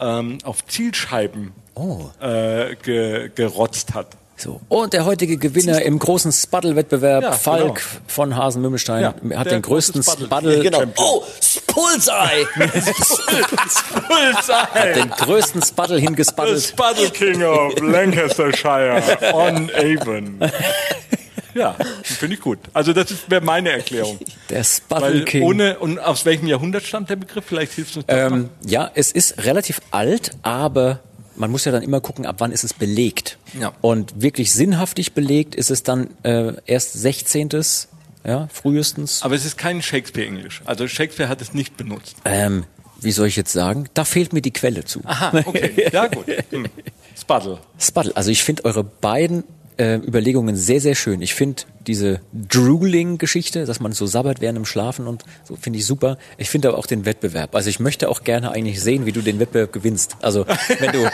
ähm, 0.00 0.38
auf 0.44 0.64
Zielscheiben 0.66 1.52
Oh. 1.76 2.08
äh, 2.20 2.76
ge, 2.76 3.30
gerotzt 3.34 3.94
hat. 3.94 4.08
So. 4.36 4.60
Und 4.68 4.92
der 4.92 5.04
heutige 5.04 5.36
Gewinner 5.38 5.82
im 5.82 5.98
großen 5.98 6.32
Spuddle-Wettbewerb, 6.32 7.22
Ja, 7.22 7.32
Falk 7.32 7.76
genau. 7.76 8.02
von 8.08 8.36
Hasen-Mümmelstein, 8.36 9.02
Ja, 9.02 9.14
hat 9.38 9.46
der 9.46 9.54
den 9.54 9.62
größten 9.62 10.02
Spuddle. 10.02 10.60
Genau. 10.60 10.82
Oh, 10.96 11.22
Bullseye! 11.72 12.46
den 14.94 15.10
größten 15.10 15.62
Spuddle 15.62 15.96
The 15.98 16.02
hingespuddelt. 16.04 16.62
Spuddle 16.62 17.10
King 17.10 17.42
of 17.44 17.78
Lancastershire 17.80 19.00
on 19.32 19.70
Avon. 19.74 20.38
Ja, 21.54 21.76
finde 22.02 22.34
ich 22.34 22.40
gut. 22.40 22.58
Also 22.72 22.92
das 22.92 23.12
wäre 23.28 23.40
meine 23.40 23.70
Erklärung. 23.70 24.18
Der 24.50 24.64
Spuddle 24.64 25.24
King. 25.24 25.42
ohne, 25.42 25.78
und 25.78 25.98
aus 25.98 26.24
welchem 26.24 26.46
Jahrhundert 26.46 26.82
stammt 26.84 27.10
der 27.10 27.16
Begriff? 27.16 27.44
Vielleicht 27.46 27.72
hilft 27.72 27.96
uns 27.96 28.06
das 28.06 28.30
noch. 28.30 28.36
ähm, 28.36 28.48
ja, 28.66 28.90
es 28.94 29.12
ist 29.12 29.44
relativ 29.44 29.80
alt, 29.90 30.32
aber 30.42 31.00
man 31.36 31.50
muss 31.50 31.64
ja 31.64 31.72
dann 31.72 31.82
immer 31.82 32.00
gucken, 32.00 32.26
ab 32.26 32.36
wann 32.38 32.52
ist 32.52 32.64
es 32.64 32.74
belegt. 32.74 33.38
Ja. 33.58 33.72
Und 33.80 34.20
wirklich 34.20 34.52
sinnhaftig 34.52 35.12
belegt 35.14 35.54
ist 35.54 35.70
es 35.70 35.82
dann 35.82 36.08
äh, 36.22 36.52
erst 36.66 36.92
16. 36.94 37.50
Ja, 38.26 38.48
frühestens. 38.52 39.22
Aber 39.22 39.34
es 39.34 39.44
ist 39.44 39.58
kein 39.58 39.82
Shakespeare-Englisch. 39.82 40.62
Also 40.64 40.88
Shakespeare 40.88 41.28
hat 41.28 41.40
es 41.42 41.52
nicht 41.52 41.76
benutzt. 41.76 42.16
Ähm, 42.24 42.64
wie 43.00 43.12
soll 43.12 43.26
ich 43.26 43.36
jetzt 43.36 43.52
sagen? 43.52 43.86
Da 43.92 44.04
fehlt 44.06 44.32
mir 44.32 44.40
die 44.40 44.52
Quelle 44.52 44.84
zu. 44.84 45.00
Aha, 45.04 45.42
okay. 45.44 45.88
Ja, 45.92 46.06
gut. 46.06 46.24
Hm. 46.50 46.66
Spuddle. 47.20 47.58
Spuddle. 47.78 48.16
Also 48.16 48.30
ich 48.30 48.42
finde 48.42 48.64
eure 48.64 48.82
beiden 48.82 49.44
äh, 49.76 49.96
Überlegungen 49.96 50.56
sehr, 50.56 50.80
sehr 50.80 50.94
schön. 50.94 51.22
Ich 51.22 51.34
finde 51.34 51.62
diese 51.86 52.20
Drooling-Geschichte, 52.32 53.64
dass 53.64 53.80
man 53.80 53.92
so 53.92 54.06
sabbert 54.06 54.40
während 54.40 54.56
dem 54.56 54.64
Schlafen 54.64 55.06
und 55.06 55.24
so, 55.44 55.56
finde 55.56 55.78
ich 55.78 55.86
super. 55.86 56.18
Ich 56.38 56.50
finde 56.50 56.68
aber 56.68 56.78
auch 56.78 56.86
den 56.86 57.04
Wettbewerb. 57.04 57.54
Also 57.54 57.70
ich 57.70 57.80
möchte 57.80 58.08
auch 58.08 58.24
gerne 58.24 58.52
eigentlich 58.52 58.80
sehen, 58.80 59.06
wie 59.06 59.12
du 59.12 59.20
den 59.20 59.38
Wettbewerb 59.40 59.72
gewinnst. 59.72 60.16
Also 60.22 60.46
wenn 60.78 60.92
du, 60.92 61.10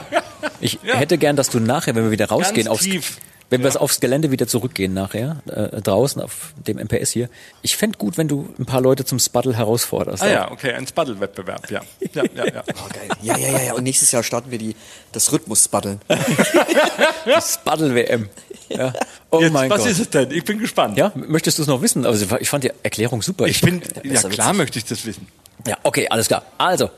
ich 0.60 0.78
hätte 0.84 1.18
gern, 1.18 1.36
dass 1.36 1.50
du 1.50 1.60
nachher, 1.60 1.94
wenn 1.94 2.04
wir 2.04 2.10
wieder 2.10 2.26
rausgehen, 2.26 2.66
Ganz 2.66 2.68
aufs, 2.68 2.84
tief. 2.84 3.18
Wenn 3.50 3.62
wir 3.62 3.80
aufs 3.80 4.00
Gelände 4.00 4.30
wieder 4.30 4.46
zurückgehen 4.46 4.92
nachher, 4.92 5.42
äh, 5.46 5.80
draußen 5.80 6.20
auf 6.20 6.52
dem 6.66 6.78
MPS 6.78 7.10
hier. 7.12 7.30
Ich 7.62 7.76
fände 7.76 7.96
gut, 7.96 8.18
wenn 8.18 8.28
du 8.28 8.52
ein 8.58 8.66
paar 8.66 8.80
Leute 8.80 9.04
zum 9.04 9.18
Spuddle 9.18 9.56
herausforderst. 9.56 10.22
Ah 10.22 10.28
ja, 10.28 10.50
okay, 10.50 10.72
ein 10.72 10.86
Spuddle-Wettbewerb, 10.86 11.70
ja. 11.70 11.80
Ja, 12.14 12.22
ja, 12.34 12.44
ja. 12.46 12.62
Oh, 12.74 12.88
geil. 12.92 13.08
Ja, 13.22 13.36
ja, 13.38 13.48
ja, 13.50 13.62
ja. 13.62 13.72
Und 13.74 13.84
nächstes 13.84 14.12
Jahr 14.12 14.22
starten 14.22 14.50
wir 14.50 14.58
die, 14.58 14.76
das 15.12 15.32
Rhythmus-Spuddeln. 15.32 16.00
Spuddle-WM. 17.40 18.28
Ja. 18.68 18.92
Oh 19.30 19.40
Jetzt, 19.40 19.52
mein 19.52 19.70
was 19.70 19.82
Gott. 19.82 19.90
ist 19.90 20.00
es 20.00 20.10
denn? 20.10 20.30
Ich 20.30 20.44
bin 20.44 20.58
gespannt. 20.58 20.96
Ja, 20.96 21.12
möchtest 21.14 21.58
du 21.58 21.62
es 21.62 21.68
noch 21.68 21.80
wissen? 21.82 22.04
Also 22.04 22.26
ich 22.40 22.48
fand 22.48 22.64
die 22.64 22.72
Erklärung 22.82 23.22
super. 23.22 23.46
Ich 23.46 23.60
bin, 23.60 23.80
ja 23.80 24.10
besser 24.10 24.28
klar 24.28 24.48
witzig. 24.48 24.58
möchte 24.58 24.78
ich 24.78 24.84
das 24.84 25.06
wissen. 25.06 25.26
Ja, 25.66 25.76
okay, 25.82 26.06
alles 26.08 26.28
klar. 26.28 26.44
Also, 26.58 26.90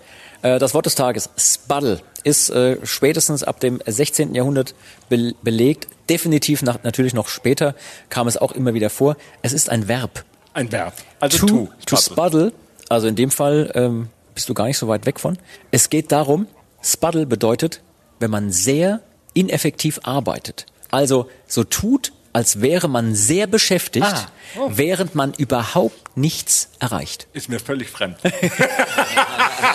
äh, 0.42 0.58
das 0.58 0.74
Wort 0.74 0.86
des 0.86 0.94
Tages, 0.94 1.30
Spuddle, 1.36 2.00
ist 2.24 2.50
äh, 2.50 2.76
spätestens 2.84 3.42
ab 3.42 3.60
dem 3.60 3.80
16. 3.86 4.34
Jahrhundert 4.34 4.74
be 5.08 5.34
belegt. 5.42 5.88
Definitiv 6.08 6.62
nach, 6.62 6.82
natürlich 6.82 7.14
noch 7.14 7.28
später 7.28 7.74
kam 8.08 8.26
es 8.26 8.36
auch 8.36 8.52
immer 8.52 8.74
wieder 8.74 8.90
vor. 8.90 9.16
Es 9.42 9.52
ist 9.52 9.68
ein 9.70 9.86
Verb. 9.88 10.24
Ein 10.54 10.72
Verb. 10.72 10.94
Also 11.20 11.46
to, 11.46 11.68
to, 11.86 11.96
spuddle, 11.96 12.52
also 12.88 13.06
in 13.06 13.14
dem 13.16 13.30
Fall 13.30 13.70
ähm, 13.74 14.08
bist 14.34 14.48
du 14.48 14.54
gar 14.54 14.64
nicht 14.66 14.78
so 14.78 14.88
weit 14.88 15.06
weg 15.06 15.20
von. 15.20 15.38
Es 15.70 15.90
geht 15.90 16.10
darum, 16.10 16.46
Spuddle 16.82 17.26
bedeutet, 17.26 17.80
wenn 18.18 18.30
man 18.30 18.50
sehr 18.50 19.00
ineffektiv 19.34 20.00
arbeitet. 20.02 20.66
Also 20.90 21.28
so 21.46 21.62
tut, 21.62 22.12
als 22.32 22.60
wäre 22.60 22.88
man 22.88 23.14
sehr 23.14 23.46
beschäftigt, 23.46 24.06
Ah, 24.06 24.26
oh. 24.58 24.70
während 24.72 25.14
man 25.14 25.32
überhaupt 25.34 26.16
nichts 26.16 26.70
erreicht. 26.80 27.28
Ist 27.32 27.48
mir 27.48 27.60
völlig 27.60 27.88
fremd. 27.90 28.16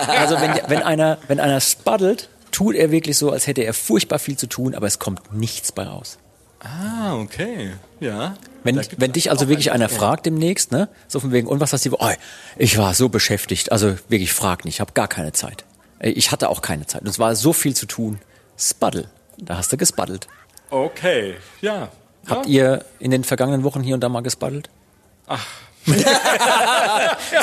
Also 0.08 0.40
wenn, 0.40 0.60
wenn 0.68 0.84
einer, 0.84 1.18
wenn 1.28 1.40
einer 1.40 1.62
spuddelt, 1.62 2.30
tut 2.56 2.76
er 2.76 2.92
wirklich 2.92 3.18
so, 3.18 3.32
als 3.32 3.48
hätte 3.48 3.62
er 3.64 3.74
furchtbar 3.74 4.20
viel 4.20 4.38
zu 4.38 4.48
tun, 4.48 4.74
aber 4.76 4.88
es 4.88 4.98
kommt 5.00 5.34
nichts 5.34 5.72
bei 5.72 5.84
raus. 5.84 6.18
ah, 6.62 7.16
okay. 7.20 7.74
Ja. 8.00 8.36
Wenn, 8.64 8.82
wenn 8.98 9.12
dich 9.12 9.30
also 9.30 9.48
wirklich 9.50 9.72
eine- 9.72 9.86
einer 9.86 9.90
fragt 9.90 10.26
demnächst, 10.26 10.72
ne, 10.72 10.90
so 11.08 11.20
von 11.20 11.32
wegen, 11.32 11.48
und 11.48 11.60
was 11.60 11.74
hast 11.74 11.86
du, 11.86 11.96
oh, 12.00 12.10
ich 12.58 12.78
war 12.80 12.94
so 12.96 13.10
beschäftigt, 13.10 13.72
also 13.72 13.96
wirklich 14.10 14.34
frag 14.34 14.66
nicht, 14.66 14.76
ich 14.76 14.80
habe 14.80 14.94
gar 14.94 15.08
keine 15.08 15.32
Zeit. 15.34 15.64
Äh, 16.00 16.10
Ich 16.12 16.32
hatte 16.32 16.50
auch 16.50 16.62
keine 16.62 16.88
Zeit. 16.88 17.02
Und 17.02 17.08
es 17.10 17.20
war 17.20 17.36
so 17.36 17.54
viel 17.54 17.76
zu 17.76 17.86
tun. 17.86 18.20
Spuddle. 18.58 19.08
Da 19.38 19.58
hast 19.58 19.72
du 19.72 19.78
gespuddelt. 19.78 20.28
Okay, 20.72 21.36
ja. 21.62 21.90
Habt 22.28 22.48
ja. 22.48 22.52
ihr 22.54 22.86
in 23.00 23.12
den 23.12 23.24
vergangenen 23.24 23.64
Wochen 23.64 23.82
hier 23.84 23.94
und 23.94 24.02
da 24.02 24.10
mal 24.10 24.22
gespuddelt? 24.24 24.70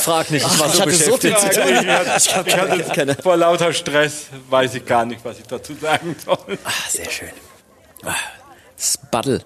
Frag 0.01 0.31
nicht, 0.31 0.47
ich 0.47 0.59
war 0.59 0.67
ich 0.67 0.73
so 0.73 0.79
so 0.81 0.85
beschäftigt. 0.85 1.39
viel 1.39 1.51
zu 1.51 1.61
tun. 1.61 1.87
Ich 2.17 2.35
hatte, 2.35 2.85
keine- 2.95 3.15
vor 3.15 3.37
lauter 3.37 3.73
Stress 3.73 4.27
weiß 4.51 4.75
ich 4.75 4.85
gar 4.87 5.05
nicht, 5.05 5.25
was 5.25 5.39
ich 5.39 5.47
dazu 5.47 5.75
sagen 5.75 6.17
soll. 6.25 6.59
Ah, 6.65 6.71
sehr 6.89 7.11
schön. 7.11 7.29
Ah, 8.05 8.15
Spuddle. 8.79 9.43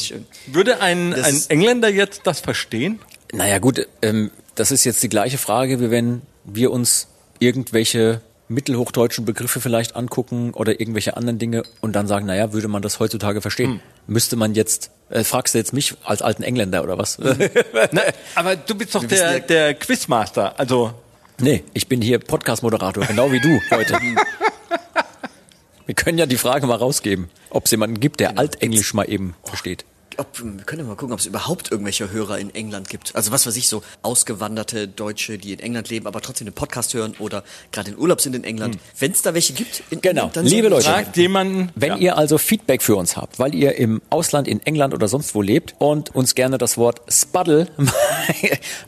Schön. 0.00 0.26
Würde 0.46 0.80
ein, 0.80 1.12
Das 1.12 1.26
ein 1.26 1.42
Engländer 1.48 1.88
jetzt 1.88 2.22
das 2.24 2.40
verstehen? 2.40 3.00
Naja 3.32 3.58
gut, 3.58 3.86
ähm, 4.02 4.30
das 4.54 4.70
ist 4.70 4.84
jetzt 4.84 5.02
die 5.02 5.08
gleiche 5.08 5.38
Frage, 5.38 5.80
wie 5.80 5.90
wenn 5.90 6.22
wir 6.44 6.70
uns 6.70 7.08
irgendwelche 7.38 8.20
mittelhochdeutschen 8.48 9.24
Begriffe 9.24 9.60
vielleicht 9.62 9.96
angucken 9.96 10.52
oder 10.52 10.78
irgendwelche 10.78 11.16
anderen 11.16 11.38
Dinge 11.38 11.62
und 11.80 11.94
dann 11.94 12.06
sagen, 12.06 12.26
naja, 12.26 12.52
würde 12.52 12.68
man 12.68 12.82
das 12.82 13.00
heutzutage 13.00 13.40
verstehen? 13.40 13.80
Müsste 14.06 14.36
man 14.36 14.54
jetzt, 14.54 14.90
äh, 15.10 15.24
fragst 15.24 15.54
du 15.54 15.58
jetzt 15.58 15.72
mich 15.72 15.94
als 16.04 16.22
alten 16.22 16.42
Engländer 16.42 16.82
oder 16.82 16.98
was? 16.98 17.18
Na, 17.92 18.02
aber 18.34 18.56
du 18.56 18.74
bist 18.74 18.94
doch 18.94 19.04
der, 19.04 19.32
ja- 19.34 19.38
der 19.40 19.74
Quizmaster. 19.74 20.58
Also, 20.58 20.92
nee, 21.40 21.62
ich 21.74 21.88
bin 21.88 22.02
hier 22.02 22.18
Podcast-Moderator, 22.18 23.04
genau 23.06 23.30
wie 23.32 23.40
du 23.40 23.60
heute. 23.70 23.98
Wir 25.86 25.94
können 25.96 26.16
ja 26.16 26.26
die 26.26 26.36
Frage 26.36 26.66
mal 26.66 26.76
rausgeben, 26.76 27.28
ob 27.50 27.64
es 27.64 27.70
jemanden 27.72 27.98
gibt, 27.98 28.20
der 28.20 28.38
Altenglisch 28.38 28.94
mal 28.94 29.04
eben 29.10 29.34
versteht. 29.44 29.84
Ob, 30.18 30.42
wir 30.42 30.64
können 30.64 30.82
ja 30.82 30.88
mal 30.88 30.96
gucken, 30.96 31.12
ob 31.12 31.20
es 31.20 31.26
überhaupt 31.26 31.70
irgendwelche 31.70 32.10
Hörer 32.10 32.38
in 32.38 32.54
England 32.54 32.88
gibt. 32.88 33.14
Also 33.14 33.30
was 33.32 33.46
weiß 33.46 33.56
ich, 33.56 33.68
so 33.68 33.82
ausgewanderte 34.02 34.88
Deutsche, 34.88 35.38
die 35.38 35.52
in 35.52 35.60
England 35.60 35.88
leben, 35.90 36.06
aber 36.06 36.20
trotzdem 36.20 36.46
den 36.46 36.54
Podcast 36.54 36.94
hören 36.94 37.14
oder 37.18 37.44
gerade 37.70 37.90
in 37.90 37.98
Urlaub 37.98 38.20
sind 38.20 38.34
in 38.34 38.44
England. 38.44 38.78
Wenn 38.98 39.12
es 39.12 39.22
da 39.22 39.34
welche 39.34 39.52
gibt, 39.52 39.82
in 39.90 40.00
Genau. 40.00 40.22
England, 40.22 40.36
dann 40.36 40.46
Liebe 40.46 40.68
Leute, 40.68 40.88
fragt 40.88 41.16
jemanden. 41.16 41.70
Wenn 41.74 41.92
ja. 41.92 41.98
ihr 41.98 42.18
also 42.18 42.38
Feedback 42.38 42.82
für 42.82 42.96
uns 42.96 43.16
habt, 43.16 43.38
weil 43.38 43.54
ihr 43.54 43.76
im 43.76 44.02
Ausland, 44.10 44.48
in 44.48 44.60
England 44.66 44.94
oder 44.94 45.08
sonst 45.08 45.34
wo 45.34 45.42
lebt 45.42 45.74
und 45.78 46.14
uns 46.14 46.34
gerne 46.34 46.58
das 46.58 46.76
Wort 46.76 47.00
Spuddle 47.08 47.68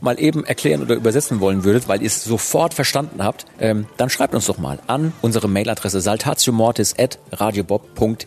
mal 0.01 0.19
eben 0.21 0.45
erklären 0.45 0.83
oder 0.83 0.95
übersetzen 0.95 1.41
wollen 1.41 1.65
würdet, 1.65 1.89
weil 1.89 2.01
ihr 2.03 2.07
es 2.07 2.25
sofort 2.25 2.75
verstanden 2.75 3.23
habt, 3.23 3.47
ähm, 3.61 3.87
dann 3.97 4.11
schreibt 4.11 4.35
uns 4.35 4.47
doch 4.47 4.59
mal 4.59 4.79
an 4.87 5.13
unsere 5.23 5.49
Mailadresse 5.49 6.01
saltatiomortis.radiobob.de. 6.01 8.27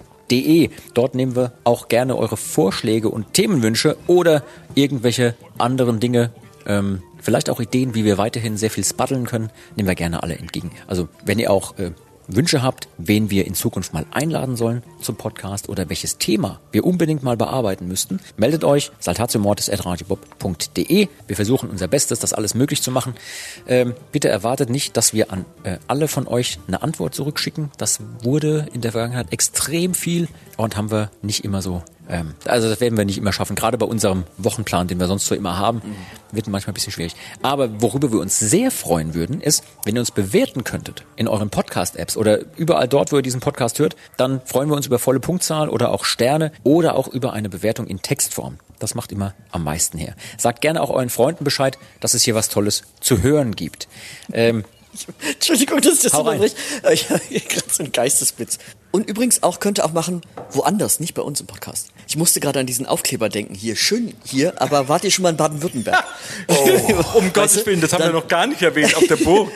Dort 0.94 1.16
nehmen 1.16 1.36
wir 1.36 1.54
auch 1.64 1.88
gerne 1.88 2.18
eure 2.18 2.38
Vorschläge 2.38 3.10
und 3.10 3.34
Themenwünsche 3.34 3.98
oder 4.08 4.44
irgendwelche 4.76 5.36
anderen 5.58 6.00
Dinge, 6.00 6.32
ähm, 6.66 7.02
vielleicht 7.20 7.50
auch 7.50 7.60
Ideen, 7.60 7.96
wie 7.96 8.06
wir 8.06 8.18
weiterhin 8.18 8.58
sehr 8.58 8.70
viel 8.70 8.84
spuddeln 8.84 9.26
können, 9.26 9.50
nehmen 9.76 9.88
wir 9.88 9.96
gerne 9.96 10.24
alle 10.24 10.38
entgegen. 10.38 10.72
Also 10.88 11.08
wenn 11.26 11.40
ihr 11.40 11.52
auch 11.52 11.78
äh, 11.78 11.92
Wünsche 12.28 12.62
habt, 12.62 12.90
wen 12.98 13.30
wir 13.30 13.48
in 13.48 13.56
Zukunft 13.56 13.94
mal 13.94 14.06
einladen 14.12 14.56
sollen 14.56 14.84
zum 15.02 15.16
Podcast 15.16 15.70
oder 15.70 15.90
welches 15.90 16.18
Thema 16.18 16.60
wir 16.72 16.86
unbedingt 16.86 17.24
mal 17.24 17.38
bearbeiten 17.38 17.88
müssten, 17.88 18.20
meldet 18.36 18.64
euch 18.64 18.92
saltatiomortis.radiobob.de. 19.00 21.08
Wir 21.28 21.36
versuchen 21.36 21.70
unser 21.70 21.88
Bestes, 21.88 22.20
das 22.20 22.34
alles 22.34 22.56
möglich 22.56 22.82
zu 22.82 22.92
machen. 22.92 23.14
Ähm, 23.68 23.94
bitte 24.12 24.30
erwartet 24.30 24.70
nicht, 24.70 24.98
dass 24.98 25.14
wir 25.14 25.32
an 25.32 25.46
äh, 25.64 25.78
alle 25.88 26.08
von 26.08 26.28
euch 26.28 26.60
eine 26.68 26.84
Antwort 26.84 27.16
zurückschicken. 27.16 27.72
Das 27.78 28.00
wurde 28.22 28.68
in 28.74 28.82
der 28.82 28.92
Vergangenheit 28.92 29.32
extrem 29.32 29.94
viel 29.94 30.28
und 30.58 30.76
haben 30.76 30.92
wir 30.92 31.12
nicht 31.22 31.46
immer 31.46 31.62
so. 31.62 31.84
Ähm, 32.10 32.36
also 32.46 32.70
das 32.70 32.80
werden 32.80 32.98
wir 32.98 33.06
nicht 33.06 33.18
immer 33.18 33.34
schaffen. 33.34 33.56
Gerade 33.56 33.78
bei 33.78 33.86
unserem 33.86 34.24
Wochenplan, 34.38 34.88
den 34.88 35.00
wir 35.00 35.08
sonst 35.08 35.26
so 35.26 35.36
immer 35.36 35.58
haben, 35.58 35.82
wird 36.32 36.48
manchmal 36.48 36.72
ein 36.72 36.76
bisschen 36.76 36.94
schwierig. 36.94 37.16
Aber 37.42 37.82
worüber 37.82 38.12
wir 38.12 38.20
uns 38.20 38.40
sehr 38.40 38.72
freuen 38.72 39.14
würden, 39.14 39.42
ist, 39.42 39.64
wenn 39.84 39.96
ihr 39.96 40.02
uns 40.02 40.12
bewerten 40.12 40.64
könntet 40.64 41.04
in 41.16 41.28
euren 41.28 41.50
Podcast-Apps 41.50 42.18
oder 42.18 42.40
überall 42.58 42.88
dort, 42.88 43.12
wo 43.12 43.18
ihr 43.18 43.22
diesen 43.22 43.40
Podcast 43.40 43.80
hört, 43.80 43.96
dann 44.18 44.42
freuen 44.46 44.70
wir 44.70 44.76
uns 44.76 44.88
über 44.88 45.00
volle 45.00 45.20
Punktzahl 45.20 45.70
oder 45.70 45.92
auch 45.92 46.06
Sterne 46.06 46.52
oder 46.64 46.96
auch 46.96 47.08
über 47.08 47.34
eine 47.34 47.50
Bewertung 47.50 47.88
in 47.88 48.02
Textform. 48.02 48.58
Das 48.80 48.94
macht 48.94 49.12
immer 49.12 49.34
am 49.52 49.64
meisten 49.64 49.98
her. 49.98 50.16
Sagt 50.38 50.62
gerne 50.62 50.82
auch 50.82 50.90
euren 50.90 51.10
Freunden 51.10 51.44
Bescheid, 51.44 51.78
dass 52.00 52.14
es 52.14 52.24
hier 52.24 52.36
was 52.36 52.50
Tolles 52.50 52.84
zu 53.00 53.24
hören 53.24 53.56
gibt. 53.56 53.88
Ähm, 54.32 54.64
Entschuldigung, 55.34 55.82
dass 55.82 55.96
ich 55.96 56.02
das 56.04 56.14
Hau 56.14 56.22
rein. 56.24 56.40
unterbricht. 56.40 56.56
aber 56.84 56.94
Ich 56.94 57.10
habe 57.10 57.22
hier 57.30 57.40
gerade 57.42 57.66
so 57.72 57.84
einen 57.84 57.92
Geistesblitz. 57.92 58.58
Und 58.92 59.08
übrigens 59.10 59.44
auch 59.44 59.60
könnte 59.60 59.84
auch 59.86 59.92
machen, 59.94 60.22
woanders, 60.52 61.00
nicht 61.00 61.14
bei 61.14 61.22
uns 61.22 61.40
im 61.42 61.48
Podcast. 61.48 61.90
Ich 62.08 62.16
musste 62.18 62.40
gerade 62.40 62.60
an 62.62 62.66
diesen 62.66 62.86
Aufkleber 62.86 63.30
denken. 63.30 63.54
Hier, 63.54 63.76
schön 63.76 64.14
hier, 64.24 64.60
aber 64.62 64.88
wart 64.90 65.04
ihr 65.04 65.12
schon 65.12 65.24
mal 65.24 65.30
in 65.30 65.38
Baden-Württemberg? 65.38 66.04
um 66.48 66.56
Weißt 67.26 67.34
Gottes 67.34 67.66
Willen, 67.66 67.82
das 67.82 67.94
haben 67.94 68.00
wir 68.00 68.06
dann- 68.08 68.16
noch 68.16 68.28
gar 68.28 68.48
nicht 68.48 68.62
erwähnt 68.62 68.96
auf 68.96 69.06
der 69.08 69.18
Burg. 69.18 69.52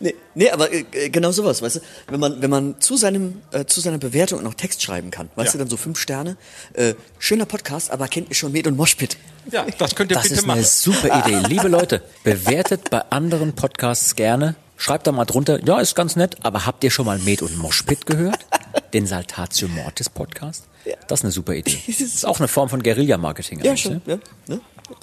Nee, 0.00 0.16
nee 0.34 0.50
aber 0.50 0.72
äh, 0.72 0.84
äh, 0.92 1.10
genau 1.10 1.30
sowas, 1.30 1.62
weißt 1.62 1.76
du? 1.76 1.80
Wenn 2.08 2.18
man, 2.18 2.42
wenn 2.42 2.50
man 2.50 2.80
zu 2.80 2.96
seinem, 2.96 3.40
äh, 3.52 3.66
zu 3.66 3.80
seiner 3.80 3.98
Bewertung 3.98 4.42
noch 4.42 4.54
Text 4.54 4.82
schreiben 4.82 5.12
kann, 5.12 5.30
weißt 5.36 5.48
Ja. 5.48 5.52
du, 5.52 5.58
dann 5.58 5.68
so 5.70 5.76
fünf 5.76 5.96
Sterne, 6.00 6.36
äh, 6.74 6.94
schöner 7.20 7.46
Podcast, 7.46 7.92
aber 7.92 8.08
kennt 8.08 8.28
ihr 8.28 8.34
schon 8.34 8.50
Med 8.50 8.66
und 8.66 8.76
Moshpit? 8.76 9.16
Ja, 9.52 9.64
das 9.78 9.94
könnt 9.94 10.10
ihr 10.10 10.14
Das 10.16 10.24
bitte 10.24 10.34
ist 10.34 10.40
eine 10.42 10.54
machen. 10.60 10.64
super 10.64 11.24
Idee. 11.24 11.46
Liebe 11.46 11.68
Leute, 11.68 12.02
bewertet 12.24 12.90
bei 12.90 12.98
anderen 13.10 13.52
Podcasts 13.54 14.16
gerne. 14.16 14.56
Schreibt 14.82 15.06
da 15.06 15.12
mal 15.12 15.26
drunter, 15.26 15.64
ja, 15.64 15.78
ist 15.78 15.94
ganz 15.94 16.16
nett, 16.16 16.38
aber 16.42 16.66
habt 16.66 16.82
ihr 16.82 16.90
schon 16.90 17.06
mal 17.06 17.16
Med 17.20 17.40
und 17.40 17.56
Moshpit 17.56 18.04
gehört? 18.04 18.44
Den 18.92 19.06
Saltatio 19.06 19.68
Mortis 19.68 20.10
Podcast? 20.10 20.64
Das 21.06 21.20
ist 21.20 21.24
eine 21.24 21.30
super 21.30 21.54
Idee. 21.54 21.78
Das 21.86 22.00
ist 22.00 22.26
auch 22.26 22.40
eine 22.40 22.48
Form 22.48 22.68
von 22.68 22.82
Guerilla-Marketing. 22.82 23.60
Ja, 23.60 23.70
eigentlich, 23.70 23.82
schon. 23.82 24.02
ne? 24.06 24.18
Ja? 24.48 24.56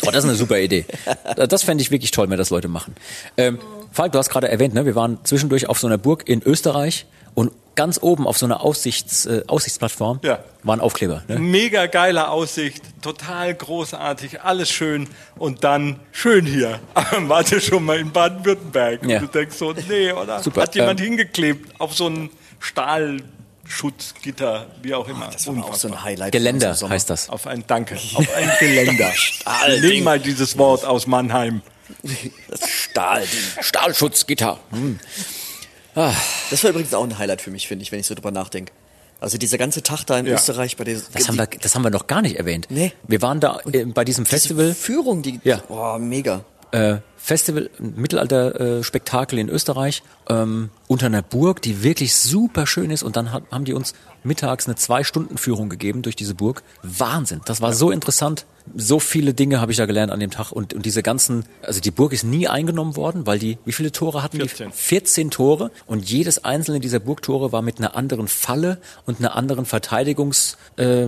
Oh, 0.06 0.12
das 0.12 0.18
ist 0.18 0.24
eine 0.26 0.36
super 0.36 0.60
Idee. 0.60 0.84
Das 1.48 1.64
fände 1.64 1.82
ich 1.82 1.92
wirklich 1.92 2.12
toll, 2.12 2.30
wenn 2.30 2.38
das 2.38 2.50
Leute 2.50 2.68
machen. 2.68 2.94
Ähm, 3.38 3.58
Falk, 3.94 4.12
du 4.12 4.20
hast 4.20 4.30
gerade 4.30 4.50
erwähnt, 4.50 4.74
ne, 4.74 4.86
wir 4.86 4.96
waren 4.96 5.20
zwischendurch 5.24 5.70
auf 5.70 5.80
so 5.80 5.88
einer 5.88 5.98
Burg 5.98 6.28
in 6.28 6.44
Österreich 6.44 7.06
und 7.40 7.52
ganz 7.76 7.98
oben 8.02 8.28
auf 8.28 8.38
so 8.38 8.46
einer 8.46 8.62
Aussichts, 8.62 9.26
äh, 9.26 9.44
Aussichtsplattform 9.48 10.20
Ja. 10.22 10.40
war 10.64 10.76
ein 10.76 10.82
Aufkleber. 10.82 11.24
Ne? 11.30 11.40
Mega 11.40 11.86
geile 11.86 12.28
Aussicht, 12.30 12.84
total 13.02 13.56
großartig, 13.56 14.42
alles 14.42 14.70
schön 14.70 15.08
und 15.38 15.64
dann 15.64 16.02
schön 16.12 16.46
hier. 16.46 16.82
Aber 16.94 17.30
wart 17.34 17.50
ihr 17.54 17.62
schon 17.62 17.86
mal 17.86 17.98
in 17.98 18.12
Baden-Württemberg? 18.12 19.06
Ja. 19.06 19.20
Und 19.20 19.34
du 19.34 19.40
denkst 19.40 19.56
so, 19.56 19.74
nee, 19.88 20.12
oder? 20.12 20.44
Super, 20.44 20.64
Hat 20.64 20.76
jemand 20.76 21.00
ähm, 21.00 21.06
hingeklebt 21.08 21.80
auf 21.80 21.96
so 21.96 22.10
ein 22.10 22.30
Stahlschutzgitter, 22.60 24.66
wie 24.82 24.94
auch 24.94 25.08
immer. 25.08 25.30
Das 25.32 25.48
war 25.48 25.64
auch 25.64 25.76
so 25.76 25.88
ein 25.88 26.04
Highlight. 26.04 26.34
Geländer 26.34 26.76
heißt 26.78 27.10
das. 27.10 27.30
Auf 27.30 27.48
ein 27.48 27.64
Danke, 27.66 27.96
auf 28.16 28.28
ein 28.36 28.52
Geländer. 28.60 29.14
Nimm 29.82 30.04
mal 30.04 30.20
dieses 30.20 30.58
Wort 30.58 30.84
aus 30.84 31.08
Mannheim. 31.08 31.62
Das 32.50 32.68
Stahlding. 32.70 33.30
Stahlschutzgitter. 33.62 34.60
Hm. 34.72 35.00
Das 35.96 36.64
war 36.64 36.70
übrigens 36.72 36.94
auch 36.94 37.04
ein 37.04 37.18
Highlight 37.18 37.42
für 37.42 37.52
mich, 37.52 37.68
finde 37.68 37.84
ich, 37.84 37.92
wenn 37.92 38.00
ich 38.00 38.08
so 38.08 38.16
drüber 38.16 38.32
nachdenke. 38.32 38.72
Also 39.22 39.38
dieser 39.38 39.58
ganze 39.58 39.84
Tag 39.84 40.06
da 40.06 40.18
in 40.18 40.26
Ja. 40.28 40.36
Österreich 40.36 40.78
bei 40.78 40.86
der 40.86 40.98
Das 41.14 41.28
haben, 41.28 41.38
wir, 41.38 41.48
das 41.48 41.76
haben 41.76 41.82
wir 41.84 41.90
noch 41.90 42.08
gar 42.08 42.22
nicht 42.22 42.38
erwähnt. 42.38 42.68
Nee. 42.70 42.94
Wir 43.08 43.22
waren 43.22 43.40
da 43.42 43.60
äh, 43.72 43.84
bei 43.86 44.06
diesem 44.06 44.26
Festival. 44.26 44.74
Führung, 44.74 45.22
die, 45.22 45.42
Ja. 45.44 45.62
oh, 45.68 45.98
mega. 46.00 46.46
äh, 46.72 46.98
Festival, 47.18 47.70
ein 47.80 47.96
Mittelalter-Spektakel 47.98 49.40
in 49.40 49.50
Österreich, 49.50 50.04
ähm, 50.30 50.70
unter 50.88 51.08
einer 51.08 51.22
Burg, 51.22 51.62
die 51.62 51.84
wirklich 51.84 52.16
super 52.16 52.66
schön 52.66 52.92
ist. 52.92 53.04
Und 53.04 53.18
dann 53.18 53.32
hat, 53.34 53.44
haben 53.52 53.66
die 53.66 53.74
uns 53.74 53.94
mittags 54.24 54.68
eine 54.68 54.76
Zwei-Stunden-Führung 54.76 55.68
gegeben 55.70 56.02
durch 56.02 56.16
diese 56.16 56.34
Burg. 56.34 56.64
Wahnsinn. 56.82 57.42
Das 57.46 57.60
war 57.62 57.74
so 57.74 57.92
interessant. 57.92 58.46
So 58.76 59.00
viele 59.00 59.34
Dinge 59.34 59.62
habe 59.62 59.72
ich 59.72 59.78
da 59.78 59.86
gelernt 59.86 60.12
an 60.12 60.20
dem 60.20 60.32
Tag. 60.32 60.52
Und, 60.52 60.74
und 60.74 60.86
diese 60.86 61.04
ganzen, 61.04 61.46
also 61.62 61.80
die 61.80 61.92
Burg 61.92 62.14
ist 62.14 62.24
nie 62.24 62.48
eingenommen 62.48 62.96
worden, 62.96 63.26
weil 63.26 63.40
die, 63.40 63.58
wie 63.66 63.72
viele 63.72 63.92
Tore 63.92 64.24
hatten 64.24 64.38
14. 64.38 64.70
die? 64.70 64.74
14 64.74 65.32
Tore. 65.32 65.72
Und 65.86 66.10
jedes 66.10 66.44
einzelne 66.44 66.80
dieser 66.80 67.00
Burgtore 67.00 67.52
war 67.52 67.62
mit 67.62 67.80
einer 67.80 67.96
anderen 67.96 68.28
Falle 68.28 68.80
und 69.06 69.20
einer 69.20 69.36
anderen 69.36 69.66
Verteidigungs, 69.66 70.58
äh, 70.78 71.08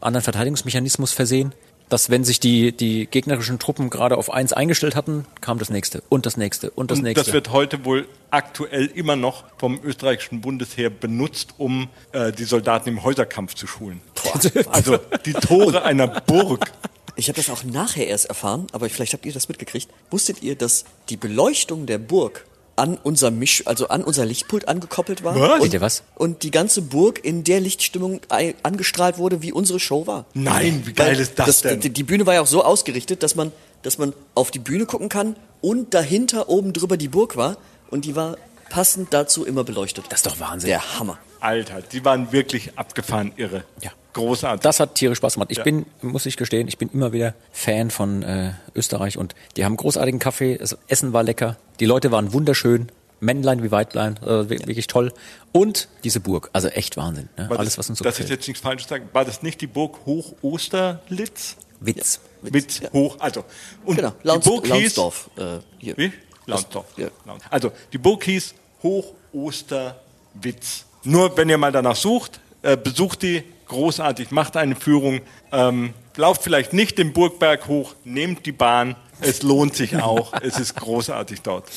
anderen 0.00 0.22
Verteidigungsmechanismus 0.22 1.12
versehen 1.12 1.54
dass 1.92 2.08
wenn 2.08 2.24
sich 2.24 2.40
die, 2.40 2.72
die 2.72 3.06
gegnerischen 3.06 3.58
Truppen 3.58 3.90
gerade 3.90 4.16
auf 4.16 4.32
eins 4.32 4.54
eingestellt 4.54 4.96
hatten, 4.96 5.26
kam 5.42 5.58
das 5.58 5.68
nächste 5.68 6.02
und 6.08 6.24
das 6.24 6.38
nächste 6.38 6.70
und 6.70 6.90
das 6.90 6.98
Und 6.98 7.04
nächste. 7.04 7.26
das 7.26 7.34
wird 7.34 7.52
heute 7.52 7.84
wohl 7.84 8.08
aktuell 8.30 8.86
immer 8.86 9.14
noch 9.14 9.44
vom 9.58 9.78
österreichischen 9.84 10.40
Bundesheer 10.40 10.88
benutzt, 10.88 11.54
um 11.58 11.90
äh, 12.12 12.32
die 12.32 12.44
Soldaten 12.44 12.88
im 12.88 13.02
Häuserkampf 13.04 13.54
zu 13.54 13.66
schulen. 13.66 14.00
Also 14.70 14.98
die 15.26 15.34
Tore 15.34 15.82
einer 15.82 16.06
Burg. 16.06 16.72
Ich 17.16 17.28
habe 17.28 17.36
das 17.36 17.50
auch 17.50 17.64
nachher 17.64 18.06
erst 18.06 18.26
erfahren, 18.26 18.66
aber 18.72 18.88
vielleicht 18.88 19.12
habt 19.12 19.26
ihr 19.26 19.32
das 19.32 19.48
mitgekriegt. 19.48 19.88
Wusstet 20.10 20.42
ihr, 20.42 20.56
dass 20.56 20.84
die 21.08 21.16
Beleuchtung 21.16 21.86
der 21.86 21.98
Burg 21.98 22.46
an 22.74 22.98
unser 23.02 23.30
Misch, 23.30 23.66
also 23.66 23.88
an 23.88 24.02
unser 24.02 24.24
Lichtpult 24.24 24.66
angekoppelt 24.66 25.22
war? 25.22 25.38
Was? 25.38 25.56
Und, 25.56 25.62
Seht 25.62 25.74
ihr 25.74 25.80
was? 25.80 26.02
Und 26.14 26.42
die 26.42 26.50
ganze 26.50 26.80
Burg 26.82 27.22
in 27.24 27.44
der 27.44 27.60
Lichtstimmung 27.60 28.20
angestrahlt 28.62 29.18
wurde, 29.18 29.42
wie 29.42 29.52
unsere 29.52 29.78
Show 29.78 30.06
war. 30.06 30.24
Nein, 30.34 30.82
wie 30.86 30.92
geil 30.92 31.12
Weil 31.12 31.20
ist 31.20 31.38
das, 31.38 31.60
denn? 31.60 31.80
Die, 31.80 31.90
die 31.90 32.02
Bühne 32.02 32.24
war 32.24 32.34
ja 32.34 32.40
auch 32.40 32.46
so 32.46 32.64
ausgerichtet, 32.64 33.22
dass 33.22 33.34
man, 33.34 33.52
dass 33.82 33.98
man 33.98 34.14
auf 34.34 34.50
die 34.50 34.58
Bühne 34.58 34.86
gucken 34.86 35.08
kann 35.08 35.36
und 35.60 35.92
dahinter 35.94 36.48
oben 36.48 36.72
drüber 36.72 36.96
die 36.96 37.08
Burg 37.08 37.36
war 37.36 37.58
und 37.90 38.06
die 38.06 38.16
war 38.16 38.36
passend 38.70 39.12
dazu 39.12 39.44
immer 39.44 39.64
beleuchtet. 39.64 40.06
das 40.08 40.20
ist 40.20 40.26
doch 40.26 40.40
Wahnsinn. 40.40 40.68
der 40.68 40.98
Hammer. 40.98 41.18
Alter, 41.40 41.82
die 41.82 42.04
waren 42.04 42.32
wirklich 42.32 42.78
abgefahren 42.78 43.32
irre. 43.36 43.64
Ja. 43.82 43.90
Großartig. 44.12 44.62
Das 44.62 44.78
hat 44.80 44.94
tierisch 44.94 45.18
Spaß 45.18 45.34
gemacht. 45.34 45.50
Ich 45.50 45.58
Ja. 45.58 45.64
bin, 45.64 45.86
muss 46.02 46.26
ich 46.26 46.36
gestehen, 46.36 46.68
ich 46.68 46.78
bin 46.78 46.90
immer 46.92 47.12
wieder 47.12 47.34
Fan 47.52 47.90
von 47.90 48.22
äh, 48.22 48.52
Österreich 48.74 49.16
und 49.18 49.34
die 49.56 49.64
haben 49.64 49.76
großartigen 49.76 50.20
Kaffee, 50.20 50.58
das 50.58 50.76
Essen 50.88 51.12
war 51.12 51.22
lecker, 51.22 51.56
die 51.80 51.86
Leute 51.86 52.10
waren 52.12 52.32
wunderschön, 52.32 52.90
Männlein 53.20 53.62
wie 53.62 53.70
Weiblein, 53.70 54.16
äh, 54.22 54.50
wir- 54.50 54.58
wirklich 54.66 54.88
toll. 54.88 55.12
Und 55.52 55.88
diese 56.04 56.20
Burg, 56.20 56.50
also 56.52 56.68
echt 56.68 56.96
Wahnsinn. 56.96 57.28
Ne? 57.38 57.48
Alles, 57.50 57.70
das, 57.70 57.78
was 57.78 57.88
uns 57.90 57.98
so 58.00 58.04
Das 58.04 58.18
ist 58.20 58.28
jetzt 58.30 58.46
nichts 58.48 58.60
Falsches 58.62 58.88
sagen. 58.88 59.08
War 59.12 59.24
das 59.24 59.42
nicht 59.42 59.60
die 59.60 59.66
Burg 59.68 60.00
Hoch-Osterlitz? 60.06 61.56
Witz. 61.80 62.20
Witz 62.42 62.80
hoch, 62.92 63.16
also. 63.18 63.44
Und 63.84 63.96
Genau, 63.96 64.12
die 64.22 64.26
Launs, 64.28 64.44
Burg 64.44 64.66
hieß, 64.66 64.96
Launsdorf. 64.96 65.30
Äh, 65.36 65.42
hier. 65.78 65.96
wie? 65.96 66.12
Launsdorf. 66.46 66.86
Ja. 66.96 67.08
Also, 67.50 67.72
die 67.92 67.98
Burg 67.98 68.24
hieß 68.24 68.54
Hoch 68.82 69.14
Osterwitz. 69.32 70.84
Nur 71.04 71.36
wenn 71.36 71.48
ihr 71.48 71.58
mal 71.58 71.72
danach 71.72 71.96
sucht, 71.96 72.40
äh, 72.62 72.76
besucht 72.76 73.22
die 73.22 73.42
großartig, 73.66 74.30
macht 74.30 74.56
eine 74.56 74.76
Führung, 74.76 75.20
ähm, 75.52 75.94
lauft 76.16 76.42
vielleicht 76.42 76.72
nicht 76.72 76.98
den 76.98 77.12
Burgberg 77.12 77.68
hoch, 77.68 77.94
nehmt 78.04 78.46
die 78.46 78.52
Bahn, 78.52 78.96
es 79.20 79.42
lohnt 79.42 79.76
sich 79.76 79.96
auch, 79.96 80.32
es 80.42 80.58
ist 80.58 80.76
großartig 80.76 81.42
dort. 81.42 81.68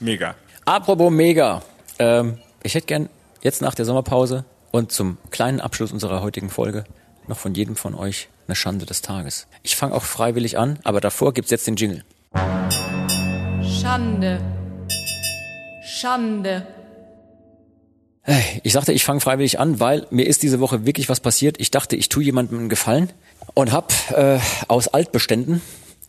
Mega. 0.00 0.34
Apropos 0.64 1.10
mega. 1.10 1.62
Ähm, 1.98 2.38
ich 2.62 2.74
hätte 2.74 2.86
gern 2.86 3.08
jetzt 3.42 3.62
nach 3.62 3.74
der 3.74 3.84
Sommerpause 3.84 4.44
und 4.70 4.92
zum 4.92 5.18
kleinen 5.30 5.60
Abschluss 5.60 5.92
unserer 5.92 6.22
heutigen 6.22 6.50
Folge 6.50 6.84
noch 7.26 7.38
von 7.38 7.54
jedem 7.54 7.76
von 7.76 7.94
euch 7.94 8.28
eine 8.46 8.56
Schande 8.56 8.86
des 8.86 9.02
Tages. 9.02 9.46
Ich 9.62 9.76
fange 9.76 9.94
auch 9.94 10.02
freiwillig 10.02 10.58
an, 10.58 10.78
aber 10.84 11.00
davor 11.00 11.34
gibt's 11.34 11.50
jetzt 11.50 11.66
den 11.66 11.76
Jingle. 11.76 12.04
Schande. 13.62 14.40
Schande. 15.82 16.66
Ich 18.62 18.74
sagte, 18.74 18.92
ich 18.92 19.04
fange 19.04 19.20
freiwillig 19.20 19.58
an, 19.58 19.80
weil 19.80 20.06
mir 20.10 20.26
ist 20.26 20.42
diese 20.42 20.60
Woche 20.60 20.84
wirklich 20.84 21.08
was 21.08 21.20
passiert. 21.20 21.56
Ich 21.58 21.70
dachte, 21.70 21.96
ich 21.96 22.10
tue 22.10 22.22
jemandem 22.22 22.58
einen 22.58 22.68
Gefallen 22.68 23.10
und 23.54 23.72
habe 23.72 23.86
äh, 24.14 24.38
aus 24.68 24.88
Altbeständen 24.88 25.62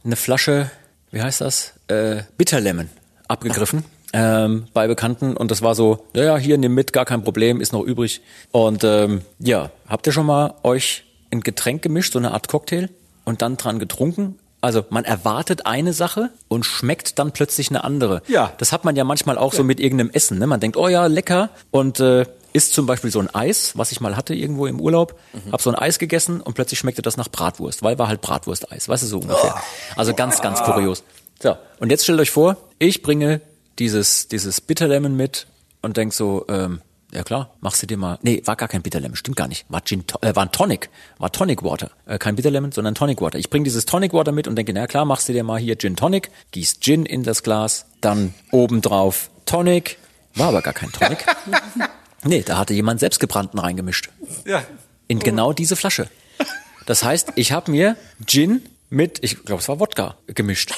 eine 0.04 0.16
Flasche, 0.18 0.70
wie 1.12 1.22
heißt 1.22 1.42
das, 1.42 1.74
äh, 1.88 2.24
Bitterlemon 2.38 2.90
abgegriffen 3.28 3.86
ähm, 4.14 4.68
bei 4.74 4.88
Bekannten 4.88 5.36
und 5.38 5.52
das 5.52 5.62
war 5.62 5.76
so, 5.76 6.06
naja, 6.14 6.38
hier 6.38 6.58
nimm 6.58 6.74
mit, 6.74 6.94
gar 6.94 7.06
kein 7.06 7.24
Problem, 7.24 7.62
ist 7.62 7.74
noch 7.74 7.84
übrig. 7.84 8.22
Und 8.52 8.84
ähm, 8.84 9.22
ja, 9.40 9.72
habt 9.88 10.08
ihr 10.08 10.14
schon 10.14 10.26
mal 10.26 10.56
euch 10.64 11.04
ein 11.32 11.42
Getränk 11.42 11.82
gemischt, 11.82 12.14
so 12.14 12.20
eine 12.20 12.32
Art 12.32 12.48
Cocktail 12.48 12.90
und 13.26 13.42
dann 13.42 13.58
dran 13.58 13.80
getrunken? 13.80 14.40
Also 14.62 14.86
man 14.90 15.06
erwartet 15.06 15.66
eine 15.66 15.94
Sache 15.94 16.30
und 16.48 16.66
schmeckt 16.66 17.18
dann 17.18 17.32
plötzlich 17.32 17.70
eine 17.70 17.84
andere. 17.84 18.22
Ja. 18.28 18.52
Das 18.58 18.72
hat 18.72 18.84
man 18.84 18.96
ja 18.96 19.04
manchmal 19.04 19.38
auch 19.38 19.54
so 19.54 19.64
mit 19.64 19.80
irgendeinem 19.80 20.10
Essen. 20.12 20.38
Ne? 20.38 20.48
Man 20.48 20.60
denkt, 20.60 20.76
oh 20.76 20.88
ja, 20.88 21.06
lecker. 21.06 21.50
Und 21.72 22.00
äh, 22.00 22.26
isst 22.52 22.74
zum 22.74 22.86
Beispiel 22.86 23.12
so 23.12 23.20
ein 23.20 23.34
Eis, 23.34 23.78
was 23.78 23.92
ich 23.92 24.02
mal 24.02 24.18
hatte 24.18 24.34
irgendwo 24.34 24.66
im 24.66 24.82
Urlaub. 24.82 25.20
Hab 25.52 25.62
so 25.62 25.70
ein 25.70 25.76
Eis 25.76 26.00
gegessen 26.00 26.42
und 26.42 26.54
plötzlich 26.56 26.80
schmeckte 26.80 27.02
das 27.02 27.16
nach 27.16 27.30
Bratwurst, 27.30 27.84
weil 27.84 27.98
war 28.00 28.08
halt 28.08 28.22
Bratwursteis. 28.22 28.90
Weißt 28.90 29.04
du, 29.04 29.08
so 29.08 29.20
ungefähr. 29.20 29.56
Also 29.96 30.14
ganz, 30.14 30.42
ganz 30.42 30.62
kurios. 30.64 31.04
So, 31.42 31.56
und 31.80 31.90
jetzt 31.90 32.04
stellt 32.04 32.20
euch 32.20 32.32
vor, 32.32 32.58
ich 32.80 33.02
bringe 33.02 33.42
dieses, 33.78 34.28
dieses 34.28 34.60
Bitterlemon 34.60 35.16
mit 35.16 35.48
und 35.82 35.96
denk 35.96 36.14
so, 36.14 36.46
ähm, 36.50 36.82
ja 37.12 37.24
klar, 37.24 37.56
machst 37.60 37.82
du 37.82 37.88
dir 37.88 37.98
mal. 37.98 38.20
Nee, 38.22 38.42
war 38.46 38.56
gar 38.56 38.68
kein 38.68 38.82
Bitterlemon, 38.82 39.16
stimmt 39.16 39.38
gar 39.38 39.48
nicht. 39.48 39.66
War 39.70 39.84
Gin, 39.84 40.04
äh, 40.22 40.36
war 40.36 40.46
ein 40.46 40.52
Tonic, 40.52 40.90
war 41.18 41.32
Tonic 41.32 41.64
Water. 41.64 41.92
Äh, 42.06 42.20
kein 42.20 42.36
Bitterlemon, 42.36 42.72
sondern 42.72 42.96
Tonic 42.96 43.22
Water. 43.22 43.40
Ich 43.40 43.50
bring 43.50 43.64
dieses 43.64 43.86
Tonic 43.86 44.14
Water 44.14 44.32
mit 44.32 44.48
und 44.48 44.56
denke, 44.56 44.74
na 44.74 44.86
klar, 44.88 45.06
machst 45.06 45.28
du 45.28 45.34
dir 45.34 45.44
mal 45.44 45.60
hier 45.60 45.78
Gin 45.78 45.96
Tonic, 45.96 46.30
gießt 46.52 46.82
Gin 46.82 47.06
in 47.06 47.24
das 47.24 47.44
Glas, 47.44 47.86
dann 48.02 48.34
obendrauf 48.52 49.30
Tonic. 49.46 49.98
War 50.36 50.50
aber 50.50 50.62
gar 50.62 50.74
kein 50.74 50.92
Tonic. 50.92 51.26
nee, 52.24 52.44
da 52.44 52.58
hatte 52.58 52.74
jemand 52.74 53.00
selbstgebrannten 53.00 53.60
reingemischt. 53.60 54.10
Ja. 54.46 54.64
In 55.08 55.20
genau 55.20 55.54
diese 55.54 55.76
Flasche. 55.76 56.10
Das 56.86 57.04
heißt, 57.04 57.34
ich 57.36 57.52
habe 57.52 57.72
mir 57.72 57.98
Gin 58.26 58.62
mit, 58.90 59.24
ich 59.24 59.44
glaube, 59.44 59.62
es 59.62 59.68
war 59.68 59.80
Wodka 59.80 60.16
gemischt. 60.28 60.74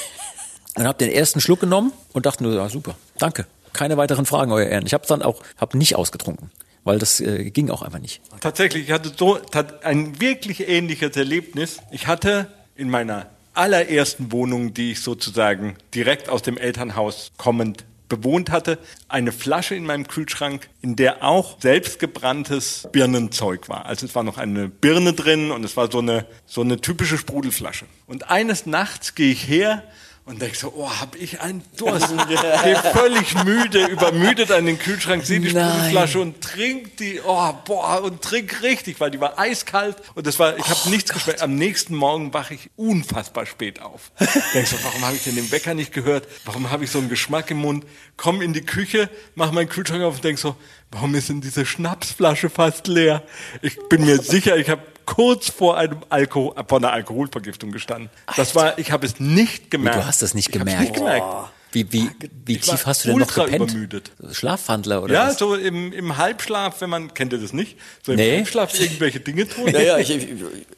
Und 0.76 0.88
habe 0.88 0.98
den 0.98 1.12
ersten 1.12 1.42
Schluck 1.42 1.60
genommen 1.60 1.92
und 2.14 2.26
dachte 2.26 2.44
nur, 2.44 2.54
ja, 2.54 2.70
super, 2.70 2.96
danke. 3.18 3.46
Keine 3.74 3.98
weiteren 3.98 4.26
Fragen, 4.26 4.52
euer 4.52 4.68
Ehren. 4.68 4.86
Ich 4.86 4.94
habe 4.94 5.06
dann 5.08 5.22
auch 5.22 5.42
hab 5.58 5.74
nicht 5.76 5.96
ausgetrunken, 5.96 6.52
weil 6.84 7.00
das 7.00 7.20
äh, 7.20 7.50
ging 7.52 7.70
auch 7.70 7.82
einfach 7.82 8.00
nicht. 8.00 8.22
Tatsächlich, 8.40 8.86
ich 8.86 8.92
hatte 8.92 9.12
so 9.16 9.40
ein 9.84 10.20
wirklich 10.20 10.68
ähnliches 10.68 11.16
Erlebnis. 11.16 11.80
Ich 11.92 12.08
hatte 12.08 12.48
in 12.76 12.90
meiner 12.90 13.28
allerersten 13.54 14.32
Wohnung, 14.32 14.74
die 14.74 14.92
ich 14.92 15.02
sozusagen 15.02 15.76
direkt 15.94 16.30
aus 16.30 16.42
dem 16.42 16.58
Elternhaus 16.58 17.32
kommend 17.38 17.86
bewohnt 18.12 18.52
hatte, 18.52 18.78
eine 19.08 19.32
Flasche 19.32 19.74
in 19.74 19.86
meinem 19.86 20.06
Kühlschrank, 20.06 20.70
in 20.82 20.98
der 20.98 21.24
auch 21.24 21.62
selbstgebranntes 21.62 22.90
Birnenzeug 22.92 23.70
war. 23.70 23.86
Also 23.86 24.06
es 24.06 24.14
war 24.16 24.24
noch 24.24 24.38
eine 24.38 24.68
Birne 24.68 25.14
drin 25.14 25.50
und 25.50 25.64
es 25.64 25.78
war 25.78 25.90
so 25.90 26.00
eine, 26.00 26.26
so 26.46 26.60
eine 26.60 26.82
typische 26.82 27.18
Sprudelflasche. 27.18 27.86
Und 28.08 28.30
eines 28.30 28.66
Nachts 28.66 29.16
gehe 29.16 29.32
ich 29.32 29.48
her 29.48 29.84
und 30.26 30.42
denke 30.42 30.56
so, 30.56 30.72
oh, 30.76 30.90
hab 30.90 31.16
ich 31.16 31.42
einen 31.42 31.64
Durst. 31.78 32.10
Gehe 32.64 32.76
völlig 32.94 33.44
müde, 33.44 33.88
übermüdet 33.88 34.52
an 34.52 34.66
den 34.66 34.78
Kühlschrank, 34.78 35.26
sehe 35.26 35.40
die. 35.40 35.50
Sprudelflasche 35.50 36.20
und 36.20 36.42
trink 36.42 36.98
die, 36.98 37.20
oh, 37.26 37.54
boah, 37.66 38.04
und 38.04 38.22
trink 38.22 38.62
richtig, 38.62 39.00
weil 39.00 39.10
die 39.10 39.20
war 39.20 39.40
eiskalt 39.40 39.98
und 40.14 40.28
das 40.28 40.38
war, 40.38 40.58
ich 40.58 40.68
habe 40.68 40.90
nichts 40.90 41.12
geschmeckt. 41.12 41.42
Am 41.42 41.56
nächsten 41.56 41.96
Morgen 41.96 42.34
wache 42.34 42.54
ich 42.54 42.70
unfassbar 42.76 43.46
spät 43.46 43.82
auf. 43.82 44.12
Denkst 44.54 44.72
so, 44.72 44.78
warum 44.84 45.02
habe 45.06 45.16
ich 45.16 45.24
denn 45.24 45.36
den 45.36 45.52
Wecker 45.52 45.74
nicht 45.74 45.92
gehört? 45.92 46.28
Warum 46.46 46.70
habe 46.70 46.84
ich 46.84 46.92
so 46.92 47.00
einen 47.00 47.10
Geschmack 47.10 47.50
im 47.50 47.58
Mund? 47.58 47.86
Komm 48.16 48.42
in 48.42 48.54
die 48.54 48.62
Küche, 48.62 49.10
mach 49.34 49.52
meinen 49.52 49.70
Kühlschrank 49.70 50.04
auf 50.04 50.16
und 50.16 50.24
denk 50.24 50.38
so, 50.38 50.56
warum 50.92 51.16
ist 51.16 51.30
denn 51.30 51.42
diese 51.42 51.66
Schnapsflasche 51.66 52.50
fast 52.50 52.88
leer? 52.88 53.24
Ich 53.62 53.78
bin 53.90 54.06
mir 54.06 54.22
sicher, 54.22 54.56
ich 54.58 54.70
habe 54.70 54.84
kurz 55.06 55.50
vor 55.50 55.78
einem 55.78 55.98
Alkohol, 56.10 56.54
vor 56.68 56.78
einer 56.78 56.92
Alkoholvergiftung 56.92 57.72
gestanden. 57.72 58.10
Das 58.36 58.56
war, 58.56 58.78
ich 58.80 58.92
habe 58.92 59.06
es 59.06 59.20
nicht 59.20 59.72
gemerkt. 59.72 59.98
Du 60.00 60.06
hast 60.06 60.22
das 60.22 60.34
nicht 60.34 60.48
Ich 60.50 60.54
gemerkt. 60.60 60.82
Nicht 60.82 60.94
gemerkt. 60.94 61.26
Wie, 61.74 61.90
wie, 61.94 62.10
wie 62.46 62.58
Ich 62.58 62.68
war 62.68 62.76
tief 62.76 62.86
hast 62.86 63.06
du 63.06 63.10
denn 63.12 63.20
noch 63.20 63.34
gepennt? 63.34 63.72
übermüdet. 63.72 64.12
Schlafwandler 64.34 65.04
oder 65.04 65.14
Ja, 65.14 65.28
was? 65.28 65.38
so 65.38 65.56
im, 65.56 65.94
im 65.94 66.18
Halbschlaf, 66.18 66.82
wenn 66.82 66.90
man, 66.90 67.14
kennt 67.14 67.32
ihr 67.32 67.40
das 67.40 67.54
nicht? 67.54 67.78
So 68.06 68.12
im 68.12 68.18
Nee. 68.18 68.36
Halbschlaf 68.36 68.78
irgendwelche 68.78 69.22
Dinge 69.22 69.48
tun. 69.48 69.70
Ja, 69.72 69.80
ja, 69.80 69.98
ich, 69.98 70.10
ich, 70.10 70.28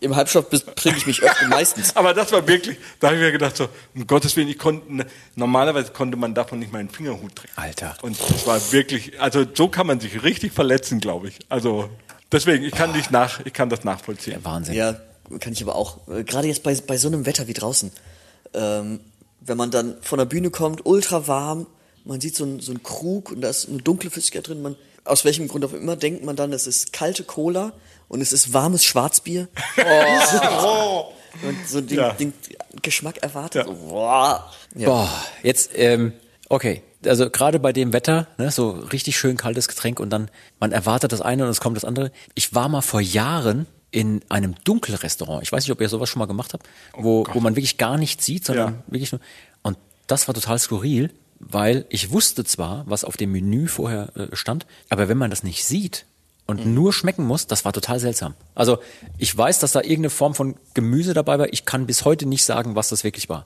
im 0.01 0.15
Halbstoff 0.15 0.51
bringe 0.51 0.95
ich 0.97 1.07
mich 1.07 1.24
öfter 1.24 1.47
meistens. 1.49 1.95
Aber 1.95 2.13
das 2.13 2.32
war 2.32 2.47
wirklich, 2.47 2.78
da 2.99 3.07
habe 3.07 3.17
ich 3.17 3.24
mir 3.24 3.32
gedacht, 3.32 3.57
so, 3.57 3.69
um 3.95 4.05
Gottes 4.05 4.36
Willen, 4.36 4.49
ich 4.49 4.59
konnte, 4.59 5.07
normalerweise 5.36 5.91
konnte 5.93 6.15
man 6.15 6.36
davon 6.36 6.59
nicht 6.59 6.71
mal 6.71 6.78
einen 6.78 6.89
Fingerhut 6.91 7.38
trinken. 7.38 7.59
Alter. 7.59 7.97
Und 8.03 8.15
das 8.30 8.45
war 8.45 8.61
wirklich, 8.71 9.19
also 9.19 9.45
so 9.51 9.69
kann 9.69 9.88
man 9.88 9.99
sich 9.99 10.21
richtig 10.21 10.53
verletzen, 10.53 10.99
glaube 10.99 11.30
ich. 11.30 11.39
Also, 11.49 11.89
deswegen, 12.34 12.65
ich 12.65 12.73
kann 12.73 12.93
dich 12.93 13.09
nach, 13.11 13.45
ich 13.45 13.53
kann 13.53 13.69
das 13.69 13.84
nachvollziehen. 13.84 14.39
Wahnsinn. 14.43 14.75
Ja, 14.75 14.95
kann 15.39 15.53
ich 15.53 15.61
aber 15.63 15.75
auch. 15.75 16.07
Äh, 16.09 16.23
Gerade 16.23 16.47
jetzt 16.47 16.63
bei, 16.63 16.75
bei 16.75 16.97
so 16.97 17.07
einem 17.07 17.25
Wetter 17.25 17.47
wie 17.47 17.53
draußen. 17.53 17.91
Ähm, 18.53 18.99
wenn 19.39 19.57
man 19.57 19.71
dann 19.71 19.95
von 20.01 20.19
der 20.19 20.25
Bühne 20.25 20.49
kommt, 20.49 20.86
ultra 20.86 21.27
warm, 21.27 21.67
man 22.05 22.19
sieht 22.19 22.36
so 22.36 22.43
einen 22.43 22.59
so 22.59 22.71
einen 22.71 22.84
Krug 22.84 23.31
und 23.31 23.41
da 23.41 23.49
ist 23.49 23.69
eine 23.69 23.77
dunkle 23.81 24.09
Flüssigkeit 24.09 24.47
drin. 24.47 24.61
Man, 24.61 24.75
aus 25.05 25.23
welchem 25.25 25.47
Grund 25.47 25.63
auch 25.65 25.73
immer 25.73 25.95
denkt 25.95 26.23
man 26.25 26.36
dann, 26.36 26.51
es 26.53 26.67
ist 26.67 26.91
kalte 26.93 27.23
Cola 27.23 27.73
und 28.09 28.21
es 28.21 28.34
ist 28.34 28.53
warmes 28.53 28.84
Schwarzbier. 28.84 29.47
und 31.43 31.67
so 31.67 31.81
den, 31.81 31.97
Ja. 31.97 32.13
den 32.13 32.34
Geschmack 32.81 33.17
erwartet. 33.23 33.65
Ja. 33.65 33.73
So, 33.73 33.88
boah. 33.88 34.51
Ja. 34.75 34.88
Boah, 34.89 35.09
jetzt, 35.43 35.71
ähm, 35.75 36.13
okay. 36.49 36.81
Also 37.08 37.30
gerade 37.30 37.60
bei 37.60 37.74
dem 37.74 37.93
Wetter, 37.93 38.28
ne, 38.38 38.51
so 38.51 38.72
richtig 38.72 39.18
schön 39.18 39.38
kaltes 39.38 39.68
Getränk 39.68 39.99
und 39.99 40.10
dann, 40.10 40.30
man 40.60 40.72
erwartet 40.72 41.12
das 41.12 41.22
eine 41.22 41.43
und 41.43 41.49
es 41.49 41.60
kommt 41.62 41.76
das 41.78 41.86
andere. 41.86 42.12
Ich 42.36 42.54
war 42.56 42.70
mal 42.70 42.82
vor 42.82 43.01
Jahren 43.01 43.66
in 43.91 44.22
einem 44.30 44.56
Dunkelrestaurant. 44.64 45.43
Ich 45.43 45.51
weiß 45.51 45.64
nicht, 45.64 45.72
ob 45.72 45.80
ihr 45.82 45.89
sowas 45.89 46.10
schon 46.10 46.20
mal 46.20 46.26
gemacht 46.26 46.54
habt, 46.54 46.68
wo, 46.97 47.26
wo 47.32 47.39
man 47.39 47.56
wirklich 47.56 47.78
gar 47.78 47.97
nichts 47.97 48.26
sieht, 48.26 48.45
sondern 48.45 48.68
Ja. 48.74 48.84
wirklich 48.88 49.12
nur. 49.12 49.22
Und 49.62 49.78
das 50.08 50.28
war 50.28 50.34
total 50.34 50.58
skurril, 50.60 51.12
weil 51.39 51.86
ich 51.89 52.12
wusste 52.12 52.43
zwar, 52.43 52.84
was 52.88 53.04
auf 53.04 53.18
dem 53.18 53.32
Menü 53.32 53.68
vorher 53.68 54.10
äh, 54.16 54.36
stand, 54.36 54.66
aber 54.89 55.10
wenn 55.10 55.18
man 55.18 55.30
das 55.30 55.43
nicht 55.43 55.64
sieht 55.66 56.06
und 56.47 56.66
nur 56.66 56.91
schmecken 56.91 57.24
muss, 57.26 57.47
das 57.47 57.66
war 57.66 57.72
total 57.74 57.99
seltsam. 57.99 58.34
Also 58.56 58.80
ich 59.18 59.36
weiß, 59.38 59.60
dass 59.60 59.72
da 59.74 59.80
irgendeine 59.82 60.10
Form 60.10 60.34
von 60.36 60.56
Gemüse 60.74 61.14
dabei 61.14 61.38
war. 61.39 61.54
Ich 61.54 61.64
kann 61.66 61.86
bis 61.86 62.04
heute 62.04 62.26
nicht 62.26 62.43
sagen, 62.45 62.76
was 62.76 62.89
das 62.89 63.04
wirklich 63.04 63.30
war. 63.30 63.45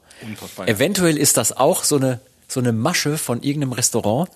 Eventuell 0.68 1.18
ist 1.18 1.38
das 1.38 1.52
auch 1.56 1.84
so 1.84 1.98
eine, 1.98 2.20
so 2.48 2.60
eine 2.60 2.72
Masche 2.74 3.18
von 3.18 3.44
irgendeinem 3.44 3.74
Restaurant, 3.74 4.30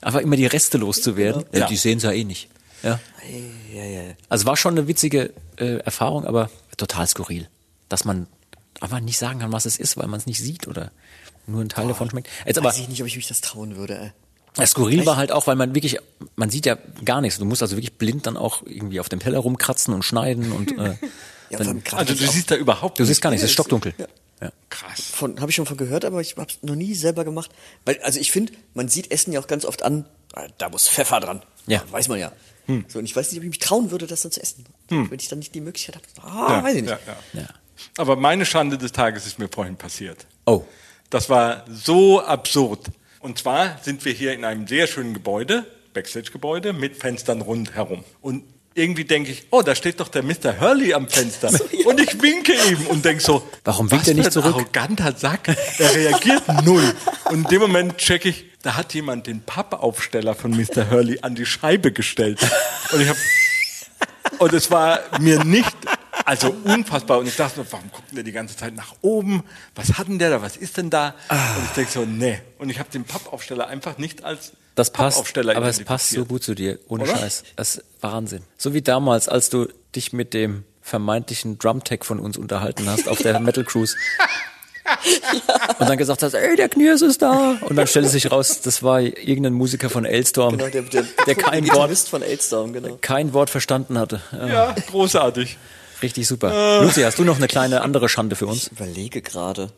einfach 0.00 0.20
immer 0.20 0.36
die 0.36 0.46
Reste 0.46 0.78
loszuwerden. 0.78 1.44
Ja, 1.52 1.60
Ja. 1.60 1.66
Die 1.66 1.76
sehen 1.76 2.00
sie 2.00 2.06
ja 2.06 2.12
eh 2.12 2.24
nicht. 2.24 2.48
Ja. 2.82 3.00
Ja, 3.74 3.84
ja. 3.84 4.02
Also 4.28 4.46
war 4.46 4.56
schon 4.56 4.76
eine 4.78 4.86
witzige 4.88 5.32
äh, 5.56 5.78
Erfahrung, 5.78 6.24
aber 6.24 6.50
total 6.76 7.06
skurril, 7.06 7.48
dass 7.88 8.04
man 8.04 8.26
einfach 8.80 9.00
nicht 9.00 9.18
sagen 9.18 9.38
kann, 9.40 9.52
was 9.52 9.64
es 9.66 9.78
ist, 9.78 9.96
weil 9.96 10.06
man 10.06 10.20
es 10.20 10.26
nicht 10.26 10.38
sieht 10.40 10.66
oder 10.68 10.90
nur 11.46 11.60
ein 11.62 11.68
Teil 11.68 11.88
davon 11.88 12.10
schmeckt. 12.10 12.28
Jetzt 12.44 12.58
aber 12.58 12.68
Weiß 12.68 12.78
ich 12.78 12.88
nicht, 12.88 13.00
ob 13.00 13.06
ich 13.08 13.16
mich 13.16 13.26
das 13.28 13.40
trauen 13.40 13.76
würde. 13.76 13.96
Ey. 13.98 14.10
ja, 14.58 14.66
skurril 14.66 15.06
war 15.06 15.16
halt 15.16 15.32
auch, 15.32 15.46
weil 15.46 15.56
man 15.56 15.74
wirklich, 15.74 15.98
man 16.36 16.50
sieht 16.50 16.66
ja 16.66 16.76
gar 17.04 17.20
nichts. 17.20 17.38
Du 17.38 17.44
musst 17.44 17.62
also 17.62 17.76
wirklich 17.76 17.94
blind 17.94 18.26
dann 18.26 18.36
auch 18.36 18.62
irgendwie 18.66 19.00
auf 19.00 19.08
dem 19.08 19.20
Teller 19.20 19.38
rumkratzen 19.38 19.94
und 19.94 20.02
schneiden 20.04 20.52
und 20.52 20.76
äh, 20.78 20.94
Ja, 21.50 21.58
dann, 21.60 21.80
Also 21.92 22.12
du 22.14 22.26
siehst 22.26 22.50
da 22.50 22.56
überhaupt 22.56 22.98
du 22.98 23.04
siehst 23.04 23.22
gar 23.22 23.30
nichts, 23.30 23.44
es 23.44 23.48
Ja, 23.48 23.50
ist 23.50 23.54
stockdunkel. 23.54 23.94
ja. 23.98 24.06
Ja. 24.40 24.50
Krass. 24.68 25.00
von 25.00 25.40
habe 25.40 25.50
ich 25.50 25.56
schon 25.56 25.66
von 25.66 25.76
gehört, 25.76 26.04
aber 26.04 26.20
ich 26.20 26.36
habe 26.36 26.50
es 26.50 26.62
noch 26.62 26.74
nie 26.74 26.94
selber 26.94 27.24
gemacht. 27.24 27.50
Weil 27.84 27.98
also 28.02 28.20
ich 28.20 28.30
finde, 28.32 28.52
man 28.74 28.88
sieht 28.88 29.10
Essen 29.10 29.32
ja 29.32 29.40
auch 29.40 29.46
ganz 29.46 29.64
oft 29.64 29.82
an, 29.82 30.04
ah, 30.34 30.46
da 30.58 30.68
muss 30.68 30.88
Pfeffer 30.88 31.20
dran. 31.20 31.42
Ja. 31.66 31.82
weiß 31.90 32.08
man 32.08 32.18
ja. 32.18 32.32
So 32.88 32.98
und 32.98 33.04
ich 33.04 33.14
weiß 33.14 33.30
nicht, 33.30 33.38
ob 33.38 33.44
ich 33.44 33.50
mich 33.50 33.58
trauen 33.60 33.92
würde, 33.92 34.08
das 34.08 34.22
dann 34.22 34.32
zu 34.32 34.42
essen. 34.42 34.64
Wenn 34.88 35.18
ich 35.20 35.28
dann 35.28 35.38
nicht 35.38 35.54
die 35.54 35.60
Möglichkeit 35.60 35.94
habe. 35.96 36.06
Ah, 36.28 36.56
Ja, 36.58 36.62
weiß 36.64 36.74
ich 36.74 36.82
nicht. 36.82 36.90
ja, 36.90 36.98
ja. 37.32 37.40
Ja. 37.42 37.48
Aber 37.96 38.16
meine 38.16 38.44
Schande 38.44 38.76
des 38.76 38.90
Tages 38.92 39.24
ist 39.26 39.38
mir 39.38 39.48
vorhin 39.48 39.76
passiert. 39.76 40.26
Oh, 40.46 40.64
Das 41.10 41.30
war 41.30 41.64
so 41.70 42.20
absurd. 42.20 42.86
Und 43.20 43.38
zwar 43.38 43.78
sind 43.82 44.04
wir 44.04 44.12
hier 44.12 44.32
in 44.32 44.44
einem 44.44 44.66
sehr 44.66 44.86
schönen 44.88 45.14
Gebäude, 45.14 45.64
Backstage-Gebäude, 45.94 46.72
mit 46.72 46.96
Fenstern 46.96 47.40
rundherum. 47.40 48.04
Und 48.20 48.42
irgendwie 48.76 49.04
denke 49.04 49.32
ich, 49.32 49.46
oh, 49.50 49.62
da 49.62 49.74
steht 49.74 49.98
doch 50.00 50.08
der 50.08 50.22
Mr. 50.22 50.60
Hurley 50.60 50.92
am 50.94 51.08
Fenster. 51.08 51.48
Und 51.86 51.98
ich 52.00 52.20
winke 52.20 52.52
ihm 52.52 52.86
und 52.88 53.04
denke 53.04 53.22
so, 53.22 53.42
Warum 53.64 53.90
winkt 53.90 54.06
er 54.06 54.14
nicht 54.14 54.24
für 54.32 54.40
ein 54.40 54.42
zurück? 54.44 54.54
arroganter 54.54 55.14
Sack. 55.16 55.48
Er 55.78 55.94
reagiert 55.94 56.42
null. 56.64 56.94
Und 57.24 57.34
in 57.34 57.44
dem 57.44 57.60
Moment 57.62 57.96
checke 57.96 58.28
ich, 58.28 58.44
da 58.62 58.76
hat 58.76 58.92
jemand 58.94 59.26
den 59.26 59.42
Pappaufsteller 59.42 60.34
von 60.34 60.50
Mr. 60.50 60.90
Hurley 60.90 61.20
an 61.22 61.34
die 61.34 61.46
Scheibe 61.46 61.92
gestellt. 61.92 62.38
Und 62.92 63.00
ich 63.00 63.08
habe 63.08 63.18
und 64.38 64.52
es 64.52 64.70
war 64.70 65.00
mir 65.20 65.42
nicht, 65.44 65.74
also 66.24 66.54
unfassbar. 66.64 67.18
Und 67.18 67.28
ich 67.28 67.36
dachte, 67.36 67.62
so, 67.62 67.66
warum 67.70 67.90
guckt 67.90 68.14
der 68.14 68.24
die 68.24 68.32
ganze 68.32 68.56
Zeit 68.56 68.74
nach 68.74 68.94
oben? 69.00 69.42
Was 69.74 69.96
hat 69.96 70.08
denn 70.08 70.18
der 70.18 70.30
da? 70.30 70.42
Was 70.42 70.56
ist 70.56 70.76
denn 70.76 70.90
da? 70.90 71.14
Und 71.30 71.64
ich 71.64 71.70
denke 71.70 71.92
so, 71.92 72.04
nee. 72.04 72.40
Und 72.58 72.68
ich 72.68 72.78
habe 72.78 72.90
den 72.90 73.04
Pappaufsteller 73.04 73.68
einfach 73.68 73.96
nicht 73.98 74.24
als 74.24 74.52
Das 74.76 74.90
passt, 74.90 75.36
aber 75.36 75.66
es 75.68 75.82
passt 75.82 76.10
so 76.10 76.24
gut 76.24 76.44
zu 76.44 76.54
dir, 76.54 76.78
ohne 76.86 77.04
Oder? 77.04 77.16
Scheiß. 77.16 77.42
Das 77.56 77.76
ist 77.76 77.84
Wahnsinn. 78.00 78.42
So 78.58 78.74
wie 78.74 78.82
damals, 78.82 79.28
als 79.28 79.50
du 79.50 79.66
dich 79.96 80.12
mit 80.12 80.34
dem 80.34 80.64
vermeintlichen 80.82 81.58
Drumtech 81.58 82.04
von 82.04 82.20
uns 82.20 82.36
unterhalten 82.36 82.88
hast 82.88 83.08
auf 83.08 83.18
der 83.18 83.40
Metal 83.40 83.64
Cruise. 83.64 83.96
Und 85.80 85.88
dann 85.88 85.98
gesagt 85.98 86.22
hast, 86.22 86.34
ey, 86.34 86.54
der 86.56 86.68
Knirsch 86.68 87.02
ist 87.02 87.20
da. 87.22 87.56
Und 87.60 87.74
dann 87.76 87.86
stellte 87.88 88.08
sich 88.08 88.30
raus, 88.30 88.60
das 88.60 88.82
war 88.82 89.00
irgendein 89.00 89.52
Musiker 89.52 89.90
von 89.90 90.04
Elstorm, 90.04 90.56
Genau, 90.58 90.70
der, 90.70 90.82
der, 90.82 91.04
der 91.26 91.34
kein 91.34 91.66
Wort, 91.72 91.96
von 91.98 92.22
Aidstorm, 92.22 92.72
genau. 92.72 92.96
kein 93.00 93.32
Wort 93.32 93.50
verstanden 93.50 93.98
hatte. 93.98 94.20
Ja, 94.32 94.46
Ja, 94.46 94.74
großartig. 94.90 95.58
richtig 96.02 96.28
super. 96.28 96.82
Lucy, 96.82 97.02
hast 97.02 97.18
du 97.18 97.24
noch 97.24 97.36
eine 97.36 97.48
kleine 97.48 97.80
andere 97.80 98.08
Schande 98.08 98.36
für 98.36 98.46
uns? 98.46 98.66
Ich 98.66 98.72
überlege 98.72 99.22
gerade. 99.22 99.70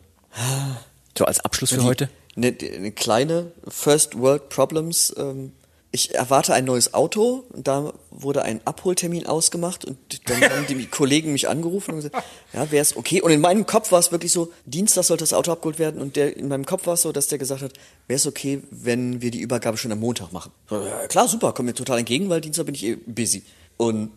So 1.18 1.24
als 1.24 1.40
Abschluss 1.40 1.70
für 1.70 1.82
heute? 1.82 2.08
Eine, 2.36 2.54
eine 2.74 2.92
kleine 2.92 3.50
First 3.66 4.16
World 4.16 4.50
Problems. 4.50 5.12
Ähm, 5.18 5.50
ich 5.90 6.14
erwarte 6.14 6.54
ein 6.54 6.64
neues 6.64 6.94
Auto 6.94 7.44
und 7.48 7.66
da 7.66 7.92
wurde 8.10 8.42
ein 8.42 8.60
Abholtermin 8.64 9.26
ausgemacht 9.26 9.84
und 9.84 9.98
dann 10.28 10.40
haben 10.42 10.66
die 10.68 10.86
Kollegen 10.90 11.32
mich 11.32 11.48
angerufen 11.48 11.94
und 11.94 11.96
gesagt, 12.02 12.24
ja, 12.52 12.70
wäre 12.70 12.82
es 12.82 12.96
okay. 12.96 13.20
Und 13.20 13.32
in 13.32 13.40
meinem 13.40 13.66
Kopf 13.66 13.90
war 13.90 13.98
es 13.98 14.12
wirklich 14.12 14.30
so, 14.30 14.52
Dienstag 14.64 15.02
sollte 15.02 15.24
das 15.24 15.32
Auto 15.32 15.50
abgeholt 15.50 15.80
werden 15.80 16.00
und 16.00 16.14
der, 16.14 16.36
in 16.36 16.46
meinem 16.46 16.66
Kopf 16.66 16.86
war 16.86 16.94
es 16.94 17.02
so, 17.02 17.10
dass 17.10 17.26
der 17.26 17.38
gesagt 17.38 17.62
hat, 17.62 17.72
wäre 18.06 18.16
es 18.16 18.26
okay, 18.26 18.62
wenn 18.70 19.20
wir 19.20 19.32
die 19.32 19.40
Übergabe 19.40 19.76
schon 19.76 19.90
am 19.90 19.98
Montag 19.98 20.30
machen. 20.32 20.52
So, 20.68 20.84
Ja, 20.86 21.08
klar, 21.08 21.26
super, 21.26 21.52
kommt 21.52 21.66
mir 21.66 21.74
total 21.74 21.98
entgegen, 21.98 22.28
weil 22.28 22.42
Dienstag 22.42 22.66
bin 22.66 22.76
ich 22.76 22.84
eh 22.84 22.94
busy. 22.94 23.42
Und 23.76 24.12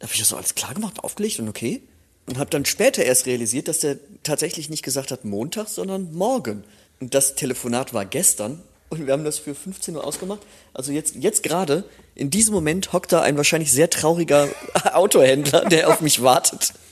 da 0.00 0.06
habe 0.06 0.14
ich 0.14 0.18
das 0.18 0.30
so 0.30 0.36
alles 0.36 0.56
klar 0.56 0.74
gemacht, 0.74 1.04
aufgelegt 1.04 1.38
und 1.38 1.48
okay. 1.48 1.82
Und 2.26 2.38
habe 2.38 2.50
dann 2.50 2.64
später 2.64 3.04
erst 3.04 3.26
realisiert, 3.26 3.68
dass 3.68 3.80
der 3.80 3.96
tatsächlich 4.22 4.70
nicht 4.70 4.84
gesagt 4.84 5.10
hat 5.10 5.24
Montag, 5.24 5.68
sondern 5.68 6.12
morgen. 6.12 6.64
Und 7.00 7.14
das 7.14 7.34
Telefonat 7.34 7.94
war 7.94 8.04
gestern 8.04 8.62
und 8.92 9.06
wir 9.06 9.14
haben 9.14 9.24
das 9.24 9.38
für 9.38 9.54
15 9.54 9.96
Uhr 9.96 10.04
ausgemacht. 10.04 10.40
Also 10.74 10.92
jetzt, 10.92 11.14
jetzt 11.16 11.42
gerade, 11.42 11.84
in 12.14 12.28
diesem 12.28 12.52
Moment 12.52 12.92
hockt 12.92 13.10
da 13.10 13.22
ein 13.22 13.38
wahrscheinlich 13.38 13.72
sehr 13.72 13.88
trauriger 13.88 14.48
Autohändler, 14.92 15.64
der 15.64 15.88
auf 15.88 16.00
mich 16.00 16.22
wartet. 16.22 16.74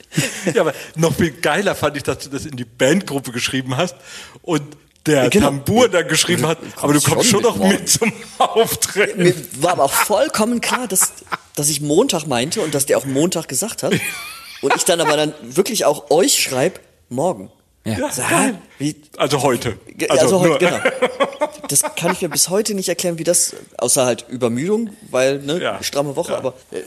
Ja, 0.55 0.63
aber 0.63 0.75
noch 0.97 1.15
viel 1.15 1.31
geiler 1.31 1.77
fand 1.77 1.97
ich, 1.97 2.03
dass 2.03 2.19
du 2.19 2.31
das 2.31 2.45
in 2.45 2.57
die 2.57 2.65
Bandgruppe 2.65 3.31
geschrieben 3.31 3.77
hast 3.77 3.95
und 4.43 4.63
der 5.07 5.31
Genau. 5.31 5.47
Tambur 5.47 5.89
dann 5.89 6.09
geschrieben 6.09 6.49
hat, 6.49 6.59
aber 6.75 6.95
du 6.95 7.01
kommst 7.01 7.31
schon 7.31 7.43
schon 7.43 7.43
noch 7.43 7.57
mit 7.57 7.79
mit 7.79 7.89
zum 7.89 8.13
Auftreten. 8.39 9.23
Mir 9.23 9.35
war 9.61 9.71
aber 9.71 9.85
auch 9.85 9.93
vollkommen 9.93 10.61
klar, 10.61 10.89
dass, 10.89 11.13
dass 11.55 11.69
ich 11.69 11.81
Montag 11.81 12.27
meinte 12.27 12.61
und 12.61 12.75
dass 12.75 12.87
der 12.87 12.99
auch 12.99 13.05
Montag 13.05 13.47
gesagt 13.47 13.85
hat. 13.85 13.93
Und 14.63 14.75
ich 14.77 14.85
dann 14.85 15.01
aber 15.01 15.17
dann 15.17 15.35
wirklich 15.43 15.85
auch 15.85 16.11
euch 16.11 16.43
schreibe, 16.43 16.81
morgen. 17.09 17.51
Ja. 17.85 18.13
So, 18.13 18.23
hä? 18.23 18.53
wie, 18.79 18.95
Also 19.17 19.43
heute. 19.43 19.79
Also, 20.11 20.39
nur- 20.39 20.55
heute, 20.55 20.67
genau. 20.67 20.79
Das 21.69 21.83
kann 21.97 22.13
ich 22.13 22.21
mir 22.21 22.29
bis 22.29 22.51
heute 22.51 22.75
nicht 22.75 22.89
erklären, 22.91 23.19
wie 23.19 23.25
das, 23.25 23.57
außer 23.79 24.05
halt 24.05 24.27
Übermüdung, 24.29 24.91
weil, 25.11 25.39
ne, 25.39 25.61
Ja. 25.63 25.83
stramme 25.83 26.15
Woche, 26.15 26.33
Ja. 26.33 26.39
aber 26.39 26.55
äh, 26.73 26.81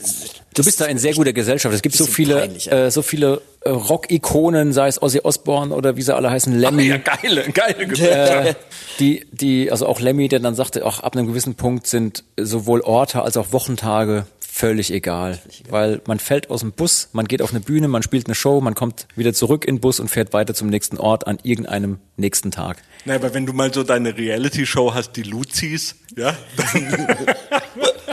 Du 0.54 0.62
bist 0.62 0.80
da 0.80 0.84
in 0.84 0.98
sehr 0.98 1.14
guter 1.14 1.32
Gesellschaft. 1.32 1.74
Es 1.74 1.82
gibt 1.82 1.96
so 1.96 2.04
viele, 2.06 2.36
peinlich, 2.36 2.66
ja. 2.66 2.86
äh, 2.86 2.90
so 2.92 3.02
viele 3.02 3.40
äh, 3.62 3.70
Rock-Ikonen, 3.70 4.72
sei 4.72 4.86
es 4.86 5.02
Ozzy 5.02 5.20
Osbourne 5.24 5.74
oder 5.74 5.96
wie 5.96 6.02
sie 6.02 6.14
alle 6.14 6.30
heißen, 6.30 6.56
Lemmy. 6.56 6.84
Ja, 6.84 6.98
geile, 6.98 7.50
geile 7.50 7.86
Gesellschaft. 7.88 8.46
äh, 8.50 8.54
die, 9.00 9.26
die, 9.32 9.72
also 9.72 9.86
auch 9.86 9.98
Lemmy, 9.98 10.28
der 10.28 10.38
dann 10.38 10.54
sagte, 10.54 10.86
auch 10.86 11.00
ab 11.00 11.16
einem 11.16 11.26
gewissen 11.26 11.56
Punkt 11.56 11.88
sind 11.88 12.22
sowohl 12.36 12.82
Orte 12.82 13.22
als 13.22 13.36
auch 13.36 13.50
Wochentage 13.52 14.26
völlig 14.54 14.92
egal, 14.92 15.40
weil 15.68 16.00
man 16.06 16.20
fällt 16.20 16.48
aus 16.48 16.60
dem 16.60 16.70
Bus, 16.70 17.08
man 17.12 17.26
geht 17.26 17.42
auf 17.42 17.50
eine 17.50 17.58
Bühne, 17.58 17.88
man 17.88 18.04
spielt 18.04 18.28
eine 18.28 18.36
Show, 18.36 18.60
man 18.60 18.76
kommt 18.76 19.08
wieder 19.16 19.34
zurück 19.34 19.64
in 19.64 19.76
den 19.76 19.80
Bus 19.80 19.98
und 19.98 20.08
fährt 20.08 20.32
weiter 20.32 20.54
zum 20.54 20.68
nächsten 20.68 20.96
Ort 20.96 21.26
an 21.26 21.38
irgendeinem 21.42 21.98
nächsten 22.16 22.52
Tag. 22.52 22.80
Na, 23.04 23.16
aber 23.16 23.34
wenn 23.34 23.46
du 23.46 23.52
mal 23.52 23.74
so 23.74 23.82
deine 23.82 24.16
Reality-Show 24.16 24.94
hast, 24.94 25.16
die 25.16 25.24
Luzis, 25.24 25.96
ja, 26.16 26.36
dann, 26.56 26.86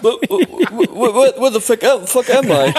where, 0.02 1.52
the 1.54 1.60
fuck, 1.60 1.84
am- 1.84 2.06
fuck 2.08 2.30
am 2.34 2.50
I? 2.52 2.74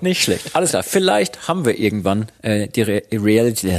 Nicht 0.00 0.22
schlecht. 0.22 0.54
Alles 0.54 0.70
klar. 0.70 0.82
Vielleicht 0.82 1.48
haben 1.48 1.64
wir 1.64 1.78
irgendwann 1.78 2.26
äh, 2.42 2.68
die 2.68 2.82
Re 2.82 3.02
Reality, 3.12 3.72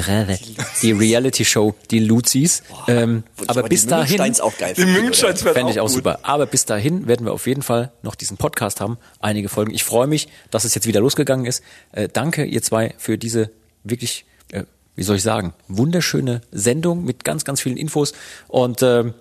die 0.81 0.91
Reality 0.91 1.45
Show, 1.45 1.75
die 1.91 1.99
Luzis. 1.99 2.63
Ähm, 2.87 3.23
aber, 3.47 3.63
bis 3.63 3.85
dahin 3.87 4.21
auch 4.41 4.57
geil. 4.57 4.73
die 4.75 4.85
werden 4.85 5.13
Fände 5.13 5.71
ich 5.71 5.79
auch 5.79 5.85
gut. 5.87 5.95
super. 5.95 6.19
Aber 6.23 6.45
bis 6.45 6.65
dahin 6.65 7.07
werden 7.07 7.25
wir 7.25 7.33
auf 7.33 7.47
jeden 7.47 7.61
Fall 7.61 7.91
noch 8.01 8.15
diesen 8.15 8.37
Podcast 8.37 8.81
haben, 8.81 8.97
einige 9.19 9.49
Folgen. 9.49 9.73
Ich 9.73 9.83
freue 9.83 10.07
mich, 10.07 10.27
dass 10.51 10.63
es 10.65 10.75
jetzt 10.75 10.87
wieder 10.87 10.99
losgegangen 11.01 11.45
ist. 11.45 11.63
Äh, 11.91 12.09
danke, 12.11 12.45
ihr 12.45 12.61
zwei, 12.61 12.93
für 12.97 13.17
diese 13.17 13.49
wirklich, 13.83 14.25
äh, 14.51 14.63
wie 14.95 15.03
soll 15.03 15.17
ich 15.17 15.23
sagen, 15.23 15.53
wunderschöne 15.67 16.41
Sendung 16.51 17.03
mit 17.03 17.23
ganz, 17.23 17.43
ganz 17.45 17.61
vielen 17.61 17.77
Infos. 17.77 18.13
Und 18.47 18.81
ähm, 18.83 19.13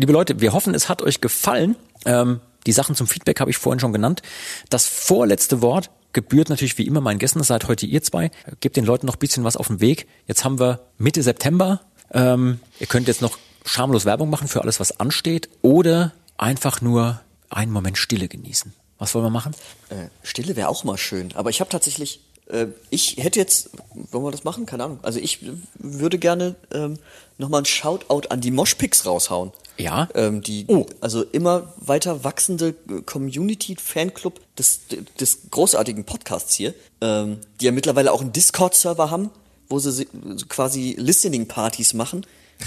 liebe 0.00 0.12
Leute, 0.12 0.40
wir 0.40 0.52
hoffen, 0.52 0.74
es 0.74 0.88
hat 0.88 1.02
euch 1.02 1.20
gefallen. 1.20 1.76
Ähm, 2.06 2.40
die 2.66 2.72
Sachen 2.72 2.94
zum 2.94 3.06
Feedback 3.06 3.38
habe 3.40 3.50
ich 3.50 3.58
vorhin 3.58 3.80
schon 3.80 3.92
genannt. 3.92 4.22
Das 4.70 4.86
vorletzte 4.86 5.60
Wort 5.60 5.90
gebührt 6.12 6.48
natürlich 6.48 6.78
wie 6.78 6.86
immer 6.86 7.00
meinen 7.00 7.18
Gästen. 7.18 7.42
Seid 7.42 7.68
heute 7.68 7.86
ihr 7.86 8.02
zwei. 8.02 8.30
Gebt 8.60 8.76
den 8.76 8.84
Leuten 8.84 9.06
noch 9.06 9.16
ein 9.16 9.18
bisschen 9.18 9.44
was 9.44 9.56
auf 9.56 9.68
den 9.68 9.80
Weg. 9.80 10.06
Jetzt 10.26 10.44
haben 10.44 10.58
wir 10.58 10.80
Mitte 10.98 11.22
September. 11.22 11.80
Ähm, 12.12 12.60
ihr 12.80 12.86
könnt 12.86 13.08
jetzt 13.08 13.20
noch 13.20 13.38
schamlos 13.64 14.06
Werbung 14.06 14.30
machen 14.30 14.48
für 14.48 14.62
alles, 14.62 14.80
was 14.80 14.98
ansteht. 14.98 15.50
Oder 15.62 16.12
einfach 16.38 16.80
nur 16.80 17.20
einen 17.50 17.70
Moment 17.70 17.98
Stille 17.98 18.28
genießen. 18.28 18.72
Was 18.98 19.14
wollen 19.14 19.24
wir 19.24 19.30
machen? 19.30 19.54
Äh, 19.90 20.06
Stille 20.22 20.56
wäre 20.56 20.68
auch 20.68 20.82
mal 20.84 20.98
schön. 20.98 21.34
Aber 21.34 21.50
ich 21.50 21.60
habe 21.60 21.70
tatsächlich, 21.70 22.20
äh, 22.48 22.66
ich 22.88 23.18
hätte 23.18 23.38
jetzt, 23.38 23.70
wollen 24.10 24.24
wir 24.24 24.30
das 24.30 24.44
machen? 24.44 24.66
Keine 24.66 24.84
Ahnung. 24.84 24.98
Also 25.02 25.20
ich 25.20 25.40
würde 25.74 26.18
gerne 26.18 26.56
ähm, 26.72 26.98
nochmal 27.38 27.62
ein 27.62 27.66
Shoutout 27.66 28.28
an 28.28 28.40
die 28.40 28.50
Moshpicks 28.50 29.06
raushauen. 29.06 29.52
Ja? 29.80 30.08
Ähm, 30.14 30.42
die, 30.42 30.66
also 31.00 31.22
immer 31.22 31.72
weiter 31.78 32.24
wachsende 32.24 32.74
äh, 32.88 33.02
Community, 33.02 33.76
Fanclub 33.76 34.40
des, 34.56 34.80
des 35.18 35.50
großartigen 35.50 36.04
Podcasts 36.04 36.54
hier, 36.54 36.74
ähm, 37.00 37.38
die 37.60 37.66
ja 37.66 37.72
mittlerweile 37.72 38.12
auch 38.12 38.20
einen 38.20 38.32
Discord-Server 38.32 39.10
haben, 39.10 39.30
wo 39.68 39.78
sie 39.78 40.06
quasi 40.48 40.96
Listening-Partys 40.98 41.94
machen 41.94 42.26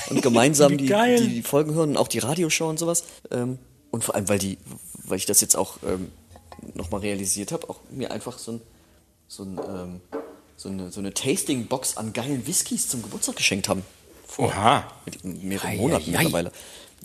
und 0.09 0.21
gemeinsam 0.21 0.77
die, 0.77 0.87
die, 0.87 1.27
die 1.27 1.43
Folgen 1.43 1.73
hören 1.73 1.91
und 1.91 1.97
auch 1.97 2.07
die 2.07 2.19
Radioshow 2.19 2.69
und 2.69 2.79
sowas. 2.79 3.03
Ähm, 3.31 3.59
und 3.91 4.03
vor 4.03 4.15
allem, 4.15 4.27
weil 4.27 4.39
die, 4.39 4.57
weil 5.03 5.17
ich 5.17 5.25
das 5.25 5.41
jetzt 5.41 5.55
auch 5.55 5.77
ähm, 5.87 6.11
nochmal 6.73 7.01
realisiert 7.01 7.51
habe, 7.51 7.69
auch 7.69 7.79
mir 7.91 8.11
einfach 8.11 8.39
so 8.39 8.53
ein, 8.53 8.61
so 9.27 9.43
ein, 9.43 9.59
ähm, 9.67 10.01
so 10.57 10.69
eine, 10.69 10.91
so 10.91 10.99
eine 10.99 11.13
Tasting-Box 11.13 11.97
an 11.97 12.13
geilen 12.13 12.47
Whiskys 12.47 12.89
zum 12.89 13.03
Geburtstag 13.03 13.35
geschenkt 13.35 13.69
haben. 13.69 13.83
Oha. 14.37 14.87
Mit 15.05 15.23
mehreren 15.23 15.77
Monaten 15.77 16.11
ei, 16.11 16.17
ei. 16.17 16.23
mittlerweile. 16.23 16.51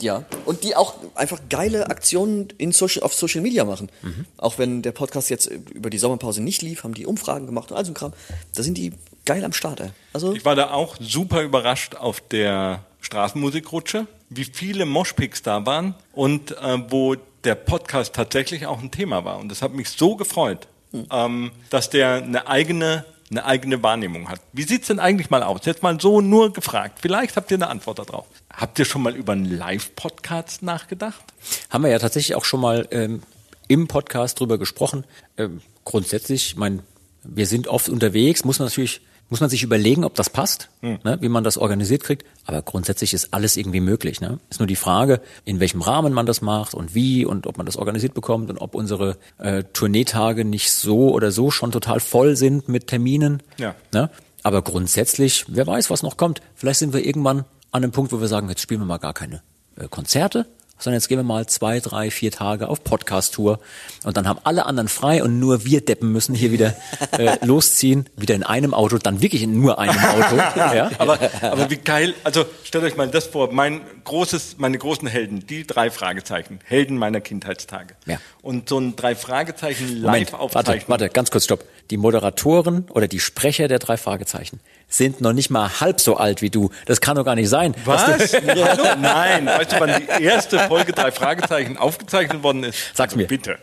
Ja, 0.01 0.25
und 0.45 0.65
die 0.65 0.77
auch 0.77 0.95
einfach 1.15 1.41
geile 1.49 1.89
Aktionen 1.91 2.49
in 2.59 2.73
Social, 2.73 3.03
auf 3.03 3.15
Social 3.15 3.41
Media 3.41 3.65
machen. 3.65 3.91
Mhm. 4.03 4.27
Auch 4.37 4.59
wenn 4.59 4.83
der 4.83 4.93
Podcast 4.93 5.31
jetzt 5.31 5.47
über 5.47 5.91
die 5.91 5.99
Sommerpause 5.99 6.43
nicht 6.43 6.63
lief, 6.63 6.85
haben 6.85 6.95
die 6.95 7.07
Umfragen 7.07 7.47
gemacht 7.47 7.71
und 7.71 7.77
all 7.77 7.85
so 7.85 7.91
ein 7.93 7.95
Kram. 7.95 8.13
Da 8.55 8.63
sind 8.63 8.79
die 8.79 8.93
geil 9.25 9.45
am 9.45 9.53
Start, 9.53 9.81
ey. 9.81 9.91
Also, 10.13 10.33
Ich 10.35 10.45
war 10.45 10.55
da 10.57 10.71
auch 10.71 10.97
super 11.01 11.43
überrascht 11.43 11.97
auf 11.97 12.21
der 12.21 12.85
Straßenmusikrutsche, 13.01 14.07
wie 14.31 14.45
viele 14.45 14.87
Moshpicks 14.87 15.43
da 15.43 15.65
waren 15.67 15.95
und 16.13 16.53
äh, 16.53 16.79
wo 16.91 17.17
der 17.45 17.55
Podcast 17.55 18.15
tatsächlich 18.15 18.67
auch 18.67 18.81
ein 18.81 18.91
Thema 18.91 19.25
war. 19.25 19.39
Und 19.39 19.49
das 19.51 19.63
hat 19.63 19.73
mich 19.73 19.91
so 19.91 20.17
gefreut, 20.17 20.67
ähm, 21.11 21.53
dass 21.71 21.91
der 21.91 22.15
eine 22.15 22.49
eigene, 22.49 23.05
eine 23.31 23.45
eigene 23.45 23.83
Wahrnehmung 23.83 24.29
hat. 24.29 24.41
Wie 24.53 24.63
sieht's 24.63 24.87
denn 24.87 24.99
eigentlich 24.99 25.31
mal 25.31 25.43
aus? 25.43 25.61
Jetzt 25.65 25.83
mal 25.83 26.01
so 26.01 26.21
nur 26.21 26.53
gefragt. 26.53 26.99
Vielleicht 27.03 27.37
habt 27.37 27.51
ihr 27.51 27.57
eine 27.57 27.69
Antwort 27.69 27.99
darauf. 27.99 28.27
Habt 28.53 28.79
ihr 28.79 28.85
schon 28.85 29.03
mal 29.03 29.15
über 29.15 29.33
einen 29.33 29.45
Live-Podcast 29.45 30.63
nachgedacht? 30.63 31.23
Haben 31.71 31.85
wir 31.85 31.91
ja 31.91 31.99
tatsächlich 31.99 32.37
auch 32.37 32.45
schon 32.45 32.61
mal 32.61 32.89
ähm, 32.91 33.23
im 33.69 33.87
Podcast 33.87 34.41
drüber 34.41 34.59
gesprochen. 34.59 35.05
Ähm, 35.37 35.61
grundsätzlich, 35.85 36.47
ich 36.47 36.57
mein, 36.57 36.83
wir 37.23 37.47
sind 37.47 37.69
oft 37.69 37.89
unterwegs, 37.89 38.45
muss 38.45 38.59
man 38.59 38.69
natürlich, 38.69 39.03
muss 39.31 39.41
man 39.41 39.51
sich 39.51 39.63
überlegen, 39.63 40.05
ob 40.05 40.15
das 40.15 40.31
passt, 40.31 40.71
ne, 40.81 41.19
wie 41.21 41.29
man 41.29 41.45
das 41.45 41.59
organisiert 41.59 42.03
kriegt. 42.03 42.25
Aber 42.47 42.63
grundsätzlich 42.63 43.13
ist 43.13 43.35
alles 43.35 43.57
irgendwie 43.57 43.81
möglich. 43.81 44.21
Ne? 44.21 44.39
Ist 44.51 44.61
nur 44.61 44.67
die 44.67 44.77
Frage, 44.77 45.21
in 45.45 45.61
welchem 45.61 45.83
Rahmen 45.83 46.13
man 46.13 46.27
das 46.27 46.41
macht 46.41 46.75
und 46.75 46.95
wie 46.95 47.25
und 47.25 47.47
ob 47.47 47.59
man 47.59 47.67
das 47.67 47.77
organisiert 47.77 48.15
bekommt 48.15 48.51
und 48.51 48.59
ob 48.59 48.75
unsere 48.75 49.19
äh, 49.39 49.65
Tourneetage 49.73 50.45
nicht 50.45 50.71
so 50.71 51.11
oder 51.13 51.31
so 51.31 51.51
schon 51.51 51.73
total 51.73 52.01
voll 52.01 52.37
sind 52.37 52.69
mit 52.69 52.87
Terminen. 52.87 53.43
Ja. 53.59 53.75
Ne? 53.93 54.11
Aber 54.43 54.63
grundsätzlich, 54.63 55.45
wer 55.49 55.67
weiß, 55.67 55.91
was 55.91 56.03
noch 56.03 56.17
kommt. 56.17 56.41
Vielleicht 56.55 56.79
sind 56.79 56.93
wir 56.95 57.05
irgendwann 57.05 57.45
an 57.71 57.83
einem 57.83 57.93
Punkt, 57.93 58.13
wo 58.13 58.21
wir 58.21 58.29
sagen, 58.29 58.49
jetzt 58.49 58.63
spielen 58.63 58.81
wir 58.81 58.87
mal 58.87 58.99
gar 58.99 59.15
keine 59.15 59.43
äh, 59.77 59.89
Konzerte, 59.89 60.47
sondern 60.79 60.99
jetzt 60.99 61.09
gehen 61.09 61.19
wir 61.19 61.25
mal 61.25 61.47
zwei, 61.47 61.81
drei, 61.81 62.11
vier 62.11 62.31
Tage 62.31 62.69
auf 62.69 62.85
Podcast-Tour 62.85 63.59
und 64.05 64.17
dann 64.17 64.29
haben 64.29 64.39
alle 64.45 64.67
anderen 64.67 64.89
frei 64.89 65.23
und 65.23 65.39
nur 65.39 65.65
wir 65.65 65.81
Deppen 65.81 66.13
müssen 66.13 66.35
hier 66.35 66.53
wieder 66.53 66.77
äh, 67.13 67.37
losziehen, 67.45 68.07
wieder 68.17 68.35
in 68.35 68.43
einem 68.43 68.75
Auto, 68.75 68.99
dann 68.99 69.21
wirklich 69.23 69.43
in 69.43 69.61
nur 69.61 69.79
einem 69.79 69.99
Auto. 69.99 70.37
ja? 70.57 70.91
Aber, 70.99 71.19
aber 71.43 71.71
wie 71.71 71.77
geil, 71.77 72.15
also 72.25 72.47
stellt 72.65 72.85
euch 72.85 72.97
mal 72.97 73.09
das 73.09 73.27
vor, 73.27 73.53
mein 73.53 73.81
großes, 74.05 74.57
meine 74.59 74.79
großen 74.79 75.09
Helden, 75.09 75.47
die 75.47 75.67
drei 75.67 75.91
Fragezeichen, 75.91 76.61
Helden 76.65 76.97
meiner 76.97 77.21
Kindheitstage. 77.21 77.95
Ja. 78.07 78.19
Und 78.43 78.69
so 78.69 78.79
ein 78.79 78.97
drei 78.97 79.15
Fragezeichen 79.15 80.01
Moment, 80.01 80.31
live 80.31 80.33
warte, 80.33 80.43
aufzeichnen. 80.43 80.89
warte, 80.89 81.09
ganz 81.09 81.31
kurz, 81.31 81.45
stopp. 81.45 81.65
Die 81.91 81.97
Moderatoren 81.97 82.87
oder 82.91 83.09
die 83.09 83.19
Sprecher 83.21 83.67
der 83.67 83.79
drei 83.79 83.97
Fragezeichen 83.97 84.61
sind 84.89 85.21
noch 85.23 85.33
nicht 85.33 85.49
mal 85.51 85.81
halb 85.81 86.01
so 86.01 86.17
alt 86.17 86.43
wie 86.43 86.51
du. 86.51 86.71
Das 86.87 87.01
kann 87.01 87.17
doch 87.17 87.25
gar 87.25 87.35
nicht 87.35 87.49
sein. 87.49 87.75
Was? 87.85 88.33
Hallo? 88.35 88.97
Nein, 89.01 89.47
weißt 89.47 89.73
du, 89.73 89.81
wann 89.81 90.03
die 90.19 90.23
erste 90.25 90.59
Folge 90.61 90.93
drei 90.93 91.11
Fragezeichen 91.13 91.79
aufgezeichnet 91.79 92.43
worden 92.43 92.65
ist? 92.65 92.79
Sag's 92.95 93.17
mir. 93.17 93.27
Bitte. 93.27 93.59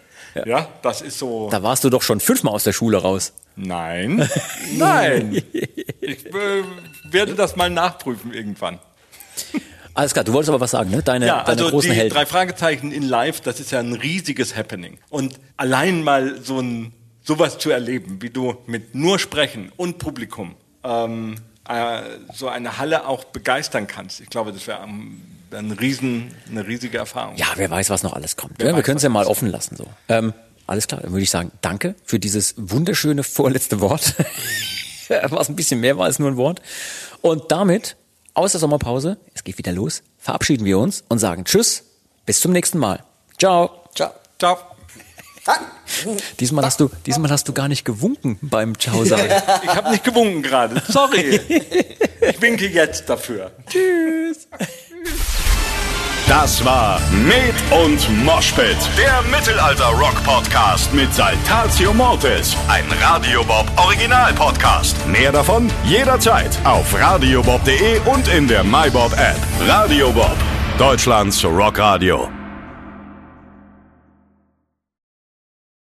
Ja. 0.46 0.68
das 0.82 1.02
ist 1.02 1.18
so. 1.18 1.50
Da 1.50 1.64
warst 1.64 1.84
du 1.84 1.90
doch 1.90 2.02
schon 2.02 2.20
fünfmal 2.20 2.54
aus 2.54 2.64
der 2.64 2.74
Schule 2.74 2.98
raus. 2.98 3.34
Nein. 3.56 4.28
Nein. 4.78 5.42
Ich 6.02 6.26
äh, 6.26 6.64
werde 7.10 7.36
das 7.36 7.56
mal 7.56 7.70
nachprüfen 7.70 8.34
irgendwann. 8.34 8.80
Alles 9.94 10.12
klar, 10.14 10.26
du 10.26 10.34
wolltest 10.34 10.50
aber 10.50 10.60
was 10.60 10.72
sagen, 10.72 10.90
ne? 10.90 11.02
Deine, 11.02 11.28
Ja, 11.28 11.44
deine 11.44 11.62
also 11.62 11.70
großen 11.70 11.90
die 11.92 11.96
Helden. 11.96 12.14
drei 12.14 12.26
Fragezeichen 12.26 12.92
in 12.92 13.04
Live, 13.04 13.40
das 13.42 13.62
ist 13.62 13.72
ja 13.72 13.80
ein 13.80 13.94
riesiges 13.94 14.58
Happening. 14.58 14.98
Und 15.10 15.40
allein 15.56 16.04
mal 16.04 16.42
so 16.44 16.60
ein 16.60 16.92
sowas 17.26 17.58
zu 17.58 17.72
erleben, 17.72 18.22
wie 18.22 18.30
du 18.30 18.56
mit 18.68 18.96
nur 18.96 19.20
Sprechen 19.20 19.72
und 19.76 19.98
Publikum 19.98 20.56
ähm, 20.84 21.36
äh, 21.68 22.02
so 22.34 22.48
eine 22.48 22.78
Halle 22.78 23.08
auch 23.08 23.24
begeistern 23.26 23.88
kannst. 23.88 24.22
Ich 24.22 24.30
glaube, 24.30 24.54
das 24.54 24.68
wäre 24.68 24.84
ähm, 24.84 25.22
ein 25.52 25.72
riesen, 25.72 26.36
eine 26.50 26.66
riesige 26.66 26.98
Erfahrung. 26.98 27.36
Ja, 27.38 27.48
wer 27.56 27.70
weiß, 27.70 27.90
was 27.90 28.04
noch 28.04 28.14
alles 28.14 28.36
kommt. 28.36 28.56
Wer 28.58 28.68
wir 28.68 28.78
weiß, 28.78 28.84
können 28.84 28.98
es 28.98 29.04
ja 29.04 29.10
mal 29.10 29.26
offen 29.26 29.50
lassen. 29.50 29.76
So. 29.76 29.86
Ähm, 30.08 30.34
alles 30.68 30.88
klar, 30.88 31.02
dann 31.02 31.12
würde 31.12 31.24
ich 31.24 31.30
sagen, 31.30 31.52
danke 31.62 31.96
für 32.04 32.20
dieses 32.20 32.56
wunderschöne 32.58 33.24
vorletzte 33.24 33.82
Wort. 33.82 34.16
was 35.30 35.50
ein 35.50 35.56
bisschen 35.56 35.80
mehr 35.80 35.98
war 35.98 36.06
als 36.06 36.20
nur 36.20 36.30
ein 36.30 36.38
Wort. 36.38 36.62
Und 37.22 37.52
damit, 37.52 37.96
aus 38.34 38.52
der 38.52 38.60
Sommerpause, 38.60 39.18
es 39.34 39.44
geht 39.44 39.58
wieder 39.58 39.72
los, 39.72 40.04
verabschieden 40.18 40.66
wir 40.66 40.80
uns 40.80 41.04
und 41.08 41.20
sagen 41.20 41.46
Tschüss, 41.46 41.84
bis 42.26 42.40
zum 42.40 42.52
nächsten 42.52 42.80
Mal. 42.80 43.04
Ciao. 43.38 43.84
Ciao. 43.94 44.12
Ciao. 44.40 44.75
Diesmal 46.40 46.66
hast 46.66 46.80
du, 46.80 46.90
diesmal 47.06 47.32
hast 47.32 47.48
du 47.48 47.54
gar 47.54 47.68
nicht 47.68 47.86
gewunken 47.86 48.38
beim 48.42 48.78
Ciao 48.80 49.06
sagen. 49.06 49.30
Ich 49.64 49.76
habe 49.76 49.92
nicht 49.92 50.04
gewunken 50.04 50.42
gerade. 50.42 50.82
Sorry. 50.88 51.40
Ich 52.22 52.42
winke 52.42 52.68
jetzt 52.68 53.10
dafür. 53.10 53.52
Das 56.28 56.66
war 56.66 57.00
Med 57.12 57.54
und 57.72 58.26
Moshpit, 58.26 58.78
der 58.98 59.22
Mittelalter-Rock-Podcast 59.30 60.92
mit 60.94 61.14
Saltatio 61.14 61.94
Mortis, 61.94 62.56
ein 62.68 62.86
Radiobob 63.02 63.66
Original-Podcast. 63.78 64.96
Mehr 65.08 65.32
davon 65.32 65.70
jederzeit 65.84 66.58
auf 66.64 66.92
radiobob.de 67.00 68.00
und 68.06 68.28
in 68.28 68.48
der 68.48 68.64
MyBob-App. 68.64 69.38
Radio 69.68 70.12
Bob, 70.12 70.36
Deutschlands 70.80 71.46
Rockradio. 71.46 72.45